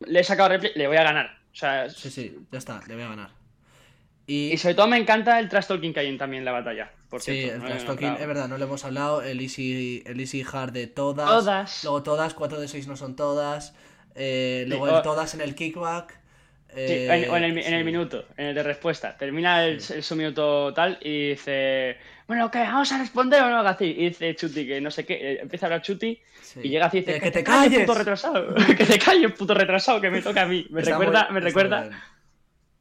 le 0.00 0.20
he 0.20 0.24
sacado 0.24 0.48
repli, 0.48 0.70
le 0.74 0.86
voy 0.88 0.96
a 0.96 1.02
ganar. 1.02 1.26
O 1.52 1.54
sea, 1.54 1.88
Sí, 1.90 2.10
sí, 2.10 2.36
ya 2.50 2.58
está, 2.58 2.80
le 2.86 2.94
voy 2.94 3.04
a 3.04 3.08
ganar. 3.08 3.30
Y, 4.26 4.52
y 4.52 4.56
sobre 4.56 4.74
todo 4.74 4.88
me 4.88 4.96
encanta 4.96 5.38
el 5.38 5.48
trash 5.48 5.66
talking 5.66 5.92
que 5.94 6.00
hay 6.00 6.08
en 6.08 6.18
también 6.18 6.40
en 6.40 6.44
la 6.46 6.52
batalla. 6.52 6.90
Por 7.08 7.20
sí, 7.22 7.32
cierto, 7.42 7.54
el 7.56 7.60
¿no? 7.62 7.66
trash 7.68 7.84
talking, 7.84 8.16
es 8.20 8.26
verdad, 8.26 8.48
no 8.48 8.58
le 8.58 8.64
hemos 8.64 8.84
hablado. 8.84 9.22
El 9.22 9.40
easy, 9.40 10.02
el 10.06 10.18
easy 10.18 10.44
hard 10.50 10.72
de 10.72 10.86
todas. 10.88 11.28
Todas. 11.28 11.84
Luego 11.84 12.02
todas, 12.02 12.34
4 12.34 12.58
de 12.60 12.66
6 12.68 12.88
no 12.88 12.96
son 12.96 13.14
todas. 13.14 13.74
Eh, 14.14 14.64
luego 14.66 14.88
el 14.88 15.02
todas 15.02 15.34
en 15.34 15.42
el 15.42 15.54
kickback. 15.54 16.18
Sí, 16.74 16.80
eh, 16.80 17.24
en, 17.24 17.30
o 17.30 17.36
en 17.36 17.44
el, 17.44 17.58
en 17.58 17.86
minuto, 17.86 18.26
en 18.36 18.46
el 18.46 18.54
de 18.54 18.62
respuesta. 18.62 19.16
Termina 19.16 19.64
el, 19.64 19.80
Sí. 19.80 19.94
el 19.94 20.02
su 20.02 20.14
minuto 20.16 20.74
tal 20.74 20.98
y 21.00 21.30
dice, 21.30 21.96
bueno, 22.26 22.50
¿qué? 22.50 22.58
¿Vamos 22.58 22.90
a 22.92 22.98
responder 22.98 23.42
o 23.42 23.48
no, 23.50 23.62
Gacir? 23.62 23.98
Y 23.98 24.08
dice 24.08 24.34
Chuti 24.34 24.66
que 24.66 24.80
no 24.80 24.90
sé 24.90 25.06
qué, 25.06 25.14
eh, 25.14 25.38
empieza 25.42 25.66
a 25.66 25.68
hablar 25.68 25.82
Chuti 25.82 26.20
Sí. 26.42 26.60
y 26.64 26.68
llega 26.68 26.86
así 26.86 26.98
y 26.98 27.00
dice, 27.00 27.16
Eh, 27.16 27.20
que 27.20 27.30
te 27.30 27.42
calles, 27.44 27.70
calles. 27.70 27.86
puto 27.86 27.98
retrasado, 27.98 28.54
que 28.78 28.84
te 28.84 28.98
calles, 28.98 29.32
puto 29.32 29.54
retrasado, 29.54 30.00
que 30.00 30.10
me 30.10 30.20
toca 30.22 30.42
a 30.42 30.46
mí. 30.46 30.66
Me 30.70 30.80
Está 30.80 30.92
recuerda, 30.98 31.24
muy- 31.30 31.34
me 31.34 31.40
recuerda, 31.40 31.90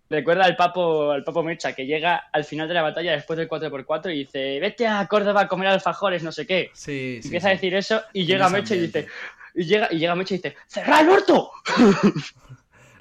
recuerda 0.10 0.46
al 0.46 0.56
papo, 0.56 1.12
al 1.12 1.24
papo 1.24 1.42
Mecha, 1.44 1.74
que 1.74 1.86
llega 1.86 2.28
al 2.34 2.44
final 2.44 2.68
de 2.68 2.74
la 2.74 2.82
batalla 2.82 3.14
después 3.14 3.38
del 3.38 3.48
4x4 3.48 4.12
y 4.14 4.20
dice, 4.20 4.60
vete 4.60 4.88
a 4.88 5.08
Córdoba 5.08 5.42
a 5.42 5.48
comer 5.48 5.68
alfajores, 5.70 6.22
no 6.22 6.32
sé 6.32 6.46
qué. 6.46 6.70
Sí, 6.74 7.22
Empieza 7.24 7.48
a 7.48 7.52
decir 7.52 7.74
eso 7.76 8.02
y 8.14 8.26
llega 8.26 8.50
Mecha 8.50 8.76
y 8.76 8.80
dice, 8.82 9.08
y 9.56 9.64
llega, 9.64 9.88
y 9.92 9.98
llega 10.00 10.16
Mecha 10.16 10.34
y 10.36 10.38
dice, 10.38 10.56
¡cerra 10.68 11.00
el 11.02 11.10
orto! 11.10 11.52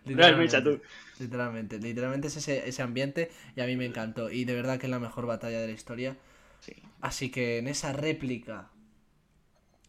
Mecha, 0.04 0.62
tú. 0.62 0.80
Literalmente, 1.18 1.78
literalmente 1.78 2.28
es 2.28 2.36
ese, 2.36 2.68
ese 2.68 2.82
ambiente 2.82 3.30
y 3.56 3.60
a 3.60 3.66
mí 3.66 3.76
me 3.76 3.86
encantó. 3.86 4.30
Y 4.30 4.44
de 4.44 4.54
verdad 4.54 4.78
que 4.78 4.86
es 4.86 4.90
la 4.90 4.98
mejor 4.98 5.26
batalla 5.26 5.60
de 5.60 5.66
la 5.68 5.72
historia. 5.72 6.16
Sí. 6.60 6.74
Así 7.00 7.30
que 7.30 7.58
en 7.58 7.68
esa 7.68 7.92
réplica 7.92 8.70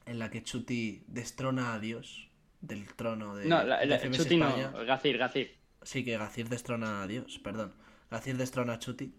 en 0.05 0.19
la 0.19 0.29
que 0.29 0.43
Chuti 0.43 1.03
destrona 1.07 1.73
a 1.73 1.79
Dios 1.79 2.29
del 2.61 2.85
trono 2.93 3.35
de, 3.35 3.45
No, 3.47 3.63
la, 3.63 3.79
de 3.79 3.85
la- 3.87 4.01
Chuti 4.11 4.37
no, 4.37 4.47
España. 4.49 4.71
Gacir, 4.85 5.17
Gacir. 5.17 5.57
Sí, 5.81 6.03
que 6.03 6.17
Gacir 6.17 6.49
destrona 6.49 7.01
a 7.03 7.07
Dios, 7.07 7.39
perdón. 7.39 7.73
Gacir 8.11 8.37
destrona 8.37 8.73
a 8.73 8.79
Chuti. 8.79 9.13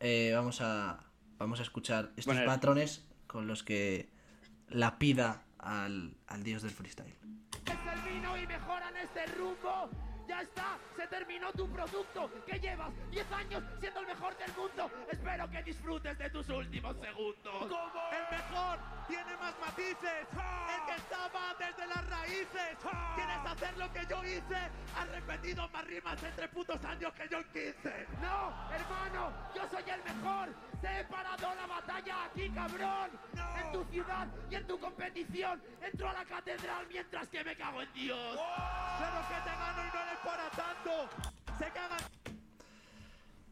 Eh, 0.00 0.32
vamos 0.34 0.60
a 0.60 1.04
vamos 1.38 1.58
a 1.60 1.62
escuchar 1.62 2.10
estos 2.16 2.26
Bueno, 2.34 2.44
patrones 2.46 3.06
con 3.26 3.46
los 3.46 3.62
que 3.62 4.10
la 4.68 4.98
pida 4.98 5.42
al, 5.58 6.14
al 6.26 6.42
dios 6.42 6.62
del 6.62 6.70
freestyle. 6.70 7.14
es 7.66 7.72
el 8.06 8.12
vino 8.14 8.36
y 8.36 8.46
mejoran 8.46 8.94
este 8.96 9.26
rumbo. 9.36 9.90
Ya 10.30 10.42
está, 10.42 10.78
se 10.94 11.08
terminó 11.08 11.50
tu 11.54 11.68
producto. 11.68 12.30
Que 12.46 12.60
llevas 12.60 12.92
10 13.10 13.32
años 13.32 13.64
siendo 13.80 13.98
el 13.98 14.06
mejor 14.06 14.36
del 14.38 14.52
mundo. 14.52 14.88
Espero 15.10 15.50
que 15.50 15.62
disfrutes 15.64 16.16
de 16.16 16.30
tus 16.30 16.48
últimos 16.50 16.96
segundos. 17.00 17.52
Como 17.52 18.00
el 18.12 18.38
mejor 18.38 18.78
tiene 19.08 19.36
más 19.38 19.58
matices, 19.58 20.28
el 20.30 20.86
que 20.86 20.94
estaba 20.94 21.56
desde 21.58 21.84
las 21.84 22.08
raíces. 22.08 22.78
Quieres 23.16 23.44
hacer 23.44 23.76
lo 23.76 23.92
que 23.92 24.06
yo 24.08 24.24
hice, 24.24 24.70
has 24.96 25.08
repetido 25.08 25.68
más 25.70 25.84
rimas 25.84 26.22
en 26.22 26.36
tres 26.36 26.48
putos 26.50 26.84
años 26.84 27.12
que 27.14 27.28
yo 27.28 27.38
en 27.38 27.48
15. 27.52 28.06
No, 28.22 28.72
hermano, 28.72 29.32
yo 29.52 29.68
soy 29.68 29.82
el 29.90 30.04
mejor. 30.04 30.69
Te 30.80 31.00
he 31.00 31.04
parado 31.04 31.54
la 31.54 31.66
batalla 31.66 32.24
aquí, 32.24 32.48
cabrón. 32.50 33.10
En 33.64 33.72
tu 33.72 33.84
ciudad 33.92 34.28
y 34.50 34.54
en 34.54 34.66
tu 34.66 34.78
competición. 34.78 35.62
Entro 35.82 36.08
a 36.08 36.12
la 36.14 36.24
catedral 36.24 36.86
mientras 36.88 37.28
que 37.28 37.44
me 37.44 37.54
cago 37.56 37.82
en 37.82 37.92
Dios. 37.92 38.34
Claro 38.98 39.28
que 39.28 39.34
te 39.34 39.56
gano 39.56 39.82
y 39.82 39.94
no 39.94 40.02
eres 40.02 40.18
para 40.24 40.50
tanto. 40.50 41.58
Se 41.58 41.64
cagan. 41.72 41.98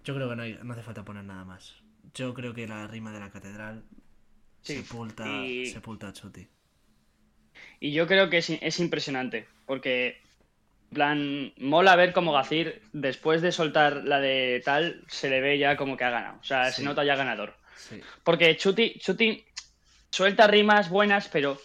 Yo 0.05 0.15
creo 0.15 0.29
que 0.31 0.37
no, 0.37 0.43
hay- 0.43 0.59
no 0.63 0.73
hace 0.73 0.83
falta 0.83 1.05
poner 1.05 1.25
nada 1.25 1.45
más. 1.45 1.75
Yo 2.15 2.33
creo 2.33 2.55
que 2.55 2.67
la 2.67 2.87
rima 2.87 3.13
de 3.13 3.21
la 3.21 3.31
catedral 3.31 3.85
Sí, 4.63 4.77
sepulta, 4.77 5.27
y- 5.45 5.67
sepulta 5.67 6.09
a 6.09 6.13
Chuti. 6.13 6.49
Y 7.81 7.93
yo 7.93 8.07
creo 8.07 8.31
que 8.31 8.39
es, 8.39 8.49
es 8.51 8.81
impresionante, 8.81 9.47
porque, 9.67 10.21
plan, 10.93 11.53
mola 11.59 11.97
ver 11.97 12.13
cómo 12.13 12.33
Gacir, 12.33 12.83
después 12.93 13.43
de 13.43 13.53
soltar 13.53 14.05
la 14.05 14.21
de 14.21 14.63
tal, 14.65 15.03
se 15.09 15.29
le 15.31 15.41
ve 15.41 15.59
ya 15.59 15.77
como 15.77 15.97
que 15.97 16.05
ha 16.05 16.11
ganado. 16.11 16.39
O 16.41 16.45
sea, 16.45 16.71
Sí. 16.71 16.81
se 16.81 16.83
nota 16.85 17.05
ya 17.05 17.17
ganador. 17.17 17.55
Sí. 17.77 18.01
Porque 18.25 18.57
Chuti, 18.57 18.99
Chuti 18.99 19.45
suelta 20.11 20.47
rimas 20.47 20.89
buenas, 20.89 21.29
pero 21.29 21.61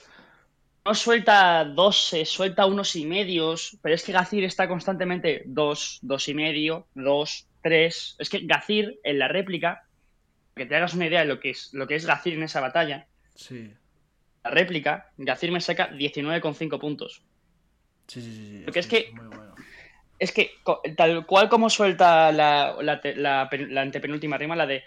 no 0.86 0.94
suelta 0.96 1.64
dos, 1.66 2.14
suelta 2.26 2.66
unos 2.66 2.96
y 2.96 3.06
medios. 3.06 3.78
Pero 3.82 3.96
es 3.96 4.04
que 4.04 4.12
Gacir 4.12 4.44
está 4.44 4.68
constantemente 4.68 5.44
dos, 5.46 6.00
dos 6.02 6.28
y 6.28 6.34
medio, 6.34 6.88
dos, 6.94 7.48
tres. 7.62 8.16
Es 8.20 8.30
que 8.30 8.40
Gacir 8.42 9.00
en 9.04 9.20
la 9.20 9.28
réplica, 9.30 9.88
que 10.56 10.66
te 10.66 10.76
hagas 10.76 10.94
una 10.94 11.08
idea 11.08 11.22
de 11.22 11.26
lo 11.28 11.40
que 11.40 11.52
es, 11.52 11.74
lo 11.74 11.88
que 11.88 11.96
es 11.96 12.06
Gacir 12.06 12.34
en 12.34 12.44
esa 12.44 12.60
batalla, 12.60 13.08
Sí. 13.36 13.74
la 14.44 14.50
réplica, 14.52 15.10
Gacir 15.18 15.52
me 15.52 15.62
saca 15.62 15.88
19,5 15.92 16.78
puntos. 16.80 17.24
Sí, 18.08 18.22
sí, 18.22 18.34
sí. 18.36 18.62
Porque 18.66 18.80
es 18.80 18.88
que- 18.88 19.12
muy 19.14 19.26
bueno. 19.28 19.54
Es 20.20 20.32
que, 20.32 20.52
tal 20.96 21.26
cual 21.26 21.50
como 21.50 21.70
suelta 21.70 22.32
la, 22.32 22.76
la, 22.82 23.02
la 23.16 23.50
la 23.52 23.82
antepenúltima 23.82 24.38
rima, 24.38 24.56
la 24.56 24.66
de 24.66 24.84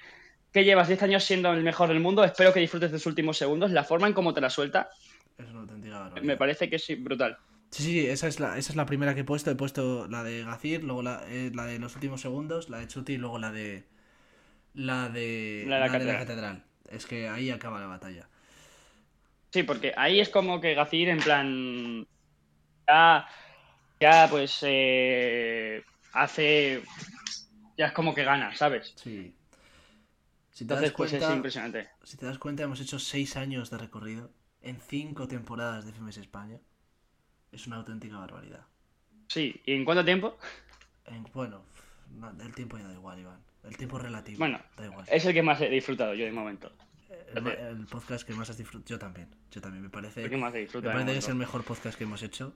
que 0.52 0.64
llevas 0.64 0.88
10 0.88 1.02
años 1.02 1.24
siendo 1.24 1.52
el 1.52 1.62
mejor 1.62 1.88
del 1.88 2.00
mundo, 2.00 2.24
espero 2.24 2.54
que 2.54 2.60
disfrutes 2.60 2.90
de 2.90 2.96
tus 2.96 3.06
últimos 3.06 3.36
segundos, 3.36 3.70
la 3.70 3.84
forma 3.84 4.06
en 4.06 4.14
cómo 4.14 4.32
te 4.32 4.40
la 4.40 4.48
suelta, 4.48 4.88
Es 5.36 5.46
una 5.50 5.60
auténtica 5.60 5.98
barbaridad. 5.98 6.22
me 6.26 6.36
parece 6.38 6.70
que 6.70 6.76
es 6.76 6.86
brutal. 7.02 7.36
Sí, 7.70 7.82
sí, 7.82 8.06
esa 8.06 8.28
es, 8.28 8.40
la, 8.40 8.56
esa 8.56 8.72
es 8.72 8.76
la 8.76 8.86
primera 8.86 9.14
que 9.14 9.20
he 9.20 9.24
puesto. 9.24 9.50
He 9.50 9.56
puesto 9.56 10.06
la 10.08 10.22
de 10.22 10.44
Gacir, 10.44 10.84
luego 10.84 11.02
la, 11.02 11.22
eh, 11.28 11.50
la 11.52 11.66
de 11.66 11.78
los 11.80 11.94
últimos 11.96 12.20
segundos, 12.22 12.70
la 12.70 12.78
de 12.78 12.86
Chuti 12.86 13.14
y 13.14 13.18
luego 13.18 13.38
la 13.38 13.50
de. 13.50 13.84
La 14.72 15.08
de. 15.10 15.64
La 15.66 15.76
de 15.76 15.80
la 15.80 15.86
la 15.88 15.98
de 15.98 16.04
la 16.04 16.18
catedral. 16.18 16.18
catedral. 16.18 16.64
Es 16.90 17.04
que 17.06 17.28
ahí 17.28 17.50
acaba 17.50 17.80
la 17.80 17.86
batalla. 17.88 18.28
Sí, 19.50 19.64
porque 19.64 19.92
ahí 19.96 20.20
es 20.20 20.28
como 20.30 20.60
que 20.60 20.74
Gacir, 20.74 21.08
en 21.08 21.18
plan. 21.18 22.06
Ya. 22.88 23.28
Ya, 24.00 24.28
pues. 24.30 24.58
eh, 24.62 25.84
hace. 26.12 26.82
Ya 27.76 27.86
es 27.86 27.92
como 27.92 28.14
que 28.14 28.24
gana, 28.24 28.54
¿sabes? 28.54 28.92
Sí. 28.96 29.34
Si 30.50 30.66
te 30.66 30.74
das 30.74 30.90
pues 30.92 31.10
cuenta. 31.10 31.28
es 31.28 31.36
impresionante. 31.36 31.88
Si 32.02 32.16
te 32.16 32.24
das 32.24 32.38
cuenta, 32.38 32.62
hemos 32.62 32.80
hecho 32.80 32.98
seis 32.98 33.36
años 33.36 33.70
de 33.70 33.76
recorrido 33.76 34.30
en 34.62 34.80
cinco 34.80 35.28
temporadas 35.28 35.84
de 35.84 35.92
FMS 35.92 36.16
España. 36.16 36.58
Es 37.52 37.66
una 37.66 37.76
auténtica 37.76 38.16
barbaridad. 38.16 38.64
Sí, 39.28 39.60
¿y 39.64 39.74
en 39.74 39.84
cuánto 39.84 40.04
tiempo? 40.04 40.38
En- 41.04 41.26
bueno, 41.34 41.62
no, 42.10 42.30
el 42.42 42.54
tiempo 42.54 42.78
ya 42.78 42.84
da 42.88 42.94
igual, 42.94 43.18
Iván. 43.18 43.40
El 43.64 43.76
tiempo 43.76 43.98
es 43.98 44.04
relativo. 44.04 44.38
Bueno, 44.38 44.60
da 44.76 44.86
igual. 44.86 45.04
Es 45.10 45.24
el 45.26 45.34
que 45.34 45.42
más 45.42 45.60
he 45.60 45.68
disfrutado 45.68 46.14
yo 46.14 46.24
de 46.24 46.32
momento. 46.32 46.72
El, 47.34 47.86
podcast 47.86 48.26
que 48.26 48.32
más 48.32 48.48
has 48.48 48.56
disfrutado. 48.56 48.88
Yo 48.88 48.98
también. 48.98 49.28
Yo 49.50 49.60
también. 49.60 49.82
Me 49.82 49.90
parece, 49.90 50.22
más 50.36 50.52
me 50.54 50.80
parece 50.80 51.12
que 51.12 51.18
es 51.18 51.28
el 51.28 51.34
mejor 51.34 51.64
podcast 51.64 51.98
que 51.98 52.04
hemos 52.04 52.22
hecho. 52.22 52.54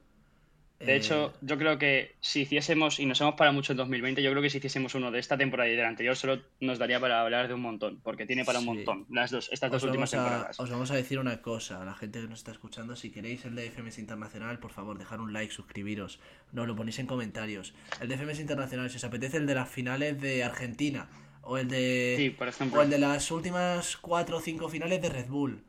De 0.81 0.95
Eh, 0.95 0.97
hecho, 0.97 1.35
yo 1.43 1.59
creo 1.59 1.79
que 1.79 2.17
si 2.21 2.41
hiciésemos, 2.41 2.99
y 3.01 3.05
nos 3.07 3.21
hemos 3.21 3.35
parado 3.35 3.53
mucho 3.53 3.75
en 3.75 3.77
2020, 3.77 4.23
yo 4.23 4.31
creo 4.31 4.43
que 4.43 4.49
si 4.49 4.57
hiciésemos 4.59 4.95
uno 4.95 5.11
de 5.11 5.19
esta 5.19 5.37
temporada 5.37 5.69
y 5.69 5.77
de 5.77 5.83
la 5.83 5.89
anterior, 5.89 6.17
solo 6.17 6.41
nos 6.61 6.79
daría 6.79 6.99
para 6.99 7.21
hablar 7.21 7.49
de 7.49 7.55
un 7.55 7.61
montón, 7.61 8.01
porque 8.03 8.25
tiene 8.25 8.47
para 8.47 8.61
un 8.61 8.65
Sí. 8.65 8.71
montón 8.71 9.07
las 9.11 9.31
dos, 9.31 9.51
estas 9.53 9.69
os 9.69 9.73
dos 9.73 9.85
últimas 9.85 10.15
a, 10.15 10.17
temporadas. 10.17 10.59
os 10.59 10.71
vamos 10.71 10.91
a 10.91 10.95
decir 10.95 11.19
una 11.19 11.43
cosa 11.43 11.83
a 11.83 11.85
la 11.85 11.93
gente 11.95 12.23
que 12.23 12.29
nos 12.29 12.39
está 12.39 12.53
escuchando. 12.53 12.97
Si 12.97 13.11
queréis 13.11 13.45
el 13.45 13.57
de 13.57 13.67
FMS 13.71 13.99
Internacional, 14.01 14.59
por 14.59 14.73
favor, 14.73 14.97
dejar 14.97 15.21
un 15.21 15.35
like, 15.35 15.53
suscribiros. 15.53 16.19
Nos 16.53 16.67
lo 16.67 16.75
ponéis 16.75 16.99
en 16.99 17.07
comentarios. 17.07 17.75
El 18.01 18.09
de 18.09 18.17
FMS 18.17 18.41
Internacional, 18.41 18.89
si 18.89 18.97
os 18.97 19.05
apetece 19.05 19.37
el 19.37 19.47
de 19.47 19.55
las 19.57 19.69
finales 19.69 20.19
de 20.19 20.45
Argentina. 20.45 21.09
O 21.43 21.59
el 21.59 21.69
de. 21.69 22.15
Sí, 22.17 22.31
por 22.31 22.49
ejemplo. 22.49 22.81
O 22.81 22.83
el 22.83 22.89
de 22.89 22.99
las 22.99 23.31
últimas 23.31 23.99
cuatro 23.99 24.39
o 24.39 24.41
cinco 24.41 24.71
finales 24.71 25.03
de 25.03 25.11
Red 25.11 25.27
Bull. 25.29 25.63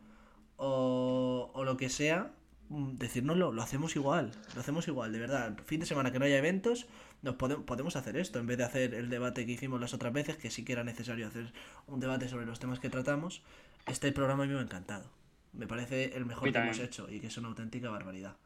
O, 0.55 1.51
o 1.53 1.63
lo 1.65 1.75
que 1.75 1.89
sea. 1.89 2.31
Mm, 2.71 2.97
Decírnoslo, 2.97 3.51
lo 3.51 3.61
hacemos 3.61 3.95
igual. 3.95 4.31
Lo 4.55 4.61
hacemos 4.61 4.87
igual, 4.87 5.11
de 5.11 5.19
verdad. 5.19 5.57
Fin 5.65 5.79
de 5.79 5.85
semana 5.85 6.11
que 6.11 6.19
no 6.19 6.25
haya 6.25 6.37
eventos, 6.37 6.87
nos 7.21 7.35
podemos, 7.35 7.65
podemos 7.65 7.95
hacer 7.95 8.17
esto. 8.17 8.39
En 8.39 8.47
vez 8.47 8.57
de 8.57 8.63
hacer 8.63 8.93
el 8.93 9.09
debate 9.09 9.45
que 9.45 9.53
hicimos 9.53 9.79
las 9.79 9.93
otras 9.93 10.13
veces, 10.13 10.37
que 10.37 10.49
sí 10.49 10.63
que 10.65 10.73
era 10.73 10.83
necesario 10.83 11.27
hacer 11.27 11.53
un 11.87 11.99
debate 11.99 12.27
sobre 12.27 12.45
los 12.45 12.59
temas 12.59 12.79
que 12.79 12.89
tratamos. 12.89 13.41
Este 13.87 14.11
programa 14.11 14.43
a 14.43 14.47
mí 14.47 14.53
me 14.53 14.59
ha 14.59 14.63
encantado. 14.63 15.05
Me 15.53 15.67
parece 15.67 16.15
el 16.15 16.25
mejor 16.25 16.51
que 16.51 16.57
hemos 16.57 16.79
hecho 16.79 17.09
y 17.09 17.19
que 17.19 17.27
es 17.27 17.37
una 17.37 17.49
auténtica 17.49 17.89
barbaridad. 17.89 18.37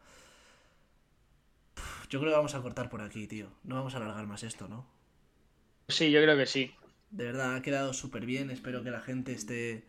Yo 2.09 2.19
creo 2.19 2.31
que 2.31 2.37
vamos 2.37 2.55
a 2.55 2.61
cortar 2.61 2.89
por 2.89 3.01
aquí, 3.01 3.27
tío. 3.27 3.49
No 3.63 3.75
vamos 3.75 3.93
a 3.93 3.97
alargar 3.97 4.25
más 4.27 4.43
esto, 4.43 4.67
¿no? 4.67 4.87
Sí, 5.87 6.11
yo 6.11 6.21
creo 6.21 6.37
que 6.37 6.45
sí. 6.45 6.73
De 7.11 7.25
verdad, 7.25 7.55
ha 7.55 7.61
quedado 7.61 7.93
súper 7.93 8.25
bien. 8.25 8.49
Espero 8.49 8.83
que 8.83 8.91
la 8.91 9.01
gente 9.01 9.33
esté, 9.33 9.85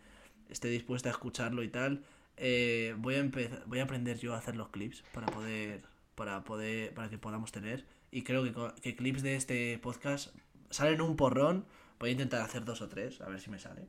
esté 0.48 0.68
dispuesta 0.68 1.08
a 1.08 1.12
escucharlo 1.12 1.62
y 1.62 1.68
tal. 1.68 2.04
Eh, 2.36 2.94
voy 2.98 3.14
a 3.14 3.18
empezar, 3.18 3.62
voy 3.66 3.78
a 3.80 3.84
aprender 3.84 4.18
yo 4.18 4.34
a 4.34 4.38
hacer 4.38 4.56
los 4.56 4.68
clips 4.68 5.02
para 5.12 5.26
poder, 5.26 5.82
para 6.14 6.44
poder, 6.44 6.92
para 6.94 7.08
que 7.08 7.18
podamos 7.18 7.52
tener. 7.52 7.86
Y 8.10 8.22
creo 8.22 8.44
que, 8.44 8.52
co- 8.52 8.74
que 8.82 8.94
clips 8.96 9.22
de 9.22 9.36
este 9.36 9.78
podcast 9.78 10.34
salen 10.70 11.00
un 11.00 11.16
porrón. 11.16 11.66
Voy 11.98 12.10
a 12.10 12.12
intentar 12.12 12.42
hacer 12.42 12.64
dos 12.64 12.82
o 12.82 12.88
tres, 12.88 13.20
a 13.20 13.28
ver 13.28 13.40
si 13.40 13.50
me 13.50 13.58
sale. 13.58 13.88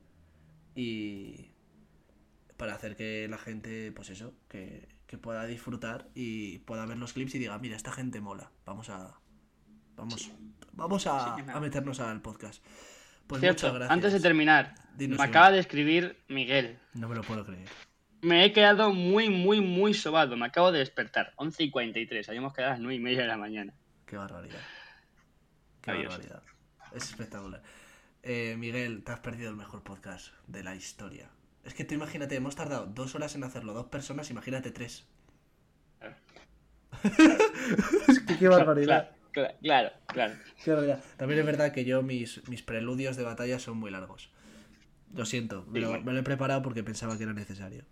Y 0.74 1.50
para 2.56 2.74
hacer 2.74 2.96
que 2.96 3.28
la 3.28 3.38
gente, 3.38 3.92
pues 3.92 4.10
eso, 4.10 4.34
que, 4.48 4.88
que 5.06 5.18
pueda 5.18 5.44
disfrutar 5.46 6.08
y 6.14 6.58
pueda 6.60 6.86
ver 6.86 6.96
los 6.98 7.12
clips 7.12 7.34
y 7.34 7.38
diga, 7.38 7.58
mira, 7.58 7.76
esta 7.76 7.92
gente 7.92 8.20
mola. 8.20 8.50
Vamos 8.64 8.88
a, 8.90 9.14
vamos, 9.96 10.30
vamos 10.72 11.06
a, 11.06 11.36
Sí, 11.36 11.42
a 11.52 11.60
meternos 11.60 12.00
al 12.00 12.20
podcast. 12.22 12.64
Pues 13.26 13.40
Cierto, 13.40 13.66
muchas 13.66 13.74
gracias. 13.74 13.92
antes 13.92 14.12
de 14.14 14.20
terminar, 14.20 14.74
Dinos, 14.96 15.18
me 15.18 15.24
acaba 15.24 15.50
de 15.50 15.58
escribir 15.58 16.16
Miguel. 16.28 16.78
No 16.94 17.08
me 17.08 17.14
lo 17.14 17.22
puedo 17.22 17.44
creer. 17.44 17.68
Me 18.20 18.44
he 18.44 18.52
quedado 18.52 18.92
muy, 18.92 19.30
muy, 19.30 19.60
muy 19.60 19.94
sobado. 19.94 20.36
Me 20.36 20.46
acabo 20.46 20.72
de 20.72 20.80
despertar. 20.80 21.32
11 21.36 21.62
y 21.64 21.70
43. 21.70 22.28
Habíamos 22.28 22.52
quedado 22.52 22.72
a 22.72 22.74
las 22.74 22.80
9 22.80 22.94
y 22.94 22.98
media 22.98 23.22
de 23.22 23.28
la 23.28 23.36
mañana. 23.36 23.72
Qué 24.06 24.16
barbaridad. 24.16 24.60
Qué 25.82 25.92
barbaridad. 25.92 26.42
Es 26.94 27.10
espectacular. 27.10 27.62
Eh, 28.22 28.56
Miguel, 28.58 29.04
te 29.04 29.12
has 29.12 29.20
perdido 29.20 29.50
el 29.50 29.56
mejor 29.56 29.82
podcast 29.82 30.32
de 30.46 30.64
la 30.64 30.74
historia. 30.74 31.30
Es 31.64 31.74
que 31.74 31.84
tú 31.84 31.94
imagínate, 31.94 32.34
hemos 32.34 32.56
tardado 32.56 32.86
dos 32.86 33.14
horas 33.14 33.34
en 33.34 33.44
hacerlo, 33.44 33.74
dos 33.74 33.86
personas, 33.86 34.30
imagínate 34.30 34.70
tres. 34.70 35.06
es 38.08 38.20
que 38.20 38.38
qué 38.38 38.48
barbaridad. 38.48 39.10
Claro, 39.32 39.54
claro, 39.60 39.90
claro. 40.06 40.34
Qué 40.64 40.70
barbaridad. 40.70 41.04
También 41.16 41.40
es 41.40 41.46
verdad 41.46 41.72
que 41.72 41.84
yo 41.84 42.02
mis, 42.02 42.46
mis 42.48 42.62
preludios 42.62 43.16
de 43.16 43.22
batalla 43.22 43.58
son 43.58 43.76
muy 43.76 43.90
largos. 43.90 44.30
Lo 45.14 45.24
siento, 45.24 45.64
me 45.68 45.80
lo, 45.80 46.00
me 46.02 46.12
lo 46.12 46.18
he 46.18 46.22
preparado 46.22 46.62
porque 46.62 46.82
pensaba 46.82 47.16
que 47.16 47.24
era 47.24 47.32
necesario. 47.32 47.84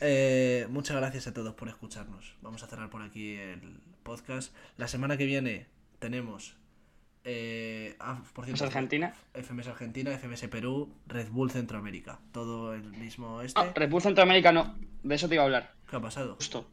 Eh, 0.00 0.66
muchas 0.70 0.96
gracias 0.96 1.26
a 1.26 1.34
todos 1.34 1.54
por 1.54 1.68
escucharnos. 1.68 2.36
Vamos 2.42 2.62
a 2.62 2.66
cerrar 2.66 2.90
por 2.90 3.02
aquí 3.02 3.34
el 3.34 3.80
podcast. 4.02 4.54
La 4.76 4.88
semana 4.88 5.16
que 5.16 5.26
viene 5.26 5.66
tenemos. 5.98 6.56
Eh, 7.24 7.96
ah, 7.98 8.22
por 8.32 8.44
¿Es 8.44 8.50
cierto, 8.50 8.64
Argentina? 8.64 9.12
FMS 9.34 9.68
Argentina, 9.68 10.12
FMS 10.12 10.48
Perú, 10.48 10.94
Red 11.06 11.28
Bull 11.30 11.50
Centroamérica. 11.50 12.20
Todo 12.32 12.74
el 12.74 12.92
mismo 12.92 13.42
este. 13.42 13.60
Ah, 13.60 13.72
Red 13.74 13.90
Bull 13.90 14.02
Centroamérica 14.02 14.52
no. 14.52 14.74
De 15.02 15.14
eso 15.14 15.28
te 15.28 15.34
iba 15.34 15.42
a 15.42 15.46
hablar. 15.46 15.74
¿Qué 15.90 15.96
ha 15.96 16.00
pasado? 16.00 16.36
Justo. 16.36 16.66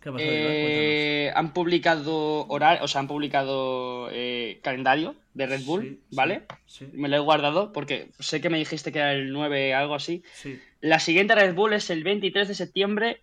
¿Qué 0.00 0.08
ha 0.08 0.12
pasado. 0.12 0.30
Eh, 0.32 1.32
han 1.34 1.52
publicado 1.52 2.46
horario, 2.48 2.84
o 2.84 2.88
sea, 2.88 3.00
han 3.00 3.08
publicado 3.08 4.08
eh, 4.12 4.60
calendario 4.62 5.14
de 5.34 5.46
Red 5.46 5.62
Bull, 5.64 5.82
Sí, 5.82 6.00
¿vale? 6.16 6.42
Sí, 6.66 6.88
Me 6.92 7.08
lo 7.08 7.16
he 7.16 7.20
guardado 7.20 7.72
porque 7.72 8.10
sé 8.18 8.40
que 8.40 8.48
me 8.50 8.58
dijiste 8.58 8.92
que 8.92 8.98
era 8.98 9.12
el 9.12 9.32
9, 9.32 9.74
algo 9.74 9.94
así. 9.94 10.22
sí. 10.34 10.60
La 10.80 10.98
siguiente 10.98 11.34
Red 11.34 11.54
Bull 11.54 11.74
es 11.74 11.90
el 11.90 12.02
23 12.02 12.48
de 12.48 12.54
septiembre. 12.54 13.20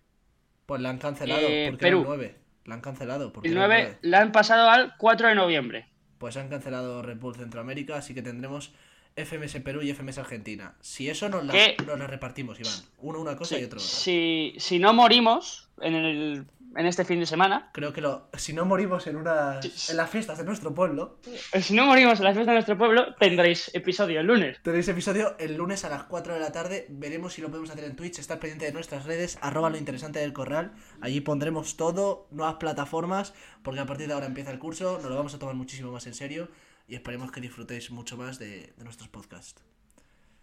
Pues 0.66 0.80
la 0.80 0.90
han 0.90 0.98
cancelado 0.98 1.40
Eh, 1.48 1.66
porque 1.70 1.82
Perú. 1.82 2.00
era 2.02 2.12
el 2.12 2.18
9. 2.18 2.34
La 2.66 2.74
han 2.76 2.80
cancelado 2.80 3.32
porque 3.32 3.48
El 3.48 3.56
era 3.56 3.64
el 3.64 3.68
9 3.70 3.82
9. 3.84 3.98
la 4.02 4.20
han 4.20 4.30
pasado 4.32 4.70
al 4.70 4.94
4 4.96 5.28
de 5.28 5.34
noviembre. 5.34 5.86
Pues 6.18 6.36
han 6.36 6.48
cancelado 6.48 7.02
Red 7.02 7.18
Bull 7.18 7.34
Centroamérica, 7.34 7.96
así 7.96 8.14
que 8.14 8.22
tendremos 8.22 8.72
FMS 9.16 9.56
Perú 9.62 9.82
y 9.82 9.90
FMS 9.92 10.18
Argentina. 10.18 10.76
Si 10.80 11.08
eso 11.10 11.28
nos 11.28 11.44
la, 11.44 11.52
¿Qué? 11.52 11.76
nos 11.84 11.98
la 11.98 12.06
repartimos, 12.06 12.60
Iván. 12.60 12.74
Uno 12.98 13.20
una 13.20 13.34
cosa 13.36 13.58
y 13.58 13.64
otro 13.64 13.78
otra. 13.78 13.88
si, 13.88 14.54
si 14.58 14.78
no 14.78 14.92
morimos 14.94 15.68
en, 15.80 15.94
el, 15.94 16.44
en 16.76 16.86
este 16.86 17.04
fin 17.04 17.18
de 17.20 17.26
semana, 17.26 17.70
Creo 17.72 17.92
que 17.92 18.00
lo, 18.00 18.28
si 18.36 18.52
no 18.52 18.64
morimos 18.64 19.06
en 19.06 19.16
una 19.16 19.58
en 19.60 19.96
las 19.96 20.10
fiestas 20.10 20.38
de 20.38 20.44
nuestro 20.44 20.74
pueblo, 20.74 21.18
si 21.60 21.74
no 21.74 21.86
morimos 21.86 22.18
en 22.18 22.24
la 22.24 22.32
fiesta 22.34 22.52
de 22.52 22.56
nuestro 22.56 22.76
pueblo, 22.78 23.14
tendréis 23.16 23.70
episodio 23.74 24.20
el 24.20 24.26
lunes. 24.26 24.60
tenéis 24.62 24.86
episodio 24.88 25.36
el 25.38 25.56
lunes 25.56 25.84
a 25.84 25.88
las 25.88 26.04
4 26.04 26.34
de 26.34 26.40
la 26.40 26.52
tarde. 26.52 26.86
Veremos 26.90 27.32
si 27.32 27.40
lo 27.42 27.48
podemos 27.48 27.70
hacer 27.70 27.84
en 27.84 27.96
Twitch. 27.96 28.18
Estar 28.18 28.38
pendiente 28.38 28.66
de 28.66 28.72
nuestras 28.72 29.06
redes, 29.06 29.38
arroba 29.40 29.70
lo 29.70 29.76
interesante 29.78 30.18
del 30.18 30.32
corral. 30.32 30.72
Allí 31.00 31.20
pondremos 31.20 31.76
todo, 31.76 32.28
nuevas 32.30 32.56
plataformas, 32.56 33.34
porque 33.62 33.80
a 33.80 33.86
partir 33.86 34.06
de 34.06 34.14
ahora 34.14 34.26
empieza 34.26 34.50
el 34.50 34.58
curso. 34.58 34.98
Nos 35.00 35.10
lo 35.10 35.16
vamos 35.16 35.34
a 35.34 35.38
tomar 35.38 35.54
muchísimo 35.54 35.90
más 35.92 36.06
en 36.06 36.14
serio 36.14 36.48
y 36.86 36.94
esperemos 36.94 37.32
que 37.32 37.40
disfrutéis 37.40 37.90
mucho 37.90 38.16
más 38.16 38.38
de, 38.38 38.72
de 38.76 38.84
nuestros 38.84 39.08
podcasts. 39.08 39.62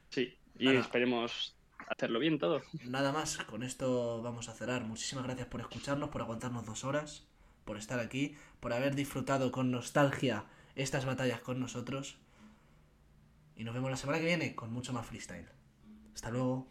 Sí, 0.09 0.33
y 0.57 0.65
Nada. 0.65 0.79
esperemos 0.81 1.54
hacerlo 1.87 2.19
bien 2.19 2.39
todo. 2.39 2.61
Nada 2.85 3.11
más, 3.11 3.37
con 3.37 3.63
esto 3.63 4.21
vamos 4.21 4.49
a 4.49 4.53
cerrar. 4.53 4.83
Muchísimas 4.83 5.25
gracias 5.25 5.47
por 5.47 5.61
escucharnos, 5.61 6.09
por 6.09 6.21
aguantarnos 6.21 6.65
dos 6.65 6.83
horas, 6.83 7.27
por 7.63 7.77
estar 7.77 7.99
aquí, 7.99 8.35
por 8.59 8.73
haber 8.73 8.95
disfrutado 8.95 9.51
con 9.51 9.71
nostalgia 9.71 10.45
estas 10.75 11.05
batallas 11.05 11.41
con 11.41 11.59
nosotros. 11.59 12.17
Y 13.55 13.63
nos 13.63 13.73
vemos 13.73 13.89
la 13.89 13.97
semana 13.97 14.19
que 14.19 14.25
viene 14.25 14.55
con 14.55 14.71
mucho 14.71 14.93
más 14.93 15.05
freestyle. 15.05 15.47
Hasta 16.13 16.29
luego. 16.29 16.67